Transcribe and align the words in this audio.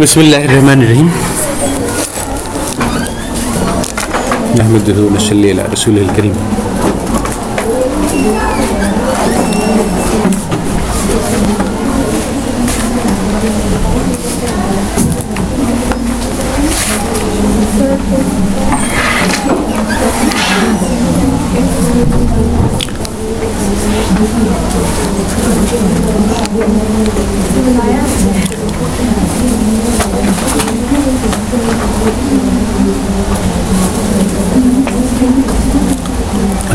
بسم 0.00 0.20
اللہ 0.20 0.36
الرحمن 0.36 0.80
الرحیم۔ 0.80 1.08
نحمد 4.58 4.88
نصلی 5.14 5.50
علی 5.50 5.62
رسول 5.72 5.98
الکریم 5.98 6.32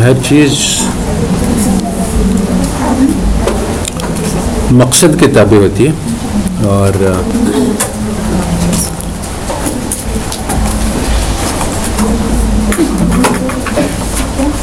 ہر 0.03 0.13
چیز 0.23 0.53
مقصد 4.71 5.19
کے 5.19 5.27
تابع 5.33 5.57
ہوتی 5.57 5.87
ہے 5.87 6.65
اور 6.67 6.93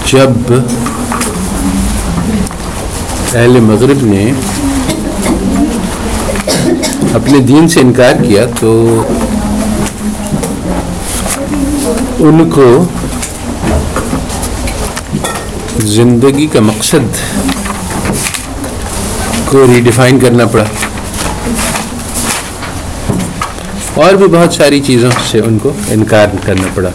جب 0.06 0.52
اہل 3.34 3.60
مغرب 3.62 4.04
نے 4.04 4.30
اپنے 7.14 7.38
دین 7.48 7.68
سے 7.68 7.80
انکار 7.80 8.24
کیا 8.24 8.46
تو 8.60 8.72
ان 12.18 12.48
کو 12.50 12.72
زندگی 15.80 16.46
کا 16.46 16.60
مقصد 16.60 17.16
کو 19.44 19.66
ریڈیفائن 19.74 20.18
کرنا 20.18 20.46
پڑا۔ 20.46 20.64
اور 23.94 24.12
بھی 24.12 24.26
بہت 24.26 24.54
ساری 24.54 24.80
چیزوں 24.80 25.10
سے 25.30 25.40
ان 25.40 25.58
کو 25.58 25.72
انکار 25.88 26.26
کرنا 26.44 26.66
پڑا۔ 26.74 26.90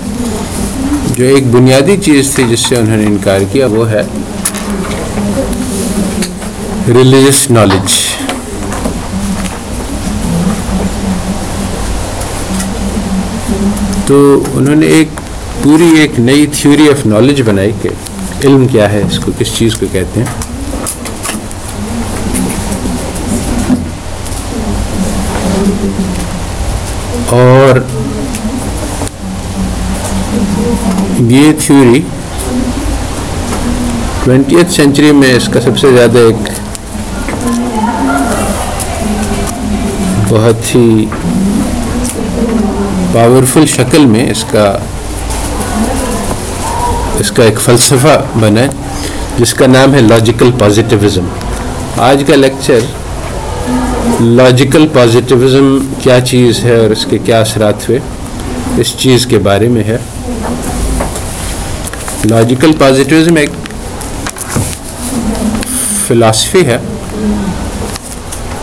جو 1.17 1.25
ایک 1.25 1.47
بنیادی 1.47 1.97
چیز 1.97 2.35
تھی 2.35 2.43
جس 2.49 2.59
سے 2.59 2.75
انہوں 2.75 2.97
نے 2.97 3.05
انکار 3.05 3.41
کیا 3.51 3.67
وہ 3.67 3.89
ہے 3.89 4.01
ریلیجس 6.87 7.51
نالج 7.51 7.93
تو 14.07 14.43
انہوں 14.53 14.75
نے 14.75 14.85
ایک 14.87 15.07
پوری 15.63 15.87
ایک 15.99 16.19
نئی 16.19 16.47
تھیوری 16.47 16.89
آف 16.89 17.05
نالج 17.05 17.41
بنائی 17.41 17.71
کہ 17.81 17.89
علم 18.45 18.65
کیا 18.67 18.91
ہے، 18.91 19.01
اس 19.07 19.19
کو 19.19 19.31
کس 19.37 19.57
چیز 19.57 19.75
کو 19.79 19.85
کہتے 19.91 20.19
ہیں؟ 20.19 20.43
اور 27.37 27.79
یہ 31.29 31.51
تھیوری 31.59 32.01
ٹوینٹی 34.23 34.55
ایتھ 34.55 34.71
سینچری 34.73 35.11
میں 35.11 35.33
اس 35.35 35.47
کا 35.53 35.61
سب 35.61 35.77
سے 35.79 35.91
زیادہ 35.95 36.17
ایک 36.27 36.49
بہت 40.29 40.75
ہی 40.75 41.05
پاورفل 43.13 43.65
شکل 43.75 44.05
میں 44.05 44.29
اس 44.31 44.43
کا 44.51 44.65
اس 47.19 47.31
کا 47.31 47.43
ایک 47.43 47.59
فلسفہ 47.59 48.17
بنا 48.39 48.61
ہے، 48.61 48.67
جس 49.39 49.53
کا 49.53 49.67
نام 49.67 49.93
ہے 49.95 50.01
لاجیکل 50.01 50.51
پازیٹیوزم 50.59 51.27
آج 52.07 52.23
کا 52.27 52.35
لیکچر 52.35 52.79
لاجیکل 54.21 54.87
پازیٹیوزم 54.93 55.77
کیا 56.01 56.19
چیز 56.21 56.63
ہے 56.63 56.75
اور 56.75 56.89
اس 56.89 57.05
کے 57.09 57.17
کیا 57.25 57.39
اثرات 57.41 57.87
ہوئے، 57.89 57.99
اس 58.81 58.93
چیز 58.97 59.25
کے 59.25 59.37
بارے 59.47 59.67
میں 59.67 59.83
ہے۔ 59.83 59.97
لاجیکل 62.29 62.71
پازیٹیوزم 62.79 63.35
ایک 63.35 63.49
فلاسفی 66.07 66.65
ہے، 66.65 66.77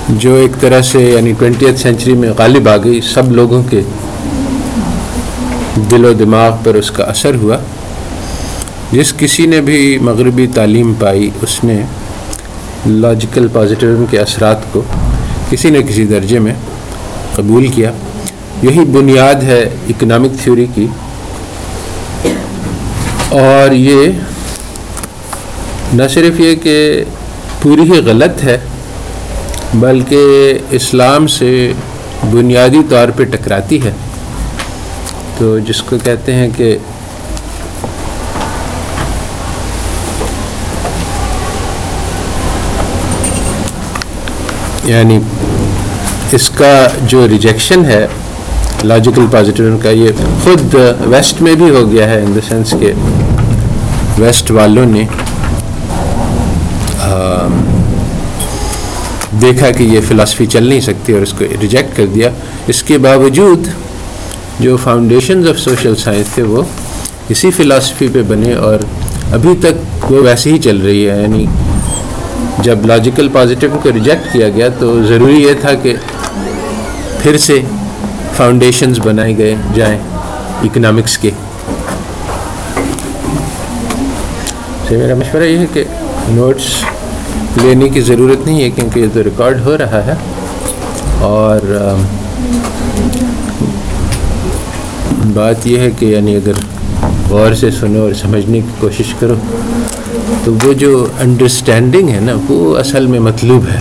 جو 0.09 0.35
ایک 0.35 0.61
طرح 0.61 0.83
سے 0.83 1.03
یعنی 1.03 1.33
ٹوینٹی 1.39 1.67
ایتھ 1.67 1.81
سینچری 1.81 2.15
میں 2.15 2.31
غالب 2.39 2.69
آ 2.69 2.77
گئی، 2.85 3.01
سب 3.15 3.33
لوگوں 3.33 3.63
کے 3.71 3.81
دل 5.91 6.05
و 6.05 6.13
دماغ 6.13 6.57
پر 6.65 6.75
اس 6.75 6.91
کا 6.91 7.05
اثر 7.05 7.35
ہوا۔ 7.35 7.57
جس 8.93 9.13
کسی 9.17 9.47
نے 9.47 9.61
بھی 9.61 9.99
مغربی 9.99 10.47
تعلیم 10.55 10.95
پائی، 10.95 11.31
اس 11.43 11.65
نے 11.65 11.83
لاجیکل 12.87 13.49
پازیٹیوزم 13.53 14.05
کے 14.11 14.19
اثرات 14.19 14.73
کو 14.73 14.83
کسی 15.51 15.71
نہ 15.71 15.79
کسی 15.79 16.05
درجے 16.05 16.39
میں 16.39 16.55
قبول 17.35 17.69
کیا۔ 17.69 17.93
یہی 18.63 18.81
بنیاد 18.81 19.35
ہے 19.35 19.71
اکنامک 19.89 20.43
تھیوری 20.43 20.67
کی۔ 20.75 20.87
اور 23.29 23.73
یہ 23.73 24.13
نہ 25.93 26.03
صرف 26.11 26.41
یہ 26.41 26.55
کہ 26.55 27.05
پوری 27.63 27.83
ہی 27.83 28.01
غلط 28.07 28.45
ہے، 28.45 28.59
بلکہ 29.75 30.53
اسلام 30.71 31.27
سے 31.27 31.73
بنیادی 32.33 32.81
طور 32.89 33.09
پہ 33.17 33.25
ٹکراتی 33.25 33.85
ہے۔ 33.85 33.93
تو 35.39 35.59
جس 35.59 35.83
کو 35.83 35.97
کہتے 36.05 36.35
ہیں 36.35 36.49
کہ 36.57 36.79
یعنی 44.85 45.19
اس 46.33 46.51
کا 46.51 46.87
جو 47.07 47.29
ریجیکشن 47.29 47.85
ہے 47.85 48.07
لاجیکل 48.85 49.27
پازیٹیو 49.31 49.77
کا، 49.83 49.91
یہ 49.91 50.09
خود 50.45 50.75
ویسٹ 51.07 51.43
میں 51.43 51.55
بھی 51.55 51.71
ہو 51.71 51.91
گیا 51.93 52.09
ہے 52.11 52.21
ان 52.21 52.35
دا 52.35 52.41
سینس 52.49 52.75
کہ 52.81 52.93
ویسٹ 54.19 54.51
والوں 54.51 54.87
نے 54.87 55.05
دیکھا 59.41 59.71
کہ 59.71 59.83
یہ 59.83 60.01
فلاسفی 60.09 60.47
چل 60.47 60.63
نہیں 60.63 60.81
سکتی 60.81 61.13
اور 61.13 61.23
اس 61.23 61.33
کو 61.33 61.45
ریجیکٹ 61.61 61.97
کر 61.97 62.07
دیا۔ 62.07 62.31
اس 62.69 62.83
کے 62.83 62.99
باوجود 62.99 63.69
جو 64.61 64.77
فاؤنڈیشنز 64.77 65.49
آف 65.49 65.59
سوشل 65.59 65.97
سائنس 65.97 66.27
تھے 66.35 66.43
وہ 66.43 66.63
اسی 67.29 67.51
فلاسفی 67.51 68.09
پہ 68.13 68.23
بنے 68.29 68.53
اور 68.55 68.79
ابھی 69.33 69.55
تک 69.61 70.13
وہ 70.13 70.23
ویسے 70.23 70.53
ہی 70.53 70.59
چل 70.59 70.77
رہی 70.77 71.09
ہے۔ 71.11 71.23
یعنی 71.23 71.47
جب 72.59 72.87
لاجیکل 72.87 73.29
پازیٹیو 73.33 73.71
کو 73.83 73.93
ریجیکٹ 73.93 74.33
کیا 74.33 74.49
گیا 74.49 74.69
تو 74.79 75.03
ضروری 75.03 75.43
یہ 75.43 75.53
تھا 75.61 75.75
کہ 75.75 75.95
پھر 77.23 77.39
سے 77.39 77.61
فاؤنڈیشنز 78.37 78.99
بنائے 79.05 79.37
گئے، 79.39 79.55
جائیں 79.75 79.99
اکنامکس 80.63 81.19
کے۔ 81.19 81.31
سے 84.89 84.97
میرا 84.97 85.15
مشورہ 85.15 85.43
یہ 85.43 85.59
ہے 85.59 85.67
کہ 85.73 85.85
نوٹس 86.29 86.85
لینے 87.63 87.89
کی 87.89 88.01
ضرورت 88.01 88.47
نہیں 88.47 88.63
ہے 88.63 88.71
کیونکہ 88.71 89.01
یہ 89.01 89.07
تو 89.13 89.23
ریکارڈ 89.23 89.61
ہو 89.65 89.79
رہا 89.79 90.07
ہے۔ 90.07 90.15
اور 91.21 91.61
بات 95.35 95.67
یہ 95.67 95.79
ہے 95.79 95.91
کہ 95.99 96.07
یعنی 96.07 96.37
اگر 96.37 96.53
غور 97.31 97.55
سے 97.55 97.71
سنو 97.71 98.01
اور 98.01 98.13
سمجھنے 98.13 98.61
کی 98.61 98.71
کوشش 98.79 99.15
کرو 99.21 99.35
تو 100.45 100.55
وہ 100.65 100.73
جو 100.73 101.07
انڈرسٹینڈنگ 101.21 102.09
ہے 102.09 102.21
نا، 102.21 102.33
وہ 102.49 102.79
اصل 102.79 103.07
میں 103.07 103.21
مطلوب 103.21 103.65
ہے۔ 103.69 103.81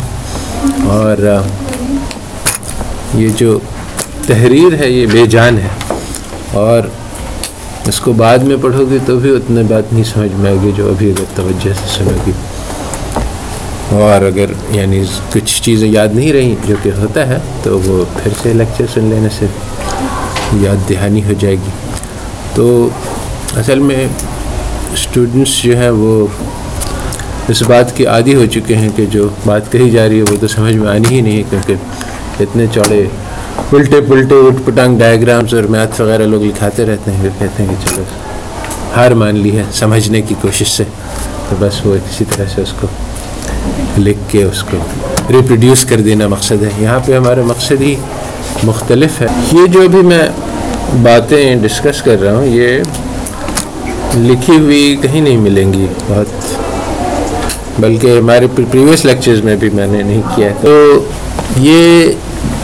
اور 0.83 1.41
یہ 3.15 3.29
جو 3.37 3.59
تحریر 4.27 4.79
ہے، 4.79 4.89
یہ 4.89 5.05
بے 5.11 5.25
جان 5.25 5.57
ہے۔ 5.57 5.93
اور 6.53 6.81
اس 7.87 7.99
کو 7.99 8.13
بعد 8.13 8.37
میں 8.37 8.55
پڑھو 8.61 8.85
گی 8.85 8.97
تو 9.05 9.19
بھی 9.19 9.35
اتنے 9.35 9.63
بات 9.63 9.93
نہیں 9.93 10.03
سمجھ 10.03 10.31
میں 10.33 10.51
آئے 10.51 10.59
گی 10.63 10.71
جو 10.75 10.89
ابھی 10.89 11.09
اگر 11.09 11.23
توجہ 11.35 11.73
سے 11.73 11.87
سنو 11.87 12.17
گی۔ 12.27 12.31
اور 13.89 14.25
اگر 14.25 14.45
یعنی 14.69 15.03
کچھ 15.33 15.63
چیزیں 15.63 15.87
یاد 15.87 16.07
نہیں 16.07 16.33
رہیں 16.33 16.55
جو 16.67 16.75
کہ 16.83 16.91
ہوتا 16.99 17.27
ہے، 17.27 17.37
تو 17.63 17.79
وہ 17.79 18.05
پھر 18.23 18.31
سے 18.43 18.53
لیکچر 18.53 18.85
سن 18.93 19.03
لینے 19.03 19.27
سے 19.39 19.45
یاد 20.53 20.89
دہانی 20.89 21.23
ہو 21.23 21.33
جائے 21.39 21.55
گی۔ 21.55 21.69
تو 22.53 22.89
اصل 23.55 23.79
میں 23.79 24.07
اسٹوڈنٹس 24.93 25.63
جو 25.63 25.77
ہیں 25.77 25.89
وہ 25.89 26.27
اس 27.47 27.61
بات 27.61 27.97
کی 27.97 28.05
عادی 28.05 28.35
ہو 28.35 28.45
چکے 28.45 28.75
ہیں 28.75 28.89
کہ 28.95 29.05
جو 29.05 29.27
بات 29.45 29.71
کہی 29.71 29.89
جا 29.89 30.09
رہی 30.09 30.17
ہے 30.17 30.21
وہ 30.21 30.35
تو 30.41 30.47
سمجھ 30.47 30.75
میں 30.75 30.89
آنی 30.89 31.15
ہی 31.15 31.21
نہیں 31.21 31.37
ہے 31.37 31.43
کیونکہ 31.49 31.73
اتنے 32.39 32.65
چوڑے 32.73 33.07
الٹے 33.71 34.01
پلٹے 34.01 34.35
اٹ 34.35 34.65
پٹانگ 34.65 34.99
ڈائیگرامس 34.99 35.53
اور 35.53 35.63
میتھس 35.63 35.99
وغیرہ 35.99 36.23
لوگ 36.23 36.43
لکھاتے 36.43 36.85
رہتے 36.85 37.11
ہیں 37.11 37.21
پھر 37.21 37.29
کہتے 37.39 37.63
ہیں 37.63 37.69
کہ 37.69 37.89
چلو 37.89 38.03
ہار 38.95 39.11
مان 39.11 39.35
لی 39.35 39.57
ہے 39.57 39.63
سمجھنے 39.73 40.21
کی 40.21 40.35
کوشش 40.41 40.67
سے۔ 40.67 40.83
تو 41.49 41.55
بس 41.59 41.85
وہ 41.85 41.97
کسی 42.09 42.25
طرح 42.35 42.45
سے 42.55 42.61
اس 42.61 42.73
کو 42.81 42.87
لکھ 43.97 44.19
کے 44.27 44.43
اس 44.43 44.63
کو 44.63 44.77
ریپروڈیوس 45.29 45.85
کر 45.85 46.01
دینا 46.01 46.27
مقصد 46.27 46.63
ہے۔ 46.63 46.69
یہاں 46.79 46.99
پہ 47.05 47.17
ہمارا 47.17 47.41
مقصد 47.45 47.81
ہی 47.81 47.95
مختلف 48.63 49.21
ہے۔ 49.21 49.27
یہ 49.51 49.67
جو 49.67 49.87
بھی 49.87 50.01
میں 50.01 50.27
باتیں 51.03 51.55
ڈسکس 51.55 52.01
کر 52.01 52.21
رہا 52.21 52.35
ہوں، 52.35 52.45
یہ 52.45 52.79
لکھی 54.15 54.57
ہوئی 54.57 54.97
کہیں 55.01 55.21
نہیں 55.21 55.37
ملیں 55.37 55.73
گی 55.73 55.87
بہت 56.07 56.25
بلکہ 57.79 58.17
ہمارے 58.19 58.47
پریویس 58.55 59.05
لیکچرز 59.05 59.41
میں 59.41 59.55
بھی 59.55 59.69
میں 59.69 59.87
نے 59.87 60.03
نہیں 60.03 60.21
کیا۔ 60.35 60.47
تو 60.61 61.05
یہ 61.57 62.11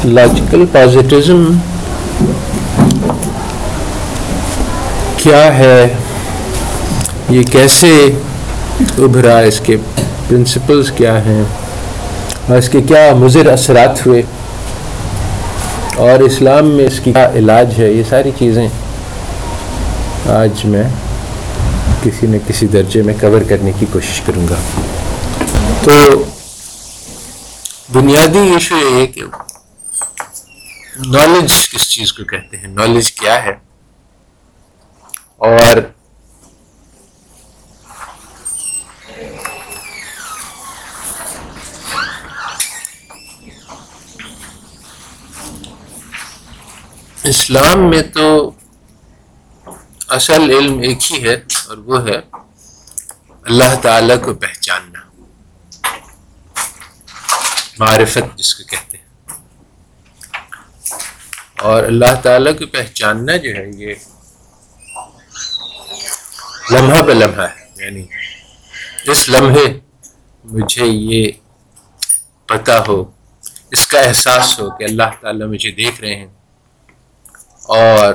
لاجیکل 0.05 0.65
پازیٹزم 0.71 1.57
کیا 5.17 5.57
ہے؟ 5.57 5.87
یہ 7.29 7.43
کیسے 7.43 8.09
ابھرا؟ 8.97 9.39
اس 9.39 9.59
کے 9.59 9.77
پرنسپلز 10.27 10.91
کیا 10.91 11.25
ہیں؟ 11.25 11.43
اور 12.47 12.57
اس 12.57 12.69
کے 12.69 12.81
کیا 12.81 13.15
مضر 13.15 13.45
اثرات 13.45 14.07
ہوئے؟ 14.07 14.21
اور 15.95 16.19
اسلام 16.19 16.67
میں 16.67 16.87
اس 16.87 16.99
کی 16.99 17.13
کیا 17.13 17.29
علاج 17.35 17.73
ہے؟ 17.77 17.91
یہ 17.91 18.03
ساری 18.09 18.31
چیزیں 18.39 18.67
آج 20.29 20.65
میں 20.65 20.83
کسی 22.03 22.27
نہ 22.27 22.37
کسی 22.47 22.67
درجے 22.67 23.01
میں 23.01 23.13
کور 23.21 23.41
کرنے 23.49 23.71
کی 23.79 23.85
کوشش 23.91 24.21
کروں 24.25 24.47
گا۔ 24.47 24.55
تو 25.83 26.23
بنیادی 27.93 28.37
ایشو 28.37 28.77
یہ 28.77 29.01
ہے 29.01 29.07
کہ 29.07 29.21
نالج 31.05 31.69
کس 31.69 31.89
چیز 31.89 32.13
کو 32.13 32.23
کہتے 32.23 32.57
ہیں؟ 32.57 32.67
نالج 32.67 33.13
کیا 33.13 33.43
ہے؟ 33.43 33.53
اور 35.37 35.77
اسلام 47.23 47.89
میں 47.89 48.01
تو 48.01 48.51
اصل 50.07 50.41
علم 50.41 50.79
ایک 50.79 51.11
ہی 51.11 51.29
ہے۔ 51.29 51.56
اور 51.67 51.77
وہ 51.77 52.07
ہے 52.07 52.17
اللہ 53.43 53.75
تعالیٰ 53.81 54.21
کو 54.21 54.33
پہچاننا۔ 54.33 54.99
معرفت 57.79 58.37
جس 58.37 58.55
کو 58.55 58.63
کہتے 58.63 58.97
ہیں۔ 58.97 59.05
اور 61.59 61.83
اللہ 61.83 62.15
تعالیٰ 62.23 62.59
کو 62.59 62.67
پہچاننا 62.67 63.35
جو 63.35 63.49
ہے 63.55 63.69
یہ 63.77 63.95
لمحہ 66.71 67.01
پہ 67.03 67.11
لمحہ 67.11 67.45
ہے 67.45 67.85
یعنی 67.85 68.05
اس 69.03 69.29
لمحے 69.29 69.79
مجھے 70.43 70.85
یہ 70.85 71.31
پتہ 72.45 72.83
ہو، 72.87 73.11
اس 73.71 73.87
کا 73.87 73.99
احساس 73.99 74.59
ہو 74.59 74.77
کہ 74.77 74.83
اللہ 74.83 75.03
تعالیٰ 75.21 75.47
مجھے 75.47 75.71
دیکھ 75.71 76.01
رہے 76.01 76.15
ہیں۔ 76.15 76.27
اور 77.63 78.13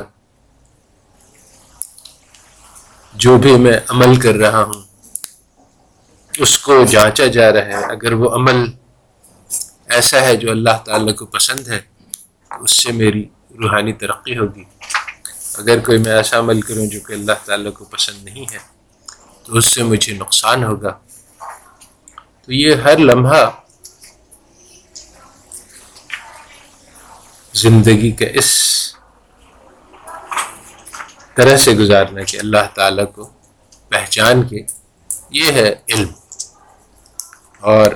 جو 3.15 3.39
بھی 3.39 3.59
میں 3.59 3.81
عمل 3.89 4.17
کر 4.17 4.35
رہا 4.35 4.63
ہوں، 4.63 4.83
اس 6.39 6.59
کو 6.59 6.85
جانچا 6.85 7.27
جا 7.27 7.53
رہا 7.53 7.65
ہے۔ 7.65 7.75
اگر 7.75 8.13
وہ 8.13 8.35
عمل 8.35 8.65
ایسا 9.89 10.21
ہے 10.21 10.37
جو 10.37 10.51
اللہ 10.51 10.77
تعالیٰ 10.85 11.15
کو 11.15 11.27
پسند 11.27 11.69
ہے 11.69 11.81
اس 12.61 12.83
سے 12.83 12.93
میری 12.93 13.25
روحانی 13.51 13.93
ترقی 13.93 14.39
ہوگی۔ 14.39 14.65
اگر 15.55 15.79
کوئی 15.79 15.99
میں 15.99 16.13
ایسا 16.13 16.39
عمل 16.39 16.61
کروں 16.61 16.87
جو 16.87 17.01
کہ 17.01 17.13
اللہ 17.13 17.33
تعالیٰ 17.45 17.73
کو 17.73 17.85
پسند 17.85 18.25
نہیں 18.25 18.45
ہے، 18.53 18.59
تو 19.45 19.57
اس 19.57 19.75
سے 19.75 19.83
مجھے 19.83 20.13
نقصان 20.13 20.65
ہوگا۔ 20.65 20.99
تو 22.43 22.53
یہ 22.53 22.75
ہر 22.75 22.99
لمحہ 22.99 23.51
زندگی 27.55 28.11
کا 28.11 28.25
اس 28.35 28.73
طرح 31.35 31.57
سے 31.57 31.73
گزارنا 31.73 32.23
کہ 32.23 32.37
اللہ 32.37 32.75
تعالیٰ 32.75 33.05
کو 33.15 33.31
پہچان 33.89 34.43
کے 34.49 34.57
یہ 35.31 35.53
ہے 35.53 35.75
علم۔ 35.89 36.09
اور 37.61 37.87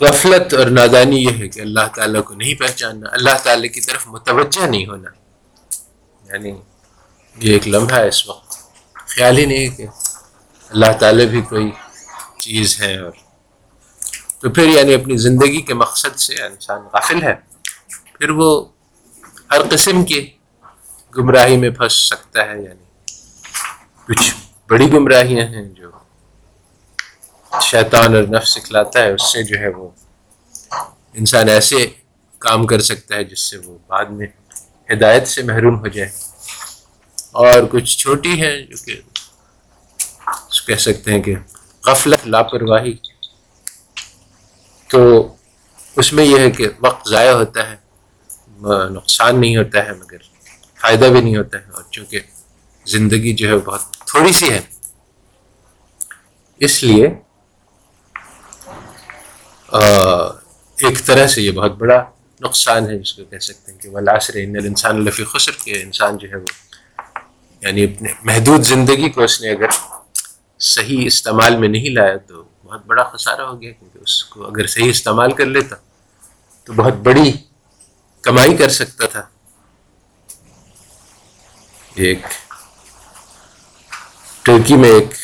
غفلت 0.00 0.54
اور 0.54 0.66
نادانی 0.66 1.24
یہ 1.24 1.30
ہے 1.38 1.48
کہ 1.48 1.60
اللہ 1.60 1.86
تعالیٰ 1.94 2.24
کو 2.24 2.34
نہیں 2.34 2.54
پہچاننا، 2.54 3.08
اللہ 3.12 3.38
تعالیٰ 3.42 3.72
کی 3.72 3.80
طرف 3.80 4.06
متوجہ 4.06 4.66
نہیں 4.66 4.86
ہونا۔ 4.86 5.10
یعنی 6.32 6.48
یہ 7.36 7.52
ایک 7.52 7.68
لمحہ 7.68 7.96
ہے 7.96 8.08
اس 8.08 8.28
وقت۔ 8.28 8.56
خیال 8.94 9.38
ہی 9.38 9.46
نہیں 9.46 9.68
کہ 9.68 9.86
اللہ 10.68 10.92
تعالیٰ 11.00 11.26
بھی 11.26 11.42
کوئی 11.42 11.70
چیز 12.38 12.80
ہے 12.80 12.98
اور 12.98 13.12
تو 14.40 14.50
پھر 14.50 14.64
یعنی 14.66 14.94
اپنی 14.94 15.16
زندگی 15.16 15.62
کے 15.62 15.74
مقصد 15.74 16.18
سے 16.18 16.34
انسان 16.34 16.80
غافل 16.92 17.22
ہے۔ 17.22 17.34
پھر 18.18 18.30
وہ 18.30 18.64
ہر 19.50 19.58
قسم 19.70 20.04
کے 20.04 20.26
گمراہی 21.16 21.56
میں 21.56 21.70
پھنس 21.70 21.92
سکتا 21.92 22.44
ہے 22.44 22.62
یعنی۔ 22.62 22.84
کچھ 24.06 24.34
بڑی 24.70 24.92
گمراہیاں 24.92 25.46
ہیں 25.46 25.62
جو 25.62 25.90
شیطان 27.62 28.14
اور 28.14 28.22
نفس 28.22 28.48
سکھلاتا 28.48 29.02
ہے، 29.02 29.12
اس 29.12 29.32
سے 29.32 29.42
جو 29.42 29.58
ہے 29.58 29.68
وہ 29.68 29.90
انسان 31.14 31.48
ایسے 31.48 31.86
کام 32.38 32.66
کر 32.66 32.80
سکتا 32.80 33.16
ہے 33.16 33.24
جس 33.24 33.40
سے 33.40 33.58
وہ 33.58 33.78
بعد 33.86 34.04
میں 34.04 34.26
ہدایت 34.92 35.28
سے 35.28 35.42
محروم 35.42 35.78
ہو 35.78 35.86
جائے۔ 35.86 36.10
اور 37.32 37.62
کچھ 37.70 37.98
چھوٹی 37.98 38.42
ہیں 38.42 38.62
جو 38.62 38.76
کہ 38.84 39.00
کہہ 40.66 40.74
سکتے 40.74 41.12
ہیں 41.12 41.22
کہ 41.22 41.34
غفلت، 41.86 42.26
لاپرواہی۔ 42.26 42.96
تو 44.88 45.28
اس 45.96 46.12
میں 46.12 46.24
یہ 46.24 46.38
ہے 46.38 46.50
کہ 46.50 46.68
وقت 46.80 47.08
ضائع 47.08 47.32
ہوتا 47.32 47.70
ہے، 47.70 47.76
نقصان 48.90 49.40
نہیں 49.40 49.56
ہوتا 49.56 49.84
ہے، 49.84 49.92
مگر 49.92 50.33
فائدہ 50.84 51.04
بھی 51.04 51.20
نہیں 51.20 51.36
ہوتا 51.36 51.58
ہے۔ 51.58 51.70
اور 51.70 51.82
چونکہ 51.90 52.20
زندگی 52.86 53.32
جو 53.34 53.48
ہے 53.48 53.56
بہت 53.56 53.80
تھوڑی 54.06 54.32
سی 54.32 54.50
ہے۔ 54.50 54.60
اس 56.60 56.82
لیے 56.84 57.06
ایک 60.78 61.06
طرح 61.06 61.26
سے 61.26 61.42
یہ 61.42 61.50
بہت 61.50 61.72
بڑا 61.72 62.04
نقصان 62.40 62.90
ہے، 62.90 62.98
جس 62.98 63.12
کو 63.12 63.24
کہہ 63.24 63.38
سکتے 63.38 63.72
ہیں 63.72 63.78
کہ 63.78 63.88
ولاسر 63.88 64.34
ان 64.36 64.56
انسان 64.56 64.96
الفی 64.96 65.24
خسر 65.24 65.52
کے 65.64 65.82
انسان 65.82 66.18
جو 66.18 66.28
ہے 66.28 66.36
وہ 66.36 66.46
یعنی 67.60 67.84
اپنے 67.84 68.12
محدود 68.24 68.62
زندگی 68.64 69.10
کو 69.10 69.22
اس 69.22 69.40
نے 69.40 69.50
اگر 69.50 69.70
صحیح 70.60 71.06
استعمال 71.06 71.56
میں 71.56 71.68
نہیں 71.68 71.90
لایا 71.90 72.16
تو 72.16 72.44
بہت 72.64 72.86
بڑا 72.86 73.02
خسارہ 73.02 73.40
ہو 73.40 73.60
گیا، 73.62 73.72
کیونکہ 73.72 73.98
اس 73.98 74.24
کو 74.24 74.46
اگر 74.46 74.66
صحیح 74.66 74.90
استعمال 74.90 75.32
کر 75.32 75.46
لیتا 75.46 75.76
تو 76.64 76.72
بہت 76.72 76.94
بڑی 76.94 77.32
کمائی 78.22 78.56
کر 78.56 78.68
سکتا 78.68 79.06
تھا۔ 79.06 79.22
ایک 81.94 82.18
ٹرکی 84.42 84.76
میں 84.76 84.88
ایک 84.88 85.14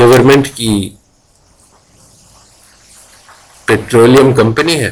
گورنمنٹ 0.00 0.48
کی 0.54 0.96
پیٹرولیم 3.64 4.34
کمپنی 4.34 4.84
ہے۔ 4.84 4.90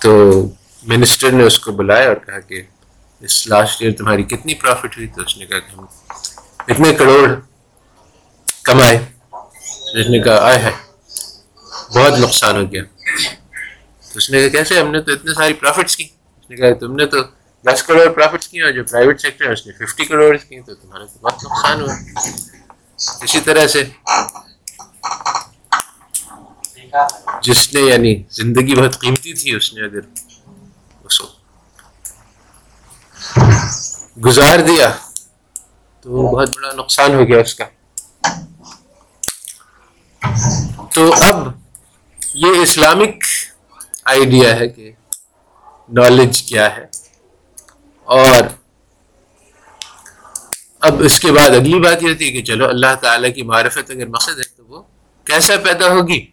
تو 0.00 0.42
منسٹر 0.82 1.30
نے 1.30 1.44
اس 1.44 1.58
کو 1.58 1.72
بلایا 1.72 2.08
اور 2.08 2.16
کہا 2.16 2.40
کہ 2.40 2.62
اس 3.20 3.46
لاسٹ 3.46 3.82
ایئر 3.82 3.96
تمہاری 3.96 4.22
کتنی 4.22 4.54
پروفٹ 4.54 4.96
ہوئی؟ 4.96 5.08
تو 5.08 5.22
اس 5.22 5.36
نے 5.36 5.46
کہا 5.46 5.58
کہ 5.58 5.74
ہم 5.74 5.84
اتنے 6.58 6.94
کروڑ 6.94 7.34
کمائے۔ 8.62 8.98
اس 9.94 10.10
نے 10.10 10.18
کہا 10.22 10.46
آئے 10.46 10.58
ہے، 10.58 10.70
بہت 11.94 12.18
نقصان 12.18 12.56
ہو 12.56 12.72
گیا۔ 12.72 12.82
اس 14.18 14.30
نے 14.30 14.38
کہا 14.40 14.48
کیسے 14.48 14.80
ہم 14.80 14.90
نے 14.90 15.00
تو 15.00 15.12
اتنے 15.12 15.34
ساری 15.34 15.52
پروفٹس 15.54 15.96
کی۔ 15.96 16.04
اس 16.04 16.50
نے 16.50 16.56
کہا 16.56 16.72
تم 16.80 16.94
نے 16.96 17.06
تو 17.06 17.22
دس 17.64 17.82
کروڑ 17.82 18.08
پروفٹس 18.12 18.48
کی 18.48 18.60
اور 18.60 18.72
جو 18.72 18.84
پرائیویٹ 18.84 19.20
سیکٹر 19.20 19.46
ہے 19.46 19.52
اس 19.52 19.66
نے 19.66 19.72
ففٹی 19.72 20.04
کروڑ 20.04 20.36
کی، 20.36 20.60
تو 20.60 20.74
تمہارا 20.74 21.04
تو 21.04 21.18
بہت 21.22 21.44
نقصان 21.44 21.80
ہوا۔ 21.80 21.94
اسی 23.22 23.40
طرح 23.40 23.66
سے 23.66 23.82
جس 27.42 27.72
نے 27.74 27.80
یعنی 27.80 28.14
زندگی 28.30 28.74
بہت 28.74 29.00
قیمتی 29.00 29.32
تھی، 29.32 29.54
اس 29.56 29.72
نے 29.74 29.84
اگر 29.84 30.00
اس 31.04 31.18
کو 31.18 31.26
گزار 34.26 34.58
دیا 34.58 34.88
تو 36.04 36.26
بہت 36.32 36.56
بڑا 36.56 36.72
نقصان 36.72 37.14
ہو 37.14 37.28
گیا 37.28 37.40
اس 37.40 37.54
کا۔ 37.54 37.64
تو 40.94 41.12
اب 41.20 41.36
یہ 42.34 42.62
اسلامک 42.62 43.24
آئیڈیا 44.08 44.60
ہے 44.60 44.68
کہ 44.68 44.92
نالج 45.88 46.42
کیا 46.42 46.76
ہے۔ 46.76 46.86
اور 48.04 48.42
اب 50.80 51.02
اس 51.02 51.20
کے 51.20 51.32
بعد 51.32 51.50
اگلی 51.50 51.80
بات 51.80 52.02
یہ 52.02 52.08
ہوتی 52.08 52.26
ہے 52.26 52.30
کہ 52.30 52.42
چلو 52.42 52.68
اللہ 52.68 52.94
تعالیٰ 53.00 53.34
کی 53.34 53.42
معرفت 53.42 53.90
اگر 53.90 54.06
مقصد 54.06 54.38
ہے 54.38 54.56
تو 54.56 54.64
وہ 54.68 54.82
کیسا 55.24 55.54
پیدا 55.64 55.88
ہوگی؟ 55.88 56.26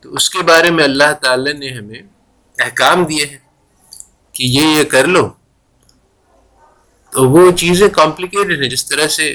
تو 0.00 0.14
اس 0.14 0.30
کے 0.30 0.42
بارے 0.42 0.70
میں 0.70 0.84
اللہ 0.84 1.12
تعالیٰ 1.22 1.52
نے 1.52 1.70
ہمیں 1.70 2.02
احکام 2.58 3.04
دیے 3.04 3.26
ہیں 3.26 3.38
کہ 4.32 4.42
یہ 4.42 4.66
یہ 4.78 4.84
کر 4.84 5.06
لو۔ 5.06 5.28
تو 7.12 7.30
وہ 7.30 7.52
چیزیں 7.52 7.88
کمپلیکیٹڈ 7.88 8.62
ہیں، 8.62 8.68
جس 8.68 8.86
طرح 8.86 9.06
سے 9.06 9.34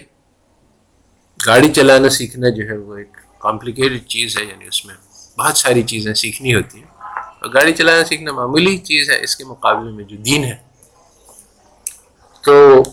گاڑی 1.45 1.73
چلانا 1.73 2.09
سیکھنا 2.09 2.49
جو 2.49 2.63
ہے 2.69 2.77
وہ 2.77 2.97
ایک 2.97 3.17
کمپلیکیٹڈ 3.39 4.05
چیز 4.07 4.37
ہے 4.37 4.43
یعنی 4.43 4.65
اس 4.67 4.85
میں 4.85 4.95
بہت 5.37 5.57
ساری 5.57 5.83
چیزیں 5.83 6.13
سیکھنی 6.13 6.55
ہوتی 6.55 6.79
ہیں۔ 6.79 6.98
گاڑی 7.47 7.73
چلانا 7.73 8.05
سیکھنا 8.05 8.31
معمولی 8.31 8.77
چیز 8.77 9.09
ہے، 9.09 9.23
اس 9.23 9.35
کے 9.35 9.45
مقابلے 9.45 9.91
میں 9.91 10.03
جو 10.03 10.17
دین 10.17 10.43
ہے۔ 10.43 10.55
تو 12.41 12.83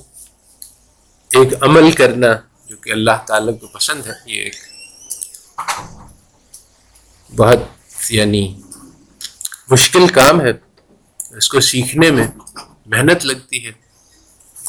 ایک 1.31 1.55
عمل 1.63 1.91
کرنا 1.91 2.27
جو 2.67 2.77
کہ 2.77 2.91
اللہ 2.91 3.11
تعالیٰ 3.27 3.61
کو 3.61 3.67
پسند 3.67 4.07
ہے، 4.07 4.13
یہ 4.27 4.43
ایک 4.43 4.55
بہت 7.37 7.59
یعنی 8.11 8.61
مشکل 9.71 10.09
کام 10.09 10.41
ہے۔ 10.41 10.53
اس 11.37 11.49
کو 11.49 11.61
سیکھنے 11.61 12.11
میں 12.11 12.27
محنت 12.87 13.25
لگتی 13.25 13.67
ہے 13.67 13.73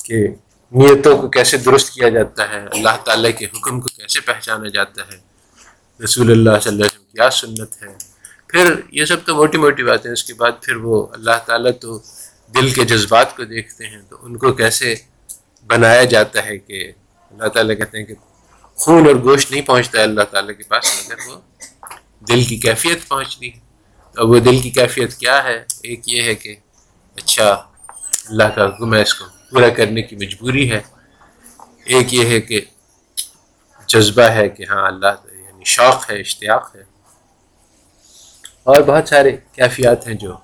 کہ 0.03 0.27
نیتوں 0.72 1.17
کو 1.17 1.29
کیسے 1.29 1.57
درست 1.57 1.93
کیا 1.93 2.10
جاتا 2.10 2.50
ہے، 2.50 2.65
اللہ 2.72 2.98
تعالیٰ 3.03 3.31
کے 3.39 3.46
حکم 3.46 3.81
کو 3.81 3.88
کیسے 3.88 4.19
پہچانا 4.19 4.69
جاتا 4.69 5.01
ہے۔ 5.01 5.17
رسول 6.03 6.31
اللہ 6.31 6.60
صلی 6.62 6.74
اللہ 6.74 6.86
علیہ 6.86 7.00
وسلم، 7.00 7.12
کیا 7.12 7.29
سنت 7.29 7.84
ہے۔ 7.84 8.16
پھر 8.57 8.81
یہ 8.91 9.05
سب 9.05 9.17
تو 9.25 9.35
موٹی 9.35 9.57
موٹی 9.57 9.83
باتیں، 9.83 10.11
اس 10.11 10.23
کے 10.23 10.33
بعد 10.33 10.51
پھر 10.61 10.75
وہ 10.75 11.07
اللہ 11.11 11.37
تعالیٰ 11.45 11.71
تو 11.81 11.99
دل 12.55 12.69
کے 12.69 12.83
جذبات 12.83 13.37
کو 13.37 13.43
دیکھتے 13.43 13.87
ہیں، 13.87 14.01
تو 14.09 14.17
ان 14.21 14.37
کو 14.37 14.53
کیسے 14.53 14.95
بنایا 15.67 16.03
جاتا 16.03 16.45
ہے 16.45 16.57
کہ 16.57 16.91
اللہ 17.31 17.47
تعالیٰ 17.47 17.77
کہتے 17.77 17.97
ہیں 17.97 18.05
کہ 18.05 18.13
خون 18.75 19.07
اور 19.07 19.15
گوشت 19.15 19.51
نہیں 19.51 19.61
پہنچتا 19.61 19.97
ہے 19.97 20.03
اللہ 20.03 20.21
تعالیٰ 20.21 20.57
کے 20.57 20.63
پاس، 20.63 21.05
مگر 21.05 21.15
وہ 21.27 21.39
دل 22.27 22.43
کی 22.43 22.57
کیفیت 22.57 23.07
پہنچتی 23.07 23.53
ہے۔ 23.53 23.59
تو 24.13 24.27
وہ 24.27 24.39
دل 24.39 24.59
کی 24.59 24.69
کیفیت 24.69 25.13
کیا 25.13 25.43
ہے؟ 25.43 25.63
ایک 25.83 25.99
یہ 26.05 26.23
ہے 26.23 26.35
کہ 26.35 26.55
اچھا 27.15 27.49
اللہ 28.29 28.43
کا 28.43 28.65
حکم 28.65 28.93
ہے، 28.93 29.01
اس 29.01 29.13
کو 29.13 29.25
پورا 29.51 29.69
کرنے 29.69 30.01
کی 30.01 30.15
مجبوری 30.15 30.71
ہے۔ 30.71 30.81
ایک 31.85 32.13
یہ 32.13 32.25
ہے 32.25 32.41
کہ 32.41 32.61
جذبہ 33.87 34.23
ہے 34.23 34.49
کہ 34.49 34.65
ہاں 34.69 34.87
اللہ 34.87 35.13
یعنی 35.31 35.63
شوق 35.65 36.11
ہے، 36.11 36.19
اشتیاق 36.19 36.75
ہے۔ 36.75 36.97
اور 38.67 38.81
بہت 38.81 39.07
سارے 39.07 39.38
کیفیات 39.51 40.07
ہیں 40.07 40.13
جو 40.13 40.38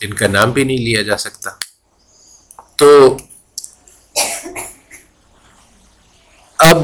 جن 0.00 0.14
کا 0.14 0.26
نام 0.26 0.50
بھی 0.50 0.64
نہیں 0.64 0.78
لیا 0.78 1.02
جا 1.02 1.16
سکتا۔ 1.16 1.50
تو 2.76 3.16
اب 6.58 6.78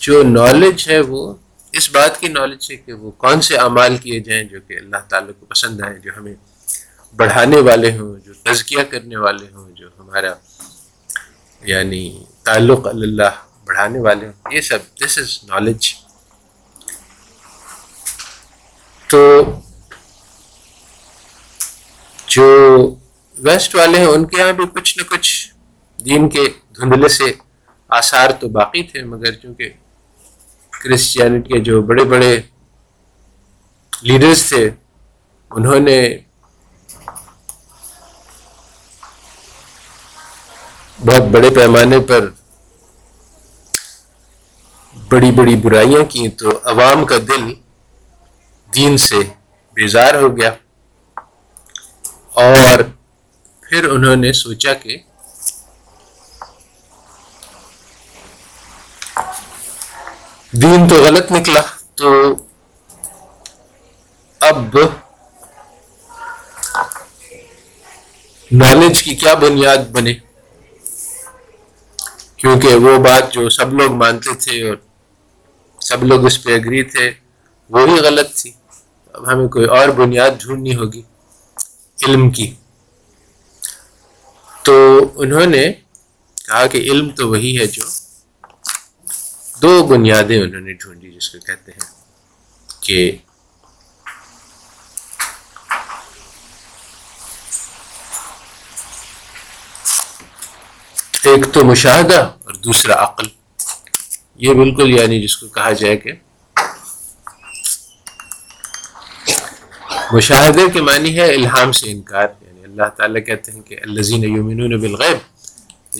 جو 0.00 0.22
نالج 0.22 0.90
ہے 0.90 1.00
وہ، 1.00 1.34
اس 1.72 1.90
بات 1.90 2.20
کی 2.20 2.28
نالج 2.28 2.68
ہے 2.70 2.76
کہ 2.76 2.92
وہ 2.92 3.10
کون 3.10 3.40
سے 3.40 3.56
اعمال 3.56 3.96
کیے 3.96 4.20
جائیں 4.20 4.44
جو 4.44 4.60
کہ 4.68 4.74
اللہ 4.74 4.96
تعالیٰ 5.08 5.30
کو 5.40 5.46
پسند 5.46 5.80
آئیں، 5.80 5.98
جو 5.98 6.10
ہمیں 6.16 6.34
بڑھانے 7.16 7.60
والے 7.60 7.98
ہوں، 7.98 8.20
جو 8.26 8.32
تزکیہ 8.34 8.82
کرنے 8.82 9.16
والے 9.16 9.46
ہوں، 9.52 9.70
جو 9.70 9.88
ہمارا 9.98 10.34
یعنی 11.60 12.24
تعلق 12.42 12.86
اللہ 12.86 13.64
بڑھانے 13.64 13.98
والے 13.98 14.26
ہوں۔ 14.26 14.52
یہ 14.52 14.60
سب 14.60 14.78
دس 15.00 15.18
از 15.18 15.38
نالج 15.44 15.94
تو 19.10 19.20
جو 22.28 22.46
ویسٹ 23.36 23.74
والے 23.74 23.98
ہیں، 23.98 24.06
ان 24.06 24.24
کے 24.28 24.40
یہاں 24.40 24.52
بھی 24.52 24.64
کچھ 24.74 24.96
نہ 24.98 25.02
کچھ 25.10 25.30
دین 25.98 26.28
کے 26.28 26.44
دھندلے 26.78 27.08
سے 27.08 27.32
آثار 27.90 28.30
تو 28.40 28.48
باقی 28.56 28.82
تھے، 28.88 29.02
مگر 29.04 29.32
چونکہ 29.42 29.70
کرسچینٹی 30.72 31.52
کے 31.52 31.60
جو 31.64 31.80
بڑے 31.82 32.04
بڑے 32.10 32.30
لیڈرز 33.92 34.48
تھے، 34.48 34.68
انہوں 35.50 35.80
نے 35.80 36.00
بہت 41.06 41.22
بڑے 41.32 41.50
پیمانے 41.54 41.98
پر 42.08 42.28
بڑی 44.94 45.30
بڑی 45.30 45.56
برائیاں 45.64 46.04
کی 46.10 46.28
تو 46.38 46.50
عوام 46.70 47.04
کا 47.06 47.16
دل 47.28 47.52
دین 48.74 48.96
سے 48.96 49.16
بیزار 49.74 50.14
ہو 50.14 50.36
گیا۔ 50.36 50.50
اور 52.34 52.78
پھر 53.60 53.84
انہوں 53.84 54.16
نے 54.16 54.32
سوچا 54.32 54.74
کہ 54.74 54.96
دین 60.52 60.88
تو 60.88 60.94
غلط 60.94 61.32
نکلا۔ 61.32 61.60
تو 61.94 62.34
اب 64.40 64.76
نالج 68.52 69.02
کی 69.02 69.14
کیا 69.14 69.34
بنیاد 69.34 69.78
بنے؟ 69.92 70.14
کیونکہ 72.36 72.68
وہ 72.74 72.98
بات 72.98 73.32
جو 73.32 73.48
سب 73.48 73.74
لوگ 73.74 73.92
مانتے 73.92 74.34
تھے 74.34 74.68
اور 74.68 74.76
سب 75.80 76.04
لوگ 76.04 76.24
اس 76.26 76.42
پہ 76.44 76.54
اگری 76.54 76.82
تھے۔ 76.82 77.27
وہی 77.70 78.00
غلط 78.00 78.34
تھی۔ 78.34 78.52
اب 79.12 79.32
ہمیں 79.32 79.48
کوئی 79.48 79.66
اور 79.66 79.88
بنیاد 79.88 80.30
ڈھونڈنی 80.40 80.76
ہوگی 80.76 81.02
علم 82.06 82.30
کی۔ 82.30 82.54
تو 84.62 85.00
انہوں 85.14 85.46
نے 85.46 85.72
کہا 86.46 86.66
کہ 86.66 86.78
علم 86.78 87.10
تو 87.10 87.28
وہی 87.28 87.58
ہے 87.60 87.66
جو 87.66 87.82
دو 89.62 89.86
بنیادیں 89.86 90.42
انہوں 90.42 90.60
نے 90.60 90.72
ڈھونڈی 90.72 91.10
جس 91.10 91.28
کو 91.28 91.38
کہتے 91.38 91.72
ہیں 91.72 91.90
کہ 92.80 93.16
ایک 101.24 101.52
تو 101.52 101.64
مشاہدہ 101.64 102.20
اور 102.44 102.54
دوسرا 102.54 103.04
عقل۔ 103.04 103.26
یہ 104.36 104.54
بالکل 104.54 104.90
یعنی 104.90 105.22
جس 105.22 105.36
کو 105.36 105.48
کہا 105.48 105.72
جائے 105.72 105.96
کہ 105.96 106.12
مشاہدے 110.12 110.62
کے 110.72 110.80
معنی 110.80 111.18
ہے 111.18 111.34
الہام 111.34 111.72
سے 111.72 111.90
انکار 111.90 112.26
یعنی 112.40 112.64
اللہ 112.64 112.88
تعالیٰ 112.96 113.24
کہتے 113.26 113.52
ہیں 113.52 113.62
کہ 113.62 113.76
الزین 113.82 114.24
یومنون 114.24 114.80
بالغیب 114.80 115.18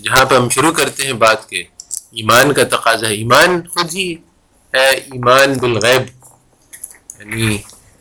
جہاں 0.04 0.24
پہ 0.24 0.34
ہم 0.34 0.48
شروع 0.48 0.72
کرتے 0.72 1.06
ہیں 1.06 1.12
بات 1.12 1.48
کے، 1.48 1.64
ایمان 2.10 2.52
کا 2.52 2.64
تقاضا 2.64 3.08
ہے۔ 3.08 3.14
ایمان 3.14 3.60
خود 3.68 3.94
ہی 3.94 4.14
ہے، 4.74 4.88
ایمان 4.90 5.52
بالغیب۔ 5.52 6.02
یعنی 7.18 7.58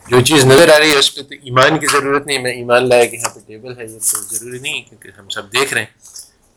جو 0.08 0.22
چیز 0.22 0.46
نظر 0.46 0.70
آ 0.70 0.80
رہی 0.80 0.92
ہے 0.92 0.96
اس 0.96 1.16
پہ 1.16 1.22
تو 1.22 1.36
ایمان 1.44 1.80
کی 1.80 1.88
ضرورت 1.92 2.28
نہیں، 2.28 2.40
میں 2.40 2.52
ایمان 2.52 2.90
لایا 2.90 3.06
کہ 3.06 3.16
یہاں 3.16 3.30
پہ 3.30 3.40
ٹیبل 3.48 3.78
ہے، 3.78 3.84
یہ 3.84 4.00
تو 4.00 4.36
ضروری 4.36 4.60
نہیں، 4.60 4.82
کیونکہ 4.82 5.10
ہم 5.20 5.30
سب 5.30 5.54
دیکھ 5.54 5.74
رہے 5.74 5.82
ہیں۔ 5.82 5.94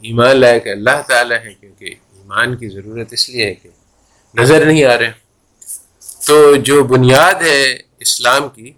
ایمان 0.01 0.37
لایا 0.37 0.59
کہ 0.59 0.69
اللہ 0.69 1.03
تعالیٰ 1.09 1.39
ہے، 1.45 1.55
کیونکہ 1.61 1.85
ایمان 1.85 2.57
کی 2.57 2.69
ضرورت 2.69 3.13
اس 3.13 3.31
لیے 3.31 3.47
ہے 3.47 3.55
کہ 3.55 3.69
نظر 4.35 4.67
نہیں 4.67 4.85
آ 4.85 4.99
رہے۔ 4.99 5.13
تو 6.27 6.55
جو 6.55 6.85
بنیاد 6.85 7.35
ہے 7.35 7.79
اسلام 7.99 8.49
کی 8.49 8.73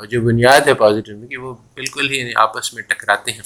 اور 0.00 0.08
جو 0.08 0.20
بنیاد 0.20 0.60
ہے 0.60 0.74
پازیٹیو 0.74 1.18
میں 1.18 1.28
کہ 1.28 1.36
وہ 1.36 1.54
بالکل 1.54 2.10
ہی 2.10 2.32
آپس 2.34 2.74
میں 2.74 2.82
ٹکراتے 2.82 3.32
ہیں۔ 3.32 3.40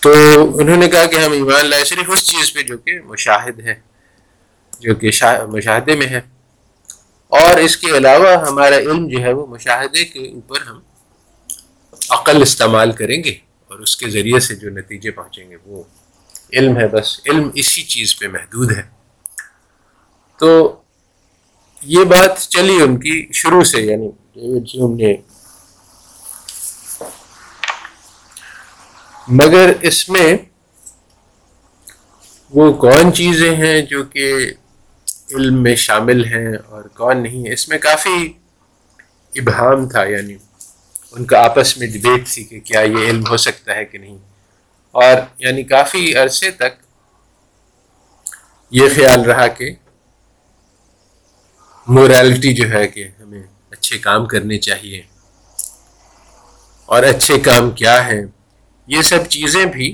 تو 0.00 0.12
انہوں 0.58 0.76
نے 0.76 0.88
کہا 0.88 1.06
کہ 1.06 1.16
ہم 1.16 1.32
ایمان 1.32 1.66
لائے 1.66 1.84
صرف 1.84 2.10
اس 2.10 2.24
چیز 2.24 2.52
پہ 2.52 2.62
جو 2.62 2.78
کہ 2.78 3.00
مشاہد 3.00 3.60
ہے، 3.60 3.74
جو 4.80 4.94
کہ 4.94 5.10
مشاہدے 5.48 5.96
میں 5.96 6.06
ہے۔ 6.06 6.20
اور 7.28 7.58
اس 7.58 7.76
کے 7.76 7.86
علاوہ 7.86 8.46
ہمارا 8.48 8.76
علم 8.76 9.08
جو 9.08 9.18
ہے 9.18 9.32
وہ 9.32 9.46
مشاہدے 9.46 10.04
کے 10.04 10.30
اوپر 10.34 10.60
ہم 10.60 10.80
عقل 12.10 12.42
استعمال 12.42 12.92
کریں 12.92 13.24
گے 13.24 13.34
اور 13.68 13.78
اس 13.78 13.96
کے 13.96 14.10
ذریعے 14.10 14.40
سے 14.40 14.54
جو 14.54 14.70
نتیجے 14.70 15.10
پہنچیں 15.10 15.50
گے 15.50 15.56
وہ 15.64 15.82
علم 16.52 16.76
ہے 16.76 16.86
بس، 16.86 17.20
علم 17.26 17.50
اسی 17.54 17.82
چیز 17.82 18.18
پہ 18.18 18.28
محدود 18.28 18.72
ہے۔ 18.72 18.82
تو 20.38 20.80
یہ 21.82 22.04
بات 22.04 22.40
چلی 22.40 22.82
ان 22.82 22.96
کی 22.96 23.26
شروع 23.32 23.64
سے 23.64 23.80
یعنی 23.82 24.08
ڈیوڈ 24.34 24.68
ہیوم 24.74 24.96
نے۔ 24.96 25.14
مگر 29.28 29.72
اس 29.80 30.08
میں 30.08 30.36
وہ 32.50 32.72
کون 32.72 33.12
چیزیں 33.12 33.56
ہیں 33.56 33.82
جو 33.82 34.02
کہ 34.04 34.34
علم 35.30 35.62
میں 35.62 35.74
شامل 35.74 36.24
ہیں 36.24 36.56
اور 36.66 36.82
کون 36.82 37.22
نہیں 37.22 37.48
ہے 37.48 37.52
اس 37.52 37.68
میں 37.68 37.78
کافی 37.78 38.32
ابہام 39.34 39.88
تھا 39.88 40.04
یعنی 40.04 40.36
ان 41.12 41.24
کا 41.24 41.38
آپس 41.44 41.78
میں 41.78 41.86
ڈبیٹ 41.86 42.28
تھی 42.28 42.44
کہ 42.44 42.60
کیا 42.60 42.80
یہ 42.80 43.08
علم 43.10 43.26
ہو 43.28 43.36
سکتا 43.36 43.76
ہے 43.76 43.84
کہ 43.84 43.98
نہیں۔ 43.98 44.18
اور 44.92 45.14
یعنی 45.38 45.62
کافی 45.62 46.14
عرصے 46.16 46.50
تک 46.50 46.82
یہ 48.70 48.88
خیال 48.94 49.20
رہا 49.20 49.46
کہ 49.46 49.70
مورالٹی 51.88 52.52
جو 52.54 52.68
ہے 52.70 52.86
کہ 52.88 53.06
ہمیں 53.20 53.42
اچھے 53.70 53.98
کام 53.98 54.26
کرنے 54.26 54.58
چاہیے 54.58 55.00
اور 56.88 57.02
اچھے 57.02 57.38
کام 57.40 57.70
کیا 57.70 57.96
ہیں، 58.08 58.22
یہ 58.88 59.02
سب 59.02 59.26
چیزیں 59.30 59.64
بھی 59.64 59.88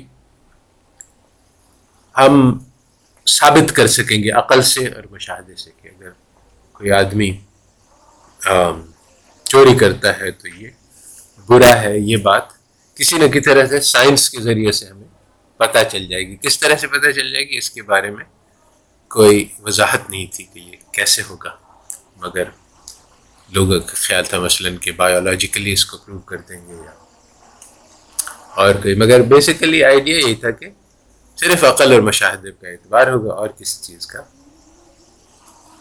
ہم 2.16 2.58
ثابت 3.26 3.72
کر 3.76 3.86
سکیں 3.86 4.22
گے، 4.24 4.30
عقل 4.38 4.62
سے 4.62 4.86
اور 4.86 5.04
مشاہدے 5.10 5.56
سے 5.56 5.70
کہ 5.82 5.88
اگر 5.88 6.10
کوئی 6.72 6.90
آدمی 6.92 7.30
چوری 9.46 9.74
کرتا 9.78 10.18
ہے 10.20 10.30
تو 10.30 10.48
یہ 10.48 10.68
برا 11.48 11.74
ہے، 11.82 11.98
یہ 11.98 12.16
بات 12.22 12.52
کسی 12.96 13.18
نہ 13.18 13.26
کسی 13.26 13.40
طرح 13.40 13.66
سے 13.66 13.80
سائنس 13.80 14.28
کے 14.30 14.40
ذریعے 14.42 14.72
سے 14.72 14.86
ہمیں 14.86 15.08
پتہ 15.60 15.78
چل 15.92 16.06
جائے 16.08 16.26
گی۔ 16.28 16.36
کس 16.42 16.58
طرح 16.58 16.76
سے 16.80 16.86
پتہ 16.86 17.10
چل 17.10 17.32
جائے 17.32 17.44
گی؟ 17.48 17.56
اس 17.58 17.70
کے 17.70 17.82
بارے 17.82 18.10
میں 18.10 18.24
کوئی 19.10 19.44
وضاحت 19.66 20.10
نہیں 20.10 20.26
تھی 20.32 20.44
کہ 20.44 20.58
یہ 20.58 20.76
کیسے 20.92 21.22
ہوگا۔ 21.28 21.54
مگر 22.24 22.44
لوگوں 23.48 23.80
کا 23.80 23.94
خیال 23.94 24.24
تھا 24.24 24.38
مثلاً 24.38 24.76
کہ 24.76 24.92
بایولوجیکلی 24.92 25.72
اس 25.72 25.86
کو 25.86 25.98
پروو 25.98 26.18
کر 26.18 26.36
دیں 26.36 26.68
گے 26.68 26.74
یا 26.74 26.90
اور 28.54 28.74
کوئی۔ 28.74 28.94
مگر 28.94 29.22
بیسیکلی 29.22 29.84
آئیڈیا 29.84 30.18
یہی 30.18 30.34
تھا 30.34 30.50
کہ 30.50 30.68
صرف 31.36 31.64
عقل 31.64 31.92
اور 31.92 32.00
مشاہدے 32.00 32.50
کا 32.50 32.68
اعتبار 32.68 33.06
ہوگا 33.06 33.34
اور 33.34 33.48
کسی 33.48 33.82
چیز 33.82 34.06
کا۔ 34.06 34.22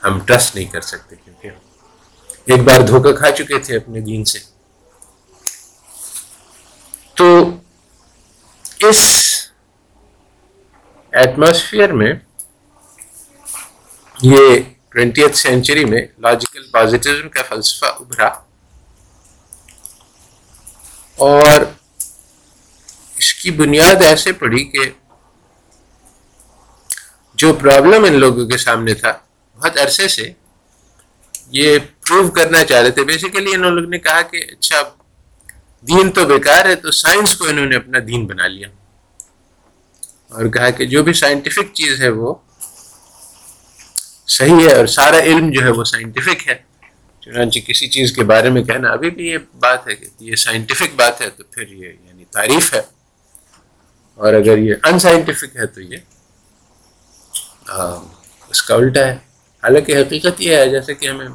ہم 0.03 0.19
ٹرسٹ 0.19 0.55
نہیں 0.55 0.65
کر 0.65 0.81
سکتے 0.81 1.15
کیونکہ 1.23 1.49
ایک 2.45 2.61
بار 2.61 2.79
دھوکہ 2.79 3.13
کھا 3.13 3.31
چکے 3.31 3.59
تھے 3.59 3.75
اپنے 3.75 3.99
دین 3.99 4.25
سے۔ 4.25 4.39
تو 7.13 7.49
اس 8.79 9.23
ایٹماسفیئر 11.11 11.93
میں 11.93 12.13
یہ 14.21 14.59
ٹوینٹیتھ 14.93 15.37
سینچری 15.37 15.85
میں 15.85 16.01
لاجیکل 16.17 16.63
پازیٹیزم 16.71 17.29
کا 17.29 17.41
فلسفہ 17.49 17.85
ابھرا 17.85 18.27
اور 21.17 21.61
اس 23.17 23.33
کی 23.33 23.51
بنیاد 23.51 24.01
ایسے 24.01 24.33
پڑی 24.33 24.63
کہ 24.63 24.79
جو 27.33 27.53
پرابلم 27.53 28.03
ان 28.03 28.13
لوگوں 28.13 28.45
کے 28.47 28.57
سامنے 28.57 28.93
تھا، 28.93 29.13
بہت 29.55 29.77
عرصے 29.77 30.07
سے 30.07 30.33
یہ 31.51 31.79
پروو 31.79 32.31
کرنا 32.31 32.63
چاہ 32.63 32.81
رہے 32.81 32.91
تھے۔ 32.91 33.03
بیسیکلی 33.03 33.53
انہوں 33.53 33.71
لوگ 33.71 33.89
نے 33.89 33.99
کہا 33.99 34.21
کہ 34.21 34.37
اچھا 34.37 34.81
دین 35.87 36.11
تو 36.11 36.25
بیکار 36.25 36.65
ہے، 36.65 36.75
تو 36.75 36.91
سائنس 36.91 37.35
کو 37.35 37.45
انہوں 37.45 37.65
نے 37.65 37.75
اپنا 37.75 37.99
دین 38.07 38.25
بنا 38.27 38.47
لیا۔ 38.47 38.67
اور 40.29 40.45
کہا 40.45 40.69
کہ 40.69 40.85
جو 40.85 41.03
بھی 41.03 41.13
سائنٹیفک 41.13 41.73
چیز 41.73 42.01
ہے 42.01 42.09
وہ 42.09 42.33
صحیح 44.33 44.67
ہے 44.67 44.73
اور 44.73 44.85
سارا 44.85 45.19
علم 45.19 45.51
جو 45.51 45.61
ہے 45.61 45.69
وہ 45.69 45.83
سائنٹیفک 45.83 46.47
ہے۔ 46.47 46.55
چنانچہ 47.21 47.59
کسی 47.59 47.87
چیز 47.87 48.11
کے 48.11 48.23
بارے 48.23 48.49
میں 48.49 48.63
کہنا، 48.63 48.89
ابھی 48.89 49.09
بھی 49.09 49.27
یہ 49.27 49.37
بات 49.59 49.87
ہے 49.87 49.95
کہ 49.95 50.05
یہ 50.19 50.35
سائنٹیفک 50.35 50.95
بات 50.95 51.21
ہے 51.21 51.29
تو 51.29 51.43
پھر 51.43 51.67
یہ 51.67 51.89
یعنی 52.03 52.25
تعریف 52.31 52.73
ہے۔ 52.73 52.81
اور 54.15 54.33
اگر 54.33 54.57
یہ 54.57 54.73
ان 54.83 54.99
سائنٹیفک 54.99 55.55
ہے 55.55 55.65
تو 55.65 55.81
یہ 55.81 55.97
اس 58.49 58.61
کا 58.61 58.75
الٹا 58.75 59.07
ہے۔ 59.07 59.13
حالانکہ 59.63 59.97
حقیقت 59.97 60.41
یہ 60.41 60.57
ہے، 60.57 60.69
جیسے 60.69 60.95
کہ 60.95 61.07
ہمیں 61.07 61.27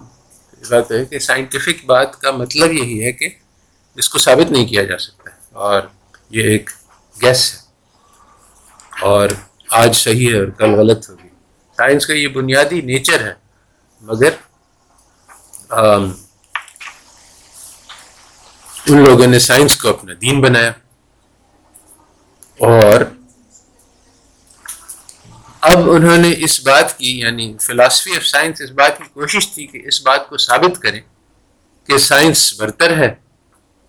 بات 0.71 0.93
ہے 0.93 1.05
کہ 1.05 1.19
سائنٹیفک 1.19 1.85
بات 1.87 2.21
کا 2.21 2.31
مطلب 2.31 2.73
یہی 2.73 3.05
ہے 3.05 3.12
کہ 3.12 3.28
اس 3.97 4.09
کو 4.09 4.19
ثابت 4.19 4.52
نہیں 4.52 4.67
کیا 4.67 4.83
جا 4.83 4.99
سکتا 4.99 5.31
اور 5.52 5.83
یہ 6.31 6.43
ایک 6.43 6.71
گیس 7.23 7.55
ہے۔ 7.55 7.59
اور 9.00 9.28
آج 9.71 9.97
صحیح 9.97 10.33
ہے 10.33 10.38
اور 10.38 10.49
کل 10.49 10.71
غلط 10.71 11.11
ہوگی۔ 11.11 11.28
سائنس 11.79 12.07
کا 12.07 12.15
یہ 12.15 12.29
بنیادی 12.29 12.81
نیچر 12.81 13.21
ہے، 13.27 13.35
مگر 14.01 14.31
ان 18.87 19.05
لوگوں 19.05 19.27
نے 19.27 19.39
سائنس 19.39 19.77
کو 19.77 19.89
اپنا 19.89 20.13
دین 20.21 20.41
بنایا۔ 20.41 20.73
اور 22.61 23.01
اب 25.61 25.91
انہوں 25.91 26.17
نے 26.17 26.33
اس 26.39 26.61
بات 26.61 26.99
کی 26.99 27.19
یعنی 27.21 27.57
فلاسفی 27.61 28.17
آف 28.17 28.27
سائنس 28.27 28.61
اس 28.61 28.71
بات 28.71 28.99
کی 28.99 29.05
کوشش 29.13 29.49
تھی 29.53 29.67
کہ 29.67 29.83
اس 29.85 30.03
بات 30.03 30.29
کو 30.29 30.37
ثابت 30.37 30.83
کریں 30.83 31.01
کہ 31.89 31.99
سائنس 31.99 32.61
برتر 32.61 32.97
ہے 32.97 33.15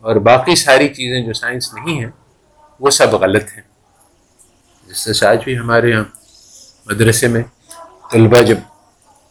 اور 0.04 0.16
باقی 0.16 0.56
ساری 0.56 0.88
چیزیں 0.88 1.22
جو 1.26 1.34
سائنس 1.34 1.74
نہیں 1.74 2.00
ہیں، 2.00 2.12
وہ 2.80 2.90
سب 2.90 3.14
غلط 3.14 3.44
ہیں۔ 3.56 3.64
جس 4.88 5.20
سے 5.20 5.26
آج 5.26 5.44
بھی 5.44 5.58
ہمارے 5.58 5.90
یہاں 5.90 6.04
مدرسے 6.86 7.28
میں 7.28 7.44
طلبا 8.10 8.42
جب 8.42 8.58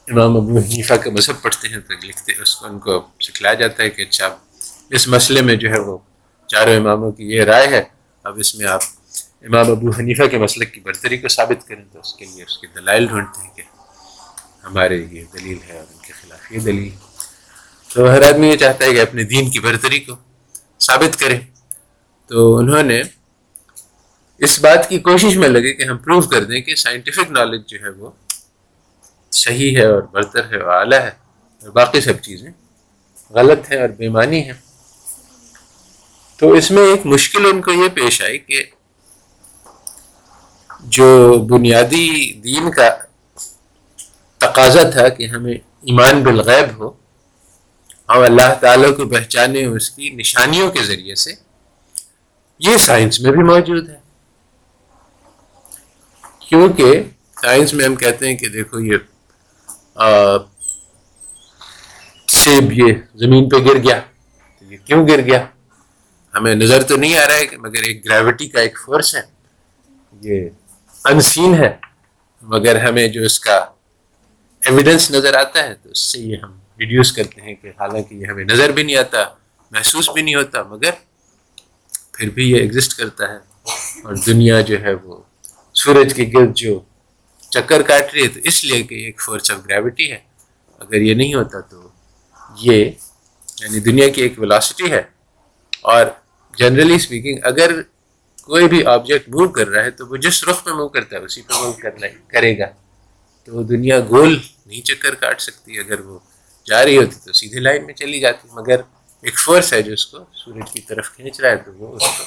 امام 0.08 0.37
ابو 0.37 0.58
حنیفہ 0.58 0.94
کا 0.94 1.11
مذہب 1.11 1.42
پڑھتے 1.42 1.68
ہیں 1.68 1.80
تو 1.80 1.94
لکھتے 2.06 2.32
اس 2.42 2.56
کو 2.56 2.66
ان 2.66 2.78
کو 2.78 2.92
سکھلایا 3.20 3.54
جاتا 3.54 3.82
ہے 3.82 3.90
کہ 3.90 4.02
اچھا 4.02 4.28
اس 4.90 5.09
مسئلے 5.09 5.42
میں 5.42 5.57
جو 5.57 5.70
ہے 5.70 5.79
وہ 5.79 5.96
چاروں 6.48 6.74
اماموں 6.76 7.11
کی 7.12 7.24
یہ 7.33 7.42
رائے 7.42 7.66
ہے، 7.68 7.83
اب 8.24 8.38
اس 8.38 8.55
میں 8.55 8.66
آپ 8.66 8.83
امام 9.42 9.70
ابو 9.70 9.90
حنیفہ 9.90 10.26
کے 10.26 10.38
مسلک 10.38 10.72
کی 10.74 10.81
برتری 10.81 11.16
کو 11.18 11.29
ثابت 11.29 11.66
کریں 11.68 11.85
تو 11.92 12.00
اس 12.00 12.12
کے 12.14 12.24
لیے 12.24 12.42
اس 12.44 12.59
کے 12.59 12.66
دلائل 12.76 13.07
ڈھونڈتے 13.07 13.42
ہیں 13.42 13.50
کہ 13.57 13.62
ہمارے 14.64 14.96
یہ 15.11 15.24
دلیل 15.35 15.59
ہے 15.68 15.79
اور 15.79 15.87
ان 15.92 15.98
کے 16.03 16.12
خلاف 16.12 16.53
یہ 16.53 16.59
دلیل۔ 16.61 16.90
تو 17.90 18.11
ہر 18.12 18.22
آدمی 18.22 18.48
یہ 18.48 18.57
چاہتا 18.57 18.85
ہے 18.85 18.92
کہ 18.92 19.00
اپنے 19.00 19.22
دین 19.24 19.50
کی 19.50 19.59
برتری 19.59 19.98
کو 20.00 20.16
ثابت 20.81 21.18
کریں 21.20 21.38
تو 22.31 22.57
انہوں 22.57 22.83
نے 22.83 23.00
اس 24.40 24.59
بات 24.61 24.88
کی 24.88 24.98
کوشش 25.00 25.37
میں 25.37 25.48
لگے 25.48 25.72
کہ 25.72 25.83
ہم 25.83 25.96
پروف 25.98 26.29
کر 26.29 26.44
دیں 26.44 26.61
کہ 26.61 26.74
سائنٹیفک 26.76 27.31
نالج 27.31 27.62
جو 27.66 27.79
ہے 27.83 27.88
وہ 27.88 28.11
صحیح 29.38 29.77
ہے 29.77 29.85
اور 29.87 30.03
برتر 30.12 30.51
ہے 30.51 30.61
اور 30.61 30.74
اعلیٰ 30.74 31.01
ہے، 31.01 31.11
اور 31.62 31.70
باقی 31.70 32.01
سب 32.01 32.20
چیزیں 32.22 32.51
غلط 33.35 33.70
ہیں 33.72 33.81
اور 33.81 33.88
بیمانی 33.98 34.42
ہیں۔ 34.42 34.59
تو 36.38 36.53
اس 36.53 36.70
میں 36.70 36.83
ایک 36.83 37.07
مشکل 37.07 37.46
ان 37.46 37.61
کو 37.62 37.72
یہ 37.72 37.88
پیش 37.94 38.20
آئی 38.22 38.38
کہ 38.38 38.62
جو 40.96 41.09
بنیادی 41.48 42.33
دین 42.44 42.70
کا 42.70 42.88
تقاضا 44.40 44.88
تھا 44.90 45.09
کہ 45.09 45.27
ہمیں 45.27 45.53
ایمان 45.53 46.22
بالغیب 46.24 46.79
ہو 46.79 46.90
ہم 48.09 48.22
اللہ 48.22 48.53
تعالیٰ 48.61 48.90
کو 48.96 49.09
پہچانے 49.09 49.64
اس 49.66 49.90
کی 49.90 50.11
نشانیوں 50.11 50.70
کے 50.70 50.83
ذریعے 50.83 51.14
سے، 51.14 51.33
یہ 52.61 52.77
سائنس 52.79 53.20
میں 53.20 53.33
بھی 53.33 53.42
موجود 53.44 53.88
ہے۔ 53.88 53.98
کیونکہ 56.48 57.03
سائنس 57.42 57.74
میں 57.74 57.85
ہم 57.85 57.96
کہتے 57.96 58.29
ہیں 58.29 58.37
کہ 58.37 58.48
دیکھو 58.48 58.81
یہ 58.81 58.96
سیب 62.28 62.72
یہ 62.72 62.92
زمین 63.14 63.48
پہ 63.48 63.56
گر 63.56 63.76
گیا۔ 63.76 64.00
تو 64.58 64.72
یہ 64.72 64.76
کیوں 64.84 65.08
گر 65.08 65.20
گیا؟ 65.20 65.46
ہمیں 66.34 66.54
نظر 66.54 66.82
تو 66.82 66.96
نہیں 66.96 67.18
آ 67.18 67.26
رہا 67.28 67.34
ہے 67.34 67.56
مگر 67.56 67.82
ایک 67.82 68.04
گریوٹی 68.04 68.48
کا 68.48 68.61
ایک 68.61 68.78
فورس 68.87 69.14
ہے۔ 69.14 69.20
یہ 70.20 70.48
انسین 71.04 71.54
ہے۔ 71.54 71.76
مگر 72.42 72.84
ہمیں 72.84 73.08
جو 73.08 73.22
اس 73.22 73.40
کا 73.40 73.56
ایویڈنس 74.64 75.11
نظر 75.11 75.34
آتا 75.34 75.62
ہے، 75.62 75.74
تو 75.74 75.90
اس 75.90 76.12
سے 76.12 76.18
یہ 76.18 76.37
ہم 76.42 76.58
ریڈیوس 76.80 77.12
کرتے 77.12 77.40
ہیں 77.40 77.54
کہ 77.54 77.68
حالانکہ 77.68 78.14
یہ 78.14 78.26
ہمیں 78.26 78.44
نظر 78.44 78.68
بھی 78.68 78.82
نہیں 78.82 78.96
آتا، 78.96 79.18
محسوس 79.70 80.11
بھی 80.11 80.22
نہیں 80.22 80.34
ہوتا، 80.34 80.62
مگر 80.62 80.90
پھر 82.12 82.30
بھی 82.30 82.50
یہ 82.50 82.56
ایگزسٹ 82.56 82.98
کرتا 82.98 83.24
ہے۔ 83.28 83.38
اور 84.04 84.14
دنیا 84.14 84.61
جو 84.61 84.80
ہے 84.80 84.94
وہ 84.94 85.22
سورج 85.74 86.14
کے 86.14 86.30
گرد 86.34 86.56
جو 86.56 86.80
چکر 87.50 87.82
کاٹ 87.82 88.14
رہی 88.14 88.22
ہے 88.22 88.28
تو 88.28 88.40
اس 88.44 88.64
لیے 88.64 88.82
کہ 88.82 88.94
ایک 88.94 89.20
فورس 89.20 89.50
آف 89.50 89.58
گریوٹی 89.68 90.12
ہے۔ 90.12 90.18
اگر 90.78 90.94
یہ 90.94 91.14
نہیں 91.14 91.34
ہوتا 91.34 91.61
تو 91.61 91.88
یہ 92.61 92.84
یعنی 93.61 93.80
دنیا 93.80 94.08
کی 94.08 94.22
ایک 94.22 94.40
ولاسٹی 94.40 94.90
ہے۔ 94.90 95.02
اور 95.80 96.06
جنرلی 96.56 96.94
اسپیکنگ 96.94 97.38
اگر 97.42 97.82
کوئی 98.42 98.68
بھی 98.68 98.84
آبجیکٹ 98.84 99.28
موو 99.28 99.48
کر 99.48 99.68
رہا 99.68 99.84
ہے 99.84 99.90
تو 99.90 100.06
وہ 100.06 100.16
جس 100.16 100.44
رخ 100.44 100.66
میں 100.66 100.74
موو 100.74 100.88
کرتا 100.88 101.16
ہے، 101.16 101.20
اسی 101.20 101.42
پہ 101.42 101.52
موو 101.52 101.72
کرنا 101.72 102.06
کرے 102.28 102.58
گا۔ 102.58 102.66
تو 103.44 103.54
وہ 103.54 103.62
دنیا 103.62 104.00
گول 104.00 104.38
نہیں 104.66 104.80
چکر 104.80 105.14
کاٹ 105.14 105.40
سکتی، 105.40 105.78
اگر 105.78 106.00
وہ 106.00 106.18
جا 106.66 106.84
رہی 106.84 106.96
ہوتی 106.96 107.16
تو 107.24 107.32
سیدھی 107.32 107.61
لائن 107.61 107.87
میں 107.87 107.94
چلی 107.94 108.20
جاتی۔ 108.20 108.48
مگر 108.52 108.80
ایک 109.22 109.38
فورس 109.38 109.72
ہے 109.72 109.82
جو 109.82 109.92
اس 109.92 110.06
کو 110.06 110.18
سورج 110.32 110.70
کی 110.72 110.80
طرف 110.80 111.11
کھینچ 111.16 111.40
رہا 111.40 111.50
ہے 111.50 111.56
تو 111.56 111.72
وہ 111.74 111.96
اس 111.96 112.02
کو 112.18 112.24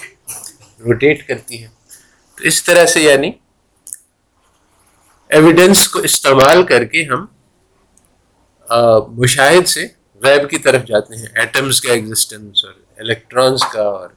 روٹیٹ 0.83 1.27
کرتی 1.27 1.63
ہے۔ 1.63 1.67
تو 2.35 2.43
اس 2.43 2.63
طرح 2.63 2.85
سے 2.85 3.01
یعنی 3.01 3.31
ایویڈنس 5.31 5.87
کو 5.89 5.99
استعمال 5.99 6.63
کر 6.63 6.85
کے 6.85 7.03
ہم 7.03 7.25
مشاہد 9.17 9.67
سے 9.67 9.87
غیب 10.21 10.49
کی 10.49 10.57
طرف 10.57 10.85
جاتے 10.85 11.15
ہیں. 11.15 11.27
ایٹمز 11.35 11.81
کا 11.81 11.93
ایگزسٹنس 11.93 12.65
اور 12.65 12.73
الیکٹرانس 12.97 13.63
کا 13.73 13.81
اور 13.81 14.09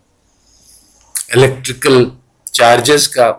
الیکٹریکل 1.29 2.05
چارجز 2.53 3.09
کا 3.09 3.31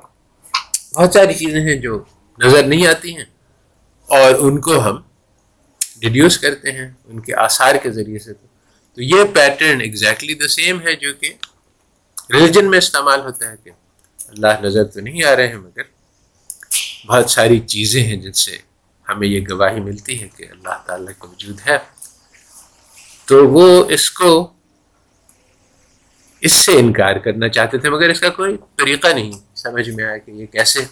بہت 0.96 1.14
ساری 1.14 1.34
چیزیں 1.34 1.62
ہیں 1.62 1.76
جو 1.76 2.04
نظر 2.40 2.64
نہیں 2.64 2.88
آتی 2.88 3.16
ہیں 3.18 3.26
اور 4.10 4.34
ان 4.40 4.62
کو 4.62 4.80
ہم 4.84 5.02
ڈیڈیوس 6.00 6.38
کرتے 6.38 6.72
ہیں 6.72 6.92
ان 7.06 7.20
کے 7.20 7.36
آثار 7.36 7.76
کے 7.76 7.92
ذریعے 7.92 8.20
سے. 8.20 8.34
تو 8.34 9.02
یہ 9.02 9.24
پیٹرن 9.34 9.82
ایگزیکٹلی 9.82 10.34
دا 10.34 10.48
سیم 10.48 10.82
ہے 10.82 10.96
جو 10.96 11.14
کہ 11.14 11.34
ریلیجن 12.34 12.70
میں 12.70 12.78
استعمال 12.78 13.20
ہوتا 13.20 13.50
ہے 13.50 13.56
کہ 13.64 13.72
اللہ 14.28 14.62
نظر 14.62 14.84
تو 14.84 15.02
نہیں 15.02 15.24
آ 15.24 15.36
رہے 15.36 15.48
ہیں 15.48 15.56
مگر 15.56 15.84
بہت 17.08 17.30
ساری 17.30 17.60
چیزیں 17.60 18.04
ہیں 18.04 18.16
جن 18.16 18.34
سے 18.34 18.58
ہمیں 19.10 19.28
یہ 19.28 19.42
گواہی 19.50 19.80
ملتی 19.80 20.22
ہے 20.22 20.28
کہ 20.38 20.46
اللہ 20.52 20.78
تعالیٰ 20.86 21.14
کا 21.20 21.28
وجود 21.28 21.60
ہے۔ 21.66 21.78
تو 23.26 23.48
وہ 23.50 23.86
اس 23.90 24.12
کو 24.12 24.52
اس 26.42 26.54
سے 26.54 26.72
انکار 26.80 27.16
کرنا 27.16 27.48
چاہتے 27.50 27.78
تھے، 27.78 27.90
مگر 27.90 28.10
اس 28.10 28.20
کا 28.20 28.30
کوئی 28.30 28.58
طریقہ 28.78 29.08
نہیں۔ 29.08 29.32
سمجھ 29.56 29.90
میں 29.90 30.06
آیا 30.06 30.18
کہ 30.18 30.32
یہ 30.32 30.46
کیسے 30.46 30.84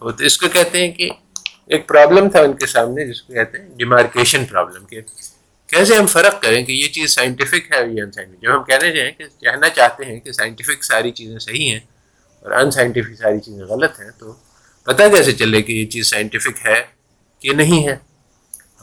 ہو 0.00 0.12
تو 0.12 0.24
اس 0.24 0.38
کو 0.38 0.48
کہتے 0.48 0.80
ہیں 0.80 0.92
کہ 0.92 1.08
ایک 1.66 1.88
پرابلم 1.88 2.28
تھا 2.28 2.40
ان 2.40 2.52
کے 2.52 2.66
سامنے، 2.66 3.06
جس 3.06 3.22
کو 3.22 3.32
کہتے 3.32 3.58
ہیں 3.58 3.68
ڈیمارکیشن 3.76 4.44
پرابلم 4.44 4.86
کہ 4.86 5.00
کیسے 5.68 5.96
ہم 5.96 6.06
فرق 6.06 6.42
کریں 6.42 6.64
کہ 6.64 6.72
یہ 6.72 6.88
چیز 6.88 7.14
سائنٹیفک 7.14 7.72
ہے 7.72 7.80
یا 7.92 8.04
ان 8.04 8.12
سائنٹیفک 8.12 8.42
جب 8.42 8.56
ہم 8.56 8.64
کہنے 8.64 8.90
جائیں 8.92 9.10
کہ 9.10 9.24
کہنا 9.40 9.68
چاہتے 9.68 10.04
ہیں 10.04 10.20
کہ 10.20 10.32
سائنٹیفک 10.32 10.84
ساری 10.84 11.10
چیزیں 11.10 11.38
صحیح 11.38 11.70
ہیں 11.70 11.80
اور 12.42 12.50
ان 12.50 12.70
سائنٹیفک 12.70 13.14
ساری 13.18 13.40
چیزیں 13.40 13.64
غلط 13.64 14.00
ہیں، 14.00 14.10
تو 14.18 14.34
پتہ 14.84 15.02
کیسے 15.16 15.32
چلے 15.32 15.62
کہ 15.62 15.72
یہ 15.72 15.86
چیز 15.86 16.06
سائنٹیفک 16.06 16.66
ہے 16.66 16.84
کہ 17.38 17.52
نہیں 17.52 17.88
ہے؟ 17.88 17.96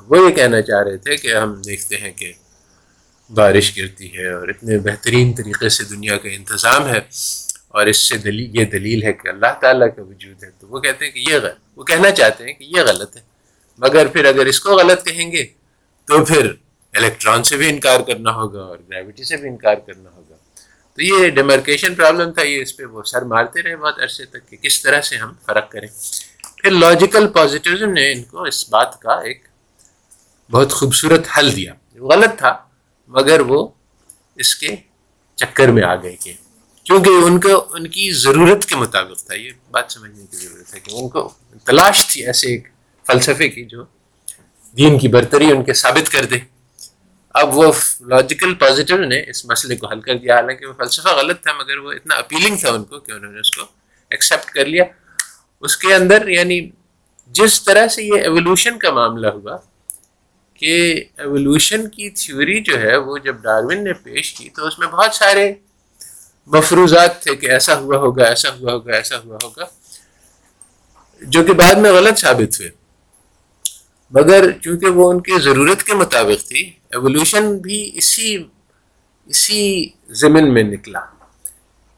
وہ 0.08 0.30
یہ 0.30 0.36
کہنا 0.36 0.62
چاہ 0.62 0.84
رہے 0.84 0.98
تھے 0.98 1.18
کہ 1.18 1.36
ہم 1.36 1.62
دیکھتے 1.62 1.98
ہیں 1.98 2.12
کہ 2.12 2.34
بارش 3.34 3.78
گرتی 3.78 4.18
ہے 4.18 4.30
اور 4.32 4.48
اتنے 4.48 4.78
بہترین 4.78 5.34
طریقے 5.34 5.70
سے 5.70 5.84
دنیا 5.84 6.18
کا 6.18 6.30
انتظام 6.30 6.88
ہے 6.88 7.00
اور 7.68 7.86
اس 7.86 7.98
سے 7.98 8.18
دلیل، 8.18 8.60
یہ 8.60 8.66
دلیل 8.66 9.04
ہے 9.04 9.14
کہ 9.14 9.28
اللہ 9.28 9.60
تعالیٰ 9.62 9.88
کا 9.96 10.02
وجود 10.02 10.44
ہے۔ 10.44 10.50
تو 10.60 10.68
وہ 10.68 10.80
کہتے 10.80 11.06
ہیں 11.06 11.12
کہ 11.12 11.20
یہ 11.20 11.36
غلط، 11.36 11.56
وہ 11.76 11.84
کہنا 11.84 12.12
چاہتے 12.12 12.44
ہیں 12.44 12.54
کہ 12.54 12.64
یہ 12.64 12.82
غلط 12.82 13.18
ہے۔ 13.18 13.22
مگر 13.78 14.08
پھر 14.08 14.26
اگر 14.26 14.46
اس 14.46 14.60
کو 14.60 14.70
غلط 14.72 15.06
کہیں 15.06 15.32
گے 15.32 15.46
تو 16.06 16.26
پھر 16.26 16.52
الیکٹران 16.94 17.44
سے 17.44 17.58
بھی 17.58 17.70
انکار 17.70 18.00
کرنا 18.00 18.32
ہوگا 18.32 18.62
اور 18.62 18.78
گریوٹی 18.90 19.24
سے 19.24 19.38
بھی 19.38 19.50
انکار 19.50 19.76
کرنا 19.76 20.10
ہوگا۔ 20.10 20.21
تو 21.02 21.06
یہ 21.06 21.30
ڈیمارکیشن 21.30 21.96
پرابلم 21.96 22.32
تھا، 22.32 22.42
یہ 22.42 22.62
اس 22.62 22.78
پہ 22.78 22.86
وہ 22.86 23.04
سر 23.04 23.22
مارتے 23.22 23.62
رہے 23.62 23.76
بہت 23.76 24.00
عرصے 24.00 24.26
تک 24.26 24.50
کہ 24.50 24.58
کس 24.58 24.82
طرح 24.82 25.02
سے 25.02 25.18
ہم 25.18 25.34
فرق 25.46 25.72
کریں۔ 25.72 25.88
پھر 26.58 26.72
لاجیکل 26.72 27.28
پازیٹیوزم 27.28 27.94
نے 27.94 28.12
ان 28.12 28.24
کو 28.24 28.44
اس 28.44 28.70
بات 28.70 29.00
کا 29.02 29.14
ایک 29.14 29.48
بہت 30.52 30.72
خوبصورت 30.72 31.28
حل 31.38 31.56
دیا۔ 31.56 31.74
غلط 31.96 32.38
تھا، 32.38 32.58
مگر 33.08 33.40
وہ 33.40 33.68
اس 34.36 34.56
کے 34.56 34.76
چکر 35.36 35.68
میں 35.68 35.84
آ 35.84 35.96
گئے 35.96 36.16
کہ 36.16 36.34
کیونکہ 36.84 37.10
ان 37.10 37.40
کو، 37.40 37.66
ان 37.70 37.88
کی 37.88 38.12
ضرورت 38.12 38.66
کے 38.66 38.76
مطابق 38.76 39.26
تھا، 39.26 39.36
یہ 39.36 39.52
بات 39.72 39.92
سمجھنے 39.92 40.26
کی 40.32 40.38
ضرورت 40.38 40.74
ہے 40.74 40.80
کہ 40.80 40.92
ان 40.96 41.10
کو 41.10 41.34
تلاش 41.66 42.08
تھی 42.08 42.26
ایسے 42.26 42.50
ایک 42.50 42.68
فلسفے 43.08 43.50
کی 43.50 43.66
جو 43.66 43.84
دین 44.78 45.00
کی 45.00 45.08
برتری 45.08 45.52
ان 45.52 45.64
کے 45.64 45.74
ثابت 45.74 46.10
کر 46.10 46.26
دے۔ 46.26 46.40
اب 47.36 47.58
وہ 47.58 47.72
لاجیکل 48.08 48.54
پازیٹیو 48.54 48.98
نے 48.98 49.22
اس 49.30 49.44
مسئلے 49.46 49.76
کو 49.76 49.88
حل 49.88 50.02
کر 50.02 50.18
دیا. 50.18 50.36
حالانکہ 50.36 50.66
وہ 50.66 50.74
فلسفہ 50.78 51.10
غلط 51.18 51.42
تھا، 51.44 51.54
مگر 51.54 51.78
وہ 51.78 51.92
اتنا 51.92 52.16
اپیلنگ 52.16 52.58
تھا 52.58 52.72
ان 52.72 52.84
کو 52.84 53.00
کہ 53.00 53.12
انہوں 53.12 53.32
نے 53.32 53.40
اس 53.40 53.52
کو 53.52 53.66
ایکسیپٹ 54.12 54.52
کر 54.52 54.66
لیا. 54.66 54.84
اس 55.64 55.78
کے 55.78 55.94
اندر 55.94 56.28
یعنی 56.28 56.60
جس 57.36 57.64
طرح 57.64 57.88
سے 57.88 58.04
یہ 58.04 58.22
ایولیوشن 58.22 58.78
کا 58.80 58.92
معاملہ 58.92 59.28
ہوا 59.28 59.58
کہ 60.60 60.74
ایولیوشن 61.18 61.88
کی 61.90 62.10
تھیوری 62.10 62.60
جو 62.62 62.80
ہے، 62.82 62.96
وہ 62.96 63.18
جب 63.18 63.36
ڈاروین 63.36 63.84
نے 63.84 63.94
پیش 63.94 64.34
کی 64.34 64.50
تو 64.50 64.68
اس 64.68 64.80
میں 64.80 64.88
بہت 64.88 65.16
سارے 65.16 65.54
مفروضات 66.48 67.22
تھے 67.24 67.36
کہ 67.36 67.52
ایسا 67.52 67.78
ہوا 67.80 67.98
ہوگا، 67.98 68.24
ایسا 68.24 68.50
ہوا 68.50 68.72
ہوگا، 68.74 68.96
ایسا 68.96 69.18
ہوا 69.20 69.38
ہوگا، 69.44 69.66
جو 71.22 71.44
کہ 71.44 71.54
بعد 71.54 71.76
میں 71.76 71.92
غلط 71.92 72.20
ثابت 72.20 72.60
ہوئے۔ 72.60 72.70
مگر 74.12 74.52
چونکہ 74.52 74.88
وہ 74.88 75.12
ان 75.12 75.22
کی 75.22 75.40
ضرورت 75.42 75.84
کے 75.84 75.94
مطابق 75.94 76.48
تھی 76.48 76.72
ایولیوشن 76.90 77.58
بھی 77.58 77.92
اسی 77.94 78.44
اسی 79.26 79.90
زمین 80.10 80.54
میں 80.54 80.64
نکلا 80.64 81.00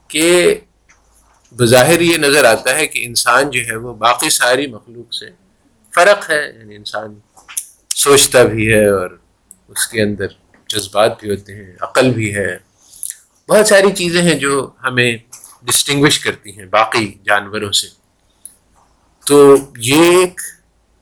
کہ 0.08 0.54
بظاہر 1.56 2.00
یہ 2.00 2.16
نظر 2.16 2.44
آتا 2.44 2.74
ہے 2.74 2.86
کہ 2.86 3.06
انسان 3.06 3.50
جو 3.50 3.60
ہے 3.60 3.76
وہ 3.76 3.94
باقی 3.94 4.30
ساری 4.30 4.66
مخلوق 4.66 5.14
سے 5.14 5.26
فرق 5.94 6.30
ہے 6.30 6.52
یعنی 6.58 6.76
انسان 6.76 7.14
سوچتا 7.96 8.42
بھی 8.42 8.72
ہے 8.72 8.88
اور 8.88 9.10
اس 9.68 9.86
کے 9.86 10.02
اندر 10.02 10.26
جذبات 10.68 11.20
بھی 11.20 11.30
ہوتے 11.30 11.54
ہیں، 11.54 11.76
عقل 11.80 12.10
بھی 12.10 12.36
ہے۔ 12.36 12.58
بہت 13.48 13.66
ساری 13.66 13.92
چیزیں 13.92 14.22
ہیں 14.22 14.34
جو 14.34 14.70
ہمیں 14.82 15.16
ڈسٹنگوش 15.62 16.18
کرتی 16.18 16.58
ہیں 16.58 16.66
باقی 16.66 17.14
جانوروں 17.24 17.72
سے۔ 17.72 17.88
تو 19.26 19.56
یہ 19.76 20.02
ایک 20.18 20.40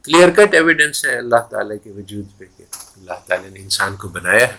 کلیئر 0.03 0.31
کٹ 0.31 0.55
ایویڈنس 0.55 1.05
ہے 1.05 1.17
اللہ 1.19 1.43
تعالیٰ 1.51 1.77
کے 1.85 1.91
وجود 1.91 2.27
پہ 2.39 2.45
کہ 2.57 2.65
اللہ 2.97 3.19
تعالیٰ 3.27 3.51
نے 3.51 3.61
انسان 3.61 3.97
کو 3.97 4.09
بنایا 4.09 4.49
ہے۔ 4.49 4.57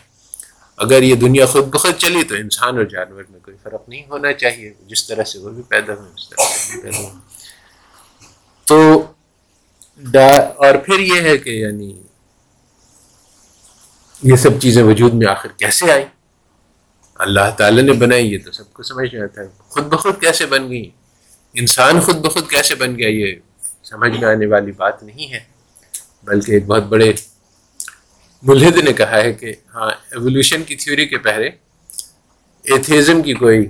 اگر 0.78 1.02
یہ 1.02 1.16
دنیا 1.16 1.46
خود 1.46 1.68
بخود 1.68 1.96
چلی 1.98 2.24
تو 2.24 2.36
انسان 2.36 2.78
اور 2.78 2.84
جانور 2.84 3.24
میں 3.30 3.40
کوئی 3.40 3.58
فرق 3.64 3.90
نہیں 3.90 4.06
ہونا 4.10 4.34
چاہیے۔ 4.34 4.74
جس 4.88 5.08
طرح 5.08 5.24
سے 5.24 5.40
وہ 5.40 5.50
بھی 5.50 5.64
پیدا 5.64 5.94
ہو 5.94 6.08
اس 6.16 6.30
طرح 6.30 6.46
سے 6.46 6.74
بھی 6.74 6.82
پیدا 6.82 6.98
ہو 6.98 7.20
تو 8.66 9.04
اور 10.58 10.76
پھر 10.76 11.00
یہ 11.00 11.22
ہے 11.22 11.38
کہ 11.38 11.50
یعنی 11.50 12.02
یہ 14.24 14.36
سب 14.36 14.62
چیزیں 14.62 14.84
وجود 14.84 15.14
میں 15.14 15.28
آخر 15.28 15.50
کیسے 15.58 15.92
آئی 15.92 16.04
اللہ 17.16 17.50
تعالیٰ 17.58 17.84
نے 17.84 17.94
بنائی، 17.94 18.34
یہ 18.34 18.38
تو 18.46 18.52
سب 18.52 18.74
کو 18.74 18.84
سمجھ 18.84 19.14
میں 19.16 19.24
آتا 19.24 19.42
ہے۔ 19.42 19.48
خود 19.70 19.84
بخود 19.84 20.22
کیسے 20.22 20.46
بن 20.46 20.70
گئی 20.70 20.90
انسان 21.54 22.02
خود 22.02 22.18
بخود 22.18 22.50
کیسے 22.50 22.76
بن 22.76 22.98
گیا؟ 22.98 23.10
یہ 23.10 23.36
سمجھ 23.94 24.12
میں 24.12 24.28
آنے 24.30 24.46
والی 24.46 24.72
بات 24.78 25.04
نہیں 25.04 25.32
ہے، 25.34 25.40
بلکہ 26.24 26.52
ایک 26.52 26.66
بہت 26.68 26.84
بڑے 26.86 27.12
ملحد 28.44 28.78
نے 28.84 28.94
کہا 28.94 29.18
ہے 29.18 29.34
کہ 29.34 29.54
ہاں 29.76 29.90
ایولیوشن 30.12 30.64
کی 30.64 30.76
تھیوری 30.76 31.06
کے 31.08 31.18
پہلے 31.18 31.50
ایتھیزم 32.66 33.22
کی 33.22 33.34
کوئی 33.34 33.66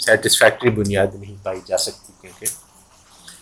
سیٹسفیکٹری 0.00 0.70
بنیاد 0.70 1.14
نہیں 1.14 1.36
پائی 1.42 1.60
جا 1.66 1.76
سکتی، 1.78 2.12
کیونکہ 2.20 2.46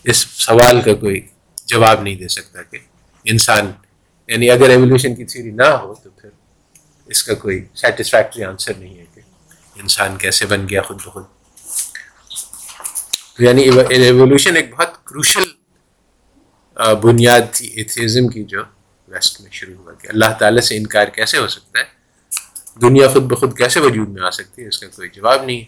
اس 0.04 0.16
سوال 0.38 0.80
کا 0.82 0.94
کوئی 0.94 1.20
جواب 1.66 2.02
نہیں 2.02 2.14
دے 2.14 2.28
سکتا 2.28 2.62
کہ 2.62 2.78
انسان 3.26 3.70
یعنی 4.28 4.50
اگر 4.50 4.68
ایولیوشن 4.68 5.14
کی 5.14 5.24
تھیوری 5.24 5.50
نہ 5.52 5.68
ہو 5.74 5.94
تو 5.94 6.10
پھر 6.10 6.30
اس 7.08 7.22
کا 7.22 7.34
کوئی 7.34 7.64
سیٹسفیکٹری 7.74 8.44
آنسر 8.44 8.74
نہیں 8.74 8.98
ہے 8.98 9.04
کہ 9.14 9.20
انسان 9.76 10.16
کیسے 10.18 10.46
بن 10.46 10.68
گیا 10.68 10.82
خود 10.82 11.00
بخود۔ 11.06 11.24
یعنی 13.38 13.62
ایولیوشن 13.90 14.56
ایک 14.56 14.74
بہت 14.74 15.04
کروشل 15.04 15.44
بنیاد 16.76 17.40
تھی 17.52 17.66
ایتھیزم 17.66 18.28
کی 18.28 18.44
جو 18.44 18.62
ویسٹ 19.08 19.40
میں 19.40 19.50
شروع 19.50 19.74
ہوا 19.74 19.92
کہ 19.92 20.08
اللہ 20.08 20.24
تعالیٰ 20.38 20.60
سے 20.60 20.76
انکار 20.76 21.06
کیسے 21.06 21.38
ہو 21.38 21.46
سکتا 21.46 21.78
ہے؟ 21.78 21.84
دنیا 22.80 23.08
خود 23.08 23.22
بخود 23.22 23.58
کیسے 23.58 23.80
وجود 23.80 24.08
میں 24.08 24.22
آ 24.22 24.30
سکتی 24.30 24.62
ہے؟ 24.62 24.68
اس 24.68 24.78
کا 24.78 24.86
کوئی 24.86 25.08
جواب 25.08 25.44
نہیں۔ 25.44 25.64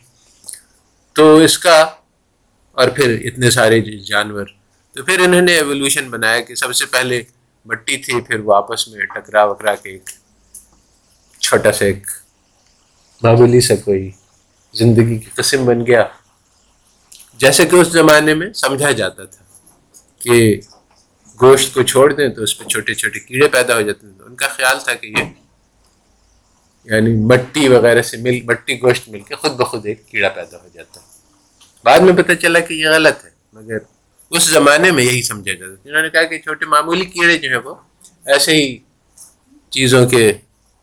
تو 1.13 1.37
اس 1.37 1.59
کا، 1.59 1.87
اور 2.73 2.89
پھر 2.89 3.19
اتنے 3.25 3.51
سارے 3.51 3.81
جانور۔ 3.81 4.47
تو 4.93 5.05
پھر 5.05 5.21
انہوں 5.21 5.41
نے 5.41 5.53
ایولیوشن 5.53 6.11
بنایا 6.11 6.41
کہ 6.41 6.55
سب 6.55 6.75
سے 6.75 6.87
پہلے 6.87 7.23
مٹی 7.65 7.97
تھی، 7.97 8.21
پھر 8.21 8.41
وہ 8.41 8.55
آپس 8.55 8.89
میں 8.89 9.07
ٹکرا 9.07 9.45
وکرا 9.45 9.75
کے 9.75 9.91
ایک 9.91 10.11
چھوٹا 11.39 11.73
سا 11.73 11.85
ایک 11.85 12.07
معمولی 13.23 13.61
سا 13.61 13.75
کوئی 13.77 14.11
زندگی 14.73 15.19
کی 15.19 15.31
قسم 15.35 15.65
بن 15.65 15.87
گیا۔ 15.87 16.05
جیسے 17.37 17.65
کہ 17.65 17.77
اس 17.77 17.89
زمانے 17.89 18.35
میں 18.35 18.53
سمجھا 18.53 18.91
جاتا 18.91 19.25
تھا 19.25 19.45
کہ 20.23 20.61
گوشت 21.43 21.75
کو 21.75 21.83
چھوڑ 21.83 22.13
دیں 22.13 22.29
تو 22.29 22.43
اس 22.43 22.59
پہ 22.59 22.65
چھوٹے 22.65 22.95
چھوٹے 22.95 23.21
کیڑے 23.21 23.49
پیدا 23.49 23.77
ہو 23.77 23.81
جاتے 23.81 24.07
ہیں۔ 24.07 24.15
تو 24.19 24.25
ان 24.27 24.35
کا 24.37 24.49
خیال 24.49 24.77
تھا 24.85 24.95
کہ 24.95 25.07
یہ 25.07 25.25
یعنی 26.85 27.13
مٹی 27.27 27.69
وغیرہ 27.69 28.03
سے 28.03 28.17
مل، 28.17 28.41
مٹی 28.45 28.75
گوشت 28.83 29.09
مل 29.09 29.21
کے 29.21 29.35
خود 29.35 29.53
بخود 29.53 29.87
ایک 29.87 30.07
کیڑا 30.07 30.29
پیدا 30.29 30.57
ہو 30.63 30.69
جاتا 30.75 31.01
ہے۔ 31.01 31.07
بعد 31.85 32.01
میں 32.01 32.23
پتہ 32.23 32.33
چلا 32.33 32.61
کہ 32.61 32.75
یہ 32.75 32.89
غلط 32.89 33.25
ہے، 33.25 33.31
مگر 33.53 33.79
اس 34.31 34.43
زمانے 34.43 34.91
میں 34.91 35.05
یہی 35.05 35.23
سمجھا 35.23 35.53
جاتا 35.53 35.75
تھا۔ 35.75 35.89
انہوں 35.89 36.03
نے 36.03 36.11
کہا 36.11 36.23
کہ 36.23 36.39
چھوٹے 36.39 36.67
معمولی 36.67 37.05
کیڑے 37.05 37.39
جو 37.39 37.49
ہیں 37.51 37.61
وہ 37.65 37.75
ایسے 38.25 38.53
ہی 38.53 38.79
چیزوں 39.71 40.07
کے 40.09 40.33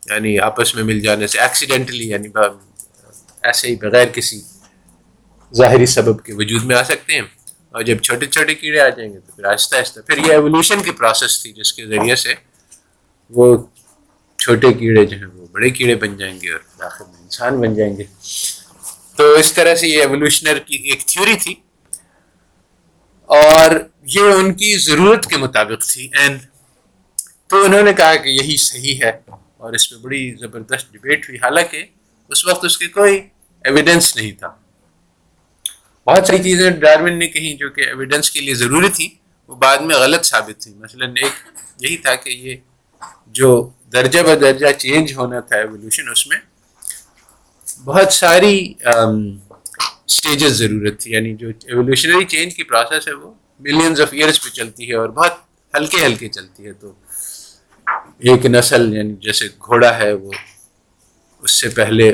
یعنی 0.10 0.40
آپس 0.40 0.76
میں 0.76 0.84
مل 0.84 1.00
جانے 1.00 1.28
سے 1.28 1.40
ایکسیڈنٹلی 1.40 2.10
یعنی 2.10 2.28
ایسے 3.44 3.68
ہی 3.68 3.76
بغیر 3.76 4.08
کسی 4.08 4.42
ظاہری 5.54 5.86
سبب 5.86 6.24
کے 6.24 6.34
وجود 6.34 6.64
میں 6.64 6.76
آ 6.76 6.84
سکتے 6.84 7.14
ہیں۔ 7.14 7.22
اور 7.76 7.84
جب 7.84 8.02
چھوٹے 8.02 8.26
چھوٹے 8.26 8.56
کیڑے 8.56 8.80
آ 8.80 8.90
جائیں 8.90 9.14
گے 9.14 9.20
تو 9.20 9.32
پھر 9.36 9.44
آہستہ 9.46 9.76
آہستہ، 9.76 10.00
پھر 10.00 10.18
یہ 10.18 10.32
ایولیوشن 10.32 10.84
کی 10.84 10.92
پروسیس 10.92 11.42
تھی 11.42 11.52
جس 11.52 11.74
کے 11.74 11.86
ذریعے 11.86 12.16
سے 12.16 12.34
وہ 13.30 13.68
چھوٹے 14.38 14.74
کیڑے 14.74 15.06
جو 15.06 15.18
ہیں 15.18 15.26
وہ 15.26 15.48
بڑے 15.52 15.70
کیڑے 15.70 15.96
بن 15.96 16.18
جائیں 16.18 16.40
گے 16.42 16.52
اور 16.52 16.84
آخر 16.84 17.06
میں 17.06 17.22
انسان 17.22 17.62
بن 17.62 17.76
جائیں 17.76 17.98
گے۔ 17.98 18.04
تو 19.16 19.34
اس 19.34 19.54
طرح 19.54 19.76
سے 19.76 19.88
یہ 19.88 20.00
ایولیوشنر 20.00 20.60
کی 20.60 20.76
ایک 20.76 21.00
تھیوری 21.06 21.36
تھی۔ 21.42 21.56
اور 23.22 23.72
یہ 24.02 24.22
ان 24.22 24.54
کی 24.54 24.78
ضرورت 24.78 25.26
کے 25.26 25.38
مطابق 25.38 25.86
تھی۔ 25.94 26.10
اینڈ 26.14 26.40
تو 27.48 27.64
انہوں 27.64 27.84
نے 27.84 27.94
کہا 27.94 28.16
کہ 28.16 28.30
یہی 28.30 28.58
صحیح 28.58 29.00
ہے۔ 29.04 29.12
اور 29.58 29.74
اس 29.74 29.90
پہ 29.90 29.96
بڑی 29.96 30.36
زبردست 30.40 30.94
ڈبیٹ 30.94 31.30
ہوئی۔ 31.30 31.38
حالانکہ 31.38 31.84
اس 32.30 32.46
وقت 32.46 32.66
اس 32.66 32.78
کے 32.78 32.88
کوئی 32.88 33.28
ایویڈنس 33.64 34.16
نہیں 34.16 34.32
تھا۔ 34.32 34.65
بہت 36.08 36.28
ساری 36.28 36.44
چیزیں 36.44 36.72
ڈاروین 36.72 37.20
نے 37.20 37.28
کہیں 37.28 37.54
جو 37.54 37.70
کہ 37.70 37.82
ایویڈنس 37.82 38.32
کے 38.32 38.42
لیے 38.42 38.54
ضروری 38.54 38.90
تھی 38.90 39.10
وہ 39.48 39.56
بعد 39.56 39.78
میں 39.78 39.96
غلط 39.96 40.26
ثابت 40.26 40.62
تھی 40.62 40.74
مثلاً 40.74 41.10
ایک 41.10 41.32
یہی 41.80 41.98
تھا 41.98 42.16
کہ 42.16 42.30
یہ 42.30 42.56
جو 43.28 43.70
درجہ 43.94 44.20
بدرجہ 44.20 44.72
چینج 44.72 45.14
ہونا 45.14 45.40
تھا 45.40 45.56
ایولیوشن 45.56 46.10
اس 46.12 46.28
میں 46.28 46.38
بہت 47.84 48.14
ساری 48.14 48.74
اسٹیجز 50.06 50.52
ضرورت 50.52 51.00
تھی۔ 51.00 51.12
یعنی 51.12 51.36
جو 51.36 51.48
ایولیوشنری 51.48 52.26
چینج 52.26 52.56
کی 52.56 52.64
پروسیس 52.64 53.08
ہے، 53.08 53.14
وہ 53.14 53.34
ملینز 53.60 54.02
آف 54.02 54.08
ایئرس 54.12 54.44
پہ 54.44 54.50
چلتی 54.50 54.90
ہے 54.90 54.96
اور 54.96 55.10
بہت 55.10 55.34
ہلکے 55.76 56.06
ہلکے 56.06 56.30
چلتی 56.30 56.66
ہے۔ 56.66 56.74
تو 56.74 56.94
ایک 58.18 58.46
نسل 58.46 58.94
یعنی 58.94 59.16
جیسے 59.16 59.48
گھوڑا 59.48 59.98
ہے، 59.98 60.14
وہ 60.14 60.32
اس 61.42 61.52
سے 61.52 61.70
پہلے 61.70 62.10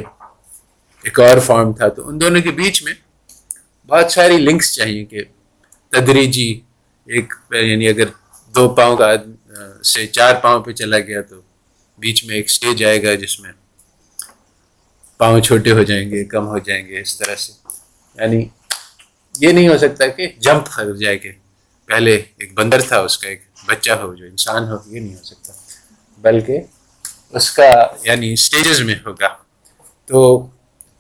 ایک 1.04 1.20
اور 1.20 1.40
فارم 1.40 1.74
تھا۔ 1.74 1.88
تو 1.88 2.10
ان 2.10 2.22
دونوں 2.22 2.42
کے 2.42 2.52
بیچ 2.52 2.84
میں 2.84 2.94
بہت 3.92 4.12
ساری 4.12 4.38
لنکس 4.38 4.74
چاہیے 4.76 5.06
کہ 5.06 5.24
تدریجی 5.90 6.60
ایک 7.06 7.34
یعنی 7.52 7.88
اگر 7.88 8.06
دو 8.56 8.70
پاؤں 8.76 8.98
کا، 8.98 9.14
سے 9.84 10.08
چار 10.08 10.36
پاؤں 10.36 10.64
پہ 10.64 10.72
چلا 10.72 11.00
گیا 11.00 11.22
تو 11.22 11.42
بیچ 11.98 12.26
میں 12.26 12.36
ایک 12.36 12.50
سٹیج 12.50 12.84
آئے 12.84 13.04
گا 13.04 13.16
جس 13.16 13.40
میں 13.40 13.52
پاؤں 15.18 15.42
چھوٹے 15.42 15.72
ہو 15.72 15.84
جائیں 15.84 16.12
گے، 16.12 16.24
کم 16.26 16.48
ہو 16.48 16.58
جائیں 16.58 16.88
گے، 16.88 17.00
اس 17.00 17.18
طرح 17.18 17.36
سے. 17.36 17.54
یعنی 18.16 18.46
یہ 19.40 19.52
نہیں 19.52 19.68
ہو 19.68 19.78
سکتا 19.78 20.08
کہ 20.08 20.28
جمپ 20.40 20.70
کر 20.76 20.96
جائے 20.96 21.18
کہ 21.18 21.32
پہلے 21.86 22.22
ایک 22.38 22.54
بندر 22.54 22.82
تھا، 22.82 23.00
اس 23.00 23.18
کا 23.18 23.30
ایک 23.30 23.42
بچہ 23.68 23.92
ہو، 23.92 24.14
جو 24.16 24.26
انسان 24.26 24.64
ہو، 24.64 24.78
یہ 24.86 25.00
نہیں 25.00 25.16
ہو 25.16 25.24
سکتا. 25.24 25.54
بلکہ 26.18 26.60
اس 27.30 27.52
کا 27.52 27.70
یعنی 28.04 28.34
اسٹیجز 28.34 28.82
میں 28.82 28.96
ہوگا. 29.06 29.28
تو 30.06 30.48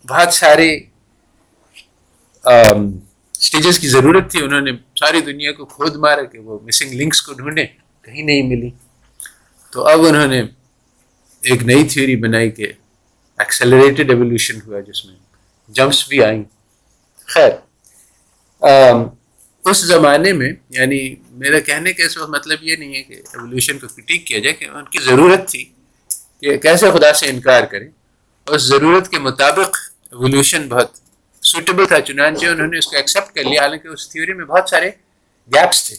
بہت 0.09 0.33
سارے 0.33 0.90
اسٹیجز 2.43 3.79
کی 3.79 3.87
ضرورت 3.87 4.31
تھی، 4.31 4.43
انہوں 4.43 4.61
نے 4.61 4.71
ساری 4.99 5.21
دنیا 5.21 5.51
کو 5.51 5.65
کھود 5.65 5.95
مارا 5.95 6.23
کہ 6.23 6.39
وہ 6.39 6.59
مسنگ 6.67 6.93
لنکس 6.99 7.21
کو 7.21 7.33
ڈھونڈے 7.33 7.65
کہیں 8.05 8.23
نہیں 8.23 8.43
ملی۔ 8.49 8.69
تو 9.73 9.87
اب 9.87 10.05
انہوں 10.07 10.27
نے 10.27 10.41
ایک 11.43 11.63
نئی 11.63 11.87
تھیوری 11.89 12.15
بنائی 12.15 12.49
کہ 12.51 12.71
ایکسلریٹڈ 13.39 14.09
ایولیوشن 14.09 14.59
ہوا، 14.65 14.79
جس 14.79 15.05
میں 15.05 15.15
جمپس 15.75 16.07
بھی 16.09 16.23
آئیں۔ 16.23 16.43
خیر 17.27 17.51
اس 19.65 19.77
زمانے 19.87 20.31
میں 20.33 20.51
یعنی 20.69 20.99
میرا 21.41 21.59
کہنے 21.59 21.93
کا 21.93 22.05
اس 22.05 22.17
وقت 22.17 22.29
مطلب 22.29 22.63
یہ 22.63 22.75
نہیں 22.75 22.95
ہے 22.95 23.01
کہ 23.03 23.13
ایولیوشن 23.13 23.79
کو 23.79 23.87
کٹیک 23.87 24.25
کیا 24.27 24.39
جائے، 24.39 24.53
کہ 24.53 24.65
ان 24.65 24.85
کی 24.91 24.99
ضرورت 25.05 25.47
تھی 25.49 25.63
کہ 26.41 26.57
کیسے 26.57 26.91
خدا 26.91 27.13
سے 27.13 27.29
انکار 27.29 27.63
کریں۔ 27.71 27.87
اس 28.47 28.61
ضرورت 28.63 29.09
کے 29.09 29.19
مطابق 29.19 29.77
ایولیوشن 30.11 30.67
بہت 30.69 30.99
سوٹیبل 31.41 31.85
تھا 31.85 31.99
چنانچہ 32.01 32.45
انہوں 32.45 32.67
نے 32.67 32.77
اس 32.77 32.87
کو 32.87 32.95
ایکسیپٹ 32.95 33.35
کر 33.35 33.43
لیا، 33.43 33.61
حالانکہ 33.61 33.87
اس 33.87 34.09
تھیوری 34.09 34.33
میں 34.33 34.45
بہت 34.45 34.69
سارے 34.69 34.89
گیپس 35.51 35.83
تھے 35.87 35.95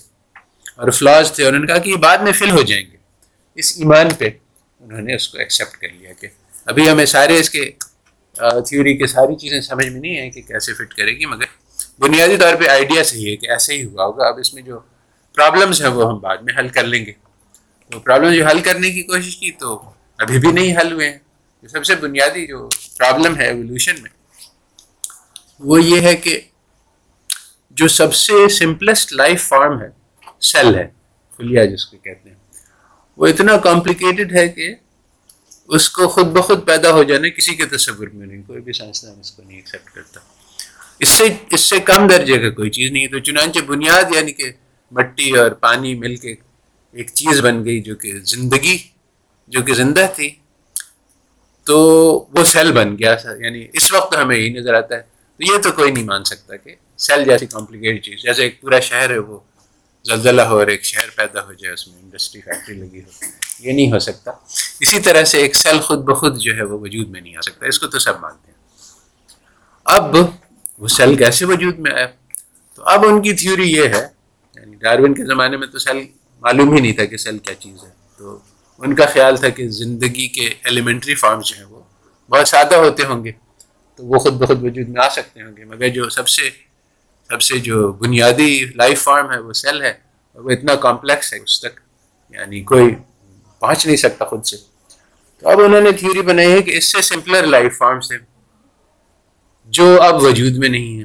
اور 0.77 0.91
فلاز 0.91 1.33
تھے، 1.33 1.47
انہوں 1.47 1.61
نے 1.61 1.67
کہا 1.67 1.79
کہ 1.79 1.91
یہ 1.91 1.97
بعد 1.97 2.19
میں 2.19 2.33
فل 2.33 2.51
ہو 2.51 2.63
جائیں 2.63 2.85
گے۔ 2.93 2.97
اس 3.59 3.73
ایمان 3.79 4.15
پہ 4.19 4.29
انہوں 4.81 5.01
نے 5.01 5.15
اس 5.15 5.29
کو 5.29 5.39
ایکسیپٹ 5.39 5.77
کر 5.77 5.89
لیا 5.89 6.13
کہ 6.13 6.29
ابھی 6.67 6.89
ہمیں 6.91 7.05
سارے 7.07 7.39
اس 7.39 7.51
کے 7.51 7.71
تھیوری 8.37 8.97
کے 8.99 9.07
ساری 9.07 9.37
چیزیں 9.37 9.61
سمجھ 9.61 9.87
میں 9.87 10.01
نہیں 10.01 10.19
آئیں 10.21 10.31
کہ 10.31 10.43
کیسے 10.43 10.75
فٹ 10.75 10.95
کرے 10.95 11.13
گی، 11.13 11.27
مگر 11.27 11.47
بنیادی 11.99 12.37
طور 12.37 12.55
پہ 12.55 12.69
آئیڈیا 12.69 13.03
صحیح 13.05 13.31
ہے 13.31 13.37
کہ 13.37 13.51
ایسے 13.51 13.75
ہی 13.75 13.85
ہوا 13.85 14.05
ہوگا۔ 14.05 14.29
اب 14.29 14.39
اس 14.39 14.55
میں 14.55 14.63
جو 14.63 14.79
پرابلمس 15.35 15.81
ہیں 15.83 15.89
وہ 15.89 16.11
ہم 16.11 16.19
بعد 16.19 16.37
میں 16.37 16.55
حل 16.59 16.69
کر 16.69 16.85
لیں 16.85 17.05
گے۔ 17.07 17.13
تو 17.91 18.01
پرابلم 18.01 18.33
جو 18.35 18.47
حل 18.47 18.61
کرنے 18.61 18.91
کی 18.91 19.03
کوشش 19.03 19.37
کی 19.37 19.51
تو 19.51 19.81
ابھی 20.19 20.39
بھی 20.39 20.53
نہیں 20.53 20.77
حل 20.77 20.93
ہوئے 20.93 21.11
ہیں۔ 21.11 21.69
سب 21.69 21.85
سے 21.87 21.95
بنیادی 21.97 22.47
جو 22.47 22.69
پرابلم 22.99 23.37
ہے 23.37 23.47
ایولیوشن 23.47 24.03
میں 24.03 24.11
وہ 25.65 25.83
یہ 25.83 26.01
ہے 26.01 26.17
کہ 26.17 26.41
جو 27.71 27.89
سب 27.89 28.15
سے 28.15 28.49
سمپلسٹ 28.49 29.13
لائف 29.13 29.49
فارم 29.49 29.81
ہے 29.81 29.89
سیل 30.41 30.75
ہے 30.75 30.89
فلیا 31.37 31.65
جس 31.65 31.87
کو 31.87 31.97
کہتے 31.97 32.29
ہیں، 32.29 32.37
وہ 33.17 33.27
اتنا 33.27 33.57
کمپلیکیٹڈ 33.57 34.33
ہے 34.33 34.49
کہ 34.49 34.75
اس 35.69 35.91
کو 35.91 36.09
خود 36.09 36.27
بخود 36.27 36.67
پیدا 36.67 36.93
ہو 36.93 37.03
جانا 37.03 37.29
کسی 37.29 37.55
کے 37.55 37.67
تصور 37.67 38.07
میں 38.09 38.27
نہیں، 38.27 38.43
کوئی 38.47 38.61
بھی 38.61 38.73
سائنسدان 38.73 39.21
اس 39.21 39.33
کو 39.33 39.43
نہیں 39.43 39.57
ایکسیپٹ 39.57 39.91
کرتا۔ 39.91 40.21
اس 40.99 41.09
سے 41.09 41.25
اس 41.51 41.61
سے 41.61 41.81
کم 41.81 42.09
درجے 42.09 42.39
کا 42.39 42.51
کوئی 42.51 42.71
چیز 42.71 42.91
نہیں 42.91 43.03
ہے 43.03 43.09
تو 43.09 43.19
چنانچہ 43.19 43.59
بنیاد 43.61 44.15
یعنی 44.15 44.33
کہ 44.33 44.53
مٹی 44.91 45.37
اور 45.37 45.51
پانی 45.51 45.95
مل 45.95 46.17
کے 46.17 46.35
ایک 46.93 47.11
چیز 47.15 47.41
بن 47.41 47.65
گئی 47.65 47.81
جو 47.81 47.97
کہ 47.97 48.21
زندگی، 48.21 48.79
جو 49.49 49.63
کہ 49.63 49.75
زندہ 49.75 50.07
تھی، 50.17 50.31
تو 51.65 51.79
وہ 52.33 52.45
سیل 52.45 52.73
بن 52.73 52.99
گیا۔ 52.99 53.17
یعنی 53.41 53.67
اس 53.73 53.93
وقت 53.93 54.17
ہمیں 54.17 54.37
یہی 54.37 54.49
نظر 54.49 54.75
آتا 54.75 54.95
ہے۔ 54.95 55.12
یہ 55.43 55.59
تو 55.63 55.73
کوئی 55.73 55.93
نہیں 55.93 56.05
مان 56.05 56.25
سکتا 56.25 56.57
کہ 56.57 56.75
سیل 56.99 57.25
جیسی 57.25 57.47
کمپلیکیٹڈ 57.47 58.05
چیز، 58.05 58.23
جیسے 58.23 58.43
ایک 58.43 58.61
پورا 58.61 58.81
شہر 58.81 59.11
ہے 59.11 59.19
وہ، 59.19 59.39
زلزلہ 60.05 60.43
ہو 60.43 60.59
اور 60.59 60.67
ایک 60.67 60.85
شہر 60.85 61.11
پیدا 61.17 61.45
ہو 61.45 61.53
جائے، 61.53 61.75
اس 61.75 61.89
میں 61.89 61.99
انڈسٹری 62.03 62.41
فیکٹری 62.41 62.75
لگی 62.75 63.01
ہو، 63.01 63.25
یہ 63.59 63.73
نہیں 63.73 63.93
ہو 63.93 63.99
سکتا۔ 63.99 64.31
اسی 64.81 65.01
طرح 65.01 65.25
سے 65.25 65.39
ایک 65.39 65.57
سیل 65.57 65.79
خود 65.79 65.99
بخود 65.99 66.39
جو 66.39 66.57
ہے 66.57 66.63
وہ 66.63 66.79
وجود 66.79 67.09
میں 67.09 67.21
نہیں 67.21 67.37
آ 67.37 67.41
سکتا، 67.41 67.67
اس 67.67 67.79
کو 67.79 67.87
تو 67.87 67.99
سب 67.99 68.21
مانتے 68.21 68.53
ہیں۔ 68.53 68.59
اب 69.85 70.17
وہ 70.79 70.89
سیل 70.89 71.17
کیسے 71.17 71.45
وجود 71.45 71.79
میں 71.79 71.93
آیا؟ 71.93 72.07
تو 72.75 72.83
اب 72.83 73.05
ان 73.07 73.23
کی 73.23 73.33
تھیوری 73.33 73.73
یہ 73.73 73.83
ہے 73.83 74.07
یعنی 74.55 74.77
ڈاروین 74.77 75.15
کے 75.15 75.25
زمانے 75.25 75.57
میں 75.57 75.67
تو 75.67 75.79
سیل 75.79 76.07
معلوم 76.41 76.75
ہی 76.75 76.81
نہیں 76.81 76.93
تھا 76.93 77.05
کہ 77.05 77.17
سیل 77.17 77.39
کیا 77.39 77.55
چیز 77.55 77.85
ہے۔ 77.85 77.91
تو 78.19 78.39
ان 78.79 78.95
کا 78.95 79.07
خیال 79.07 79.37
تھا 79.37 79.49
کہ 79.49 79.69
زندگی 79.69 80.29
کے 80.29 80.55
ایلیمنٹری 80.65 81.15
فارمز 81.15 81.47
جو 81.47 81.57
ہیں 81.57 81.65
وہ 81.65 81.83
بہت 82.29 82.49
سادہ 82.49 82.75
ہوتے 82.75 83.05
ہوں 83.05 83.25
گے۔ 83.25 83.33
تو 84.03 84.09
وہ 84.09 84.19
خود 84.19 84.33
بخود 84.33 84.63
وجود 84.63 84.89
میں 84.89 85.05
آ 85.05 85.09
سکتے 85.09 85.43
ہوں 85.43 85.57
گے۔ 85.57 85.65
مگر 85.65 85.89
جو 85.89 86.09
سب 86.09 86.29
سے 86.29 86.51
سب 87.29 87.43
سے 87.43 87.59
جو 87.59 87.93
بنیادی 87.93 88.65
لائف 88.75 89.03
فارم 89.03 89.33
ہے، 89.33 89.39
وہ 89.39 89.53
سیل 89.53 89.83
ہے 89.83 89.91
اور 90.33 90.45
وہ 90.45 90.51
اتنا 90.51 90.75
کمپلیکس 90.75 91.35
ہے 91.35 91.39
اس 91.39 91.61
تک۔ 91.61 91.81
یعنی 92.31 92.61
کوئی 92.61 92.95
پہنچ 93.59 93.87
نہیں 93.87 93.97
سکتا 93.97 94.25
خود 94.25 94.45
سے۔ 94.45 94.57
تو 95.41 95.49
اب 95.49 95.61
انہوں 95.61 95.81
نے 95.81 95.93
تھیوری 95.93 96.23
بنائی 96.23 96.53
ہے 96.53 96.63
کہ 96.63 96.77
اس 96.77 96.93
سے 96.93 97.03
سمپلر 97.03 97.47
لائف 97.47 97.79
فارمس 97.79 98.13
ہیں۔ 98.13 98.19
جو 99.65 100.03
اب 100.03 100.23
وجود 100.23 100.57
میں 100.57 100.69
نہیں 100.69 100.97
ہیں۔ 100.97 101.05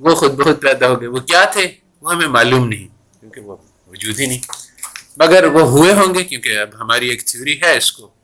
وہ 0.00 0.14
خود 0.14 0.34
بخود 0.34 0.62
پیدا 0.62 0.88
ہو 0.88 1.00
گئے۔ 1.00 1.08
وہ 1.08 1.20
کیا 1.20 1.44
تھے؟ 1.44 1.68
وہ 2.00 2.14
ہمیں 2.14 2.28
معلوم 2.28 2.68
نہیں، 2.68 2.86
کیونکہ 3.20 3.40
وہ 3.40 3.56
وجود 3.86 4.20
ہی 4.20 4.26
نہیں۔ 4.26 4.38
مگر 5.16 5.44
وہ 5.44 5.60
ہوئے 5.60 5.92
ہوں 5.92 6.14
گے، 6.14 6.24
کیونکہ 6.24 6.58
اب 6.58 6.68
ہماری 6.80 7.08
ایک 7.08 7.26
تھیوری 7.26 7.60
ہے 7.62 7.76
اس 7.76 7.92
کو۔ 7.92 8.19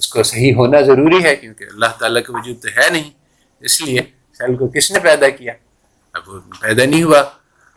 اس 0.00 0.08
کو 0.08 0.22
صحیح 0.22 0.54
ہونا 0.54 0.80
ضروری 0.80 1.24
ہے 1.24 1.36
کیونکہ 1.36 1.64
اللہ 1.64 1.86
تعالیٰ 1.98 2.22
کا 2.22 2.32
وجود 2.36 2.62
تو 2.62 2.68
ہے 2.68 2.90
نہیں۔ 2.90 3.10
اس 3.60 3.82
لیے 3.82 4.00
سیل 4.38 4.56
کو 4.56 4.68
کس 4.68 4.92
نے 4.92 4.98
پیدا 4.98 5.28
کیا؟ 5.28 5.52
اب 6.12 6.28
وہ 6.28 6.40
پیدا 6.60 6.84
نہیں 6.84 7.02
ہوا۔ 7.02 7.22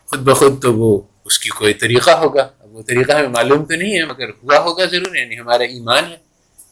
خود 0.06 0.20
بخود 0.20 0.62
تو 0.62 0.74
وہ 0.74 1.02
اس 1.26 1.40
کی 1.40 1.50
کوئی 1.50 1.74
طریقہ 1.74 2.12
ہوگا۔ 2.12 2.50
اب 2.60 2.76
وہ 2.76 2.82
طریقہ 2.82 3.12
ہمیں 3.12 3.28
معلوم 3.28 3.66
تو 3.66 3.76
نہیں 3.76 3.98
ہے، 3.98 4.06
مگر 4.06 4.30
ہوا 4.30 4.60
ہوگا 4.60 4.86
ضرور 4.86 5.16
یعنی 5.16 5.40
ہمارا 5.40 5.64
ایمان 5.64 6.04
ہے 6.12 6.18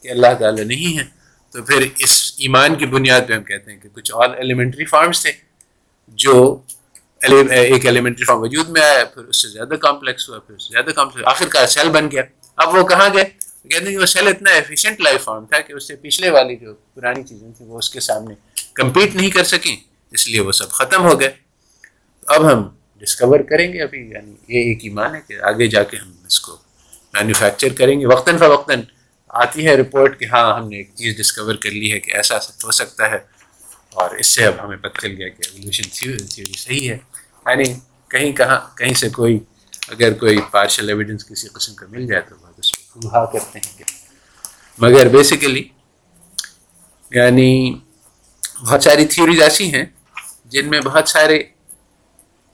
کہ 0.02 0.08
اللہ 0.08 0.34
تعالیٰ 0.40 0.64
نہیں 0.64 1.00
ہے۔ 1.00 1.04
تو 1.52 1.64
پھر 1.64 1.88
اس 2.00 2.34
ایمان 2.38 2.76
کی 2.76 2.86
بنیاد 2.86 3.22
پہ 3.28 3.34
ہم 3.34 3.44
کہتے 3.44 3.72
ہیں 3.72 3.80
کہ 3.80 3.90
کچھ 3.90 4.12
اور 4.12 4.30
ایلیمنٹری 4.30 4.86
فارمس 4.86 5.22
تھے 5.22 5.32
جو 6.08 6.62
ایک 7.52 7.86
ایلیمنٹری 7.86 8.26
فارم 8.26 8.42
وجود 8.42 8.70
میں 8.70 8.82
آیا، 8.82 9.06
پھر 9.06 9.24
اس 9.24 9.42
سے 9.42 9.48
زیادہ 9.48 9.74
کمپلیکس 9.74 10.30
ہوا، 10.30 10.40
پھر 10.40 10.56
اس 10.56 10.68
سے 10.68 10.72
زیادہ 10.72 10.90
کمپلیکس 10.90 11.28
آخر 11.28 11.48
کا 11.48 11.68
سیل 11.68 11.90
بن 11.90 12.12
گیا۔ 12.12 12.22
اب 12.56 12.76
وہ 12.76 12.88
کہاں 12.88 13.10
گئے؟ 13.14 13.41
کہتے 13.70 13.86
ہیں 13.86 13.92
کہ 13.92 13.98
وہ 13.98 14.06
سیل 14.06 14.28
اتنا 14.28 14.52
ایفیشینٹ 14.52 15.02
لائف 15.02 15.24
فارم 15.24 15.46
تھا 15.46 15.60
کہ 15.60 15.74
اس 15.74 15.88
سے 15.88 15.96
پچھلے 15.96 16.30
والی 16.30 16.56
جو 16.56 16.74
پرانی 16.74 17.24
چیزیں 17.24 17.52
تھیں 17.58 17.68
وہ 17.68 17.78
اس 17.78 17.90
کے 17.90 18.00
سامنے 18.00 18.36
کمپیٹ 18.74 19.16
نہیں 19.16 19.30
کر 19.30 19.44
سکیں، 19.44 19.76
اس 20.12 20.28
لیے 20.28 20.40
وہ 20.40 20.52
سب 20.52 20.70
ختم 20.70 21.04
ہو 21.04 21.20
گئے۔ 21.20 21.32
اب 22.28 22.54
ہم 22.54 22.70
ڈسکور 22.98 23.40
کریں 23.40 23.74
گے 23.74 23.82
ابھی 23.82 24.10
یعنی 24.10 24.32
یہ 24.32 24.60
ایک 24.60 24.80
ایمان 24.84 25.16
ہے 25.16 25.20
کہ 25.28 25.42
آگے 25.42 25.68
جا 25.68 25.84
کے 25.84 25.98
ہم 25.98 26.12
اس 26.26 26.40
کو 26.40 26.58
مینوفیکچر 27.14 27.74
کریں 27.74 28.02
گے۔ 28.02 28.06
وقتاً 28.06 28.38
فوقتاً 28.38 28.82
آتی 29.28 29.66
ہے 29.66 29.76
رپورٹ 29.76 30.20
کہ 30.20 30.26
ہاں 30.26 30.60
ہم 30.60 30.70
نے 30.70 30.78
ایک 30.78 30.90
چیز 30.96 31.18
ڈسکور 31.18 31.56
کر 31.56 31.72
لی 31.72 31.92
ہے 31.92 32.00
کہ 32.00 32.12
ایسا 32.12 32.38
ہو 32.38 32.72
سکتا 32.72 33.12
ہے۔ 33.12 33.18
اور 33.94 34.10
اس 34.12 34.28
سے 34.28 34.46
اب 34.46 34.54
ہمیں 34.64 34.78
پتہ 34.78 35.02
چل 35.02 35.12
گیا 35.18 35.28
کہ 35.28 35.50
ایولیوشن 35.52 35.90
تھیوری 35.94 36.58
صحیح 36.58 36.92
ہے۔ 36.92 36.98
یعنی 37.46 37.64
کہیں 38.08 38.32
کہاں، 38.32 38.78
کہیں 38.78 38.94
سے 38.94 39.10
کوئی، 39.10 39.40
اگر 39.88 40.14
کوئی 40.14 40.38
پارشل 40.52 40.90
ایویڈنس 40.90 41.26
کسی 41.26 41.48
قسم 41.48 41.76
کا 41.76 41.86
مل 41.90 42.08
جائے 42.08 42.22
تو 42.30 42.36
بہت 42.42 42.60
اس 42.60 42.72
کو 42.94 43.26
کرتے 43.26 43.60
ہیں۔ 43.60 43.84
مگر 44.78 45.08
بیسیکلی 45.08 45.64
یعنی 47.12 47.80
بہت 48.62 48.84
ساری 48.84 49.06
تھیوریز 49.06 49.42
ایسی 49.42 49.74
ہیں 49.74 49.86
جن 50.46 50.70
میں 50.70 50.82
بہت 50.82 51.10
سارے 51.10 51.38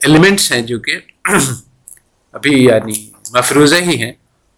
ایلیمنٹس 0.00 0.52
ہیں 0.52 0.62
جو 0.62 0.80
کہ 0.80 0.98
ابھی 2.32 2.64
یعنی 2.64 3.10
مفروضے 3.30 3.80
ہی 3.80 4.02
ہیں، 4.02 4.12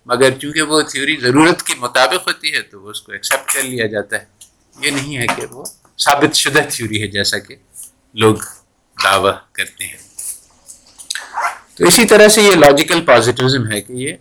مگر 0.06 0.30
چونکہ 0.38 0.62
وہ 0.62 0.82
تھیوری 0.82 1.16
ضرورت 1.16 1.62
کے 1.62 1.74
مطابق 1.78 2.28
ہوتی 2.28 2.54
ہے 2.54 2.62
تو 2.62 2.82
وہ 2.82 2.90
اس 2.90 3.00
کو 3.00 3.12
ایکسیپٹ 3.12 3.52
کر 3.52 3.62
لیا 3.62 3.86
جاتا 3.86 4.16
ہے۔ 4.16 4.24
یہ 4.80 4.90
نہیں 4.90 5.16
ہے 5.16 5.26
کہ 5.26 5.46
وہ 5.50 5.64
ثابت 5.98 6.34
شدہ 6.34 6.60
تھیوری 6.70 7.02
ہے 7.02 7.06
جیسا 7.06 7.38
کہ 7.38 7.56
لوگ 8.14 8.36
دعویٰ 9.04 9.32
کرتے 9.52 9.84
ہیں۔ 9.86 9.96
تو 11.74 11.84
اسی 11.84 12.04
طرح 12.04 12.28
سے 12.28 12.42
یہ 12.42 12.54
لاجیکل 12.54 13.00
پازیٹیوزم 13.00 13.70
ہے 13.72 13.80
کہ 13.80 13.92
یہ 13.92 14.12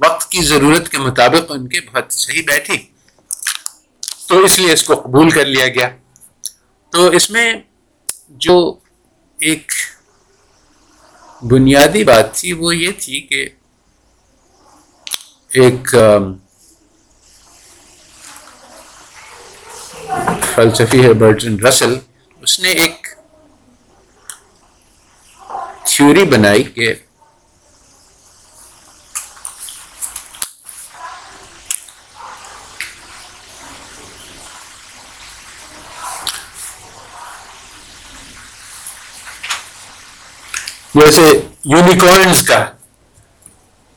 وقت 0.00 0.30
کی 0.30 0.42
ضرورت 0.42 0.88
کے 0.88 0.98
مطابق 0.98 1.52
ان 1.52 1.68
کے 1.68 1.80
بہت 1.80 2.12
صحیح 2.12 2.42
بیٹھی۔ 2.46 2.78
تو 4.28 4.44
اس 4.44 4.58
لیے 4.58 4.72
اس 4.72 4.82
کو 4.82 4.94
قبول 4.94 5.30
کر 5.30 5.46
لیا 5.46 5.68
گیا۔ 5.68 5.88
تو 6.90 7.06
اس 7.06 7.30
میں 7.30 7.54
جو 8.28 8.78
ایک 9.40 9.72
بنیادی 11.42 12.04
بات 12.04 12.34
تھی 12.34 12.52
وہ 12.52 12.76
یہ 12.76 12.90
تھی 12.98 13.20
کہ 13.20 13.48
ایک 15.50 15.94
فلسفی 20.54 21.04
ہے 21.04 21.12
برٹن 21.12 21.66
رسل، 21.66 21.98
اس 22.40 22.60
نے 22.60 22.68
ایک 22.68 23.08
تھیوری 25.84 26.24
بنائی 26.24 26.62
کہ 26.62 26.94
جیسے 40.94 41.22
یونیکارنس 41.64 42.42
کا 42.48 42.64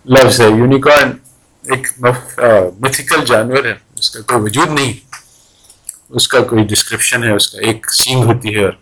لفظ 0.06 0.40
ہے. 0.42 0.46
یونیکارن 0.48 1.12
ایک 1.66 1.88
میتھیکل 2.80 3.26
جانور 3.26 3.66
ہے. 3.66 3.74
اس 4.00 4.10
کا 4.12 4.22
کوئی 4.28 4.42
وجود 4.44 4.70
نہیں. 4.80 4.94
اس 6.18 6.28
کا 6.28 6.40
کوئی 6.50 6.64
ڈسکرپشن 6.66 7.24
ہے. 7.24 7.32
اس 7.36 7.50
کا 7.50 7.60
ایک 7.68 7.92
سینگ 7.94 8.24
ہوتی 8.26 8.56
ہے 8.56 8.64
اور 8.66 8.74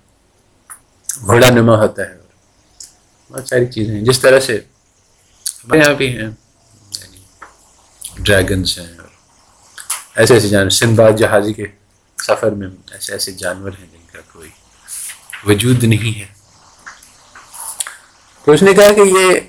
گھوڑا 1.25 1.49
نما 1.49 1.75
ہوتا 1.81 2.01
ہے. 2.01 2.13
اور 2.13 3.33
بہت 3.33 3.47
ساری 3.47 3.65
چیزیں 3.73 3.93
ہیں. 3.95 4.03
جس 4.05 4.19
طرح 4.19 4.39
سے 4.47 4.59
ہمارے 5.63 5.79
یہاں 5.79 5.93
بھی 5.93 6.07
ہیں. 6.17 6.29
یعنی 6.99 7.19
ڈریگنس 8.23 8.77
ہیں 8.79 8.93
اور 8.99 9.07
ایسے 10.15 10.33
ایسے 10.33 10.47
جانور. 10.49 10.69
سندباد 10.69 11.17
جہازی 11.19 11.53
کے 11.53 11.65
سفر 12.17 12.51
میں 12.59 12.67
ایسے 12.91 13.13
ایسے 13.13 13.31
جانور 13.43 13.71
ہیں 13.79 13.87
جن 13.91 14.05
کا 14.13 14.19
کوئی 14.33 14.49
وجود 15.45 15.83
نہیں 15.83 16.19
ہے. 16.19 16.33
تو 18.45 18.51
اس 18.51 18.63
نے 18.63 18.73
کہا 18.73 18.93
کہ 18.93 19.01
یہ 19.01 19.39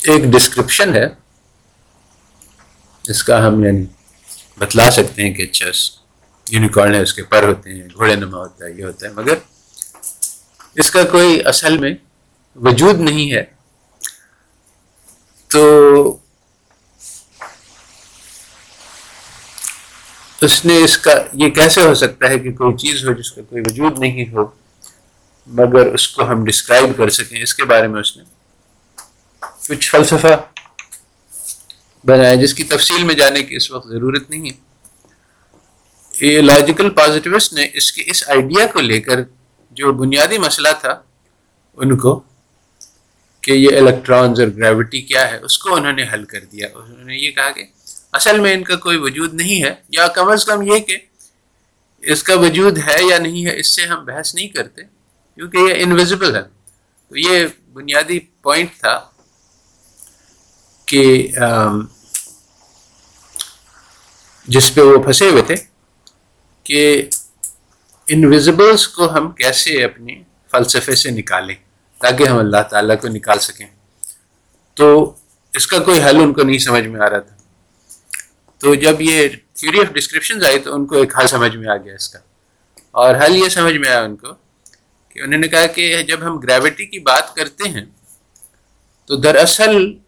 ایک 0.00 0.24
ڈسکرپشن 0.24 0.94
ہے 0.94 1.04
اس 3.04 3.22
کا 3.24 3.46
ہم 3.46 3.64
یعنی 3.64 3.84
بتلا 4.58 4.90
سکتے 4.90 5.22
ہیں 5.22 5.34
کہ 5.34 5.42
اچھا 5.42 5.66
یونیکارن 6.46 6.94
ہے 6.94 7.00
اس 7.02 7.14
کے 7.14 7.22
پر 7.22 7.42
ہوتے 7.42 7.72
ہیں، 7.72 7.88
گھوڑے 7.94 8.14
نما 8.14 8.38
ہوتا 8.38 8.64
ہے، 8.64 8.72
یہ 8.72 8.84
ہوتا 8.84 9.06
ہے، 9.06 9.12
مگر 9.12 9.34
اس 10.74 10.90
کا 10.90 11.02
کوئی 11.04 11.40
اصل 11.44 11.78
میں 11.78 11.94
وجود 12.56 13.00
نہیں 13.00 13.32
ہے۔ 13.32 13.44
تو 15.48 16.18
اس 20.40 20.64
نے 20.64 20.82
اس 20.84 20.98
کا 20.98 21.12
یہ 21.32 21.50
کیسے 21.50 21.82
ہو 21.82 21.94
سکتا 21.94 22.28
ہے 22.28 22.38
کہ 22.38 22.52
کوئی 22.52 22.76
چیز 22.76 23.04
ہو 23.04 23.12
جس 23.12 23.32
کا 23.32 23.42
کوئی 23.50 23.62
وجود 23.62 23.98
نہیں 23.98 24.32
ہو؟ 24.32 24.63
مگر 25.46 25.86
اس 25.86 26.08
کو 26.08 26.28
ہم 26.28 26.44
ڈسکرائب 26.44 26.96
کر 26.96 27.08
سکیں 27.08 27.42
اس 27.42 27.54
کے 27.54 27.64
بارے 27.64 27.86
میں 27.86 28.00
اس 28.00 28.16
نے 28.16 28.24
کچھ 29.68 29.90
فلسفہ 29.90 30.34
بنایا 32.04 32.34
جس 32.34 32.54
کی 32.54 32.64
تفصیل 32.64 33.04
میں 33.04 33.14
جانے 33.14 33.42
کی 33.42 33.56
اس 33.56 33.70
وقت 33.70 33.88
ضرورت 33.88 34.30
نہیں 34.30 34.50
ہے۔ 34.50 34.62
یہ 36.14 36.40
لاجیکل 36.40 36.90
پازیٹیوسٹ 36.90 37.52
نے 37.52 37.66
اس 37.74 37.92
کے 37.92 38.02
اس 38.06 38.28
آئیڈیا 38.28 38.66
کو 38.66 38.80
لے 38.80 39.00
کر 39.00 39.22
جو 39.76 39.92
بنیادی 39.92 40.38
مسئلہ 40.38 40.68
تھا، 40.80 41.00
ان 41.78 41.96
کو 41.96 42.20
کہ 43.42 43.52
یہ 43.52 43.76
الیکٹرانز 43.78 44.40
اور 44.40 44.48
گریوٹی 44.56 45.00
کیا 45.00 45.30
ہے، 45.30 45.36
اس 45.36 45.58
کو 45.58 45.74
انہوں 45.74 45.92
نے 45.92 46.04
حل 46.12 46.24
کر 46.24 46.44
دیا۔ 46.44 46.68
انہوں 46.74 47.04
نے 47.04 47.16
یہ 47.16 47.30
کہا 47.30 47.50
کہ 47.50 47.64
اصل 48.12 48.40
میں 48.40 48.54
ان 48.54 48.62
کا 48.64 48.76
کوئی 48.76 48.96
وجود 48.96 49.34
نہیں 49.34 49.62
ہے، 49.62 49.74
یا 49.88 50.06
کم 50.08 50.28
از 50.28 50.44
کم 50.44 50.62
یہ 50.62 50.78
کہ 50.78 50.96
اس 52.02 52.22
کا 52.22 52.34
وجود 52.34 52.78
ہے 52.78 53.02
یا 53.10 53.18
نہیں 53.18 53.46
ہے، 53.46 53.58
اس 53.60 53.74
سے 53.76 53.86
ہم 53.86 54.04
بحث 54.04 54.34
نہیں 54.34 54.48
کرتے۔ 54.48 54.82
کیونکہ 55.34 55.56
یہ 55.58 55.74
انویزیبل 55.76 56.36
ہے۔ 56.36 56.42
تو 57.08 57.18
یہ 57.18 57.46
بنیادی 57.72 58.18
پوائنٹ 58.18 58.70
تھا 58.80 59.00
کہ 60.86 61.28
جس 64.44 64.74
پہ 64.74 64.80
وہ 64.80 65.02
پھنسے 65.02 65.28
ہوئے 65.28 65.42
تھے 65.42 65.54
کہ 66.64 67.08
انویزیبلس 68.08 68.88
کو 68.88 69.12
ہم 69.12 69.30
کیسے 69.30 69.84
اپنی 69.84 70.22
فلسفے 70.50 70.94
سے 70.94 71.10
نکالیں 71.10 71.56
تاکہ 72.00 72.28
ہم 72.28 72.38
اللہ 72.38 72.62
تعالیٰ 72.70 73.00
کو 73.00 73.08
نکال 73.08 73.38
سکیں۔ 73.38 73.66
تو 74.74 75.14
اس 75.54 75.66
کا 75.66 75.78
کوئی 75.78 76.02
حل 76.02 76.16
ان 76.16 76.32
کو 76.32 76.42
نہیں 76.42 76.58
سمجھ 76.58 76.86
میں 76.86 77.00
آ 77.00 77.10
رہا 77.10 77.18
تھا۔ 77.18 77.36
تو 78.58 78.74
جب 78.74 79.00
یہ 79.00 79.28
تھیوری 79.54 79.80
آف 79.80 79.92
ڈسکرپشن 79.92 80.44
آئی 80.46 80.58
تو 80.58 80.74
ان 80.74 80.86
کو 80.86 80.94
ایک 80.94 81.18
حل 81.18 81.26
سمجھ 81.26 81.56
میں 81.56 81.68
آ 81.68 81.76
گیا 81.76 81.94
اس 81.94 82.08
کا۔ 82.08 82.18
اور 82.90 83.14
حل 83.14 83.36
یہ 83.36 83.48
سمجھ 83.48 83.76
میں 83.76 83.88
آیا 83.88 84.02
ان 84.02 84.16
کو 84.16 84.26
کہ 85.14 85.20
انہوں 85.20 85.40
نے 85.40 85.48
کہا 85.48 85.66
کہ 85.66 86.02
جب 86.02 86.18
ہم 86.22 86.38
گریوٹی 86.38 86.86
کی 86.86 86.98
بات 86.98 87.34
کرتے 87.34 87.68
ہیں، 87.68 87.84
تو 89.06 89.16
دراصل 89.16 89.98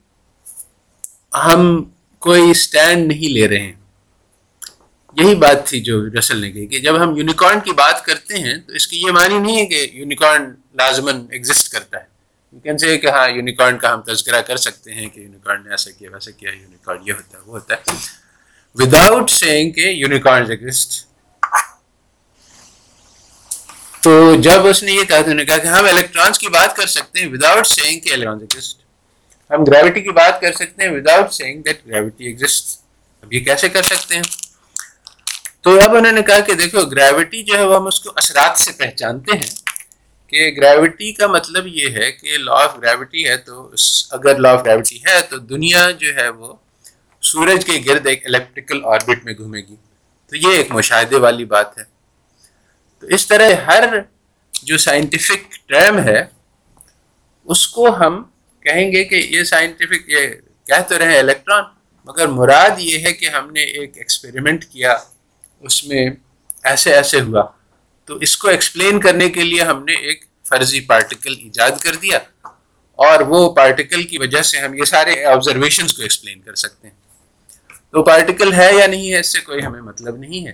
ہم 1.34 1.84
کوئی 2.18 2.50
اسٹینڈ 2.50 3.06
نہیں 3.06 3.32
لے 3.32 3.48
رہے 3.48 3.58
ہیں۔ 3.58 3.72
یہی 5.16 5.34
بات 5.34 5.66
تھی 5.66 5.80
جو 5.80 6.06
رسل 6.18 6.40
نے 6.40 6.50
کہی 6.50 6.66
کہ 6.66 6.78
جب 6.78 7.02
ہم 7.02 7.16
یونیکارن 7.16 7.60
کی 7.60 7.72
بات 7.72 8.04
کرتے 8.04 8.38
ہیں، 8.38 8.56
تو 8.56 8.72
اس 8.72 8.86
کی 8.88 9.00
یہ 9.00 9.10
معنی 9.10 9.38
نہیں 9.38 9.60
ہے 9.60 9.66
کہ 9.66 9.88
یونیکارن 9.92 10.54
لازمن 10.74 11.26
ایگزسٹ 11.30 11.72
کرتا 11.72 11.98
ہے۔ 11.98 12.16
کین 12.62 12.78
سے 12.78 12.98
کہ 12.98 13.06
ہاں 13.06 13.28
یونیکارن 13.30 13.78
کا 13.78 13.94
ہم 13.94 14.00
تذکرہ 14.00 14.40
کر 14.40 14.56
سکتے 14.56 14.94
ہیں 14.94 15.08
کہ 15.08 15.20
یونیکارن 15.20 15.64
نے 15.64 15.70
ایسا 15.70 15.90
کیا، 15.90 16.10
ویسا 16.12 16.30
کیا 16.30 16.50
یونیکارن 16.50 16.98
یہ 17.06 17.12
ہوتا 17.12 17.38
ہے، 17.38 17.42
وہ 17.46 17.52
ہوتا 17.52 17.74
ہے۔ 17.74 17.94
وداؤٹ 18.74 19.30
سینگ 19.30 19.70
کہ 19.70 19.80
یونیکارن 19.80 20.50
ایگزسٹ 20.50 21.06
تو 24.06 24.34
جب 24.34 24.66
اس 24.66 24.82
نے 24.82 24.92
یہ 24.92 25.04
کہا 25.04 25.20
تو 25.20 25.32
نے 25.32 25.44
کہا 25.44 25.56
کہ 25.56 25.66
ہم 25.66 25.84
الیکٹرانس 25.84 26.38
کی 26.38 26.48
بات 26.48 26.76
کر 26.76 26.86
سکتے 26.86 27.20
ہیں 27.20 27.28
وداؤٹ 27.32 27.66
سینگ 27.66 28.00
کہ 28.00 28.12
الیکٹرانس 28.12 28.42
ایگزسٹ 28.42 28.80
ہم 29.52 29.64
گریوٹی 29.64 30.00
کی 30.00 30.10
بات 30.10 30.40
کر 30.40 30.52
سکتے 30.52 30.84
ہیں 30.84 30.90
without 30.90 31.32
saying 31.32 31.62
that 31.62 31.86
gravity 31.86 32.24
exist 32.24 32.80
اب 33.22 33.32
یہ 33.32 33.40
کیسے 33.40 33.68
کر 33.68 33.82
سکتے 33.82 34.14
ہیں؟ 34.14 34.22
تو 35.60 35.80
اب 35.80 35.96
انہوں 35.96 36.12
نے 36.12 36.22
کہا 36.22 36.38
کہ 36.40 36.54
دیکھو 36.54 36.80
گریوٹی 36.80 37.42
جو 37.42 37.58
ہے 37.58 37.64
وہ 37.64 37.76
ہم 37.76 37.86
اس 37.86 38.00
کو 38.00 38.10
اثرات 38.16 38.58
سے 38.58 38.72
پہچانتے 38.72 39.36
ہیں۔ 39.36 39.50
کہ 40.28 40.50
گریوٹی 40.56 41.12
کا 41.12 41.26
مطلب 41.26 41.66
یہ 41.66 41.88
ہے 41.88 42.12
کہ 42.12 42.38
لا 42.38 42.52
آف 42.52 42.76
گریوٹی 42.82 43.28
ہے 43.28 43.36
تو 43.36 43.70
اگر 44.10 44.38
لا 44.38 44.50
آف 44.50 44.64
گریوٹی 44.64 44.96
ہے 44.96 45.20
تو 45.20 45.38
دنیا 45.38 45.90
جو 45.90 46.16
ہے 46.16 46.28
وہ 46.28 46.54
سورج 47.22 47.64
کے 47.64 47.80
گرد 47.86 48.06
ایک 48.06 48.26
الیکٹریکل 48.26 48.80
آربٹ 48.84 49.24
میں 49.24 49.34
گھومے 49.38 49.60
گی۔ 49.60 49.76
تو 50.28 50.36
یہ 50.36 50.52
ایک 50.52 50.70
مشاہدے 50.70 51.16
والی 51.16 51.44
بات 51.44 51.78
ہے۔ 51.78 51.95
تو 53.02 53.06
اس 53.06 53.26
طرح 53.26 53.50
ہر 53.66 53.84
جو 54.54 54.76
سائنٹیفک 54.78 55.54
ٹرم 55.68 55.98
ہے، 55.98 56.22
اس 57.48 57.66
کو 57.68 57.88
ہم 57.96 58.22
کہیں 58.64 58.90
گے 58.92 59.04
کہ 59.04 59.14
یہ 59.30 59.42
سائنٹیفک 59.44 60.08
یہ 60.08 60.26
کہہ 60.66 60.82
تو 60.88 60.98
رہے 60.98 61.18
الیکٹران 61.18 61.64
مگر 62.06 62.26
مراد 62.28 62.80
یہ 62.80 63.06
ہے 63.06 63.12
کہ 63.12 63.28
ہم 63.28 63.50
نے 63.52 63.62
ایک 63.62 63.96
ایکسپیریمنٹ 63.96 64.64
کیا، 64.64 64.96
اس 65.62 65.84
میں 65.84 66.08
ایسے 66.64 66.94
ایسے 66.94 67.20
ہوا۔ 67.20 67.42
تو 68.08 68.14
اس 68.16 68.36
کو 68.36 68.48
ایکسپلین 68.48 69.00
کرنے 69.00 69.28
کے 69.30 69.42
لیے 69.42 69.62
ہم 69.62 69.84
نے 69.84 69.94
ایک 70.08 70.24
فرضی 70.48 70.80
پارٹیکل 70.88 71.34
ایجاد 71.38 71.78
کر 71.82 71.94
دیا، 72.02 72.18
اور 72.98 73.20
وہ 73.28 73.54
پارٹیکل 73.54 74.02
کی 74.02 74.18
وجہ 74.18 74.42
سے 74.42 74.58
ہم 74.58 74.74
یہ 74.74 74.84
سارے 74.84 75.24
آبزرویشنس 75.24 75.94
کو 75.94 76.02
ایکسپلین 76.02 76.40
کر 76.40 76.54
سکتے 76.54 76.88
ہیں۔ 76.88 76.94
تو 77.90 78.02
پارٹیکل 78.04 78.52
ہے 78.52 78.70
یا 78.74 78.86
نہیں 78.86 79.12
ہے، 79.12 79.18
اس 79.20 79.32
سے 79.32 79.40
کوئی 79.40 79.64
ہمیں 79.64 79.80
مطلب 79.80 80.16
نہیں 80.16 80.46
ہے۔ 80.46 80.52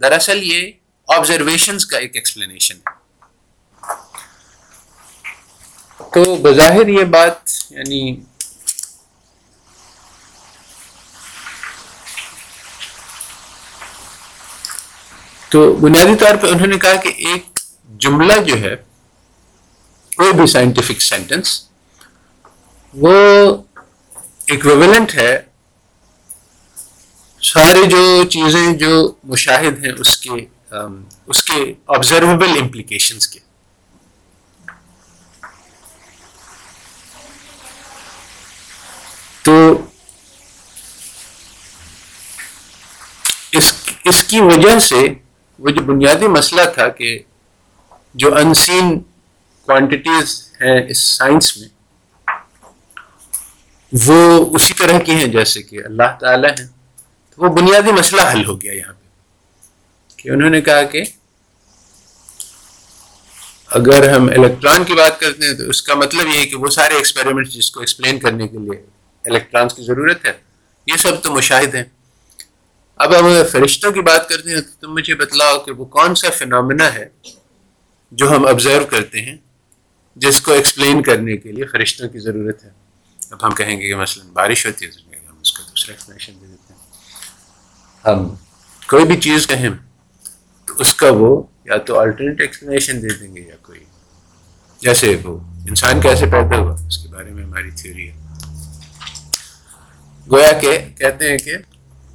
دراصل 0.00 0.42
یہ 0.42 0.70
آبزرویشنس 1.12 1.86
کا 1.86 1.98
ایک 1.98 2.16
ایکسپلینیشن 2.16 2.76
ہے 2.78 3.00
تو 6.12 6.34
بظاہر 6.36 6.88
یہ 6.88 7.04
بات 7.10 7.50
یعنی 7.70 8.02
تو 15.50 15.72
بنیادی 15.74 16.14
طور 16.16 16.36
پہ 16.36 16.46
انہوں 16.46 16.66
نے 16.66 16.78
کہا 16.78 16.96
کہ 16.96 17.12
ایک 17.18 17.60
جملہ 18.00 18.40
جو 18.46 18.60
ہے 18.60 18.74
کوئی 20.12 20.32
بھی 20.32 20.46
سائنٹیفک 20.46 21.02
سینٹینس 21.02 21.60
وہ 22.94 23.12
ایکویولنٹ 24.46 25.14
ہے 25.14 25.32
سارے 27.42 27.84
جو 27.86 28.02
چیزیں 28.30 28.72
جو 28.76 28.90
مشاہد 29.24 29.84
ہیں 29.84 29.92
اس 29.98 30.16
کے 30.16 30.44
اس 31.26 31.44
کے 31.44 31.74
آبزرویبل 31.86 32.60
امپلیکیشنس 32.60 33.28
کے۔ 33.28 33.38
تو 39.42 39.84
اس 43.52 43.74
اس 44.04 44.24
کی 44.24 44.40
وجہ 44.40 44.78
سے 44.78 45.14
وہ 45.58 45.70
جو 45.70 45.82
بنیادی 45.82 46.28
مسئلہ 46.28 46.62
تھا 46.74 46.88
کہ 46.88 47.18
جو 48.14 48.36
انسین 48.36 49.00
کوانٹیٹیز 49.66 50.48
ہیں 50.60 50.82
اس 50.88 50.98
سائنس 50.98 51.56
میں، 51.56 51.68
وہ 54.06 54.46
اسی 54.54 54.74
طرح 54.74 54.98
کی 54.98 55.12
ہیں 55.12 55.26
جیسے 55.26 55.62
کہ 55.62 55.76
اللہ 55.84 56.16
تعالیٰ 56.20 56.50
ہیں۔ 56.60 56.66
تو 57.30 57.42
وہ 57.42 57.56
بنیادی 57.56 57.92
مسئلہ 57.92 58.22
حل 58.32 58.46
ہو 58.46 58.60
گیا 58.60 58.72
یہاں 58.72 58.92
پہ۔ 58.92 59.01
کہ 60.22 60.28
انہوں 60.28 60.50
نے 60.50 60.60
کہا 60.60 60.82
کہ 60.82 61.02
اگر 63.70 64.08
ہم 64.12 64.28
الیکٹران 64.28 64.84
کی 64.84 64.94
بات 64.94 65.20
کرتے 65.20 65.46
ہیں 65.46 65.54
تو 65.54 65.68
اس 65.68 65.82
کا 65.82 65.94
مطلب 65.94 66.26
یہ 66.26 66.38
ہے 66.38 66.46
کہ 66.46 66.56
وہ 66.56 66.66
سارے 66.66 66.94
ایکسپیریمنٹ 66.94 67.48
جس 67.48 67.70
کو 67.70 67.80
ایکسپلین 67.80 68.18
کرنے 68.18 68.48
کے 68.48 68.58
لیے 68.58 68.80
الیکٹرانس 69.24 69.74
کی 69.74 69.82
ضرورت 69.82 70.24
ہے، 70.26 70.32
یہ 70.86 70.96
سب 70.96 71.22
تو 71.22 71.30
مشاہد 71.30 71.74
ہیں۔ 71.74 71.84
اب 72.96 73.18
ہم 73.18 73.26
فرشتوں 73.52 73.92
کی 73.92 74.00
بات 74.00 74.28
کرتے 74.28 74.50
ہیں 74.50 74.60
تو 74.60 74.70
تم 74.80 74.94
مجھے 74.94 75.14
بتلاؤ 75.14 75.58
کہ 75.58 75.72
وہ 75.72 75.84
کون 75.84 76.14
سا 76.14 76.30
فنامنا 76.30 76.94
ہے 76.94 77.08
جو 78.10 78.30
ہم 78.30 78.46
آبزرو 78.46 78.84
کرتے 78.86 79.22
ہیں، 79.22 79.36
جس 80.16 80.40
کو 80.40 80.52
ایکسپلین 80.52 81.02
کرنے 81.02 81.36
کے 81.36 81.52
لیے 81.52 81.66
فرشتوں 81.66 82.08
کی 82.08 82.18
ضرورت 82.18 82.64
ہے۔ 82.64 82.70
اب 83.30 83.46
ہم 83.46 83.54
کہیں 83.54 83.80
گے 83.80 83.88
کہ 83.88 83.94
مثلا 83.94 84.24
بارش 84.32 84.66
ہوتی 84.66 84.86
ہے، 84.86 84.90
ہم 85.28 85.36
اس 85.42 85.52
کا 85.52 85.62
دوسرا 85.62 85.92
ایکسپلینیشن 85.92 86.32
دے 86.40 86.46
دیتے 86.46 86.74
ہیں۔ 86.74 86.80
ہم 88.04 88.34
کوئی 88.88 89.04
بھی 89.04 89.16
چیز 89.16 89.46
کہیں 89.46 89.68
اس 90.82 90.94
کا 90.94 91.06
وہ 91.10 91.42
یا 91.64 91.76
تو 91.76 91.98
آلٹرنیٹ 92.00 92.40
ایکسپلینیشن 92.40 93.02
دے 93.02 93.08
دیں 93.20 93.36
گے 93.36 93.40
یا 93.40 93.56
کوئی۔ 93.62 93.84
جیسے 94.80 95.16
وہ 95.24 95.38
انسان 95.68 96.00
کیسے 96.00 96.26
پیدا 96.26 96.56
ہوا، 96.56 96.76
اس 96.86 96.98
کے 96.98 97.08
بارے 97.08 97.30
میں 97.30 97.44
ہماری 97.44 97.70
تھیوری 97.70 98.10
ہے۔ 98.10 98.16
گویا 100.30 100.52
کہ 100.52 100.78
کہتے 100.98 101.30
ہیں 101.30 101.38
کہ 101.38 101.54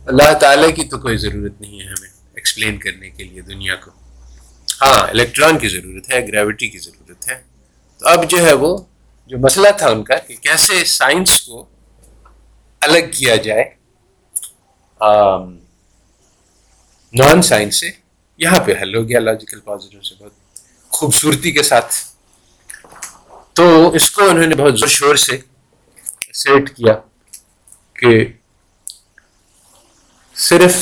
اللہ 0.05 0.34
تعالیٰ 0.34 0.76
کی 0.76 0.84
تو 0.84 0.97
کوئی 0.97 1.18
ضرورت 1.18 1.61
نہیں 1.61 1.80
ہے 1.80 1.86
ہمیں 1.86 2.09
ایکسپلین 2.34 2.78
کرنے 2.78 3.09
کے 3.09 3.24
لیے 3.24 3.41
دنیا 3.41 3.76
کو۔ 3.76 3.91
ہاں 4.82 5.07
الیکٹران 5.07 5.57
کی 5.57 5.68
ضرورت 5.68 6.13
ہے 6.13 6.28
گریوٹی 6.28 6.68
کی 6.68 6.78
ضرورت 6.78 7.30
ہے۔ 7.30 7.43
تو 7.97 8.07
اب 8.07 8.30
جو 8.30 8.45
ہے 8.45 8.53
وہ، 8.53 8.78
جو 9.28 9.38
مسئلہ 9.38 9.68
تھا 9.78 9.89
ان 9.89 10.03
کا 10.03 10.15
کہ 10.15 10.36
کیسے 10.36 10.84
سائنس 10.86 11.41
کو 11.41 11.65
الگ 12.82 13.11
کیا 13.11 13.36
جائے 13.36 13.63
نان 17.13 17.41
سائنس 17.41 17.80
سے 17.80 18.07
یہاں 18.38 18.59
پہ 18.59 18.73
حل 18.81 18.95
ہو 18.95 19.09
گیا 19.09 19.19
لاجیکل 19.19 19.59
پازیٹیو 19.59 20.01
سے 20.01 20.15
بہت 20.19 20.31
خوبصورتی 20.89 21.51
کے 21.51 21.63
ساتھ۔ 21.63 21.95
تو 23.53 23.89
اس 23.95 24.11
کو 24.11 24.21
انہوں 24.21 24.47
نے 24.47 24.55
بہت 24.55 24.79
زور 24.79 24.88
شور 24.88 25.15
سے 25.15 25.38
سیٹ 26.33 26.69
کیا 26.75 26.93
کہ 27.93 28.25
صرف 30.35 30.75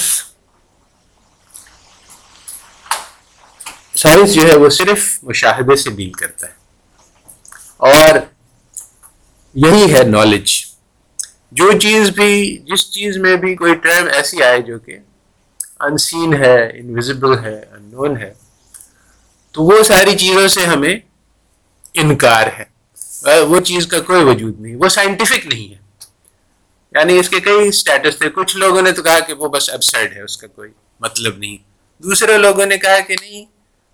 سائنس 3.96 4.34
جو 4.34 4.48
ہے 4.48 4.56
وہ 4.56 4.70
صرف 4.70 5.24
مشاہدے 5.24 5.76
سے 5.76 5.90
ڈیل 5.90 6.12
کرتا 6.12 6.48
ہے۔ 6.48 6.54
اور 7.78 8.20
یہی 9.54 9.94
ہے 9.94 10.04
نالج 10.04 10.52
جو 11.52 11.80
چیز 11.80 12.10
بھی، 12.10 12.58
جس 12.58 12.92
چیز 12.92 13.18
میں 13.18 13.36
بھی 13.36 13.56
کوئی 13.56 13.76
ٹرم 13.76 14.08
ایسی 14.14 14.44
آئے 14.44 14.62
جو 14.62 14.80
کہ 14.80 14.98
انسین 15.80 16.34
ہے 16.34 16.80
انویزبل 16.80 17.40
ہے 17.40 17.66
ان 17.72 17.84
نون 17.84 18.18
ہے، 18.18 18.34
تو 19.52 19.64
وہ 19.64 19.84
ساری 19.84 20.18
چیزوں 20.18 20.48
سے 20.48 20.66
ہمیں 20.66 20.96
انکار 21.94 22.48
ہے۔ 22.60 22.76
وہ 23.40 23.60
چیز 23.60 23.88
کا 23.88 24.00
کوئی 24.00 24.24
وجود 24.24 24.60
نہیں، 24.60 24.76
وہ 24.76 24.90
سائنٹیفک 24.90 25.48
نہیں 25.48 25.74
ہے۔ 25.74 25.78
یعنی 26.92 27.18
اس 27.18 27.30
کے 27.30 27.40
کئی 27.40 27.68
اسٹیٹس 27.68 28.18
تھے، 28.18 28.30
کچھ 28.30 28.58
لوگوں 28.58 28.82
نے 28.82 28.92
تو 28.92 29.04
کہا 29.04 29.20
کہ 29.20 29.34
وہ 29.34 29.50
بس 29.50 29.70
ابسرڈ 29.70 30.14
ہے، 30.14 30.22
اس 30.22 30.38
کا 30.38 30.48
کوئی 30.48 30.72
مطلب 31.00 31.38
نہیں۔ 31.38 31.58
دوسرے 32.02 32.38
لوگوں 32.38 32.66
نے 32.66 32.78
کہا 32.78 33.00
کہ 33.00 33.16
نہیں، 33.22 33.46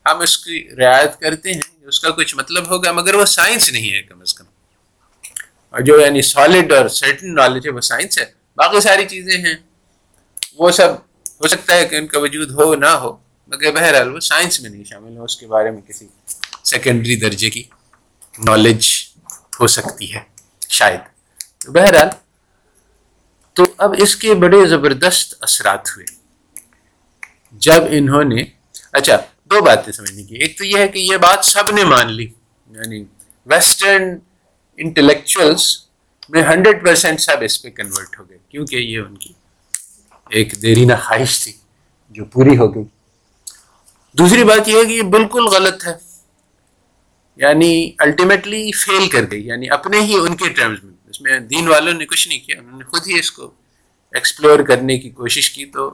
ہم 0.06 0.20
اس 0.20 0.38
کی 0.38 0.70
رعایت 0.80 1.20
کرتے 1.20 1.54
ہیں، 1.54 1.88
اس 1.88 2.00
کا 2.00 2.10
کچھ 2.10 2.36
مطلب 2.36 2.72
ہوگا، 2.72 2.92
مگر 2.92 3.14
وہ 3.14 3.26
سائنس 3.26 3.72
نہیں 3.72 3.92
ہے 3.92 4.02
کم 4.02 4.22
از 4.22 4.34
کم۔ 4.34 4.46
اور 5.70 5.80
جو 5.80 6.00
یعنی 6.00 6.22
سالڈ 6.22 6.72
اور 6.72 6.88
سرٹن 6.88 7.36
نالج 7.36 7.68
ہے، 7.68 7.72
وہ 7.72 7.82
سائنس 7.82 8.20
ہے۔ 8.20 8.26
باقی 8.56 8.80
ساری 8.80 9.06
چیزیں 9.06 9.38
ہیں۔ 9.38 9.56
وہ 10.58 10.72
سب 10.72 11.11
ہو 11.44 11.48
سکتا 11.48 11.76
ہے 11.76 11.86
کہ 11.86 11.96
ان 11.96 12.08
کا 12.08 12.20
وجود 12.20 12.52
ہو 12.52 12.76
نہ 12.76 12.92
ہو، 13.02 13.18
مگر 13.48 13.72
بہرحال 13.72 14.14
وہ 14.14 14.20
سائنس 14.20 14.62
میں 14.62 14.70
نہیں 14.70 14.84
شامل 14.84 15.18
ہو 15.18 15.24
اس 15.24 15.36
کے 15.38 15.48
بارے 15.48 15.72
میں 15.72 15.82
کسی 15.82 16.08
سیکنڈری 16.64 17.16
درجے 17.16 17.50
کی 17.50 17.64
نالج 18.46 18.88
ہو 19.60 19.68
سکتی 19.68 20.14
ہے، 20.14 20.20
شاید۔ 20.70 21.00
بہرحال، 21.68 22.08
تو 23.54 23.64
اب 23.78 23.96
اس 23.98 24.16
کے 24.16 24.34
بڑے 24.34 24.66
زبردست 24.66 25.34
اثرات 25.42 25.90
ہوئے۔ 25.90 26.06
جب 27.52 27.82
انہوں 27.90 28.24
نے 28.24 28.44
اچھا 28.94 29.18
دو 29.46 29.62
باتیں 29.62 29.94
سمجھنے 29.94 30.24
کی۔ 30.24 30.36
ایک 30.36 30.58
تو 30.58 30.66
یہ 30.66 30.78
ہے 30.78 30.88
کہ 30.88 31.00
یہ 31.00 31.18
بات 31.18 31.46
سب 31.46 31.72
نے 31.72 31.84
مان 31.84 32.14
لی 32.14 32.28
یعنی 32.70 33.04
ویسٹرن 33.46 34.18
انٹلیکچوئلس 34.78 35.78
میں 36.30 36.44
ہنڈریڈ 36.44 36.82
پرسینٹ 36.84 37.22
سب 37.22 37.38
اس 37.42 37.62
پہ 37.62 37.70
کنورٹ 37.70 38.20
ہو 38.20 38.30
گئے، 38.30 38.38
کیونکہ 38.50 38.76
یہ 38.76 39.00
ان 39.00 39.16
کی 39.16 39.34
ایک 40.32 40.62
دیرینہ 40.62 40.94
خواہش 40.94 41.44
تھی 41.44 41.54
جو 42.10 42.26
پوری 42.26 42.58
ہو 42.58 42.76
گئی۔ 42.76 42.84
دوسری 44.18 44.44
بات 44.44 44.68
یہ 44.68 44.78
ہے 44.78 44.86
کہ 44.86 44.94
یہ 44.94 45.02
بالکل 45.02 45.48
غلط 45.48 45.88
ہے۔ 45.88 45.94
یعنی 47.36 47.92
الٹیمیٹلی 47.98 48.72
فیل 48.72 49.10
کر 49.10 49.26
گئی 49.32 49.48
یعنی 49.48 49.70
اپنے 49.70 50.00
ہی 50.00 50.14
ان 50.14 50.36
کے 50.36 50.50
ٹرمز 50.50 50.84
میں۔ 50.84 50.94
اس 51.10 51.22
میں 51.22 51.40
دین 51.40 51.68
والوں 51.68 51.94
نے 51.94 52.06
کچھ 52.06 52.28
نہیں 52.28 52.40
کیا، 52.40 52.60
انہوں 52.60 52.78
نے 52.78 52.86
خود 52.86 53.08
ہی 53.08 53.20
اس 53.20 53.32
کو 53.32 53.52
ایکسپلور 54.14 54.60
کرنے 54.60 55.00
کی 55.00 55.10
کوشش 55.10 55.52
کی 55.52 55.66
تو 55.66 55.94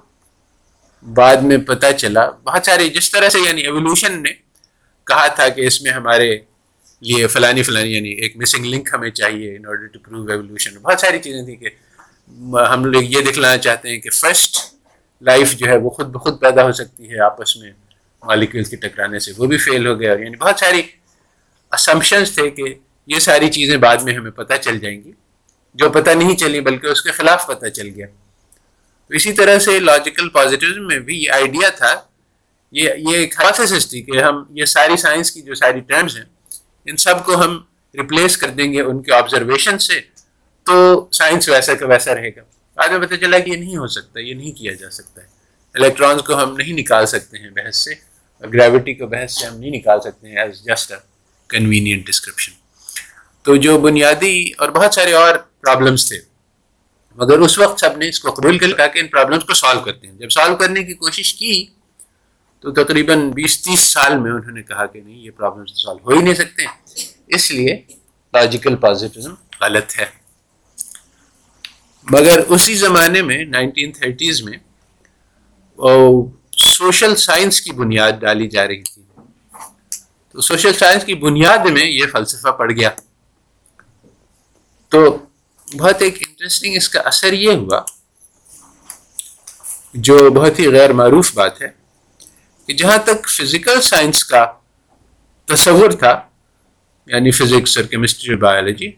بعد 1.14 1.36
میں 1.36 1.58
پتہ 1.58 1.86
چلا۔ 1.98 2.30
بہت 2.30 2.66
سارے 2.66 2.90
جس 2.90 3.12
طرح 3.12 3.30
سے 3.30 3.40
یعنی 3.40 3.62
ایولیوشن 3.62 4.24
نے 4.24 4.30
کہا 5.04 5.28
تھا 5.28 5.50
کہ 5.50 5.62
اس 5.62 5.82
میں 5.82 5.92
ہمارے 5.92 6.40
لیے 7.02 7.28
فلانی 7.28 7.64
فلانی 7.64 7.96
یعنی 7.96 8.10
ایک 8.10 8.38
مسنگ 8.38 8.66
لنک 8.66 8.90
ہمیں 8.94 9.10
چاہیے 9.10 9.58
in 9.58 9.66
order 9.68 9.88
to 9.88 10.00
prove 10.00 10.32
evolution 10.32 10.78
بہت 10.78 11.00
ساری 11.00 11.20
چیزیں 11.20 11.46
تھیں 11.46 11.56
کہ 11.56 11.70
ہم 12.74 12.86
لوگ 12.86 13.04
یہ 13.04 13.22
دکھلانا 13.22 13.58
چاہتے 13.58 13.90
ہیں 13.90 14.00
کہ 14.00 14.10
فرسٹ 14.10 14.76
لائف 15.22 15.52
جو 15.52 15.68
ہے 15.68 15.78
وہ 15.78 15.90
خود 15.90 16.08
بخود 16.08 16.40
پیدا 16.42 16.64
ہو 16.64 16.72
سکتی 16.72 17.12
ہے 17.12 17.20
آپس 17.20 17.58
میں 17.58 17.72
مالیکولس 18.24 18.70
کے 18.70 18.76
ٹکرانے 18.76 19.20
سے، 19.20 19.32
وہ 19.38 19.46
بھی 19.46 19.58
فیل 19.58 19.88
ہو 19.88 20.00
گیا۔ 20.00 20.12
یعنی 20.12 20.36
بہت 20.36 20.60
ساری 20.60 20.82
اسمپشنس 21.72 22.36
تھے 22.36 22.50
کہ 22.50 22.64
یہ 23.08 23.20
ساری 23.20 23.52
چیزیں 23.52 23.78
بعد 23.78 23.98
میں 23.98 24.14
ہمیں 24.14 24.32
پتہ 24.32 24.54
چل 24.62 24.80
جائیں 24.80 25.04
گی۔ 25.04 25.12
جو 25.74 25.90
پتہ 25.90 26.10
نہیں 26.10 26.36
چلی 26.36 26.62
بلکہ 26.62 26.88
اس 26.88 27.02
کے 27.02 27.12
خلاف 27.12 27.48
پتہ 27.48 27.68
چل 27.68 27.88
گیا۔ 27.96 28.08
تو 29.08 29.14
اسی 29.14 29.34
طرح 29.34 29.60
سے 29.60 29.80
لاجیکل 29.80 30.30
پازیٹیوزم 30.30 30.88
میں 30.88 31.00
بھی 31.00 31.24
یہ 31.24 31.32
آئیڈیا 31.32 31.70
تھا۔ 31.70 32.02
یہ 32.72 32.90
یہ 32.98 33.18
ایک 33.18 33.36
ہائپوتھسس 33.40 33.90
تھی 33.90 34.02
کہ 34.02 34.24
ہم، 34.24 34.44
یہ 34.50 34.66
ساری 34.66 34.98
سائنس 34.98 35.32
کی 35.32 35.42
جو 35.42 35.56
ساری 35.56 35.80
ٹرمز 35.80 36.18
ہیں، 36.18 36.26
ان 36.86 36.98
سب 36.98 37.26
کو 37.26 37.36
ہم 37.36 37.64
ریپلیس 37.96 38.38
کر 38.38 38.48
دیں 38.48 38.74
گے 38.74 38.82
ان 38.82 39.04
کے 39.04 39.14
آبزرویشن 39.14 39.78
سے۔ 39.80 40.17
تو 40.68 41.08
سائنس 41.12 41.50
ویسا 41.50 41.74
کا 41.74 41.86
ویسا 41.88 42.16
رہے 42.16 42.30
گا۔ 42.30 42.42
بعد 42.78 42.90
میں 42.90 43.08
پتہ 43.08 43.16
چلا 43.16 43.40
کہ 43.40 43.50
یہ 43.50 43.56
نہیں 43.56 43.78
ہو 43.78 43.88
سکتا، 43.88 44.20
یہ 44.20 44.34
نہیں 44.34 44.52
کیا 44.52 44.74
جا 44.74 44.90
سکتا 44.90 45.22
ہے۔ 45.22 45.28
الیکٹرانس 45.76 46.22
کو 46.22 46.44
ہم 46.44 46.56
نہیں 46.58 46.74
نکال 46.74 47.06
سکتے 47.06 47.38
ہیں 47.38 47.50
بحث 47.50 47.76
سے، 47.76 47.94
اور 48.42 48.48
گریوٹی 48.54 48.94
کو 48.94 49.08
بحث 49.08 49.40
سے 49.40 49.46
ہم 49.48 49.60
نہیں 49.60 49.72
نکال 49.72 50.02
سکتے 50.02 50.28
ہیں 50.28 50.38
as 50.38 50.62
just 50.64 50.92
a 50.92 50.98
convenient 51.50 52.06
description 52.08 52.54
تو 53.46 53.56
جو 53.56 53.80
بنیادی 53.80 54.52
اور 54.58 54.70
بہت 54.70 54.94
سارے 54.94 55.14
اور 55.14 55.36
پرابلمس 55.62 56.08
تھے۔ 56.08 56.20
مگر 57.18 57.40
اس 57.40 57.58
وقت 57.60 57.80
سب 57.80 57.98
نے 57.98 58.10
اس 58.10 58.20
کو 58.20 58.32
قبول 58.32 58.58
کر 58.58 58.68
لیا 58.68 58.88
کہ 58.88 59.00
ان 59.00 59.08
پرابلمس 59.08 59.44
کو 59.44 59.54
سالو 59.54 59.80
کرتے 59.80 60.08
ہیں۔ 60.08 60.14
جب 60.14 60.30
سالو 60.30 60.56
کرنے 60.56 60.84
کی 60.84 60.94
کوشش 60.94 61.34
کی، 61.34 61.66
تو 62.60 62.72
تقریباً 62.74 63.30
بیس 63.32 63.62
تیس 63.62 63.80
سال 63.80 64.18
میں 64.20 64.32
انہوں 64.32 64.52
نے 64.52 64.64
کہا 64.64 64.86
کہ 64.86 65.02
نہیں، 65.02 65.18
یہ 65.18 65.32
پرابلمس 65.32 65.84
سالو 65.84 66.00
ہو 66.06 66.18
ہی 66.18 66.24
نہیں 66.24 66.36
سکتے۔ 66.36 66.66
اس 67.28 67.52
لیے 67.52 67.82
لاجیکل 68.34 68.76
پازیٹیزم 68.76 69.34
غلط 69.62 70.00
ہے۔ 70.00 70.06
مگر 72.12 72.40
اسی 72.48 72.76
زمانے 72.76 73.22
میں 73.22 73.46
نائنٹین 73.46 73.92
تھرٹیز 73.92 74.42
میں 74.42 74.58
سوشل 76.58 77.16
سائنس 77.16 77.62
کی 77.62 77.72
بنیاد 77.72 78.12
ڈالی 78.12 78.48
جا 78.48 78.68
رہی 78.68 78.82
تھی۔ 78.84 79.02
تو 80.32 80.42
سوشل 80.42 80.74
سائنس 80.74 81.04
کی 81.04 81.16
بنیاد 81.16 81.58
میں 81.58 81.86
یہ 81.86 82.06
فلسفہ 82.12 82.48
پڑ 82.48 82.72
گیا۔ 82.72 82.90
تو 84.90 85.18
بہت 85.78 86.02
ایک 86.02 86.24
انٹرسٹنگ 86.28 86.76
اس 86.76 86.90
کا 86.90 87.00
اثر 87.00 87.34
یہ 87.34 87.52
ہوا، 87.52 87.82
جو 89.94 90.30
بہت 90.30 90.60
ہی 90.60 90.68
غیر 90.72 90.94
معروف 90.94 91.34
بات 91.34 91.62
ہے، 91.62 91.68
کہ 92.66 92.74
جہاں 92.74 92.98
تک 92.98 93.30
فزیکل 93.30 93.82
سائنس 93.82 94.26
کا 94.26 94.46
تصور 95.46 95.92
تھا 95.92 96.22
یعنی 97.06 97.32
فزکس 97.32 97.78
اور 97.78 97.86
کیمسٹری 97.86 98.34
اور 98.34 98.42
بایولوجی 98.42 98.92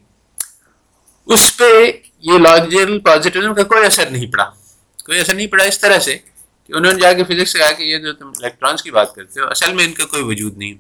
اس 1.26 1.58
پہ 1.58 1.92
یہ 2.24 2.38
لاجیکل 2.40 3.00
پازیٹیوزم 3.00 3.54
کا 3.54 3.64
کوئی 3.64 3.86
اثر 3.86 4.10
نہیں 4.10 4.32
پڑا۔ 4.32 4.44
کوئی 5.06 5.20
اثر 5.20 5.34
نہیں 5.34 5.48
پڑا 5.48 5.64
اس 5.64 5.80
طرح 5.80 6.00
سے 6.00 6.18
کہ 6.18 6.74
انہوں 6.74 6.94
نے 6.94 7.00
جا 7.00 7.12
کے 7.14 7.24
فزکس 7.24 7.52
سے 7.52 7.60
کہا 7.60 7.72
کہ 7.72 7.84
یہ 7.84 7.98
جو 7.98 8.14
تم 8.14 8.28
الیکٹرانس 8.28 8.84
کی 8.84 8.92
بات 8.92 9.14
کرتے 9.16 9.40
ہو، 9.42 9.48
اصل 9.48 9.74
میں 9.74 9.86
ان 9.86 9.94
کا 9.94 10.06
کوئی 10.06 10.24
وجود 10.24 10.58
نہیں۔ 10.58 10.74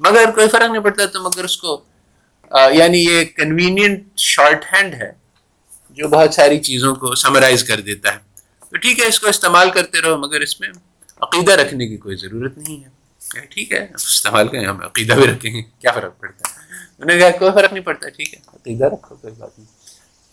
مگر 0.00 0.30
کوئی 0.34 0.48
فرق 0.48 0.70
نہیں 0.70 0.82
پڑتا 0.82 1.06
تو 1.06 1.22
مگر 1.22 1.44
اس 1.44 1.56
کو 1.56 1.80
یعنی 2.72 2.98
یہ 3.04 3.24
کنوینئنٹ 3.36 4.18
شارٹ 4.18 4.64
ہینڈ 4.72 4.94
ہے، 4.94 5.10
جو 5.96 6.08
بہت 6.08 6.34
ساری 6.34 6.58
چیزوں 6.60 6.94
کو 6.94 7.14
سمرائز 7.14 7.64
کر 7.64 7.80
دیتا 7.80 8.12
ہے۔ 8.14 8.18
تو 8.70 8.76
ٹھیک 8.76 9.00
ہے، 9.00 9.06
اس 9.06 9.20
کو 9.20 9.28
استعمال 9.28 9.70
کرتے 9.70 10.00
رہو، 10.00 10.16
مگر 10.16 10.40
اس 10.40 10.60
میں 10.60 10.68
عقیدہ 11.20 11.52
رکھنے 11.52 11.86
کی 11.86 11.96
کوئی 11.96 12.16
ضرورت 12.16 12.58
نہیں 12.58 12.84
ہے۔ 12.84 13.46
ٹھیک 13.50 13.72
ہے 13.72 13.86
استعمال 13.94 14.48
کریں 14.48 14.66
ہم 14.66 14.80
عقیدہ 14.84 15.12
بھی 15.12 15.26
رکھیں 15.26 15.54
گے، 15.54 15.62
کیا 15.62 15.92
فرق 15.92 16.18
پڑتا 16.20 16.48
ہے؟ 16.48 16.56
انہوں 16.98 17.16
نے 17.16 17.20
کہا 17.20 17.38
کوئی 17.38 17.50
فرق 17.54 17.72
نہیں 17.72 17.84
پڑتا، 17.84 18.08
ٹھیک 18.08 18.34
ہے، 18.34 18.38
عقیدہ 18.46 18.84
رکھو، 18.84 19.16
کوئی 19.16 19.34
بات 19.38 19.58
نہیں۔ 19.58 19.77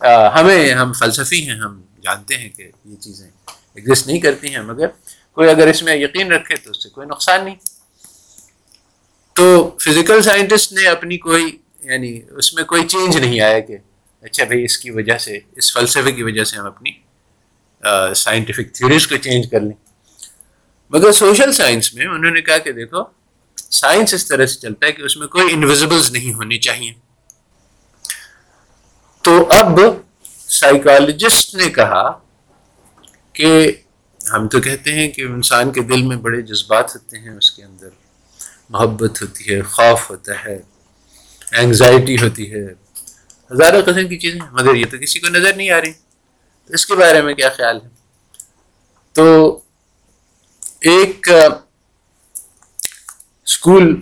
ہمیں 0.01 0.73
ہم 0.73 0.93
فلسفی 0.93 1.49
ہیں، 1.49 1.55
ہم 1.55 1.81
جانتے 2.03 2.37
ہیں 2.37 2.49
کہ 2.49 2.69
یہ 2.85 2.95
چیزیں 2.95 3.29
ایگزسٹ 3.47 4.07
نہیں 4.07 4.19
کرتی 4.19 4.55
ہیں، 4.55 4.61
مگر 4.61 4.87
کوئی 5.31 5.49
اگر 5.49 5.67
اس 5.67 5.83
میں 5.83 5.95
یقین 5.95 6.31
رکھے 6.31 6.55
تو 6.55 6.69
اس 6.69 6.83
سے 6.83 6.89
کوئی 6.89 7.07
نقصان 7.07 7.45
نہیں۔ 7.45 7.55
تو 9.35 9.75
فزیکل 9.81 10.21
سائنٹسٹ 10.21 10.73
نے 10.73 10.87
اپنی 10.87 11.17
کوئی 11.17 11.57
یعنی 11.83 12.21
اس 12.37 12.53
میں 12.53 12.63
کوئی 12.63 12.87
چینج 12.87 13.17
نہیں 13.17 13.41
آیا 13.41 13.59
کہ 13.59 13.77
اچھا 14.21 14.43
بھائی 14.43 14.63
اس 14.63 14.77
کی 14.77 14.91
وجہ 14.91 15.17
سے، 15.17 15.39
اس 15.55 15.73
فلسفے 15.73 16.11
کی 16.11 16.23
وجہ 16.23 16.43
سے 16.43 16.57
ہم 16.57 16.65
اپنی 16.65 16.91
سائنٹیفک 18.15 18.73
تھیوریز 18.73 19.07
کو 19.07 19.17
چینج 19.17 19.49
کر 19.51 19.61
لیں۔ 19.61 19.77
مگر 20.89 21.11
سوشل 21.11 21.51
سائنس 21.53 21.93
میں 21.93 22.05
انہوں 22.05 22.31
نے 22.31 22.41
کہا 22.41 22.57
کہ 22.57 22.71
دیکھو 22.71 23.03
سائنس 23.71 24.13
اس 24.13 24.27
طرح 24.27 24.45
سے 24.45 24.59
چلتا 24.59 24.87
ہے 24.87 24.91
کہ 24.91 25.01
اس 25.01 25.17
میں 25.17 25.27
کوئی 25.27 25.53
انویزبلز 25.53 26.11
نہیں 26.11 26.33
ہونی 26.33 26.57
چاہیے۔ 26.57 26.93
تو 29.25 29.47
اب 29.49 29.79
سائیکالوجسٹ 30.47 31.55
نے 31.55 31.69
کہا 31.69 32.19
کہ 33.33 33.71
ہم 34.33 34.47
تو 34.47 34.61
کہتے 34.61 34.91
ہیں 34.93 35.07
کہ 35.07 35.21
انسان 35.21 35.71
کے 35.71 35.81
دل 35.81 36.01
میں 36.01 36.17
بڑے 36.17 36.41
جذبات 36.41 36.95
ہوتے 36.95 37.19
ہیں، 37.19 37.29
اس 37.29 37.51
کے 37.51 37.63
اندر 37.63 37.89
محبت 38.69 39.21
ہوتی 39.21 39.53
ہے، 39.53 39.61
خوف 39.61 40.09
ہوتا 40.09 40.45
ہے 40.45 40.61
انگزائٹی 41.51 42.15
ہوتی 42.15 42.53
ہے، 42.53 42.65
ہزاروں 43.51 43.81
قسم 43.81 44.07
کی 44.07 44.17
چیزیں، 44.19 44.41
مگر 44.51 44.75
یہ 44.75 44.85
تو 44.91 44.97
کسی 44.97 45.19
کو 45.19 45.27
نظر 45.27 45.55
نہیں 45.55 45.69
آ 45.69 45.81
رہی۔ 45.81 45.91
تو 46.65 46.73
اس 46.73 46.85
کے 46.85 46.95
بارے 46.95 47.21
میں 47.21 47.33
کیا 47.33 47.49
خیال 47.49 47.79
ہے؟ 47.83 47.89
تو 49.13 49.59
ایک 50.81 51.29
اسکول 53.45 54.01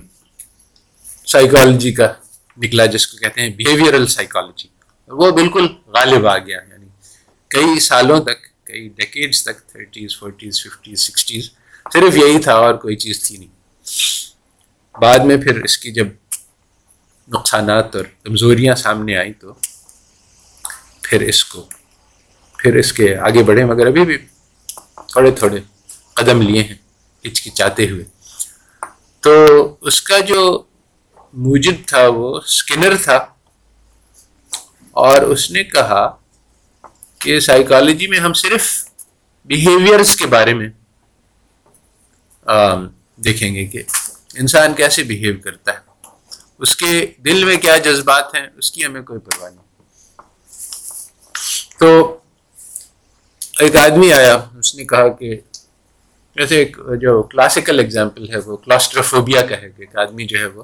سائیکالوجی 1.25 1.91
کا 1.91 2.13
نکلا، 2.57 2.85
جس 2.85 3.07
کو 3.07 3.17
کہتے 3.17 3.41
ہیں 3.41 3.49
بیہیویئرل 3.49 4.07
سائیکالوجی 4.07 4.72
وہ 5.07 5.31
بالکل 5.31 5.67
غالب 5.87 6.27
آ 6.27 6.37
گیا 6.37 6.59
یعنی 6.69 6.85
کئی 7.47 7.79
سالوں 7.79 8.19
تک، 8.19 8.65
کئی 8.65 8.89
ڈیکیڈس 8.89 9.43
تک 9.43 9.67
تھرٹیز 9.67 10.19
فورٹیز 10.19 10.63
ففٹیز 10.63 10.99
سکسٹیز 10.99 11.49
صرف 11.93 12.17
یہی 12.17 12.39
تھا 12.39 12.53
اور 12.53 12.73
کوئی 12.73 12.95
چیز 12.95 13.23
تھی 13.23 13.37
نہیں۔ 13.37 13.47
بعد 15.01 15.19
میں 15.19 15.37
پھر 15.37 15.63
اس 15.63 15.77
کی 15.77 15.91
جب 15.91 16.07
نقصانات 17.27 17.95
اور 17.95 18.05
کمزوریاں 18.23 18.75
سامنے 18.75 19.17
آئیں 19.17 19.33
تو 19.33 19.53
پھر 21.01 21.21
اس 21.21 21.45
کو، 21.45 21.69
پھر 22.57 22.75
اس 22.75 22.93
کے 22.93 23.17
آگے 23.17 23.43
بڑھے، 23.43 23.65
مگر 23.65 23.87
ابھی 23.87 24.05
بھی 24.05 24.17
تھوڑے 24.95 25.31
تھوڑے 25.31 25.59
قدم 26.13 26.41
لیے 26.41 26.63
ہیں، 26.63 26.75
ہچکچاتے 27.27 27.89
ہوئے۔ 27.89 28.03
تو 29.19 29.33
اس 29.81 30.01
کا 30.01 30.19
جو 30.19 30.63
موجد 31.33 31.87
تھا، 31.87 32.07
وہ 32.07 32.37
اسکنر 32.37 32.95
تھا۔ 33.03 33.32
اور 34.93 35.21
اس 35.21 35.51
نے 35.51 35.63
کہا 35.63 36.15
کہ 37.19 37.39
سائیکالوجی 37.39 38.07
میں 38.07 38.19
ہم 38.19 38.33
صرف 38.33 38.85
بیہیویئرس 39.45 40.15
کے 40.15 40.25
بارے 40.25 40.53
میں 40.53 40.69
دیکھیں 43.15 43.55
گے 43.55 43.65
کہ 43.65 43.83
انسان 44.35 44.73
کیسے 44.73 45.03
بیہیو 45.03 45.33
کرتا 45.43 45.71
ہے۔ 45.71 45.77
اس 46.59 46.75
کے 46.75 47.05
دل 47.17 47.43
میں 47.43 47.57
کیا 47.57 47.77
جذبات 47.77 48.35
ہیں، 48.35 48.47
اس 48.57 48.71
کی 48.71 48.85
ہمیں 48.85 49.01
کوئی 49.01 49.19
پرواہ 49.19 49.49
نہیں۔ 49.49 49.67
تو 51.79 52.17
ایک 53.59 53.75
آدمی 53.75 54.13
آیا، 54.13 54.35
اس 54.35 54.75
نے 54.75 54.85
کہا 54.85 55.07
کہ 55.07 55.35
جیسے 56.35 56.57
ایک 56.57 56.77
جو 57.01 57.23
کلاسیکل 57.23 57.79
اگزامپل 57.79 58.29
ہے، 58.29 58.37
وہ 58.37 58.57
کلاسٹروفوبیا 58.57 59.45
کا 59.45 59.55
ہے 59.55 59.69
کہ 59.69 59.81
ایک 59.81 59.97
آدمی 59.97 60.25
جو 60.25 60.39
ہے 60.39 60.45
وہ 60.45 60.63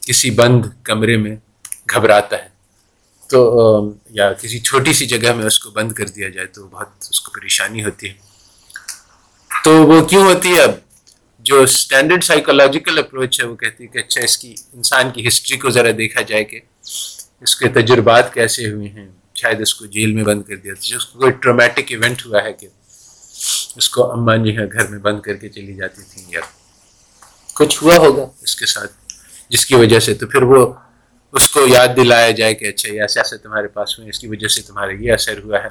کسی 0.00 0.30
بند 0.30 0.66
کمرے 0.82 1.16
میں 1.16 1.36
گھبراتا 1.90 2.36
ہے۔ 2.44 2.51
تو 3.32 3.92
یا 4.10 4.32
کسی 4.32 4.58
چھوٹی 4.58 4.92
سی 4.92 5.06
جگہ 5.06 5.32
میں 5.32 5.46
اس 5.46 5.58
کو 5.58 5.70
بند 5.70 5.92
کر 5.92 6.06
دیا 6.06 6.28
جائے 6.28 6.46
تو 6.46 6.68
بہت 6.68 6.88
اس 7.10 7.20
کو 7.20 7.32
پریشانی 7.32 7.84
ہوتی 7.84 8.08
ہے۔ 8.08 8.14
تو 9.64 9.86
وہ 9.86 10.04
کیوں 10.04 10.24
ہوتی 10.24 10.52
ہے؟ 10.52 10.60
اب 10.60 10.70
جو 11.38 11.62
اسٹینڈرڈ 11.62 12.24
سائیکولوجیکل 12.24 12.98
اپروچ 12.98 13.40
ہے 13.40 13.46
وہ 13.46 13.56
کہتی 13.56 13.84
ہے 13.84 13.88
کہ 13.88 13.98
اچھا 13.98 14.20
اس 14.20 14.38
کی، 14.38 14.54
انسان 14.72 15.10
کی 15.10 15.28
ہسٹری 15.28 15.58
کو 15.58 15.70
ذرا 15.70 15.90
دیکھا 15.98 16.20
جائے 16.22 16.44
کہ 16.44 16.60
اس 17.40 17.56
کے 17.56 17.68
تجربات 17.68 18.34
کیسے 18.34 18.70
ہوئے 18.70 18.88
ہیں۔ 18.88 19.08
شاید 19.34 19.60
اس 19.60 19.74
کو 19.74 19.86
جیل 19.86 20.12
میں 20.12 20.24
بند 20.24 20.42
کر 20.42 20.56
دیا۔ 20.56 20.74
تھا 20.74 20.96
اس 20.96 21.06
کو 21.06 21.18
کوئی 21.18 21.32
ٹرومیٹک 21.32 21.92
ایونٹ 21.92 22.26
ہوا 22.26 22.42
ہے 22.42 22.52
کہ 22.52 22.68
اس 23.76 23.88
کو 23.88 24.12
اماں 24.12 24.36
جی 24.36 24.58
ہے 24.58 24.72
گھر 24.72 24.86
میں 24.86 24.98
بند 24.98 25.20
کر 25.20 25.34
کے 25.34 25.48
چلی 25.48 25.74
جاتی 25.74 26.02
تھیں 26.10 26.24
یا 26.28 26.40
کچھ 27.54 27.82
ہوا 27.82 27.96
ہوگا 27.96 28.26
اس 28.42 28.56
کے 28.56 28.66
ساتھ، 28.66 28.92
جس 29.48 29.66
کی 29.66 29.74
وجہ 29.74 30.00
سے 30.00 30.14
تو 30.14 30.26
پھر 30.26 30.42
وہ 30.42 30.72
اس 31.32 31.48
کو 31.48 31.66
یاد 31.66 31.88
دلایا 31.96 32.30
جائے 32.30 32.54
کہ 32.54 32.68
اچھا 32.68 32.92
یہ 32.92 33.00
ایسے 33.00 33.20
ایسے 33.20 33.36
تمہارے 33.38 33.68
پاس 33.68 33.98
ہوئے 33.98 34.08
اس 34.10 34.18
کی 34.18 34.26
وجہ 34.28 34.48
سے 34.48 34.62
تمہارے 34.62 34.94
یہ 35.00 35.12
اثر 35.12 35.38
ہوا 35.44 35.58
ہے۔ 35.64 35.68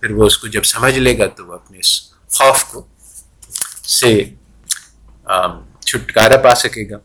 پھر 0.00 0.10
وہ 0.10 0.26
اس 0.26 0.38
کو 0.38 0.46
جب 0.46 0.64
سمجھ 0.64 0.98
لے 0.98 1.16
گا 1.18 1.26
تو 1.26 1.46
وہ 1.46 1.54
اپنے 1.54 1.78
اس 1.78 2.00
خوف 2.30 2.64
کو 2.64 2.86
سے 3.88 4.12
چھٹکارا 5.86 6.36
پا 6.36 6.54
سکے 6.54 6.88
گا۔ 6.90 6.98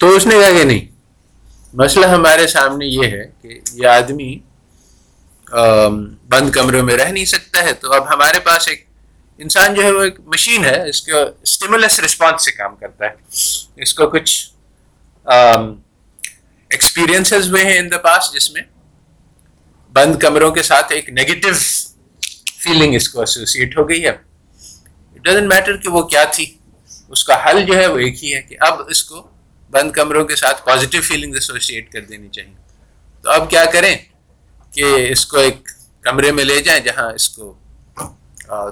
تو 0.00 0.14
اس 0.16 0.26
نے 0.26 0.34
کہا 0.34 0.50
کہ 0.58 0.64
نہیں، 0.64 0.86
مسئلہ 1.74 2.06
ہمارے 2.06 2.46
سامنے 2.46 2.86
یہ 2.86 3.10
ہے 3.10 3.24
کہ 3.42 3.60
یہ 3.72 3.86
آدمی 3.88 4.38
بند 6.30 6.50
کمروں 6.50 6.82
میں 6.82 6.96
رہ 6.96 7.10
نہیں 7.10 7.24
سکتا 7.24 7.62
ہے۔ 7.64 7.72
تو 7.72 7.92
اب 7.92 8.08
ہمارے 8.14 8.40
پاس 8.40 8.68
ایک 8.68 8.86
انسان 9.40 9.74
جو 9.74 9.82
ہے، 9.82 9.90
وہ 9.92 10.02
ایک 10.02 10.20
مشین 10.26 10.64
ہے، 10.64 10.88
اس 10.88 11.02
کو 11.02 11.18
اسٹیمولس 11.42 12.00
رسپانس 12.00 12.44
سے 12.44 12.52
کام 12.52 12.76
کرتا 12.76 13.04
ہے۔ 13.04 13.82
اس 13.82 13.94
کو 13.94 14.08
کچھ 14.10 14.51
ایکسپیرئنسز 15.26 17.50
ہوئے 17.50 17.64
ہیں 17.64 17.78
ان 17.78 17.90
دا 17.90 17.98
پاس 17.98 18.32
جس 18.32 18.50
میں 18.50 18.62
بند 19.92 20.16
کمروں 20.16 20.50
کے 20.50 20.62
ساتھ 20.62 20.92
ایک 20.92 21.10
نیگیٹو 21.10 21.48
فیلنگ 22.58 22.94
اس 22.94 23.08
کو 23.08 23.20
ایسوسیٹ 23.20 23.78
ہو 23.78 23.88
گئی 23.88 24.04
ہے۔ 24.04 24.12
ڈزنٹ 25.14 25.54
میٹر 25.54 25.76
کہ 25.76 25.88
وہ 25.88 26.02
کیا 26.02 26.24
تھی، 26.24 26.58
اس 27.08 27.24
کا 27.24 27.44
حل 27.44 27.66
جو 27.66 27.76
ہے 27.76 27.86
وہ 27.86 27.98
ایک 27.98 28.24
ہی 28.24 28.34
ہے 28.34 28.42
کہ 28.42 28.56
اب 28.60 28.80
اس 28.88 29.04
کو 29.04 29.30
بند 29.70 29.92
کمروں 29.92 30.24
کے 30.24 30.36
ساتھ 30.36 30.66
پازیٹیو 30.66 31.02
فیلنگ 31.02 31.34
ایسوسیٹ 31.34 31.92
کر 31.92 32.00
دینی 32.00 32.28
چاہیے۔ 32.28 32.54
تو 33.22 33.30
اب 33.30 33.50
کیا 33.50 33.64
کریں 33.64 33.96
کہ 34.72 35.06
اس 35.08 35.26
کو 35.26 35.38
ایک 35.38 35.68
کمرے 36.00 36.32
میں 36.32 36.44
لے 36.44 36.62
جائیں 36.62 36.80
جہاں 36.80 37.12
اس 37.12 37.28
کو 37.28 37.54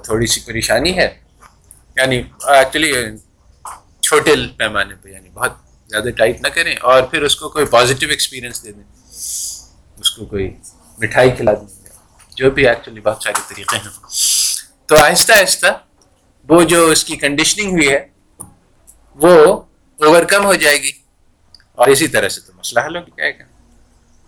تھوڑی 0.04 0.26
سی 0.26 0.40
پریشانی 0.40 0.98
ہے۔ 0.98 1.18
یعنی 1.96 2.22
ایکچولی 2.46 2.92
چھوٹے 4.00 4.34
پیمانے 4.56 4.94
پہ 5.02 5.08
یعنی 5.08 5.28
بہت 5.28 5.52
زیادہ 5.90 6.08
ٹائٹ 6.16 6.40
نہ 6.40 6.48
کریں 6.48 6.76
اور 6.80 7.02
پھر 7.02 7.22
اس 7.22 7.36
کو 7.36 7.48
کوئی 7.48 7.66
پازیٹیو 7.66 8.08
ایکسپیرئنس 8.08 8.64
دے 8.64 8.72
دیں۔ 8.72 8.82
اس 9.98 10.10
کو 10.10 10.24
کوئی 10.24 10.56
مٹھائی 10.98 11.30
کھلا 11.30 11.52
دیں۔ 11.52 11.90
جو 12.34 12.50
بھی 12.50 12.68
ایکچولی 12.68 13.00
بہت 13.00 13.22
سارے 13.22 13.40
طریقے 13.48 13.76
ہیں۔ 13.76 13.90
تو 14.86 14.96
آہستہ 14.96 15.32
آہستہ 15.32 15.66
وہ 16.48 16.62
جو 16.62 16.86
اس 16.86 17.04
کی 17.04 17.16
کنڈیشننگ 17.16 17.70
ہوئی 17.70 17.88
ہے، 17.88 18.06
وہ 19.14 19.62
اوور 20.00 20.24
کم 20.24 20.44
ہو 20.44 20.54
جائے 20.54 20.82
گی۔ 20.82 20.90
اور 21.74 21.88
اسی 21.88 22.08
طرح 22.08 22.28
سے 22.28 22.40
تو 22.40 22.52
مسئلہ 22.58 22.80
حل 22.86 22.96
ہوگی 22.96 23.10
کیا 23.10 23.44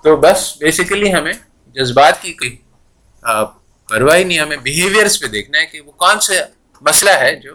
تو 0.04 0.16
بس 0.16 0.56
بیسیکلی 0.60 1.14
ہمیں 1.14 1.32
جذبات 1.66 2.22
کی 2.22 2.32
کوئی 2.32 2.56
پرواہ 3.88 4.18
نہیں، 4.18 4.38
ہمیں 4.38 4.56
بیہیویئرس 4.56 5.20
پہ 5.20 5.26
دیکھنا 5.26 5.58
ہے 5.58 5.66
کہ 5.66 5.80
وہ 5.80 5.92
کون 5.92 6.20
سا 6.20 6.32
مسئلہ 6.80 7.10
ہے 7.10 7.36
جو 7.36 7.54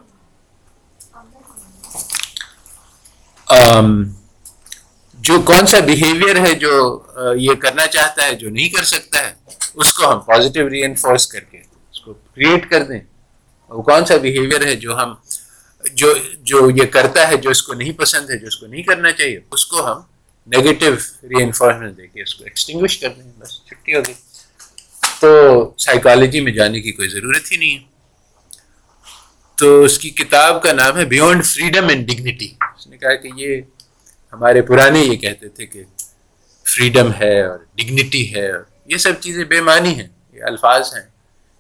جو 3.50 5.40
کون 5.46 5.66
سا 5.68 5.80
بیہیویئر 5.80 6.36
ہے 6.46 6.54
جو 6.54 6.72
یہ 7.38 7.54
کرنا 7.62 7.86
چاہتا 7.88 8.26
ہے، 8.26 8.36
جو 8.36 8.50
نہیں 8.50 8.70
کر 8.70 8.84
سکتا 8.84 9.20
ہے، 9.20 9.34
اس 9.74 9.94
کو 9.94 10.12
ہم 10.12 10.20
پازیٹیو 10.26 10.70
ری 10.70 10.84
انفورس 10.84 11.28
کر 11.28 11.40
کے، 11.40 11.58
اس 11.58 12.00
کو 12.02 12.14
کریٹ 12.14 12.70
کر 12.70 12.84
دیں۔ 12.84 13.00
وہ 13.72 13.82
کون 13.84 14.06
سا 14.06 14.18
بیہیویئر 14.18 14.66
ہے 14.66 14.76
جو 14.76 14.98
ہم، 14.98 15.14
جو 15.84 16.14
جو 16.44 16.70
یہ 16.70 16.86
کرتا 16.92 17.28
ہے، 17.28 17.38
جو 17.38 17.50
اس 17.50 17.64
کو 17.64 17.74
نہیں 17.74 17.92
پسند 17.98 18.30
ہے، 18.30 18.38
جو 18.38 18.48
اس 18.48 18.58
کو 18.58 18.68
نہیں 18.68 18.84
کرنا 18.84 19.12
چاہیے، 19.12 19.40
اس 19.52 19.66
کو 19.66 19.86
ہم 19.88 20.02
نیگیٹو 20.48 20.94
ری 21.30 21.44
انفارسمنٹ 21.44 21.98
دے 21.98 22.08
کے 22.08 22.22
اس 22.22 22.36
کو 22.36 22.44
ایکسٹنگوش 22.44 22.98
کر 22.98 23.10
دیں۔ 23.10 23.32
بس، 23.38 23.52
چھٹی 23.68 23.96
ہوگی 23.96 24.14
تو 25.20 25.30
سائیکالوجی 25.78 26.40
میں 26.40 26.52
جانے 26.52 26.82
کی 26.82 26.92
کوئی 26.92 27.10
ضرورت 27.10 27.52
ہی 27.52 27.58
نہیں 27.58 27.76
ہے۔ 27.76 27.96
تو 29.58 29.84
اس 29.84 30.00
کی 30.00 30.10
کتاب 30.10 30.64
کا 30.64 30.74
نام 30.74 30.98
ہے 30.98 31.06
بیونڈ 31.06 31.46
فریڈم 31.46 31.88
اینڈ 31.88 32.08
ڈگنیٹی 32.08 32.48
اس 32.62 32.88
نے 32.88 32.98
کہا 32.98 33.16
کہ 33.16 33.30
یہ 33.36 33.62
ہمارے 34.34 34.62
پرانے 34.62 35.00
یہ 35.00 35.16
کہتے 35.16 35.50
تھے 35.50 35.66
کہ 35.66 35.84
فریڈم 36.66 37.12
ہے 37.20 37.42
اور 37.42 37.60
ڈگنیٹی 37.76 38.36
ہے 38.36 38.52
اور 38.52 38.64
یہ 38.86 38.98
سب 38.98 39.12
چیزیں 39.22 39.44
بے 39.44 39.62
معنی 39.62 39.90
ہیں، 39.90 40.08
یہ 40.34 40.44
الفاظ 40.44 40.96
ہیں۔ 40.96 41.04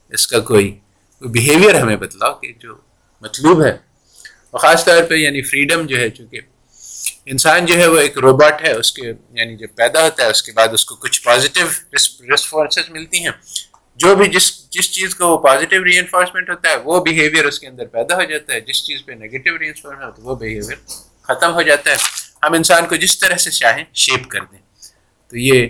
اس 0.10 0.28
کا 0.28 0.39
کوئی 0.39 0.80
کوئی 1.18 1.30
بیہیویئر 1.30 1.76
ہمیں 1.76 1.95
بتلاؤ 1.95 2.34
کہ 2.34 2.54
جو 2.60 2.76
مطلوب 3.22 3.66
ہے۔ 3.66 3.72
اور 4.52 4.60
خاص 4.60 4.86
طور 4.86 5.04
پہ 5.04 5.16
یعنی 5.16 5.41
فریڈم 5.41 5.86
جو 5.86 6.00
ہے، 6.00 6.10
چونکہ 6.10 6.39
انسان 7.26 7.66
جو 7.66 7.76
ہے 7.78 7.88
وہ 7.88 7.98
ایک 7.98 8.18
روبوٹ 8.18 8.62
ہے، 8.64 8.72
اس 8.72 8.91
کے 8.91 9.02
یعنی 9.32 9.58
جب 9.58 9.68
پیدا 9.76 10.04
ہوتا 10.04 10.24
ہے، 10.24 10.30
اس 10.30 10.43
کے 10.43 10.52
بعد 10.52 10.68
اس 10.68 10.86
کو 10.86 10.95
کچھ 10.95 11.24
پازیٹیو 11.24 11.68
رسپانسز 12.34 12.89
ملتی 12.89 13.24
ہیں۔ 13.24 13.32
جو 13.98 14.16
بھی 14.16 14.28
جس 14.28 14.70
جس 14.70 14.91
چیز 14.91 15.16
کا 15.16 15.26
وہ 15.26 15.38
پازیٹیو 15.38 15.84
ری 15.84 15.98
انفورسمنٹ 16.00 16.50
ہوتا 16.50 16.70
ہے، 16.70 16.76
وہ 16.76 17.04
بیہیویئر 17.04 17.45
اس 17.45 17.60
کے 17.60 17.68
اندر 17.68 17.86
پیدا 17.86 18.16
ہو 18.16 18.24
جاتا 18.24 18.54
ہے۔ 18.54 18.60
جس 18.60 18.84
چیز 18.86 19.06
پہ 19.06 19.12
نیگیٹو 19.12 19.58
ری 19.60 19.68
انفورسمنٹ 19.68 20.04
ہوتا 20.04 20.22
ہے، 20.22 20.28
وہ 20.28 20.36
بیہیویئر 20.36 20.78
ختم 21.22 21.54
ہو 21.54 21.62
جاتا 21.62 21.91
ہے۔ 21.91 21.95
ہم 22.43 22.54
انسان 22.54 22.86
کو 22.86 22.95
جس 22.95 23.20
طرح 23.20 23.36
سے 23.36 23.52
چاہیں 23.52 23.84
شیپ 23.93 24.28
کر 24.28 24.39
دیں۔ 24.52 24.60
تو 25.30 25.38
یہ 25.38 25.68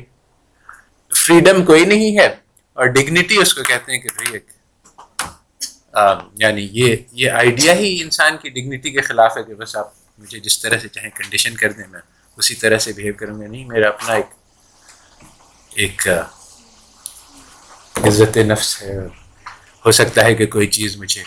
فریڈم 1.15 1.65
کوئی 1.65 1.85
نہیں 1.85 2.17
ہے 2.19 2.25
اور 2.73 2.85
ڈگنیٹی 2.85 3.37
اس 3.37 3.53
کو 3.53 3.63
کہتے 3.63 3.91
ہیں 3.91 3.99
کہ 3.99 4.09
بھائی 4.15 4.33
ایک 4.33 4.51
یعنی 6.39 6.67
یہ 6.71 6.95
یہ 7.11 7.31
آئیڈیا 7.31 7.73
ہی 7.73 8.01
انسان 8.01 8.37
کی 8.37 8.49
ڈگنیٹی 8.49 8.91
کے 8.91 9.01
خلاف 9.01 9.37
ہے 9.37 9.43
کہ 9.43 9.53
بس 9.53 9.75
آپ 9.75 9.87
مجھے 10.17 10.39
جس 10.39 10.61
طرح 10.61 10.77
سے 10.77 10.87
چاہیں 10.87 11.09
کنڈیشن 11.09 11.55
کر 11.55 11.71
دیں، 11.71 11.83
میں 11.89 11.99
اسی 12.37 12.55
طرح 12.55 12.77
سے 12.77 12.93
بیہیو 12.93 13.13
کروں 13.17 13.41
گا۔ 13.41 13.47
نہیں، 13.47 13.65
میرا 13.65 13.87
اپنا 13.87 14.13
ایک 14.13 14.25
ایک 15.75 16.07
عزت 18.03 18.37
نفس 18.37 18.81
ہے۔ 18.81 18.97
اور 18.97 19.07
ہو 19.85 19.91
سکتا 19.91 20.23
ہے 20.23 20.35
کہ 20.35 20.45
کوئی 20.45 20.67
چیز 20.67 20.97
مجھے 20.97 21.23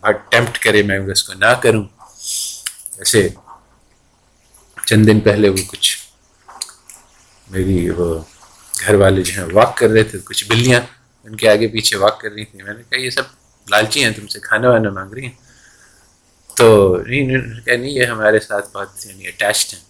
بہت 0.00 0.58
کرے، 0.62 0.82
میں 0.82 0.98
اس 0.98 1.24
کو 1.24 1.32
نہ 1.34 1.52
کروں۔ 1.62 1.84
ویسے 2.98 3.28
چند 4.86 5.06
دن 5.06 5.20
پہلے 5.20 5.48
وہ 5.48 5.56
کچھ 5.66 5.98
میری 7.50 7.90
وہ 7.90 8.20
گھر 8.86 8.94
والے 8.94 9.22
جو 9.22 9.32
ہیں 9.34 9.52
واک 9.52 9.76
کر 9.76 9.88
رہے 9.88 10.02
تھے، 10.02 10.18
کچھ 10.24 10.44
بلیاں 10.48 10.80
ان 11.24 11.36
کے 11.36 11.48
آگے 11.48 11.68
پیچھے 11.68 11.96
واک 11.96 12.20
کر 12.20 12.28
رہی 12.32 12.44
تھیں۔ 12.44 12.62
میں 12.64 12.74
نے 12.74 12.82
کہا، 12.90 12.98
یہ 12.98 13.10
سب 13.10 13.22
لالچی 13.70 14.04
ہیں، 14.04 14.10
تم 14.10 14.26
سے 14.26 14.40
کھانا 14.40 14.70
وانا 14.70 14.90
مانگ 14.90 15.12
رہی 15.12 15.22
ہیں؟ 15.22 15.52
تو 16.56 16.96
نہیں 17.06 17.76
یہ 17.76 18.04
ہمارے 18.04 18.40
ساتھ 18.40 18.72
بہت 18.72 19.06
یعنی 19.06 19.26
اٹیچڈ 19.26 19.74
ہیں۔ 19.74 19.80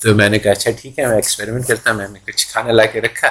تو 0.00 0.14
میں 0.14 0.28
نے 0.28 0.38
کہا 0.38 0.50
اچھا 0.50 0.70
ٹھیک 0.80 0.98
ہے، 0.98 1.06
میں 1.06 1.16
ایکسپیریمنٹ 1.16 1.66
کرتا 1.66 1.92
میں 1.92 2.08
نے 2.08 2.18
کچھ 2.26 2.48
کھانا 2.48 2.72
لا 2.72 2.86
کے 2.86 3.00
رکھا۔ 3.00 3.28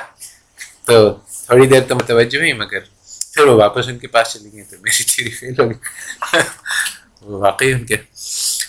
تو 0.85 1.13
تھوڑی 1.45 1.67
دیر 1.67 1.81
تو 1.81 1.95
متوجہ 1.95 2.37
ہوئی 2.37 2.53
مگر 2.53 2.79
پھر 3.31 3.43
وہ 3.43 3.55
واپس 3.55 3.87
ان 3.87 3.97
کے 3.97 4.07
پاس 4.07 4.33
چلی 4.33 4.53
گئی 4.53 4.63
تو 4.63 4.75
میری 4.81 5.03
تھیری 5.03 5.29
فیل 5.29 5.53
ہو 5.59 5.69
گئی۔ 5.69 6.37
وہ 7.21 7.39
واقعی 7.39 7.73
ان 7.73 7.85
کے، 7.85 7.95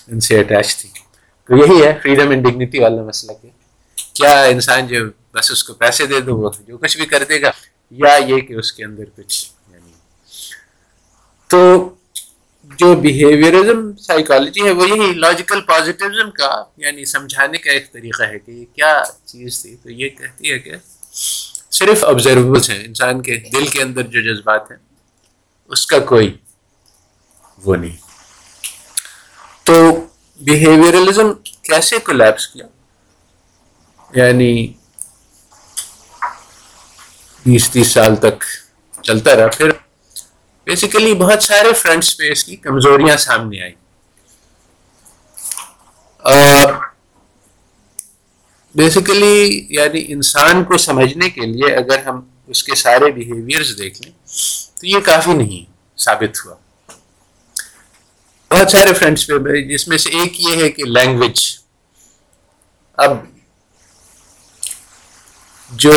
ان 0.09 0.21
سے 0.21 0.41
اٹیچ 0.41 0.77
تھی۔ 0.77 0.89
تو 1.45 1.57
یہی 1.57 1.87
ہے 1.87 1.99
فریڈم 2.03 2.31
اینڈ 2.31 2.49
ڈگنیٹی 2.49 2.79
والا 2.79 3.03
مسئلہ 3.03 3.33
کہ 3.43 3.49
کیا 4.15 4.43
انسان 4.43 4.87
جو 4.87 5.05
بس 5.35 5.51
اس 5.51 5.65
کو 5.65 5.75
پیسے 5.75 6.07
دے 6.07 6.21
دو، 6.21 6.37
وہ 6.37 6.51
جو 6.69 6.79
کچھ 6.79 6.97
بھی 6.97 7.07
کر 7.07 7.25
دے 7.29 7.43
گا، 7.43 7.51
یا 7.91 8.15
یہ 8.15 8.41
کہ 8.41 8.55
اس 8.55 8.73
کے 8.73 8.85
اندر 8.85 9.05
کچھ 9.17 9.51
یعنی۔ 9.73 9.93
تو 11.49 11.89
جو 12.65 12.97
بیہیویئرزم 12.97 13.97
سائیکالوجی 13.97 14.65
ہے، 14.65 14.71
وہ 14.71 14.89
یہی 14.89 15.13
لاجیکل 15.13 15.61
پازیٹیوزم 15.61 16.31
کا 16.31 16.65
یعنی 16.77 17.05
سمجھانے 17.05 17.59
کا 17.59 17.73
ایک 17.73 17.93
طریقہ 17.93 18.23
ہے 18.23 18.39
کہ 18.39 18.51
یہ 18.51 18.65
کیا 18.75 19.03
چیز 19.25 19.63
تھی۔ 19.63 19.77
تو 19.83 19.91
یہ 19.91 20.09
کہتی 20.09 20.53
ہے 20.53 20.59
کہ 20.59 20.73
صرف 21.75 22.05
آبزرویبلس 22.05 22.71
ہیں، 22.71 22.85
انسان 22.85 23.23
کے 23.23 23.37
دل 23.53 23.67
کے 23.67 23.83
اندر 23.83 24.03
جو 24.03 24.21
جذبات 24.21 24.71
ہیں، 24.71 24.79
اس 25.71 25.87
کا 25.87 25.99
کوئی 25.99 26.37
وہ 27.65 27.77
نہیں۔ 27.77 27.97
تو 29.65 30.07
بیہیویئرلزم 30.41 31.33
کیسے 31.63 31.99
کولیپس 31.99 32.49
کیا؟ 32.49 32.67
یعنی 34.15 34.73
بیس 37.47 37.71
تیس 37.71 37.93
سال 37.93 38.17
تک 38.17 38.45
چلتا 39.03 39.37
رہا، 39.37 39.47
پھر 39.47 39.71
بیسیکلی 40.67 41.15
بہت 41.15 41.43
سارے 41.43 41.73
فرنٹس 41.73 42.17
پہ 42.17 42.31
اس 42.33 42.45
کی 42.45 42.57
کمزوریاں 42.57 43.17
سامنے 43.17 43.63
آئی 43.63 43.73
بیسیکلی 48.75 49.67
یعنی 49.71 50.05
انسان 50.09 50.65
کو 50.65 50.79
سمجھنے 50.79 51.31
کے 51.31 51.41
لیے 51.41 51.75
اگر 51.75 51.99
ہم 51.99 52.21
اس 52.47 52.63
کے 52.65 52.75
سارے 52.75 53.11
بیہیویئرز 53.13 53.79
دیکھ 53.79 54.03
لیں 54.03 54.13
تو 54.81 54.87
یہ 54.87 55.01
کافی 55.01 55.33
نہیں 55.33 55.65
ثابت 56.01 56.45
ہوا۔ 56.45 56.55
بہت 58.51 58.71
سارے 58.71 58.93
فرینڈس 58.93 59.27
پہ، 59.27 59.63
جس 59.63 59.89
میں 59.89 59.99
سے 59.99 60.11
ایک 60.11 60.41
یہ 60.41 60.63
ہے 60.63 60.71
کہ 60.71 60.83
لینگویج 60.85 61.41
اب 62.99 63.17
جو 65.71 65.93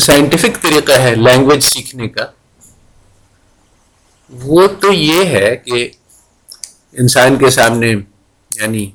سائنٹیفک 0.00 0.62
طریقہ 0.62 0.92
ہے 0.92 1.14
لینگویج 1.14 1.62
سیکھنے 1.64 2.08
کا، 2.08 2.26
وہ 4.30 4.66
تو 4.66 4.92
یہ 4.92 5.24
ہے 5.24 5.56
کہ 5.56 5.88
انسان 6.92 7.36
کے 7.36 7.50
سامنے 7.50 7.94
یعنی 8.50 8.90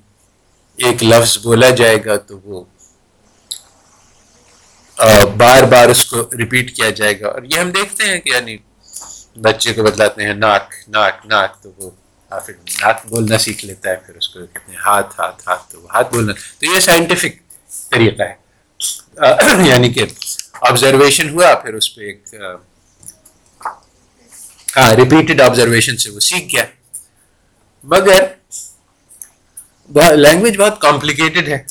ایک 0.77 1.03
لفظ 1.03 1.37
بولا 1.37 1.69
جائے 1.69 2.05
گا 2.05 2.15
تو 2.17 2.39
وہ 2.39 2.63
بار 5.37 5.63
بار 5.63 5.87
اس 5.89 6.05
کو 6.05 6.29
ریپیٹ 6.37 6.75
کیا 6.75 6.89
جائے 6.89 7.19
گا۔ 7.19 7.27
اور 7.27 7.41
یہ 7.43 7.59
ہم 7.59 7.71
دیکھتے 7.71 8.03
ہیں 8.03 8.19
کہ 8.19 8.29
یعنی 8.29 8.57
بچے 9.41 9.73
کو 9.73 9.83
بتلاتے 9.83 10.23
ہیں، 10.23 10.33
ناک 10.33 10.73
ناک 10.87 11.25
ناک، 11.25 11.61
تو 11.61 11.71
وہ 11.77 11.89
پھر 12.45 12.53
ناک 12.81 13.05
بولنا 13.05 13.37
سیکھ 13.37 13.65
لیتا 13.65 13.89
ہے، 13.89 13.95
پھر 13.95 14.15
اس 14.15 14.29
کو 14.29 14.39
کہتے 14.39 14.71
ہیں 14.71 14.79
ہاتھ 14.79 15.19
ہاتھ 15.19 15.41
ہاتھ، 15.47 15.71
تو 15.71 15.81
وہ 15.81 15.87
ہاتھ 15.93 16.13
بولنا۔ 16.13 16.33
تو 16.59 16.65
یہ 16.65 16.79
سائنٹیفک 16.79 17.33
طریقہ 17.91 18.23
ہے۔ 18.23 18.33
یعنی 19.67 19.89
کہ 19.89 20.03
آبزرویشن 20.61 21.29
ہوا، 21.29 21.55
پھر 21.55 21.73
اس 21.73 21.95
پہ 21.95 22.01
ایک 22.01 22.35
ہاں 24.77 24.93
ریپیٹڈ 24.95 25.41
آبزرویشن 25.41 25.97
سے 25.97 26.09
وہ 26.09 26.19
سیکھ 26.19 26.55
گیا۔ 26.55 26.65
مگر 27.83 28.23
لینگویج 30.15 30.57
بہت 30.57 30.81
کمپلیکیٹڈ 30.81 31.47
ہے۔ 31.47 31.63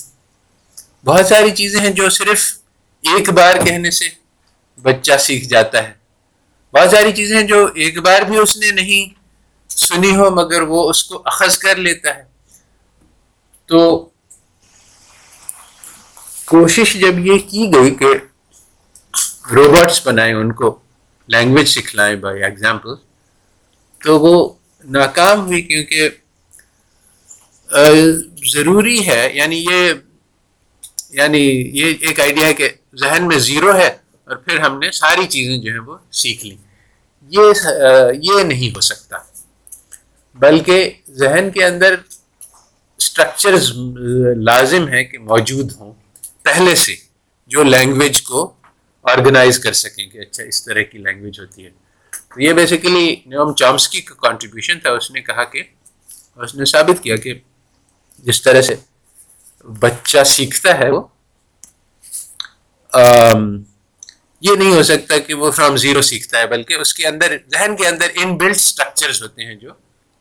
بہت 1.05 1.27
ساری 1.27 1.51
چیزیں 1.51 1.81
ہیں 1.81 1.91
جو 1.91 2.11
صرف 2.11 2.59
ایک 3.03 3.31
بار 3.31 3.55
کہنے 3.65 3.91
سے 3.91 4.09
بچہ 4.83 5.17
سیکھ 5.19 5.45
جاتا 5.45 5.83
ہے۔ 5.83 5.93
بہت 6.75 6.91
ساری 6.91 7.13
چیزیں 7.13 7.37
ہیں 7.37 7.47
جو 7.47 7.67
ایک 7.75 7.99
بار 7.99 8.23
بھی 8.23 8.37
اس 8.37 8.57
نے 8.57 8.71
نہیں 8.71 9.15
سنی 9.69 10.17
ہو، 10.17 10.31
مگر 10.31 10.63
وہ 10.63 10.91
اس 10.91 11.05
کو 11.05 11.23
اخذ 11.25 11.59
کر 11.59 11.77
لیتا 11.77 12.17
ہے۔ 12.17 12.23
تو 13.67 14.09
کوشش 16.45 16.95
جب 16.95 17.19
یہ 17.19 17.39
کی 17.39 17.71
گئی 17.75 17.95
کہ 17.95 18.07
روبوٹس 19.53 20.07
بنائیں، 20.07 20.35
ان 20.35 20.53
کو 20.53 20.79
لینگویج 21.29 21.69
سکھلائیں 21.69 22.17
بائی 22.17 22.45
ایگزامپل 22.45 22.95
تو 24.05 24.21
وہ 24.21 24.55
ناکام 24.85 25.47
ہوئی 25.47 25.63
کیونکہ 25.63 26.09
ضروری 28.53 29.07
ہے 29.07 29.31
یعنی 29.35 29.67
یہ 29.71 29.93
یعنی 31.11 31.71
یہ 31.75 31.95
ایک 32.01 32.21
آئیڈیا 32.21 32.47
ہے 32.47 32.55
کہ 32.55 32.69
ذہن 32.95 33.29
میں 33.29 33.39
زیرو 33.39 33.75
ہے 33.75 33.89
اور 34.25 34.37
پھر 34.37 34.59
ہم 34.59 34.79
نے 34.79 34.91
ساری 34.91 35.27
چیزیں 35.27 35.59
جو 35.59 35.73
ہیں 35.73 35.81
وہ 35.81 35.97
سیکھ 36.13 36.47
لیں۔ 36.47 36.57
یہ 37.29 37.41
یہ 38.23 38.43
نہیں 38.43 38.71
ہو 38.77 38.81
سکتا۔ 38.81 39.17
بلکہ 40.35 40.91
ذہن 41.11 41.51
کے 41.51 41.65
اندر 41.65 41.95
اسٹرکچرز 42.99 43.73
لازم 44.37 44.89
ہیں 44.89 45.05
کہ 45.05 45.19
موجود 45.19 45.73
ہوں 45.81 45.93
پہلے 46.43 46.75
سے، 46.75 46.95
جو 47.47 47.63
لینگویج 47.63 48.23
کو 48.23 48.53
آرگنائز 49.03 49.59
کر 49.59 49.73
سکیں 49.73 50.07
کہ 50.07 50.19
اچھا 50.19 50.45
اس 50.45 50.65
طرح 50.65 50.83
کی 50.83 50.99
لینگویج 50.99 51.41
ہوتی 51.41 51.65
ہے۔ 51.65 51.71
تو 52.13 52.41
یہ 52.41 52.53
بیسیکلی 52.53 53.17
نیوم 53.27 53.53
چامسکی 53.55 54.01
کا 54.01 54.15
کانٹریبیوشن 54.23 54.81
تھا، 54.81 54.91
اس 54.91 55.11
نے 55.11 55.21
کہا 55.21 55.45
کہ، 55.45 55.63
اس 56.37 56.55
نے 56.55 56.65
ثابت 56.65 57.03
کیا 57.03 57.17
کہ 57.17 57.35
جس 58.25 58.43
طرح 58.43 58.63
سے 58.63 58.75
بچہ 59.81 60.25
سیکھتا 60.27 60.79
ہے 60.79 60.91
وہ 60.91 61.03
یہ 64.43 64.57
نہیں 64.59 64.73
ہو 64.73 64.83
سکتا 64.83 65.19
کہ 65.19 65.35
وہ 65.35 65.51
فرام 65.51 65.77
زیرو 65.77 66.03
سیکھتا 66.03 66.39
ہے، 66.39 66.47
بلکہ 66.47 66.75
اس 66.75 66.95
کے 66.95 67.07
اندر، 67.07 67.37
ذہن 67.53 67.77
کے 67.77 67.87
اندر 67.87 68.11
ان 68.15 68.37
بلڈ 68.37 68.55
اسٹرکچرز 68.57 69.23
ہوتے 69.23 69.45
ہیں 69.45 69.55
جو 69.55 69.71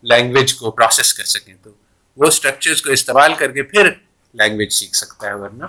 لینگویج 0.03 0.53
کو 0.55 0.71
پروسیس 0.71 1.13
کر 1.13 1.23
سکیں۔ 1.23 1.53
تو 1.63 1.69
وہ 2.17 2.27
اسٹرکچرز 2.27 2.81
کو 2.81 2.91
استعمال 2.91 3.33
کر 3.33 3.51
کے 3.51 3.63
پھر 3.63 3.89
لینگویج 4.33 4.73
سیکھ 4.73 4.95
سکتا 4.95 5.27
ہے، 5.27 5.33
ورنہ 5.33 5.65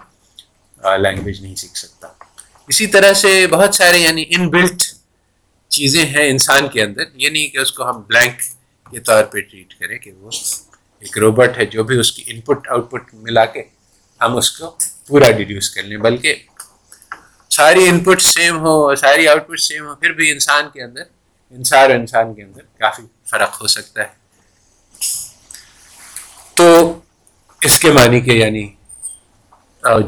لینگویج 0.98 1.40
نہیں 1.42 1.54
سیکھ 1.54 1.78
سکتا۔ 1.78 2.08
اسی 2.68 2.86
طرح 2.86 3.12
سے 3.14 3.46
بہت 3.46 3.74
سارے 3.74 3.98
یعنی 3.98 4.24
ان 4.28 4.48
بلٹ 4.50 4.82
چیزیں 5.70 6.04
ہیں 6.06 6.28
انسان 6.30 6.68
کے 6.68 6.82
اندر، 6.82 7.04
یہ 7.14 7.28
نہیں 7.28 7.48
کہ 7.48 7.58
اس 7.58 7.72
کو 7.72 7.88
ہم 7.88 8.00
بلینک 8.08 8.40
کے 8.92 9.00
طور 9.00 9.24
پہ 9.32 9.40
ٹریٹ 9.40 9.74
کریں 9.80 9.98
کہ 9.98 10.12
وہ 10.12 10.30
ایک 11.02 11.18
روبوٹ 11.18 11.58
ہے 11.58 11.66
جو 11.66 11.84
بھی 11.84 11.98
اس 11.98 12.12
کی 12.12 12.22
ان 12.26 12.40
پٹ 12.46 12.68
آؤٹ 12.68 12.90
پٹ 12.90 13.14
ملا 13.14 13.44
کے 13.54 13.62
ہم 14.20 14.36
اس 14.36 14.50
کو 14.58 14.76
پورا 15.08 15.30
ڈیڈیوس 15.36 15.70
کر 15.70 15.82
لیں۔ 15.82 15.96
بلکہ 15.98 16.34
ساری 17.50 17.88
ان 17.88 18.00
پٹ 18.04 18.22
سیم 18.22 18.58
ہو، 18.60 18.94
ساری 18.96 19.28
آؤٹ 19.28 19.46
پٹ 19.48 19.60
سیم 19.60 19.86
ہو، 19.86 19.94
پھر 19.94 20.12
بھی 20.12 20.30
انسان 20.30 20.68
کے 20.72 20.82
اندر، 20.82 21.02
انسان 21.54 21.92
انسان 21.92 22.34
کے 22.34 22.42
اندر 22.42 22.62
کافی 22.80 23.02
فرق 23.30 23.60
ہو 23.60 23.66
سکتا 23.66 24.02
ہے۔ 24.02 24.18
تو 26.56 26.98
اس 27.62 27.78
کے 27.78 27.90
معنی 27.92 28.20
کے 28.20 28.34
یعنی 28.34 28.68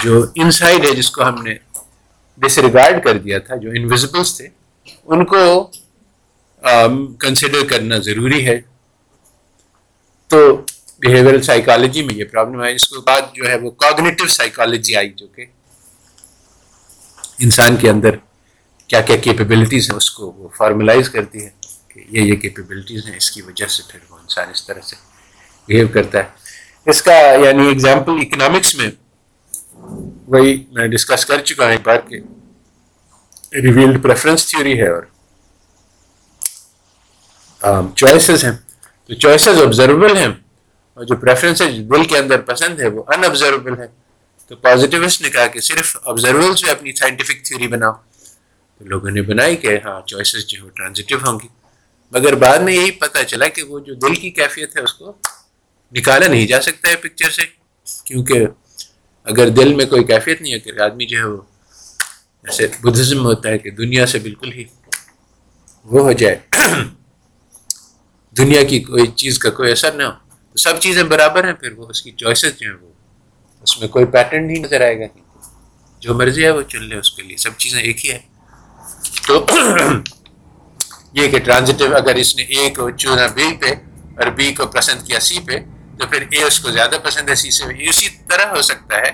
جو 0.03 0.25
انسائڈ 0.35 0.85
ہے 0.87 0.95
جس 0.97 1.11
کو 1.11 1.23
ہم 1.23 1.43
نے 1.43 1.55
ڈس 2.39 2.59
ریگارڈ 2.59 3.03
کر 3.05 3.19
دیا 3.19 3.39
تھا، 3.39 3.57
جو 3.57 3.71
انویزبلس 3.77 4.37
تھے 4.37 4.49
ان 4.87 5.25
کو 5.25 5.71
کنسیڈر 7.21 7.65
کرنا 7.69 7.99
ضروری 7.99 8.47
ہے۔ 8.47 8.61
تو 10.29 10.57
بیہیویئر 10.99 11.43
سائیکالوجی 11.43 12.03
میں 12.03 12.15
یہ 12.15 12.25
پرابلم 12.25 12.65
ہے۔ 12.65 12.75
اس 12.75 12.89
کے 12.89 12.99
بعد 13.07 13.21
جو 13.35 13.49
ہے 13.49 13.55
وہ 13.57 13.71
کوگنیٹو 13.71 14.27
سائیکالوجی 14.27 14.97
آئی 14.97 15.11
جو 15.11 15.27
کہ 15.27 15.45
انسان 17.39 17.77
کے 17.77 17.91
اندر 17.91 18.11
کیا 18.87 19.01
کیا 19.01 19.17
کیپیبلٹیز 19.17 19.91
ہیں 19.91 19.97
اس 19.97 20.11
کو 20.11 20.33
وہ 20.33 20.49
فارملائز 20.57 21.09
کرتی 21.11 21.45
ہے 21.45 21.51
کہ 21.89 22.01
یہ 22.11 22.23
یہ 22.23 22.37
کیپیبلٹیز 22.37 23.07
ہیں۔ 23.07 23.17
اس 23.17 23.31
کی 23.31 23.43
وجہ 23.43 23.67
سے 23.67 23.83
پھر 23.89 23.99
وہ 24.11 24.19
انسان 24.19 24.49
اس 24.51 24.67
طرح 24.67 24.81
سے 24.81 24.97
بہیو 25.69 25.89
کرتا 25.89 26.19
ہے۔ 26.19 26.25
اس 26.87 27.03
کا 27.03 27.13
یعنی 27.45 27.71
اگزامپل 27.71 28.13
اکنامکس 28.13 28.75
میں 28.75 28.91
وہی 30.29 30.65
میں 30.73 30.87
ڈسکس 30.87 31.27
کر 31.27 31.39
چکا 31.39 31.65
ہوں 31.65 31.73
ایک 31.73 31.81
بار 31.85 31.99
کہ 32.09 32.19
ریویلڈ 33.53 34.03
پریفرنس 34.03 34.47
تھیوری 34.47 34.81
ہے 34.81 34.89
اور 34.89 35.03
چوائسیز 37.97 38.45
ہیں 38.45 38.53
تو 39.11 39.15
چوائسیز 39.15 39.61
آبزرویبل 39.63 40.17
ہیں 40.17 40.33
اور 40.97 41.05
جو 41.05 41.17
پریفرنس 41.17 41.63
دل 41.91 42.05
کے 42.05 42.19
اندر 42.19 42.41
پسند 42.43 42.81
ہے 42.81 42.89
وہ 42.89 43.03
ان 43.09 43.25
آبزرویبل 43.25 43.79
ہے 43.79 43.87
تو 44.51 44.57
پازیٹیوسٹ 44.59 45.23
نے 45.23 45.31
کہا 45.31 45.47
کہ 45.47 45.61
صرف 45.61 45.97
آبزرویبل 46.05 46.57
سے 46.57 46.71
اپنی 46.71 46.93
سائنٹیفک 46.93 47.45
تھیوری 47.45 47.69
بناؤ 47.69 47.93
تو 47.93 48.85
لوگوں 48.85 49.11
نے 49.11 49.23
بنائی 49.23 49.57
کہ 49.57 49.79
ہاں 49.85 50.01
چوائسیز 50.07 50.47
جو 50.47 50.65
ہے 50.65 50.71
ٹرانزٹیو 50.71 51.19
ہوں 51.25 51.39
گی 51.41 51.49
مگر 52.13 52.35
بعد 52.35 52.59
میں 52.59 52.75
یہی 52.75 52.91
پتہ 52.91 53.23
چلا 53.23 53.49
کہ 53.49 53.63
وہ 53.63 53.79
جو 53.81 53.95
دل 53.99 54.15
کی 54.15 54.31
کیفیت 54.31 54.77
ہے 54.77 54.83
اس 54.83 54.95
کو 54.95 55.13
نکالا 55.95 56.27
نہیں 56.27 56.47
جا 56.47 56.61
سکتا 56.61 56.91
ہے 56.91 56.97
پکچر 56.97 57.31
سے 57.31 57.43
کیونکہ 58.05 58.47
اگر 59.27 59.49
دل 59.49 59.75
میں 59.75 59.85
کوئی 59.87 60.05
کیفیت 60.05 60.41
نہیں 60.43 60.53
ہے 60.53 60.59
کہ 60.59 60.81
آدمی 60.81 61.07
جو 61.07 61.19
ہے 61.19 61.25
وہ 61.25 61.41
ایسے 62.45 62.67
بدھزم 62.81 63.25
ہوتا 63.25 63.49
ہے 63.49 63.59
کہ 63.59 63.71
دنیا 63.71 64.07
سے 64.07 64.19
بالکل 64.19 64.53
ہی 64.53 64.65
وہ 65.85 66.01
ہو 66.01 66.13
جائے۔ 66.13 66.37
دنیا 68.37 68.63
کی 68.63 68.81
کوئی 68.81 69.07
چیز 69.07 69.39
کا 69.39 69.51
کوئی 69.51 69.73
اثر 69.73 69.93
نہ 69.93 70.03
ہو۔ 70.03 70.11
تو 70.51 70.59
سب 70.59 70.81
چیزیں 70.81 71.03
برابر 71.03 71.45
ہیں، 71.45 71.53
پھر 71.53 71.73
وہ 71.73 71.87
اس 71.89 72.03
کی 72.03 72.11
چوائسیز 72.11 72.53
جو 72.59 72.71
ہیں 72.71 72.77
وہ، 72.83 72.93
اس 73.63 73.81
میں 73.81 73.89
کوئی 73.89 74.05
پیٹرن 74.05 74.47
نہیں 74.47 74.65
نظر 74.65 74.81
آئے 74.81 75.01
گا۔ 75.01 75.07
جو 76.03 76.15
مرضی 76.15 76.45
ہے 76.45 76.51
وہ 76.51 76.63
چن 76.63 76.83
لے 76.85 76.97
اس 76.97 77.11
کے 77.11 77.23
لیے۔ 77.23 77.37
سب 77.37 77.57
چیزیں 77.59 77.81
ایک 77.83 78.07
ہی 78.07 78.11
ہے 78.11 78.19
تو 79.27 79.47
یہ 81.13 81.29
کہ 81.29 81.39
ٹرانزٹیو 81.39 81.97
اگر 81.97 82.15
اس 82.15 82.37
نے 82.37 82.43
اے 82.43 82.71
کو 82.71 82.91
چنا 82.91 83.27
بی 83.27 83.57
پہ 83.61 83.71
اور 84.17 84.31
بی 84.31 84.53
کو 84.55 84.67
پسند 84.67 85.07
کیا 85.07 85.21
سی 85.21 85.41
پہ، 85.41 85.59
تو 85.99 86.07
پھر 86.07 86.25
اے 86.31 86.43
اس 86.43 86.61
کو 86.61 86.71
زیادہ 86.71 86.97
پسند 87.03 87.29
ہے 87.29 87.35
سی 87.35 87.51
سے 87.51 87.65
اسی 87.89 88.09
طرح 88.29 88.47
ہو 88.47 88.63
سکتا 88.63 88.97
ہے 88.97 89.11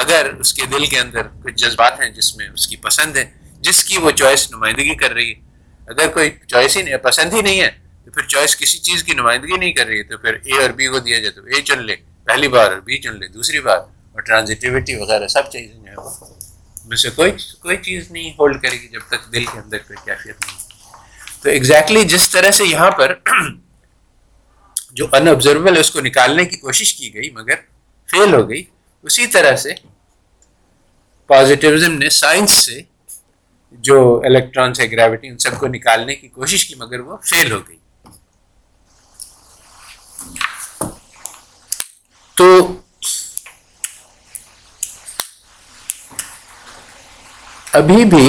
اگر 0.00 0.30
اس 0.40 0.54
کے 0.54 0.66
دل 0.72 0.86
کے 0.86 0.98
اندر 0.98 1.28
کچھ 1.44 1.54
جذبات 1.56 2.00
ہیں 2.00 2.10
جس 2.10 2.34
میں 2.36 2.48
اس 2.48 2.66
کی 2.66 2.76
پسند 2.82 3.16
ہے 3.16 3.24
جس 3.62 3.82
کی 3.84 3.98
وہ 3.98 4.10
چوائس 4.10 4.50
نمائندگی 4.50 4.94
کر 4.94 5.12
رہی 5.12 5.30
ہے، 5.30 5.40
اگر 5.88 6.08
کوئی 6.08 6.30
چوائس 6.46 6.76
ہی 6.76 6.82
نہیں، 6.82 6.96
پسند 7.02 7.32
ہی 7.34 7.40
نہیں 7.40 7.60
ہے، 7.60 7.70
تو 8.04 8.10
پھر 8.10 8.26
چوائس 8.26 8.56
کسی 8.56 8.78
چیز 8.80 9.02
کی 9.04 9.14
نمائندگی 9.14 9.56
نہیں 9.56 9.72
کر 9.72 9.86
رہی 9.86 9.98
ہے، 9.98 10.02
تو 10.02 10.18
پھر 10.18 10.36
اے 10.44 10.60
اور 10.62 10.70
بی 10.78 10.86
کو 10.86 10.98
دیا 10.98 11.18
جائے 11.18 11.30
تو 11.30 11.42
اے 11.44 11.62
چن 11.62 11.82
لے، 11.86 11.96
پہلی 12.26 12.48
بار 12.48 12.70
اور 12.70 12.80
بی 12.80 12.98
چن 12.98 13.18
لے، 13.20 13.28
دوسری 13.28 13.60
بار 13.60 13.78
اور 13.78 14.20
ٹرانزٹیوٹی 14.20 14.96
وغیرہ 14.96 15.26
سب 15.28 15.50
چیزیں 15.52 15.74
جو 15.74 15.86
ہے 15.86 15.96
وہ 15.96 16.10
میں 16.86 16.96
سے 16.96 17.10
کوئی 17.16 17.32
کوئی 17.60 17.76
چیز 17.78 18.10
نہیں 18.10 18.30
ہولڈ 18.38 18.62
کرے 18.62 18.76
گی 18.82 18.88
جب 18.88 19.00
تک 19.08 19.32
دل 19.32 19.44
کے 19.44 19.58
اندر 19.58 19.78
کوئی 19.78 19.98
کیفیت 20.04 20.46
نہیں 20.46 20.58
تو 21.42 21.48
ایگزیکٹلی 21.48 21.96
exactly 21.96 22.12
جس 22.12 22.28
طرح 22.30 22.50
سے 22.50 22.64
یہاں 22.64 22.90
پر 22.90 23.14
جو 24.92 25.06
ان 25.12 25.28
آبزرویبل 25.28 25.74
ہے، 25.74 25.80
اس 25.80 25.90
کو 25.90 26.00
نکالنے 26.00 26.44
کی 26.44 26.56
کوشش 26.58 26.94
کی 26.94 27.12
گئی 27.14 27.30
مگر 27.30 27.54
فیل 28.08 28.34
ہو 28.34 28.48
گئی، 28.48 28.62
اسی 29.04 29.26
طرح 29.26 29.56
سے 29.56 29.74
پازیٹیوزم 31.30 31.92
نے 31.92 32.08
سائنس 32.10 32.50
سے 32.50 32.80
جو 33.72 33.98
الیکٹرانس 34.24 34.80
ہے 34.80 34.90
گریوٹی 34.90 35.28
ان 35.28 35.38
سب 35.38 35.58
کو 35.58 35.66
نکالنے 35.66 36.14
کی 36.14 36.28
کوشش 36.28 36.64
کی، 36.64 36.74
مگر 36.74 37.00
وہ 37.00 37.16
فیل 37.24 37.52
ہو 37.52 37.58
گئی۔ 37.68 37.76
تو 42.36 42.46
ابھی 47.72 48.04
بھی 48.04 48.26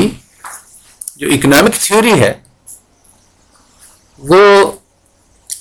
جو 1.16 1.28
اکنامک 1.28 1.76
تھیوری 1.76 2.20
ہے، 2.22 2.34
وہ 4.20 4.72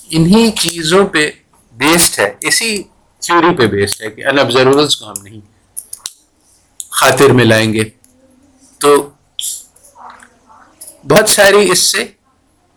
انہی 0.09 0.51
چیزوں 0.51 1.05
پہ 1.07 1.29
بیسڈ 1.75 2.19
ہے، 2.19 2.33
اسی 2.41 2.83
تھیوری 3.21 3.55
پہ 3.57 3.67
بیسڈ 3.67 4.01
ہے 4.01 4.11
کہ 4.11 4.25
ان 4.25 4.37
کو 4.99 5.09
ہم 5.09 5.21
نہیں 5.23 5.50
خاطر 7.01 7.29
میں 7.29 7.45
لائیں 7.45 7.73
گے۔ 7.73 7.83
تو 8.79 9.09
بہت 11.09 11.29
ساری 11.29 11.71
اس 11.71 11.79
سے 11.79 12.05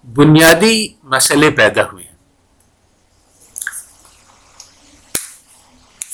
بنیادی 0.04 0.88
مسئلے 1.02 1.50
پیدا 1.50 1.82
ہوئے 1.82 2.04
ہیں۔ 2.04 2.12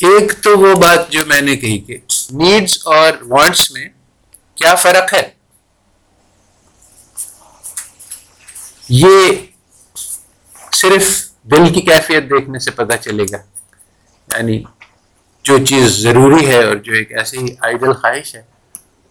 ایک 0.01 0.43
تو 0.43 0.59
وہ 0.59 0.75
بات 0.75 1.11
جو 1.11 1.27
میں 1.27 1.41
نے 1.41 1.57
کہی 1.57 1.79
کہ 1.79 1.99
نیڈس 2.31 2.79
اور 2.85 3.13
وانٹس 3.23 3.71
میں 3.71 3.89
کیا 4.55 4.75
فرق 4.75 5.15
ہے؟ 5.15 5.31
یہ 8.89 9.33
صرف 10.73 11.31
دل 11.43 11.75
کی 11.75 11.81
کیفیت 11.81 12.25
دیکھنے 12.25 12.59
سے 12.59 12.71
پتہ 12.71 12.97
چلے 12.97 13.25
گا۔ 13.33 13.37
یعنی 14.37 14.63
جو 15.45 15.65
چیز 15.65 15.91
ضروری 15.91 16.47
ہے 16.47 16.65
اور 16.65 16.77
جو 16.77 16.93
ایک 16.93 17.13
ایسی 17.13 17.39
ہی 17.39 17.55
آئیڈل 17.61 17.93
خواہش 17.93 18.35
ہے، 18.35 18.43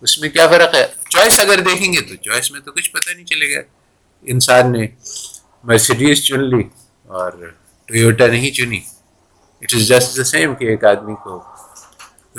اس 0.01 0.19
میں 0.21 0.29
کیا 0.29 0.47
فرق 0.47 0.75
ہے؟ 0.75 0.85
چوائس 1.09 1.39
اگر 1.39 1.59
دیکھیں 1.59 1.93
گے 1.93 2.01
تو 2.01 2.15
چوائس 2.15 2.51
میں 2.51 2.59
تو 2.59 2.71
کچھ 2.71 2.91
پتہ 2.91 3.09
نہیں 3.15 3.25
چلے 3.25 3.55
گا۔ 3.55 3.61
انسان 4.21 4.71
نے 4.71 4.87
مرسیڈیز 5.63 6.23
چن 6.23 6.43
لی 6.43 6.63
اور 7.03 7.31
ٹویوٹا 7.85 8.27
نہیں 8.27 8.51
چنی۔ 8.51 8.79
It 9.61 9.73
is 9.75 9.87
just 9.87 10.17
the 10.17 10.23
same 10.23 10.55
کہ 10.55 10.65
ایک 10.65 10.85
آدمی 10.85 11.15
کو 11.23 11.43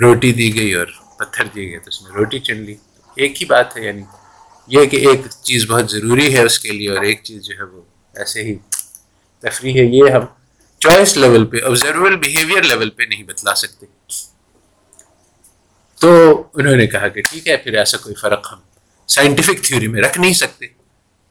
روٹی 0.00 0.32
دی 0.32 0.54
گئی 0.54 0.72
اور 0.72 0.86
پتھر 1.18 1.44
دیے 1.54 1.70
گئے، 1.70 1.78
تو 1.78 1.88
اس 1.88 2.02
نے 2.02 2.08
روٹی 2.14 2.38
چن 2.38 2.56
لی۔ 2.56 2.74
ایک 3.14 3.40
ہی 3.40 3.46
بات 3.46 3.76
ہے 3.76 3.84
یعنی 3.84 4.02
یہ 4.66 4.84
کہ 4.84 4.96
ایک 4.96 5.20
چیز 5.42 5.70
بہت 5.70 5.90
ضروری 5.90 6.34
ہے 6.34 6.42
اس 6.42 6.58
کے 6.58 6.70
لیے 6.70 6.90
اور 6.90 7.02
ایک 7.02 7.22
چیز 7.24 7.42
جو 7.42 7.54
ہے 7.58 7.62
وہ 7.62 7.82
ایسے 8.16 8.42
ہی 8.42 8.54
تفریح 9.40 9.74
ہے۔ 9.74 9.84
یہ 9.84 10.10
ہم 10.10 10.24
چوائس 10.80 11.16
لیول 11.16 11.46
پہ 11.46 11.56
آبزرول 11.66 12.16
بیہیویئر 12.16 12.62
لیول 12.62 12.90
پہ 12.90 13.02
نہیں 13.02 13.22
بتلا 13.22 13.54
سکتے۔ 13.54 13.86
تو 16.00 16.42
انہوں 16.54 16.76
نے 16.76 16.86
کہا 16.86 17.08
کہ 17.08 17.22
ٹھیک 17.22 17.48
ہے، 17.48 17.56
پھر 17.56 17.78
ایسا 17.78 17.98
کوئی 17.98 18.14
فرق 18.14 18.48
ہم 18.52 18.58
سائنٹیفک 19.06 19.64
تھیوری 19.64 19.88
میں 19.88 20.02
رکھ 20.02 20.18
نہیں 20.18 20.32
سکتے۔ 20.32 20.66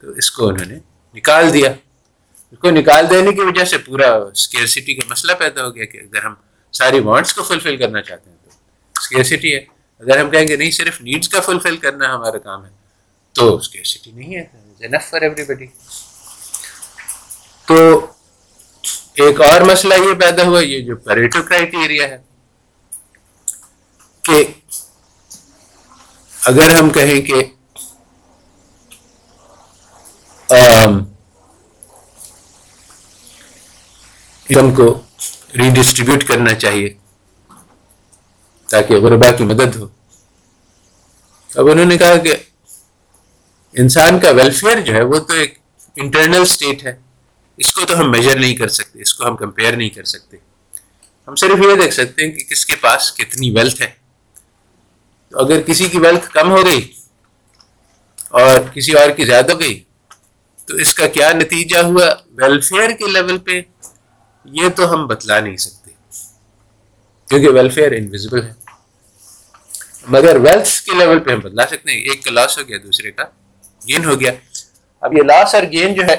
تو 0.00 0.10
اس 0.10 0.30
کو 0.30 0.48
انہوں 0.48 0.66
نے 0.66 0.78
نکال 1.14 1.52
دیا۔ 1.52 1.72
اس 2.52 2.58
کو 2.58 2.70
نکال 2.70 3.10
دینے 3.10 3.32
کی 3.32 3.40
وجہ 3.40 3.64
سے 3.64 3.78
پورا 3.78 4.16
اسکیئرسٹی 4.16 4.94
کا 4.94 5.06
مسئلہ 5.10 5.32
پیدا 5.32 5.64
ہو 5.64 5.74
گیا 5.74 5.84
کہ 5.84 5.98
اگر 5.98 6.24
ہم 6.24 6.34
ساری 6.72 7.00
وانٹس 7.00 7.34
کو 7.34 7.42
فلفل 7.42 7.76
کرنا 7.76 8.02
چاہتے 8.02 8.30
ہیں 8.30 8.36
تو 8.42 8.50
اسکیئرسٹی 8.96 9.54
ہے۔ 9.54 9.60
اگر 9.98 10.18
ہم 10.20 10.30
کہیں 10.30 10.48
گے 10.48 10.56
نہیں، 10.56 10.70
صرف 10.70 11.00
نیڈس 11.00 11.28
کا 11.28 11.40
فلفل 11.40 11.76
کرنا 11.76 12.14
ہمارا 12.14 12.38
کام 12.38 12.64
ہے، 12.64 12.70
تو 13.32 13.56
اسکیئرسٹی 13.56 14.10
نہیں 14.10 14.36
ہے۔ 14.36 14.44
فار 15.10 15.22
ایوری 15.22 15.44
بڈی 15.44 15.66
تو 17.66 18.06
ایک 19.20 19.40
اور 19.40 19.60
مسئلہ 19.60 19.94
یہ 19.94 20.14
پیدا 20.14 20.42
ہوا، 20.42 20.60
یہ 20.60 20.80
جو 20.80 20.96
پریٹو 20.96 21.42
کرائٹیریا 21.42 22.08
ہے 22.08 22.18
کہ 24.22 24.44
اگر 26.42 26.74
ہم 26.74 26.90
کہیں 26.90 27.20
کہ 27.20 27.42
انکم 34.48 34.74
کو 34.74 34.86
ریڈسٹریبیوٹ 35.56 36.24
کرنا 36.24 36.54
چاہیے 36.54 36.88
تاکہ 38.70 38.94
غربا 38.94 39.30
کی 39.30 39.44
مدد 39.44 39.76
ہو۔ 39.76 39.88
اب 41.54 41.68
انہوں 41.70 41.86
نے 41.86 41.98
کہا 41.98 42.16
کہ 42.16 42.34
انسان 43.74 44.18
کا 44.18 44.30
ویلفیئر 44.30 44.80
جو 44.80 44.94
ہے 44.94 45.02
وہ 45.02 45.18
تو 45.18 45.32
ایک 45.32 45.58
انٹرنل 45.96 46.40
اسٹیٹ 46.40 46.84
ہے۔ 46.84 47.09
اس 47.60 47.72
کو 47.72 47.80
تو 47.86 48.00
ہم 48.00 48.10
میجر 48.10 48.38
نہیں 48.38 48.54
کر 48.54 48.68
سکتے، 48.68 49.02
اس 49.02 49.14
کو 49.14 49.26
ہم 49.26 49.36
کمپیئر 49.36 49.76
نہیں 49.76 49.88
کر 49.88 50.04
سکتے۔ 50.04 50.36
ہم 51.28 51.34
صرف 51.34 51.50
یہ 51.50 51.82
دیکھ 51.82 51.94
سکتے 51.94 52.24
ہیں 52.24 52.32
کہ 52.32 52.44
کس 52.44 52.66
کے 52.66 52.76
پاس 52.76 53.12
کتنی 53.12 53.50
ویلتھ 53.50 53.82
ہے۔ 53.82 53.90
تو 55.30 55.38
اگر 55.38 55.60
کسی 55.60 55.88
کی 55.88 55.98
ویلتھ 55.98 56.30
کم 56.30 56.50
ہو 56.50 56.66
گئی 56.66 56.92
اور 58.28 58.60
کسی 58.74 58.92
اور 58.92 59.10
کی 59.10 59.24
زیادہ 59.24 59.52
ہو 59.52 59.60
گئی، 59.60 59.84
تو 60.66 60.76
اس 60.76 60.94
کا 60.94 61.06
کیا 61.06 61.32
نتیجہ 61.32 61.78
ہوا؟ 61.78 62.14
ویلفیئر 62.30 62.90
کے 62.90 63.06
لیول 63.06 63.38
پہ۔ 63.38 63.62
یہ 64.44 64.68
تو 64.68 64.92
ہم 64.92 65.06
بتلا 65.06 65.40
نہیں 65.40 65.56
سکتے۔ 65.56 65.90
کیونکہ 67.28 67.48
ویلفیئر 67.48 67.92
انویزبل 67.92 68.42
ہے۔ 68.42 68.52
مگر 70.08 70.36
ویلتھ 70.36 70.82
کے 70.82 70.92
لیول 70.98 71.18
پہ 71.18 71.30
ہم 71.30 71.38
بتلا 71.38 71.66
سکتے 71.66 71.92
ہیں۔ 71.92 72.00
ایک 72.00 72.24
کا 72.24 72.30
لاس 72.30 72.58
ہو 72.58 72.68
گیا، 72.68 72.76
دوسرے 72.84 73.10
کا۔ 73.10 73.24
گین 73.88 74.04
ہو 74.04 74.20
گیا۔ 74.20 74.32
اب 75.02 75.16
یہ 75.16 75.22
لاس 75.22 75.54
اور 75.54 75.62
گین 75.72 75.94
جو 75.94 76.02
ہے، 76.02 76.16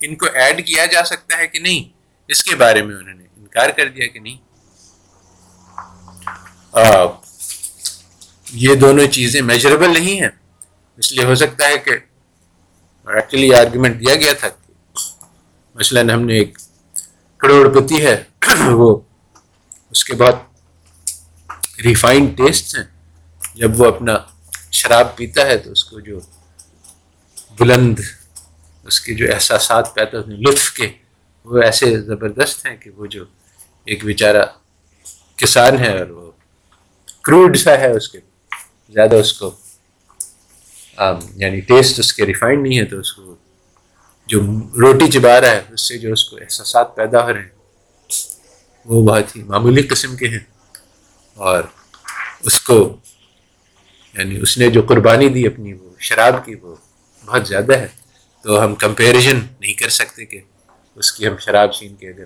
ان 0.00 0.14
کو 0.16 0.26
ایڈ 0.34 0.66
کیا 0.66 0.86
جا 0.86 1.04
سکتا 1.04 1.38
ہے 1.38 1.46
کہ 1.46 1.58
نہیں؟ 1.58 1.88
اس 2.28 2.42
کے 2.44 2.54
بارے 2.56 2.82
میں 2.82 2.96
انہوں 2.96 3.14
نے 3.14 3.24
انکار 3.36 3.70
کر 3.70 3.88
دیا 3.88 4.06
کہ 4.06 4.20
نہیں؟ 4.20 4.36
یہ 8.52 8.74
دونوں 8.74 9.06
چیزیں 9.06 9.40
میجربل 9.42 9.92
نہیں 9.92 10.20
ہیں۔ 10.20 10.30
اس 10.98 11.12
لیے 11.12 11.24
ہو 11.24 11.34
سکتا 11.34 11.68
ہے 11.68 11.78
کہ 11.78 11.90
ایکچولی 13.06 13.54
آرگومنٹ 13.54 14.00
دیا 14.00 14.14
گیا 14.14 14.32
تھا 14.32 14.48
کہ 14.48 14.72
مثلاً 15.74 16.10
ہم 16.10 16.22
نے 16.26 16.38
ایک 16.38 16.58
کروڑ 17.40 17.68
پتی 17.74 18.04
ہے، 18.06 18.22
وہ 18.70 19.00
اس 19.90 20.04
کے 20.04 20.14
بعد 20.14 20.32
ریفائنڈ 21.84 22.36
ٹیسٹ 22.36 22.76
ہیں۔ 22.76 22.84
جب 23.54 23.80
وہ 23.80 23.86
اپنا 23.86 24.16
شراب 24.72 25.16
پیتا 25.16 25.46
ہے 25.46 25.56
تو 25.56 25.70
اس 25.70 25.84
کو 25.84 26.00
جو 26.00 26.18
بلند 27.58 27.98
اس 28.84 29.00
کے 29.00 29.14
جو 29.14 29.26
احساسات 29.34 29.94
پیدا 29.94 30.18
ہوتے 30.18 30.30
ہیں 30.30 30.38
لطف 30.38 30.70
کے، 30.70 30.88
وہ 31.44 31.58
ایسے 31.62 32.00
زبردست 32.00 32.66
ہیں 32.66 32.76
کہ 32.76 32.90
وہ 32.90 33.06
جو 33.06 33.24
ایک 33.84 34.04
بیچارہ 34.04 34.44
کسان 35.36 35.78
ہے 35.78 35.98
اور 35.98 36.06
وہ 36.06 36.30
کروڈ 37.22 37.56
سا 37.56 37.78
ہے 37.78 37.90
اس 37.90 38.08
کے، 38.08 38.18
زیادہ 38.88 39.14
اس 39.14 39.32
کو 39.32 39.54
یعنی 41.34 41.60
ٹیسٹ 41.60 41.98
اس 41.98 42.12
کے 42.12 42.26
ریفائنڈ 42.26 42.62
نہیں 42.62 42.78
ہے 42.78 42.84
تو 42.84 42.98
اس 42.98 43.12
کو 43.12 43.34
جو 44.26 44.40
روٹی 44.76 45.10
چبا 45.10 45.40
رہا 45.40 45.50
ہے، 45.50 45.62
اس 45.70 45.88
سے 45.88 45.98
جو 45.98 46.12
اس 46.12 46.24
کو 46.24 46.36
احساسات 46.36 46.96
پیدا 46.96 47.24
ہو 47.24 47.32
رہے 47.32 47.40
ہیں، 47.40 47.48
وہ 48.84 49.08
بہت 49.08 49.36
ہی 49.36 49.42
معمولی 49.42 49.82
قسم 49.82 50.16
کے 50.16 50.28
ہیں۔ 50.28 50.44
اور 51.34 51.62
اس 52.40 52.60
کو 52.60 52.96
یعنی 54.18 54.38
اس 54.42 54.58
نے 54.58 54.70
جو 54.70 54.82
قربانی 54.82 55.28
دی 55.28 55.46
اپنی، 55.46 55.72
وہ 55.72 55.90
شراب 55.98 56.44
کی، 56.46 56.54
وہ 56.54 56.74
بہت 57.26 57.48
زیادہ 57.48 57.72
ہے۔ 57.72 58.03
تو 58.44 58.64
ہم 58.64 58.74
کمپیریزن 58.74 59.38
نہیں 59.60 59.74
کر 59.74 59.88
سکتے 59.88 60.24
کہ 60.24 60.40
اس 60.94 61.12
کی 61.12 61.26
ہم 61.26 61.36
شراب 61.36 61.72
چھین 61.72 61.94
کے 61.94 62.08
اگر 62.08 62.24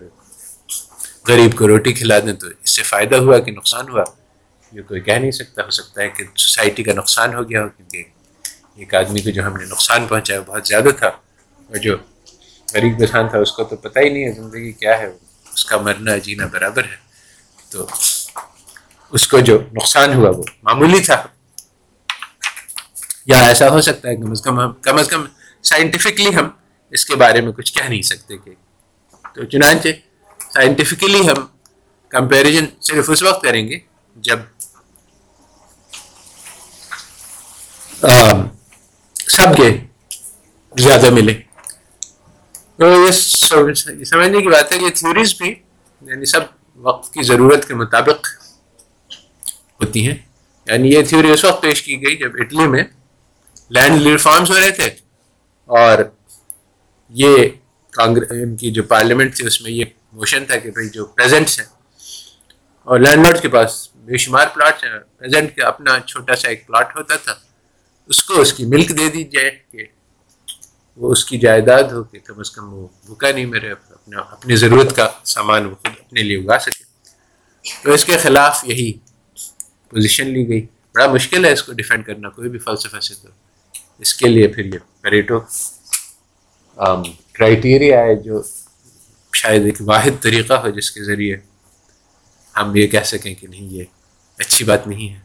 غریب 1.29 1.57
کو 1.57 1.69
روٹی 1.69 1.93
کھلا 1.93 2.19
دیں 2.19 2.33
تو 2.33 2.47
اس 2.47 2.71
سے 2.71 2.83
فائدہ 2.83 3.17
ہوا 3.17 3.39
کہ 3.39 3.53
نقصان 3.53 3.89
ہوا؟ 3.89 4.05
یہ 4.73 4.83
کوئی 4.83 5.01
کہہ 5.01 5.13
نہیں 5.13 5.31
سکتا، 5.31 5.65
ہو 5.65 5.71
سکتا 5.71 6.03
ہے 6.03 6.09
کہ 6.09 6.25
سوسائٹی 6.37 6.83
کا 6.83 6.93
نقصان 6.93 7.35
ہو 7.35 7.51
گیا 7.51 7.63
ہو، 7.63 7.69
کیونکہ 7.69 8.05
ایک 8.77 8.95
آدمی 8.95 9.21
کو 9.21 9.31
جو 9.31 9.47
ہم 9.47 9.57
نے 9.57 9.65
نقصان 9.65 10.07
پہنچایا 10.07 10.41
بہت 10.41 10.67
زیادہ 10.67 10.89
تھا 10.99 11.07
اور 11.07 11.77
جو 11.77 11.97
غریب 12.75 13.01
کسان 13.01 13.29
تھا 13.29 13.39
اس 13.39 13.53
کو 13.53 13.65
تو 13.65 13.77
پتہ 13.77 13.99
ہی 13.99 14.09
نہیں 14.09 14.25
ہے 14.25 14.33
زندگی 14.33 14.73
کیا 14.73 14.99
ہے، 14.99 15.07
اس 15.55 15.65
کا 15.65 15.77
مرنا 15.77 16.17
جینا 16.17 16.47
برابر 16.47 16.85
ہے۔ 16.85 16.97
تو 17.71 17.87
اس 19.11 19.29
کو 19.29 19.41
جو 19.41 19.59
نقصان 19.73 20.15
ہوا 20.15 20.31
وہ 20.31 20.43
معمولی 20.63 21.01
تھا۔ 21.01 21.23
یا 23.27 23.41
ایسا 23.41 23.69
ہو 23.69 23.81
سکتا 23.81 24.09
ہے 24.09 24.17
کم 24.17 24.31
از 24.31 24.43
کم 24.43 24.61
ہم 24.61 24.73
کم 24.73 24.97
از 24.97 25.09
کم 25.09 25.27
سائنٹیفکلی 25.63 26.35
ہم 26.35 26.49
اس 26.91 27.07
کے 27.07 27.17
بارے 27.17 27.41
میں 27.41 27.53
کچھ 27.53 27.73
کہہ 27.73 27.89
نہیں 27.89 28.03
سکتے 28.03 28.37
کہ 28.37 28.55
تو 29.35 29.45
چنانچہ 29.45 29.89
سائنٹیفکلی 30.55 31.29
ہم 31.29 31.47
کمپیریزن 32.09 32.65
صرف 32.81 33.11
اس 33.11 33.23
وقت 33.23 33.43
کریں 33.43 33.69
گے 33.69 33.79
جب 34.17 34.39
سب 39.29 39.57
کے 39.57 39.87
زیادہ 40.79 41.11
ملے 41.11 41.35
تو 42.77 42.87
یہ 42.87 43.11
سمجھنے 44.05 44.43
کی 44.43 44.49
بات 44.49 44.73
ہے 44.73 44.79
کہ 44.79 44.91
تھیوریز 44.91 45.35
بھی 45.39 45.55
یعنی 46.01 46.25
سب 46.25 46.41
وقت 46.77 47.15
کی 47.15 47.23
ضرورت 47.23 47.69
کے 47.69 47.75
مطابق 47.75 48.27
ہوتی 49.81 50.09
ہیں۔ 50.09 50.17
یعنی 50.67 50.93
یہ 50.93 51.03
تھیوری 51.03 51.31
اس 51.31 51.45
وقت 51.45 51.63
پیش 51.63 51.83
کی 51.83 52.03
گئی 52.03 52.17
جب 52.17 52.31
اٹلی 52.35 52.69
میں 52.69 52.85
لینڈ 53.71 54.07
ریفارمس 54.07 54.51
ہو 54.51 54.61
رہے 54.61 54.71
تھے۔ 54.71 55.08
اور 55.69 55.99
یہ 57.15 57.49
کانگریس 57.93 58.31
ان 58.33 58.57
کی 58.57 58.71
جو 58.71 58.83
پارلیمنٹ 58.83 59.37
تھی، 59.37 59.47
اس 59.47 59.61
میں 59.63 59.71
یہ 59.71 59.85
موشن 60.13 60.45
تھا 60.47 60.57
کہ 60.57 60.71
بھائی 60.71 60.89
جو 60.89 61.05
پریزنٹس 61.07 61.59
ہیں، 61.61 61.67
اور 62.87 62.99
لینڈ 62.99 63.25
لارڈ 63.27 63.41
کے 63.41 63.49
پاس 63.49 63.89
بے 63.97 64.17
شمار 64.17 64.47
پلاٹس 64.55 64.85
ہیں۔ 64.85 64.99
پریزنٹ 65.19 65.57
کا 65.57 65.67
اپنا 65.67 65.99
چھوٹا 66.01 66.37
سا 66.37 66.49
ایک 66.49 66.67
پلاٹ 66.67 66.97
ہوتا 66.97 67.17
تھا۔ 67.17 67.35
اس 68.11 68.23
کو 68.25 68.41
اس 68.41 68.53
کی 68.53 68.65
ملک 68.65 68.89
دے 68.99 69.09
دی 69.11 69.25
جائے 69.25 69.51
کہ 69.73 69.85
وہ 70.99 71.11
اس 71.13 71.25
کی 71.25 71.39
جائیداد 71.39 71.93
ہو 71.93 72.03
کہ 72.05 72.19
کم 72.19 72.39
از 72.39 72.51
کم 72.51 72.73
وہ 72.75 72.87
بھوکا 73.07 73.31
نہیں 73.31 73.47
میرے 73.47 73.71
اپنا 73.71 74.21
اپنی 74.21 74.57
ضرورت 74.57 74.95
کا 74.97 75.09
سامان 75.25 75.67
وہ 75.67 75.75
خود 75.75 75.93
اپنے 76.01 76.23
لیے 76.23 76.39
اگا 76.39 76.59
سکے۔ 76.59 76.85
تو 77.83 77.93
اس 77.93 78.05
کے 78.05 78.17
خلاف 78.17 78.65
یہی 78.65 78.93
پوزیشن 79.91 80.27
لی 80.27 80.49
گئی۔ 80.49 80.67
بڑا 80.95 81.07
مشکل 81.13 81.45
ہے 81.45 81.53
اس 81.53 81.63
کو 81.63 81.73
ڈیفینڈ 81.73 82.05
کرنا، 82.07 82.29
کوئی 82.29 82.49
بھی 82.49 82.59
فلسفہ 82.59 83.01
سے 83.01 83.15
تو۔ 83.15 83.29
اس 83.99 84.15
کے 84.15 84.29
لیے 84.29 84.47
پھر 84.47 84.65
یہ 84.65 84.79
پیریٹو 85.09 85.39
کرائٹیریا 87.35 88.01
ہے 88.01 88.15
جو 88.23 88.43
شاید 89.33 89.65
ایک 89.65 89.81
واحد 89.87 90.23
طریقہ 90.23 90.55
ہو 90.63 90.71
جس 90.71 90.91
کے 90.91 91.05
ذریعے 91.05 91.37
ہم 92.55 92.75
یہ 92.77 92.87
کہہ 92.87 93.05
سکیں 93.05 93.35
کہ 93.35 93.47
نہیں، 93.47 93.71
یہ 93.75 93.85
اچھی 94.39 94.65
بات 94.65 94.87
نہیں 94.87 95.15
ہے۔ 95.15 95.21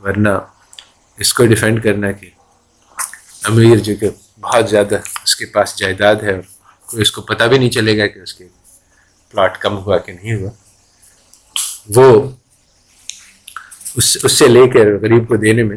ورنہ 0.00 0.28
اس 1.18 1.32
کو 1.34 1.46
ڈیفینڈ 1.46 1.82
کرنا 1.82 2.10
کہ 2.12 2.30
امیر 3.42 3.76
جو 3.78 3.94
کہ 4.00 4.08
بہت 4.40 4.68
زیادہ 4.70 4.98
اس 5.24 5.36
کے 5.36 5.46
پاس 5.54 5.76
جائیداد 5.78 6.22
ہے 6.22 6.34
اور 6.34 6.42
کوئی 6.88 7.02
اس 7.02 7.12
کو 7.12 7.22
پتہ 7.22 7.44
بھی 7.44 7.58
نہیں 7.58 7.70
چلے 7.70 7.98
گا 7.98 8.06
کہ 8.06 8.18
اس 8.18 8.34
کے 8.34 8.48
پلاٹ 9.32 9.58
کم 9.58 9.78
ہوا 9.78 9.98
کہ 9.98 10.12
نہیں 10.12 10.34
ہوا، 10.34 10.50
وہ 11.96 12.30
اس 13.96 14.16
اس 14.22 14.32
سے 14.32 14.48
لے 14.48 14.68
کر 14.68 14.92
غریب 15.02 15.28
کو 15.28 15.36
دینے 15.46 15.62
میں 15.62 15.76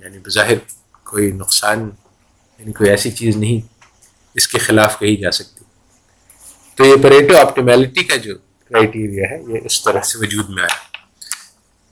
یعنی 0.00 0.18
بظاہر 0.18 0.58
کوئی 1.06 1.30
نقصان 1.32 1.88
یعنی 2.60 2.72
کوئی 2.72 2.90
ایسی 2.90 3.10
چیز 3.10 3.36
نہیں 3.36 3.60
اس 4.34 4.48
کے 4.48 4.58
خلاف 4.58 4.98
کہی 4.98 5.16
جا 5.16 5.30
سکتی۔ 5.30 5.64
تو 6.76 6.84
یہ 6.84 6.94
پریٹو 7.02 7.36
آپٹیمیلٹی 7.36 8.04
کا 8.04 8.16
جو 8.16 8.34
کرائٹیریا 8.38 9.30
ہے، 9.30 9.42
یہ 9.48 9.60
اس 9.64 9.84
طرح 9.84 10.00
سے 10.00 10.18
وجود 10.18 10.48
میں 10.48 10.62
آیا۔ 10.62 10.76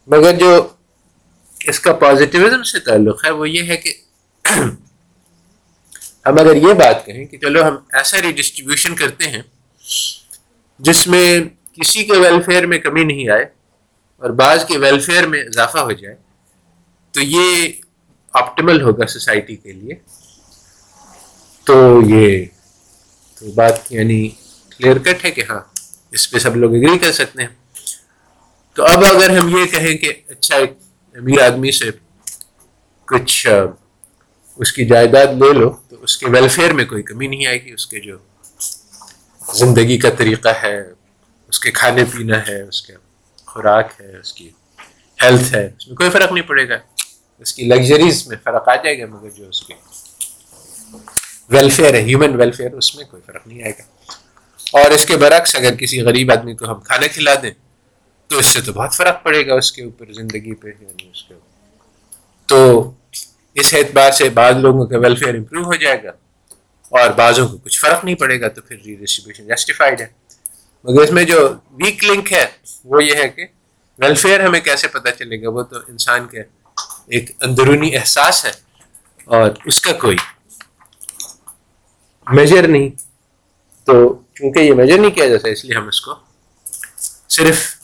مگر 0.07 0.33
جو 0.33 0.69
اس 1.61 1.81
کا 1.81 1.93
پازیٹیوزم 1.93 2.63
سے 2.63 2.79
تعلق 2.79 3.25
ہے، 3.25 3.31
وہ 3.31 3.51
یہ 3.51 3.63
ہے 3.63 3.77
کہ 3.77 3.93
ہم 6.27 6.39
اگر 6.39 6.57
یہ 6.57 6.73
بات 6.73 7.07
کہیں 7.07 7.25
کہ 7.25 7.39
چلو 7.39 7.69
ہم 7.69 7.77
ایسا 7.93 8.23
ریڈسٹریبیوشن 8.23 8.95
کرتے 8.95 9.29
ہیں 9.29 9.43
جس 10.79 11.07
میں 11.07 11.41
کسی 11.73 12.05
کے 12.05 12.13
ویلفیئر 12.13 12.67
میں 12.67 12.79
کمی 12.79 13.05
نہیں 13.05 13.29
آئے 13.29 13.45
اور 14.17 14.31
بعض 14.31 14.65
کے 14.67 14.79
ویلفیئر 14.79 15.27
میں 15.27 15.41
اضافہ 15.41 15.79
ہو 15.79 15.93
جائے، 15.93 16.15
تو 17.13 17.21
یہ 17.21 17.69
آپٹیمل 18.33 18.83
ہوگا 18.83 19.07
سوسائٹی 19.07 19.57
کے 19.57 19.73
لیے۔ 19.73 19.95
تو 21.69 22.01
یہ 22.07 22.45
تو 23.35 23.51
بات 23.53 23.93
یعنی 23.93 24.29
کلیئر 24.71 24.99
کٹ 24.99 25.25
ہے 25.25 25.31
کہ 25.31 25.43
ہاں 25.49 25.61
اس 26.11 26.31
پہ 26.31 26.39
سب 26.39 26.57
لوگ 26.57 26.71
اگری 26.75 26.99
کر 26.99 27.13
سکتے 27.13 27.43
ہیں۔ 27.43 27.49
تو 28.75 28.85
اب 28.85 29.05
اگر 29.05 29.39
ہم 29.39 29.49
یہ 29.57 29.67
کہیں 29.67 29.97
کہ 29.99 30.13
اچھا 30.29 30.57
ایک 30.57 30.73
امیر 31.15 31.41
آدمی 31.41 31.71
سے 31.71 31.91
کچھ 33.05 33.47
اس 34.57 34.73
کی 34.73 34.85
جائیداد 34.85 35.27
لے 35.27 35.53
لو، 35.53 35.71
تو 35.71 36.03
اس 36.03 36.17
کے 36.19 36.27
ویلفیئر 36.27 36.73
میں 36.73 36.85
کوئی 36.85 37.03
کمی 37.03 37.27
نہیں 37.27 37.47
آئے 37.47 37.65
گی۔ 37.65 37.73
اس 37.73 37.87
کے 37.87 38.01
جو 38.01 38.17
زندگی 39.55 39.99
کا 39.99 40.11
طریقہ 40.11 40.55
ہے، 40.63 40.79
اس 41.49 41.61
کے 41.61 41.71
کھانے 41.71 42.05
پینا 42.05 42.39
ہے، 42.49 42.63
اس 42.63 42.83
کے 42.83 42.93
خوراک 43.47 43.93
ہے، 44.01 44.19
اس 44.19 44.33
کی 44.33 44.51
ہیلتھ 45.23 45.55
ہے، 45.55 45.67
اس 45.67 45.89
میں 45.89 45.97
کوئی 45.97 46.11
فرق 46.11 46.33
نہیں 46.33 46.49
پڑے 46.49 46.69
گا۔ 46.69 46.79
اس 47.39 47.55
کی 47.55 47.65
لگژریز 47.65 48.27
میں 48.27 48.37
فرق 48.45 48.69
آ 48.69 48.75
جائے 48.75 48.99
گا، 48.99 49.07
مگر 49.07 49.31
جو 49.31 49.49
اس 49.49 49.61
کے 49.63 49.75
ویلفیئر 51.51 51.95
ہے 51.95 52.01
ہیومن 52.03 52.35
ویلفیئر 52.37 52.73
اس 52.73 52.97
میں 52.97 53.05
کوئی 53.05 53.23
فرق 53.27 53.47
نہیں 53.47 53.63
آئے 53.63 53.73
گا۔ 53.73 54.13
اور 54.73 54.91
اس 54.91 55.07
کے 55.07 55.17
برعکس 55.17 55.57
اگر 55.57 55.75
کسی 55.75 56.01
غریب 56.01 56.33
آدمی 56.33 56.55
کو 56.55 56.65
ہم 56.65 56.81
کھانا 56.81 57.07
کھلا 57.07 57.35
دیں، 57.43 57.51
تو 58.27 58.39
اس 58.39 58.47
سے 58.47 58.61
تو 58.61 58.73
بہت 58.73 58.95
فرق 58.95 59.23
پڑے 59.23 59.47
گا 59.47 59.55
اس 59.55 59.73
کے 59.73 59.85
اوپر، 59.85 60.13
زندگی 60.13 60.55
پہ 60.55 60.69
یعنی 60.69 61.11
اس 61.11 61.23
کے 61.23 61.35
تو 62.47 62.91
اس 63.55 63.75
اعتبار 63.75 64.11
سے 64.11 64.29
بعض 64.29 64.55
لوگوں 64.57 64.87
کا 64.87 64.99
ویلفیئر 64.99 65.35
امپروو 65.35 65.65
ہو 65.65 65.75
جائے 65.75 66.03
گا 66.03 66.11
اور 66.89 67.11
بعضوں 67.11 67.49
کو 67.49 67.57
کچھ 67.57 67.81
فرق 67.81 68.05
نہیں 68.05 68.15
پڑے 68.15 68.41
گا، 68.41 68.49
تو 68.49 68.63
پھر 68.63 68.77
ری 68.85 68.95
ڈسٹریبیوشن 68.95 69.47
جسٹیفائڈ 69.47 70.01
ہے۔ 70.01 70.07
مگر 70.85 71.03
اس 71.03 71.11
میں 71.11 71.25
جو 71.25 71.55
ویک 71.71 72.05
لنک 72.05 72.33
ہے، 72.33 72.47
وہ 72.85 73.05
یہ 73.05 73.15
ہے 73.15 73.29
کہ 73.29 73.47
ویلفیئر 73.99 74.41
ہمیں 74.41 74.61
کیسے 74.61 74.89
پتہ 74.89 75.09
چلے 75.19 75.43
گا؟ 75.43 75.49
وہ 75.49 75.63
تو 75.63 75.77
انسان 75.89 76.27
کے 76.27 76.41
ایک 77.07 77.31
اندرونی 77.41 77.97
احساس 77.97 78.45
ہے 78.45 78.51
اور 79.25 79.51
اس 79.65 79.81
کا 79.81 79.93
کوئی 79.93 80.17
میجر 82.29 82.69
نہیں۔ 82.69 82.89
تو 83.85 84.23
چونکہ 84.35 84.59
یہ 84.59 84.75
میجر 84.75 84.99
نہیں 84.99 85.11
کیا 85.11 85.27
جاتا 85.27 85.49
اس 85.49 85.65
لیے 85.65 85.77
ہم 85.77 85.89
اس 85.89 86.01
کو 86.01 86.15
صرف 87.29 87.75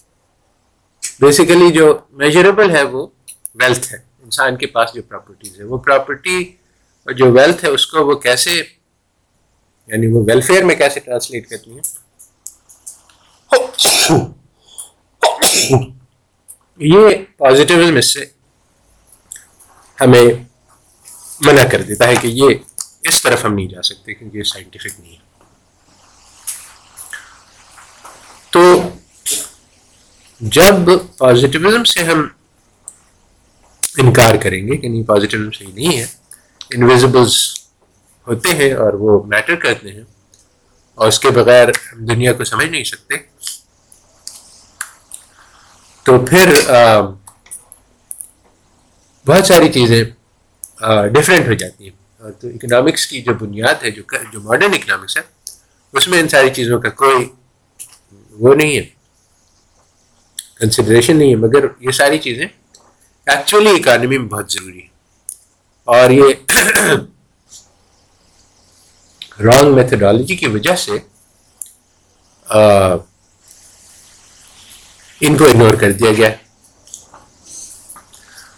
بیسیکلی 1.21 1.73
جو 1.73 1.99
میجریبل 2.11 2.77
ہے 2.77 2.83
وہ 2.83 3.07
ویلتھ 3.55 3.93
ہے۔ 3.93 3.99
انسان 4.23 4.57
کے 4.57 4.67
پاس 4.67 4.95
جو 4.95 5.03
پراپرٹیز 5.03 5.59
ہے 5.59 5.65
وہ 5.65 5.79
پراپرٹی 5.79 6.39
اور 7.05 7.13
جو 7.13 7.33
ویلتھ 7.33 7.65
ہے، 7.65 7.69
اس 7.71 7.87
کو 7.87 8.07
وہ 8.07 8.15
کیسے 8.15 8.63
یعنی 9.87 10.07
وہ 10.07 10.25
ویلفیئر 10.27 10.65
میں 10.65 10.75
کیسے 10.75 11.01
ٹرانسلیٹ 11.01 11.49
کرتی 11.49 11.71
ہیں۔ 11.71 11.83
یہ 16.79 17.09
پازیٹیوزم 17.39 17.97
اس 17.97 18.13
سے 18.13 18.25
ہمیں 20.01 20.25
منع 21.41 21.63
کر 21.73 21.83
دیتا 21.83 22.09
ہے 22.09 22.15
کہ 22.17 22.27
یہ 22.27 22.49
اس 23.05 23.23
طرف 23.23 23.45
ہم 23.45 23.55
نہیں 23.55 23.67
جا 23.69 23.83
سکتے 23.83 24.15
کیونکہ 24.15 24.39
یہ 24.39 24.43
سائنٹیفک 24.53 25.01
نہیں 25.01 25.13
ہے۔ 25.13 25.23
تو 28.51 28.63
جب 30.41 30.91
پازیٹیوزم 31.19 31.85
سے 31.85 32.03
ہم 32.05 32.27
انکار 33.97 34.35
کریں 34.43 34.67
گے 34.69 34.77
کہ 34.77 34.89
نہیں 34.89 35.03
پازیٹیوزم 35.09 35.51
صحیح 35.51 35.73
نہیں 35.75 35.97
ہے 35.99 36.07
انویزبلس 36.71 37.37
ہوتے 38.27 38.55
ہیں 38.57 38.73
اور 38.75 38.93
وہ 39.01 39.23
میٹر 39.27 39.57
کرتے 39.65 39.93
ہیں، 39.93 40.03
اور 40.99 41.09
اس 41.09 41.19
کے 41.21 41.31
بغیر 41.31 41.69
ہم 41.69 42.05
دنیا 42.07 42.33
کو 42.33 42.45
سمجھ 42.45 42.67
نہیں 42.67 42.85
سکتے، 42.85 43.17
تو 46.07 46.19
پھر 46.27 46.53
بہت 49.27 49.47
ساری 49.47 49.73
چیزیں 49.73 50.03
ڈفرینٹ 51.15 51.49
ہو 51.49 51.53
جاتی 51.55 51.85
ہیں۔ 51.85 51.97
تو 52.31 52.49
اکنامکس 52.49 53.07
کی 53.07 53.22
جو 53.22 53.35
بنیاد 53.35 53.75
ہے، 53.83 53.91
جو 53.91 54.03
جو 54.33 54.41
ماڈرن 54.41 54.75
اکنامکس 54.75 55.16
ہے، 55.16 55.22
اس 55.95 56.09
میں 56.09 56.20
ان 56.20 56.29
ساری 56.29 56.51
چیزوں 56.51 56.81
کا 56.81 56.91
کوئی 56.91 57.29
وہ 58.31 58.55
نہیں 58.55 58.77
ہے 58.77 58.83
کنسیڈریشن 60.61 61.16
نہیں 61.16 61.31
ہے، 61.31 61.37
مگر 61.37 61.64
یہ 61.81 61.91
ساری 61.91 62.18
چیزیں 62.18 62.47
ایکچولی 63.27 63.70
اکانومی 63.70 64.18
میں 64.18 64.29
بہت 64.29 64.53
ضروری 64.53 64.83
ہے 64.83 64.89
اور 65.89 66.11
یہ 66.11 66.49
رانگ 69.41 69.75
میتھڈالوجی 69.75 70.37
کی 70.37 70.47
وجہ 70.47 70.77
سے 70.77 70.93
ان 75.20 75.37
کو 75.37 75.45
اگنور 75.45 75.75
کر 75.75 75.93
دیا 75.93 76.12
گیا۔ 76.12 76.29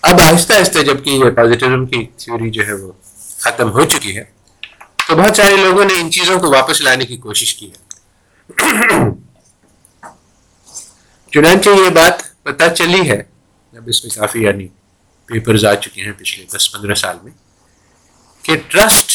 اب 0.02 0.20
آہستہ 0.20 0.52
آہستہ 0.52 0.78
جبکہ 0.78 1.10
یہ 1.10 1.30
پازیٹیوزم 1.30 1.86
کی 1.86 2.06
تھیوری 2.16 2.50
جو 2.50 2.66
ہے 2.66 2.72
وہ 2.72 2.92
ختم 3.39 3.70
ہو 3.70 3.84
چکی 3.84 4.16
ہے۔ 4.16 4.24
تو 5.09 5.16
بہت 5.16 5.37
سارے 5.37 5.57
لوگوں 5.57 5.84
نے 5.84 5.95
ان 6.01 6.11
چیزوں 6.11 6.39
کو 6.41 6.51
واپس 6.51 6.80
لانے 6.80 7.07
کی 7.07 7.16
کوشش 7.16 7.55
کی 7.55 7.70
ہے۔ 7.70 7.84
چنانچہ 11.32 11.70
یہ 11.70 11.89
بات 11.91 12.16
پتہ 12.43 12.64
چلی 12.74 13.11
ہے۔ 13.11 13.22
اب 13.74 13.82
اس 13.87 14.05
میں 14.05 14.11
کافی 14.16 14.43
یعنی 14.43 14.66
پیپرز 15.28 15.64
آ 15.64 15.74
چکے 15.74 16.03
ہیں 16.03 16.12
پچھلے 16.18 16.45
دس 16.57 16.72
پندرہ 16.72 16.95
سال 16.95 17.16
میں 17.22 17.32
کہ 18.43 18.57
ٹرسٹ 18.68 19.12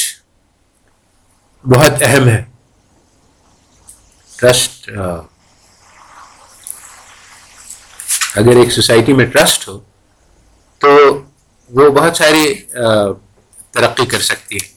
بہت 1.64 2.02
اہم 2.02 2.28
ہے۔ 2.28 2.44
ٹرسٹ 4.40 4.90
اگر 8.36 8.56
ایک 8.56 8.72
سوسائٹی 8.72 9.14
میں 9.14 9.26
ٹرسٹ 9.26 9.68
ہو 9.68 9.80
تو 10.82 10.90
وہ 11.72 11.90
بہت 11.90 12.18
ساری 12.18 12.54
ترقی 13.74 14.06
کر 14.06 14.22
سکتی 14.22 14.56
ہے۔ 14.56 14.70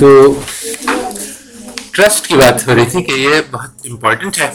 تو 0.00 0.10
ٹرسٹ 1.92 2.26
کی 2.26 2.34
بات 2.34 2.66
ہو 2.68 2.74
رہی 2.74 2.86
تھی 2.90 3.02
کہ 3.02 3.12
یہ 3.12 3.40
بہت 3.50 3.86
امپورٹنٹ 3.90 4.38
ہے۔ 4.38 4.50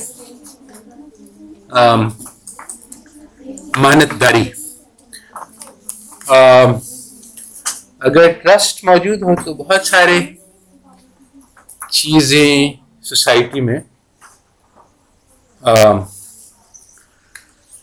امانت 3.75 4.11
داری 4.21 4.43
اگر 8.01 8.31
ٹرسٹ 8.43 8.83
موجود 8.83 9.21
ہو 9.21 9.35
تو 9.43 9.53
بہت 9.53 9.87
سارے 9.87 10.19
چیزیں 11.91 12.51
سوسائٹی 13.03 13.61
میں 13.61 13.79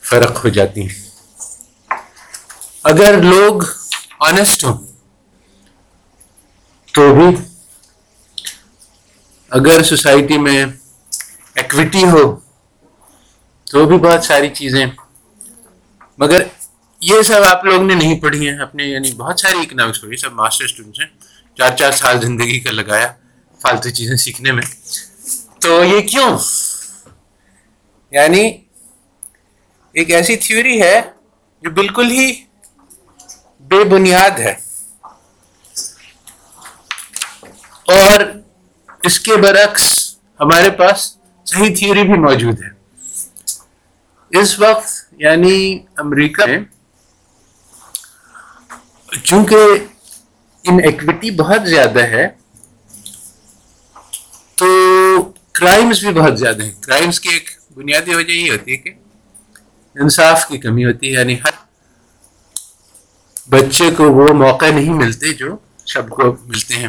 فرق 0.05 0.45
ہو 0.45 0.49
جاتی 0.49 0.83
ہیں۔ 0.83 1.04
اگر 2.85 3.23
لوگ 3.23 3.63
آنےسٹ 4.21 4.65
ہوں، 4.65 4.87
تو 6.93 7.15
بھی 7.15 7.37
اگر 9.51 9.83
سوسائٹی 9.83 10.39
میں 10.39 10.67
ایکویٹی 11.55 12.05
ہو، 12.05 12.41
تو 13.65 13.87
بھی 13.87 13.99
بہت 13.99 14.25
ساری 14.25 14.49
چیزیں۔ 14.49 14.87
مگر 16.19 16.43
یہ 17.01 17.23
سب 17.23 17.43
آپ 17.49 17.65
لوگ 17.65 17.83
نے 17.83 17.95
نہیں 17.95 18.21
پڑھی 18.21 18.49
ہیں 18.49 18.59
اپنے 18.59 18.85
یعنی 18.85 19.13
بہت 19.13 19.41
ساری 19.41 19.59
اکنامکس 19.59 20.01
پڑھی 20.01 20.17
سب 20.17 20.33
ماسٹر 20.33 20.65
اسٹوڈنٹس 20.65 21.01
ہیں۔ 21.01 21.07
چار 21.57 21.77
چار 21.77 21.93
سال 21.93 22.21
زندگی 22.21 22.61
کا 22.61 22.71
لگایا 22.71 23.13
فالتو 23.61 23.91
چیزیں 23.91 24.17
سیکھنے 24.17 24.53
میں۔ 24.53 24.63
تو 25.61 25.85
یہ 25.85 26.01
کیوں؟ 26.01 26.39
یعنی 28.11 28.59
ایک 29.93 30.11
ایسی 30.11 30.37
تھیوری 30.37 30.83
ہے 30.83 31.01
جو 31.63 31.71
بالکل 31.71 32.11
ہی 32.11 32.45
بے 33.65 33.85
بنیاد 33.85 34.31
ہے۔ 34.31 34.55
اور 37.87 38.21
اس 39.03 39.21
کے 39.21 39.37
برعکس 39.37 40.17
ہمارے 40.41 40.71
پاس 40.71 41.17
صحیح 41.45 41.77
تھیوری 41.79 42.03
بھی 42.03 42.19
موجود 42.19 42.63
ہے۔ 42.63 42.69
اس 44.41 44.61
وقت 44.61 45.15
یعنی 45.19 45.79
امریکہ 45.97 46.47
میں 46.47 46.59
چونکہ 49.23 49.57
ان 50.65 50.79
ایکویٹی 50.85 51.31
بہت 51.31 51.69
زیادہ 51.69 52.03
ہے، 52.03 52.29
تو 54.55 54.67
کرائمز 55.53 56.05
بھی 56.05 56.13
بہت 56.13 56.39
زیادہ 56.39 56.63
ہیں۔ 56.63 56.73
کرائمز 56.81 57.21
کی 57.21 57.29
ایک 57.29 57.51
بنیادی 57.75 58.15
وجہ 58.15 58.33
یہ 58.33 58.51
ہوتی 58.51 58.73
ہے 58.73 58.77
کہ 58.77 58.91
انصاف 59.95 60.49
کی 60.49 60.59
کمی 60.59 60.85
ہوتی 60.85 61.07
ہے 61.09 61.13
یعنی 61.13 61.41
ہر 61.41 61.64
بچے 63.49 63.91
کو 63.97 64.13
وہ 64.13 64.35
موقع 64.35 64.67
نہیں 64.75 64.93
ملتے 64.93 65.33
جو 65.33 65.57
سب 65.87 66.09
کو 66.09 66.37
ملتے 66.45 66.75
ہیں۔ 66.75 66.89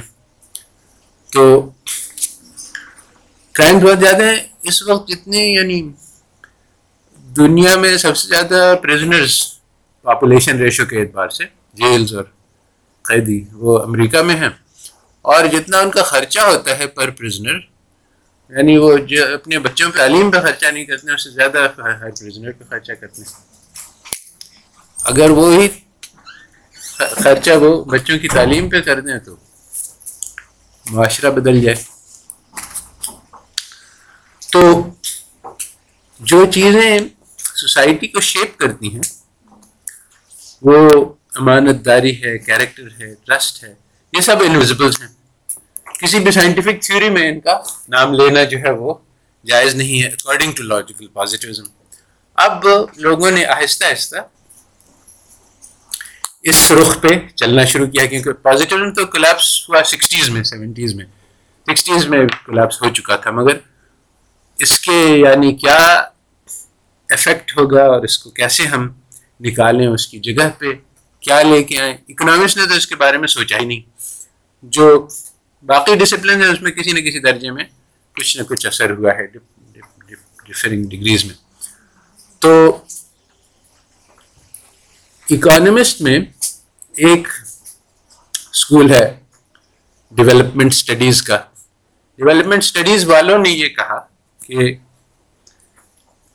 تو 1.32 1.70
کرائم 3.54 3.80
بہت 3.80 4.00
زیادہ 4.00 4.24
ہیں 4.24 4.38
اس 4.62 4.84
وقت 4.84 5.08
جتنے 5.10 5.38
یعنی 5.38 5.92
دنیا 7.38 7.76
میں 7.76 7.98
سب 7.98 8.18
سے 8.18 8.28
زیادہ 8.28 8.76
پریزنرز 8.82 9.32
پاپولیشن 10.02 10.58
ریشو 10.58 10.86
کے 10.86 11.02
اعتبار 11.02 11.30
سے 11.30 11.44
جیلز 11.74 12.16
اور 12.16 12.24
قیدی 13.02 13.46
وہ 13.54 13.80
امریکہ 13.84 14.22
میں 14.22 14.36
ہیں۔ 14.36 14.50
اور 15.22 15.46
جتنا 15.46 15.80
ان 15.80 15.92
کا 15.92 16.04
خرچہ 16.04 16.40
ہوتا 16.40 16.80
ہے 16.80 16.88
پر 16.88 17.10
پریزنر 17.10 17.56
یعنی 18.50 18.78
وہ 18.78 18.98
جو 18.98 19.34
اپنے 19.34 19.60
بچوں 19.60 19.92
پہ 19.92 19.98
تعلیم 19.98 20.32
پہ 20.32 20.40
خرچہ 20.40 20.66
نہیں 20.66 20.86
کرتے 20.86 21.14
اس 21.14 21.24
سے 21.24 21.30
زیادہ 21.30 21.68
ہر 21.78 22.10
پریزنر 22.10 22.52
پہ 22.52 22.64
خرچہ 22.70 22.92
کرتے 22.94 23.22
ہیں۔ 23.22 23.44
اگر 25.04 25.30
وہی 25.30 25.68
خرچہ 27.00 27.52
وہ 27.52 27.84
بچوں 27.84 28.20
کی 28.20 28.28
تعلیم 28.28 28.70
پہ 28.70 28.82
کر 28.82 29.00
دیں 29.00 29.18
تو۔ 29.18 29.36
معاشرہ 30.92 31.30
بدل 31.30 31.62
جائے۔ 31.62 31.76
تو 34.52 34.90
جو 36.20 36.46
چیزیں 36.46 37.00
سوسائٹی 37.38 38.08
کو 38.08 38.20
شیپ 38.20 38.58
کرتی 38.58 38.94
ہیں، 38.94 39.02
وہ 40.62 41.06
امانت 41.36 41.86
داری 41.86 42.24
ہے، 42.24 42.38
کیریکٹر 42.38 42.88
ہے، 43.00 43.16
ٹرسٹ 43.16 43.64
ہے، 43.64 43.74
یہ 44.14 44.22
سب 44.22 44.36
انویزبلس 44.42 45.02
ہیں۔ 45.02 45.08
کسی 46.00 46.20
بھی 46.20 46.32
سائنٹیفک 46.32 46.82
تھیوری 46.82 47.10
میں 47.10 47.32
ان 47.32 47.40
کا 47.40 47.60
نام 47.90 48.14
لینا 48.14 48.44
جو 48.44 48.58
ہے 48.58 48.70
وہ 48.70 48.94
جائز 49.46 49.76
نہیں 49.76 50.04
ہے 50.04 50.08
اکارڈنگ 50.08 50.52
ٹو 50.52 50.64
لاجیکل 50.64 51.08
پازیٹیوزم 51.08 51.64
اب 52.36 52.66
لوگوں 52.98 53.32
نے 53.32 53.46
آہستہ 53.46 53.86
آہستہ 53.86 54.16
اس 56.46 56.72
رخ 56.72 57.02
پہ 57.02 57.08
چلنا 57.36 57.66
شروع 57.66 57.88
کیا 57.88 58.06
کیونکہ 58.06 58.32
پازیٹیو 58.32 58.94
تو 58.94 59.06
کلیپس 59.06 59.70
ہوا 59.70 59.84
سکسٹیز 59.86 60.30
میں 60.30 60.44
سیونٹیز 60.44 60.96
میں. 60.96 61.06
سکسٹیز 61.68 62.06
میں 62.06 62.20
کلیپس 62.46 62.82
ہو 62.82 62.90
چکا 62.90 63.16
تھا، 63.16 63.32
مگر 63.32 63.58
اس 64.58 64.80
کے 64.80 65.08
یعنی 65.08 65.56
کیا 65.56 65.78
افیکٹ 67.10 67.58
ہوگا 67.58 67.86
اور 67.86 68.04
اس 68.04 68.18
کو 68.18 68.30
کیسے 68.30 68.64
ہم 68.64 68.90
نکالیں 69.42 69.88
اس 69.88 70.08
کی 70.08 70.20
جگہ 70.20 70.50
پہ، 70.58 70.66
کیا 71.20 71.42
لے 71.42 71.64
کے 71.64 71.80
آئیں؟ 71.80 71.98
اکنامکس 72.10 72.58
نے 72.58 72.66
تو 72.66 72.74
اس 72.74 72.88
کے 72.88 72.96
بارے 72.96 73.18
میں 73.18 73.28
سوچا 73.28 73.58
ہی 73.58 73.66
نہیں۔ 73.66 73.82
جو 74.64 75.08
باقی 75.64 75.96
ڈسپلن 75.96 76.42
ہے 76.42 76.48
اس 76.48 76.62
میں 76.62 76.72
کسی 76.72 76.92
نہ 76.92 77.00
کسی 77.00 77.20
درجے 77.20 77.52
میں 77.52 77.64
کچھ 78.16 78.38
نہ 78.38 78.44
کچھ 78.44 78.68
اثر 78.68 78.92
ہوا 78.92 79.12
ہے 79.12 79.28
ڈفرنگ 80.48 80.84
ڈگریز 80.84 81.26
میں۔ 81.26 81.36
تو 82.40 82.78
اکانومسٹ 85.30 86.02
میں 86.02 86.20
ایک 86.98 87.28
اسکول 88.54 88.94
ہے 88.94 89.06
ڈیولپمنٹ 90.12 90.72
اسٹڈیز 90.72 91.22
کا۔ 91.22 91.38
ڈیولپمنٹ 92.20 92.64
اسٹڈیز 92.64 93.06
والوں 93.08 93.40
نے 93.40 93.50
یہ 93.50 93.68
کہا 93.68 94.00
کہ 94.42 94.74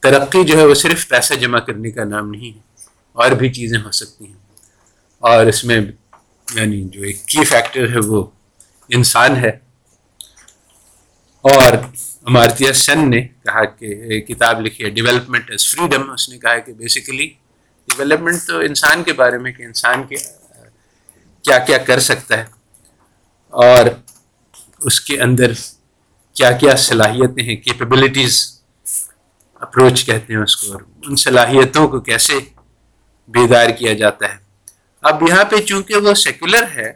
ترقی 0.02 0.44
جو 0.44 0.58
ہے 0.58 0.64
وہ 0.64 0.74
صرف 0.74 1.08
پیسہ 1.08 1.34
جمع 1.34 1.58
کرنے 1.58 1.90
کا 1.90 2.04
نام 2.04 2.30
نہیں 2.30 2.50
ہے، 2.50 2.60
اور 3.16 3.30
بھی 3.30 3.52
چیزیں 3.52 3.78
ہو 3.78 3.90
سکتی 3.90 4.26
ہیں۔ 4.26 4.38
اور 5.22 5.46
اس 5.46 5.64
میں 5.64 5.80
یعنی 6.54 6.82
جو 6.84 7.02
ایک 7.02 7.24
کی 7.26 7.44
فیکٹر 7.44 7.88
ہے 7.88 7.98
وہ 8.06 8.26
انسان 8.88 9.36
ہے۔ 9.36 9.50
اور 11.44 11.72
امارتیا 12.22 12.72
سن 12.72 13.10
نے 13.10 13.20
کہا 13.44 13.64
کہ 13.64 14.20
کتاب 14.20 14.60
لکھی 14.60 14.84
ہے 14.84 14.90
ڈیولپمنٹ 14.90 15.50
از 15.50 15.66
فریڈم 15.66 16.10
اس 16.10 16.28
نے 16.28 16.38
کہا 16.38 16.58
کہ 16.58 16.72
بیسیکلی 16.72 17.28
ڈیولپمنٹ 17.88 18.42
تو 18.46 18.58
انسان 18.58 19.02
کے 19.04 19.12
بارے 19.12 19.38
میں 19.38 19.52
کہ 19.52 19.62
انسان 19.62 20.02
کے 20.06 20.16
کیا 21.44 21.58
کیا 21.58 21.78
کر 21.78 21.98
سکتا 22.00 22.38
ہے؟ 22.38 22.44
اور 23.52 23.86
اس 24.80 25.00
کے 25.00 25.20
اندر 25.20 25.52
کیا 26.36 26.50
کیا 26.52 26.74
صلاحیتیں 26.76 27.44
ہیں 27.44 27.56
کیپیبلٹیز 27.56 28.38
اپروچ 29.54 30.04
کہتے 30.06 30.32
ہیں 30.34 30.40
اس 30.40 30.56
کو، 30.56 30.72
اور 30.72 30.80
ان 31.06 31.16
صلاحیتوں 31.16 31.86
کو 31.88 32.00
کیسے 32.00 32.38
بیدار 33.28 33.70
کیا 33.70 33.92
جاتا 33.92 34.32
ہے؟ 34.32 34.38
اب 35.02 35.22
یہاں 35.28 35.44
پہ 35.44 35.56
چونکہ 35.60 35.96
وہ 35.96 36.14
سیکولر 36.14 36.64
ہے، 36.76 36.92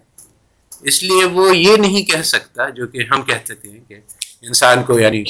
اس 0.80 1.02
لیے 1.02 1.24
وہ 1.24 1.56
یہ 1.56 1.76
نہیں 1.76 2.02
کہہ 2.02 2.22
سکتا 2.22 2.68
جو 2.68 2.86
کہ 2.86 3.04
ہم 3.10 3.22
کہتے 3.22 3.54
ہیں 3.64 3.80
کہ 3.88 3.98
انسان 4.42 4.82
کو 4.82 4.98
یعنی 5.00 5.22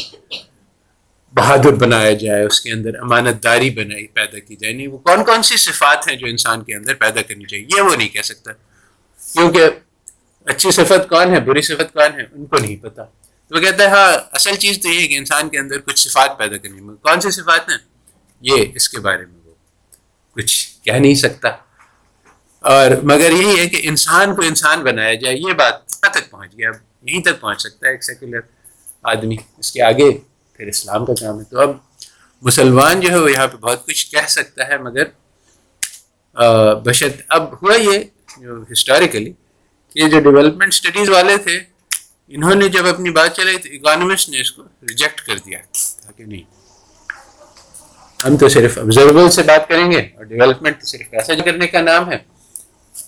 بہادر 1.35 1.75
بنایا 1.75 2.13
جائے، 2.13 2.45
اس 2.45 2.61
کے 2.61 2.73
اندر 2.73 2.99
امانت 3.01 3.43
داری 3.45 3.71
بنائی، 3.71 4.07
پیدا 4.07 4.39
کی 4.39 4.57
جائے۔ 4.57 4.73
نہیں، 4.73 4.89
وہ 4.89 4.99
کون 4.99 5.25
کون 5.25 5.43
سی 5.43 5.57
صفات 5.57 6.09
ہیں 6.09 6.17
جو 6.17 6.27
انسان 6.27 6.63
کے 6.65 6.75
اندر 6.75 6.95
پیدا 6.95 7.23
کرنی 7.23 7.45
چاہیے؟ 7.45 7.67
یہ 7.77 7.81
وہ 7.81 7.97
نہیں 7.97 8.09
کہہ 8.09 8.23
سکتا۔ 8.23 8.53
کیونکہ 9.35 9.65
اچھی 10.45 10.71
صفت 10.71 11.09
کون 11.09 11.35
ہے، 11.35 11.41
بری 11.41 11.63
صفت 11.63 11.93
کون 11.93 12.21
ہے، 12.21 12.25
ان 12.33 12.47
کو 12.47 12.57
نہیں 12.57 12.77
پتا۔ 12.77 13.05
تو 13.49 13.57
وہ 13.57 13.61
کہتا 13.61 13.83
ہے 13.85 13.89
ہاں 13.89 14.13
اصل 14.33 14.55
چیز 14.55 14.83
تو 14.83 14.89
یہ 14.89 15.01
ہے 15.01 15.07
کہ 15.07 15.19
انسان 15.19 15.49
کے 15.49 15.59
اندر 15.59 15.79
کچھ 15.79 16.09
صفات 16.09 16.39
پیدا 16.39 16.57
کرنی 16.57 16.77
ہے 16.77 16.95
کون 17.03 17.21
سی 17.21 17.31
صفات 17.31 17.69
ہیں؟ 17.69 17.77
یہ 18.41 18.65
اس 18.75 18.89
کے 18.89 18.99
بارے 18.99 19.27
میں۔ 19.27 19.41
وہ 19.45 19.53
کچھ 20.33 20.85
کہہ 20.85 20.93
نہیں 20.93 21.15
سکتا۔ 21.15 21.49
اور 22.61 22.91
مگر 23.03 23.31
یہی 23.31 23.59
ہے 23.59 23.67
کہ 23.67 23.81
انسان 23.83 24.35
کو 24.35 24.43
انسان 24.43 24.85
بنایا 24.85 25.15
جائے، 25.15 25.37
یہ 25.37 25.53
بات 25.53 25.89
کہاں 25.89 26.13
تک 26.13 26.31
پہنچ 26.31 26.53
گیا 26.53 26.69
اب 26.69 27.09
یہیں 27.09 27.23
تک 27.23 27.41
پہنچ 27.41 27.61
سکتا 27.61 27.87
ہے 27.87 27.93
ایک 27.93 28.05
سیکولر 28.05 28.41
آدمی۔ 29.03 29.37
اس 29.59 29.73
کے 29.73 29.83
آگے 29.83 30.19
پھر 30.53 30.67
اسلام 30.67 31.07
کا 31.07 31.13
کام 31.21 31.39
ہے۔ 31.39 31.45
تو 31.45 31.61
اب 31.61 31.71
مسلمان 32.43 33.01
جو 33.01 33.11
ہے، 33.11 33.17
وہ 33.17 33.33
یہاں 33.33 33.47
پہ 33.47 33.57
بہت 33.57 33.87
کچھ 33.87 34.11
کہہ 34.11 34.29
سکتا 34.29 34.69
ہے، 34.69 34.79
مگر 34.79 35.05
بشت 36.75 37.23
اب 37.29 37.53
ہوا 37.53 37.75
یہ 37.75 37.99
ہسٹوریکلی 38.73 39.33
کہ 39.97 40.09
جو 40.09 40.21
ڈیولپمنٹ 40.21 40.73
اسٹڈیز 40.73 41.09
والے 41.11 41.37
تھے، 41.39 41.59
انہوں 42.33 42.55
نے 42.55 42.69
جب 42.69 42.87
اپنی 42.87 43.11
بات 43.13 43.37
چلائی 43.37 43.59
تو 43.59 43.69
اکانومسٹ 43.73 44.29
نے 44.29 44.41
اس 44.41 44.51
کو 44.53 44.63
ریجیکٹ 44.63 45.21
کر 45.27 45.39
دیا 45.39 45.59
کہ 46.17 46.25
نہیں. 46.25 46.43
ہم 48.21 48.37
تو 48.37 48.49
صرف 48.49 48.79
آبزرور 48.79 49.29
سے 49.31 49.43
بات 49.43 49.69
کریں 49.69 49.91
گے 49.93 49.99
اور 49.99 50.25
ڈیولپمنٹ 50.25 50.81
تو 50.81 50.87
صرف 50.87 51.13
ایسا 51.13 51.35
کرنے 51.45 51.67
کا 51.67 51.81
نام 51.83 52.11
ہے. 52.11 52.19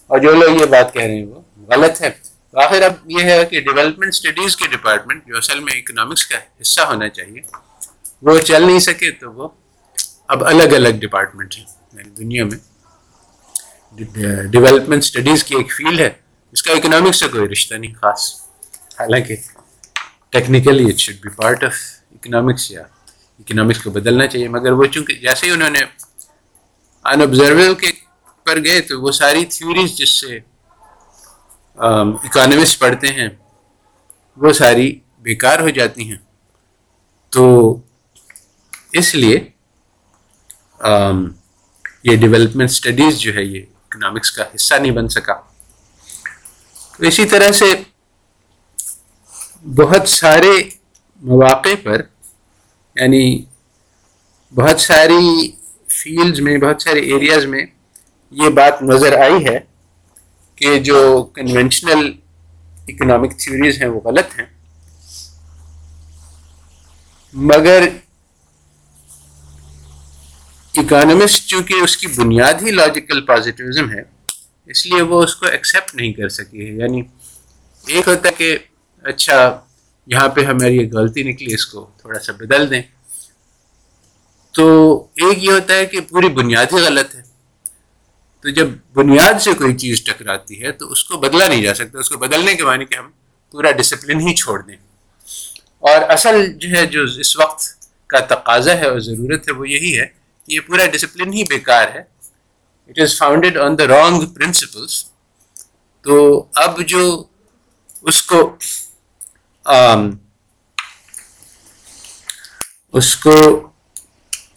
اور 0.07 0.19
جو 0.19 0.33
لوگ 0.33 0.61
یہ 0.61 0.67
بات 0.71 0.93
کہہ 0.95 1.03
رہے 1.03 1.17
ہیں 1.17 1.27
وہ 1.27 1.41
غلط 1.69 2.01
ہے. 2.03 2.11
تو 2.11 2.59
آخر 2.61 2.83
اب 2.83 3.11
یہ 3.11 3.25
ہے 3.25 3.45
کہ 3.51 3.61
ڈیولپمنٹ 3.61 4.15
اسٹڈیز 4.15 4.57
کے 4.57 4.69
ڈپارٹمنٹ 4.77 5.27
جو 5.29 5.37
اصل 5.39 5.61
میں 5.61 5.79
اکنامکس 5.79 6.27
کا 6.27 6.39
حصہ 6.61 6.81
ہونا 6.89 7.09
چاہیے، 7.09 7.41
وہ 8.23 8.39
چل 8.41 8.63
نہیں 8.63 8.79
سکے 8.81 9.11
تو 9.21 9.33
وہ 9.33 9.49
اب 10.29 10.45
الگ 10.45 10.75
الگ 10.75 11.01
ڈپارٹمنٹ 11.01 11.59
ہیں. 11.59 11.65
یعنی 11.93 12.11
دنیا 12.15 12.45
میں 12.45 12.59
ڈیولپمنٹ 13.97 15.03
اسٹڈیز 15.03 15.45
کی 15.45 15.55
ایک 15.57 15.73
فیلڈ 15.73 16.01
ہے، 16.01 16.11
اس 16.55 16.63
کا 16.63 16.73
اکنامکس 16.73 17.21
سے 17.21 17.29
کوئی 17.29 17.49
رشتہ 17.49 17.75
نہیں 17.75 17.95
خاص۔ 17.95 18.33
حالانکہ 18.99 19.37
technically 20.33 20.85
it 20.91 20.99
should 20.99 21.17
be 21.23 21.29
part 21.37 21.65
of 21.65 21.75
economics 22.13 22.71
یا 22.71 22.83
اکنامکس 23.39 23.83
کو 23.83 23.91
بدلنا 23.91 24.27
چاہیے۔ 24.27 24.49
مگر 24.49 24.73
وہ 24.73 24.85
چونکہ 24.85 25.15
جیسے 25.15 25.47
ہی 25.47 25.51
انہوں 25.51 25.71
نے 25.71 25.81
ان 27.05 27.23
آبزرو 27.23 27.75
کے 27.75 27.91
پر 28.47 28.63
گئے، 28.65 28.81
تو 28.81 29.01
وہ 29.03 29.13
ساری 29.13 29.45
تھیوریز 29.45 29.97
جس 29.99 30.21
سے 30.21 30.39
اکانومسٹ 31.79 32.79
پڑھتے 32.81 33.13
ہیں، 33.13 33.29
وہ 34.37 34.53
ساری 34.53 34.89
بیکار 35.23 35.61
ہو 35.61 35.69
جاتی 35.71 36.09
ہیں۔ 36.09 36.19
تو 37.33 37.45
اس 38.93 39.15
لیے 39.15 39.39
یہ 42.05 42.17
ڈیولپمنٹ 42.17 42.71
اسٹڈیز 42.71 43.19
جو 43.19 43.35
ہے، 43.35 43.45
یہ 43.45 43.65
اکنامکس 43.97 44.33
کا 44.33 44.45
حصہ 44.55 44.75
نہیں 44.75 44.93
بن 44.93 45.09
سکا۔ 45.09 45.35
تو 46.99 47.07
اسی 47.07 47.25
طرح 47.25 47.53
سے 47.53 47.65
بہت 49.75 50.09
سارے 50.09 50.53
مواقع 51.17 51.75
پر 51.83 52.03
یعنی 52.97 53.45
بہت 54.55 54.81
ساری 54.81 55.51
فیلڈز 55.89 56.41
میں، 56.41 56.59
بہت 56.59 56.83
سارے 56.83 57.01
ایریاز 57.01 57.47
میں 57.47 57.67
یہ 58.31 58.49
بات 58.49 58.83
نظر 58.83 59.19
آئی 59.19 59.47
ہے 59.47 59.59
کہ 60.57 60.79
جو 60.79 61.23
کنونشنل 61.35 62.13
اکنامک 62.89 63.39
تھیوریز 63.39 63.83
ہیں 63.83 63.89
وہ 63.89 64.01
غلط 64.01 64.39
ہیں۔ 64.39 64.47
مگر 67.35 67.89
اکانومسٹ 70.79 71.47
چونکہ 71.47 71.75
اس 71.75 71.97
کی 71.97 72.07
بنیاد 72.07 72.55
ہی 72.63 72.71
لاجیکل 72.71 73.21
پازیٹیوزم 73.21 73.91
ہے، 73.91 74.03
اس 74.67 74.87
لیے 74.87 75.03
وہ 75.03 75.23
اس 75.23 75.37
کو 75.37 75.47
ایکسیپٹ 75.47 75.95
نہیں 75.95 76.13
کر 76.13 76.29
سکی 76.29 76.67
ہے 76.67 76.73
یعنی 76.73 77.03
ایک 77.87 78.09
ہوتا 78.09 78.29
ہے 78.29 78.35
کہ 78.35 78.59
اچھا 79.03 79.61
یہاں 80.07 80.29
پہ 80.29 80.45
ہماری 80.45 80.77
یہ 80.77 80.91
غلطی 80.93 81.23
نکلی، 81.23 81.55
اس 81.55 81.67
کو 81.67 81.91
تھوڑا 81.97 82.19
سا 82.19 82.33
بدل 82.33 82.71
دیں۔ 82.71 82.83
تو 84.53 84.97
ایک 85.17 85.45
یہ 85.45 85.51
ہوتا 85.51 85.75
ہے 85.75 85.87
کہ 85.87 86.01
پوری 86.01 86.29
بنیاد 86.29 86.67
ہی 86.73 86.77
غلط 86.77 87.15
ہے۔ 87.15 87.23
تو 88.41 88.49
جب 88.49 88.67
بنیاد 88.95 89.41
سے 89.41 89.53
کوئی 89.53 89.77
چیز 89.77 90.05
ٹکراتی 90.05 90.63
ہے، 90.63 90.73
تو 90.73 90.93
اس 90.93 91.05
کو 91.05 91.17
بدلا 91.17 91.49
نہیں 91.49 91.63
جا 91.63 91.75
سکتا۔ 91.75 91.99
اس 91.99 92.09
کو 92.09 92.19
بدلنے 92.19 92.55
کے 92.55 92.65
معنی 92.65 92.85
کہ 92.85 92.95
ہم 92.95 93.11
پورا 93.51 93.71
ڈسپلن 93.71 94.21
ہی 94.21 94.35
چھوڑ 94.35 94.63
دیں۔ 94.63 94.77
اور 95.79 96.11
اصل 96.11 96.53
جو 96.53 96.69
ہے، 96.69 96.87
جو 96.87 97.05
اس 97.19 97.37
وقت 97.37 97.65
کا 98.07 98.19
تقاضا 98.19 98.79
ہے 98.79 98.85
اور 98.85 98.99
ضرورت 98.99 99.49
ہے، 99.49 99.53
وہ 99.53 99.69
یہی 99.69 99.99
ہے 99.99 100.16
یہ 100.49 100.61
پورا 100.67 100.87
ڈسپلن 100.93 101.33
ہی 101.33 101.43
بیکار 101.51 101.89
ہے۔ 101.95 102.03
It 102.91 102.99
is 103.01 103.17
founded 103.19 103.57
on 103.59 103.79
the 103.79 103.87
wrong 103.89 104.27
principles 104.35 105.05
تو 106.05 106.17
اب 106.57 106.81
جو 106.89 107.03
اس 108.03 108.23
کو 108.23 108.57
اس 112.95 113.15
کو 113.17 113.33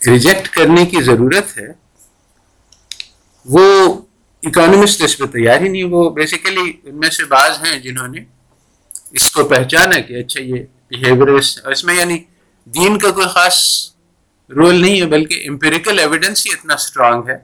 ریجیکٹ 0.08 0.48
کرنے 0.56 0.86
کی 0.86 1.02
ضرورت 1.04 1.58
ہے، 1.58 1.72
وہ 3.46 3.94
اکانومسٹ 4.44 5.02
اس 5.04 5.18
پہ 5.18 5.26
تیار 5.26 5.62
ہی 5.62 5.68
نہیں، 5.68 5.84
وہ 5.84 6.10
بیسیکلی 6.10 6.72
ان 6.84 7.00
میں 7.00 7.10
سے 7.10 7.26
بعض 7.26 7.64
ہیں 7.64 7.80
جنہوں 7.80 8.08
نے 8.08 8.24
اس 9.12 9.32
کو 9.32 9.44
پہچانا 9.50 10.00
کہ 10.00 10.20
اچھا 10.20 10.42
یہ 10.42 10.64
بیہیویئر 10.90 11.30
اس 11.72 11.84
میں 11.84 11.96
یعنی 11.96 12.18
دین 12.68 12.98
کا 13.00 13.12
کوئی 13.12 13.28
خاص 13.34 13.58
رول 14.50 14.82
نہیں 14.82 15.02
ہے، 15.02 15.06
بلکہ 15.06 15.44
امپیریکل 15.50 16.00
ایویڈنس 16.00 16.46
ہی 16.46 16.52
اتنا 16.52 16.74
اسٹرانگ 16.74 17.30
ہے 17.30 17.38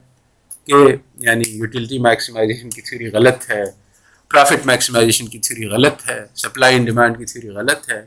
کہ 0.68 0.74
یعنی 1.18 1.49
یوٹیلٹی 1.49 1.99
میکسیمائزیشن 1.99 2.70
کی 2.70 2.82
تھیوری 2.82 3.08
غلط 3.12 3.49
ہے 3.49 3.64
پرافٹ 4.32 4.66
میکسیمائزیشن 4.66 5.28
کی 5.28 5.39
تھیوری 5.39 5.68
غلط 5.68 6.10
ہے 6.10 6.20
سپلائی 6.36 6.76
اینڈ 6.76 6.86
ڈیمانڈ 6.88 7.18
کی 7.18 7.26
تھیوری 7.26 7.56
غلط 7.56 7.91
ہے۔ 7.91 8.01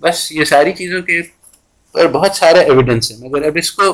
بس 0.00 0.32
یہ 0.32 0.44
ساری 0.44 0.72
چیزوں 0.72 1.02
کے 1.02 1.20
پر 1.94 2.06
بہت 2.08 2.36
سارا 2.36 2.60
ایویڈنس 2.60 3.10
ہے۔ 3.12 3.16
مگر 3.18 3.42
اب 3.42 3.56
اس 3.56 3.72
کو 3.72 3.92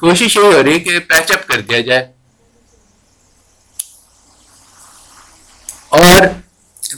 کوشش 0.00 0.36
یہی 0.36 0.44
ہو 0.44 0.62
رہی 0.62 0.72
ہے 0.72 0.80
کہ 0.80 0.98
پیچ 0.98 1.32
اپ 1.32 1.46
کر 1.48 1.60
دیا 1.60 1.80
جائے۔ 1.80 2.04
اور 5.88 6.22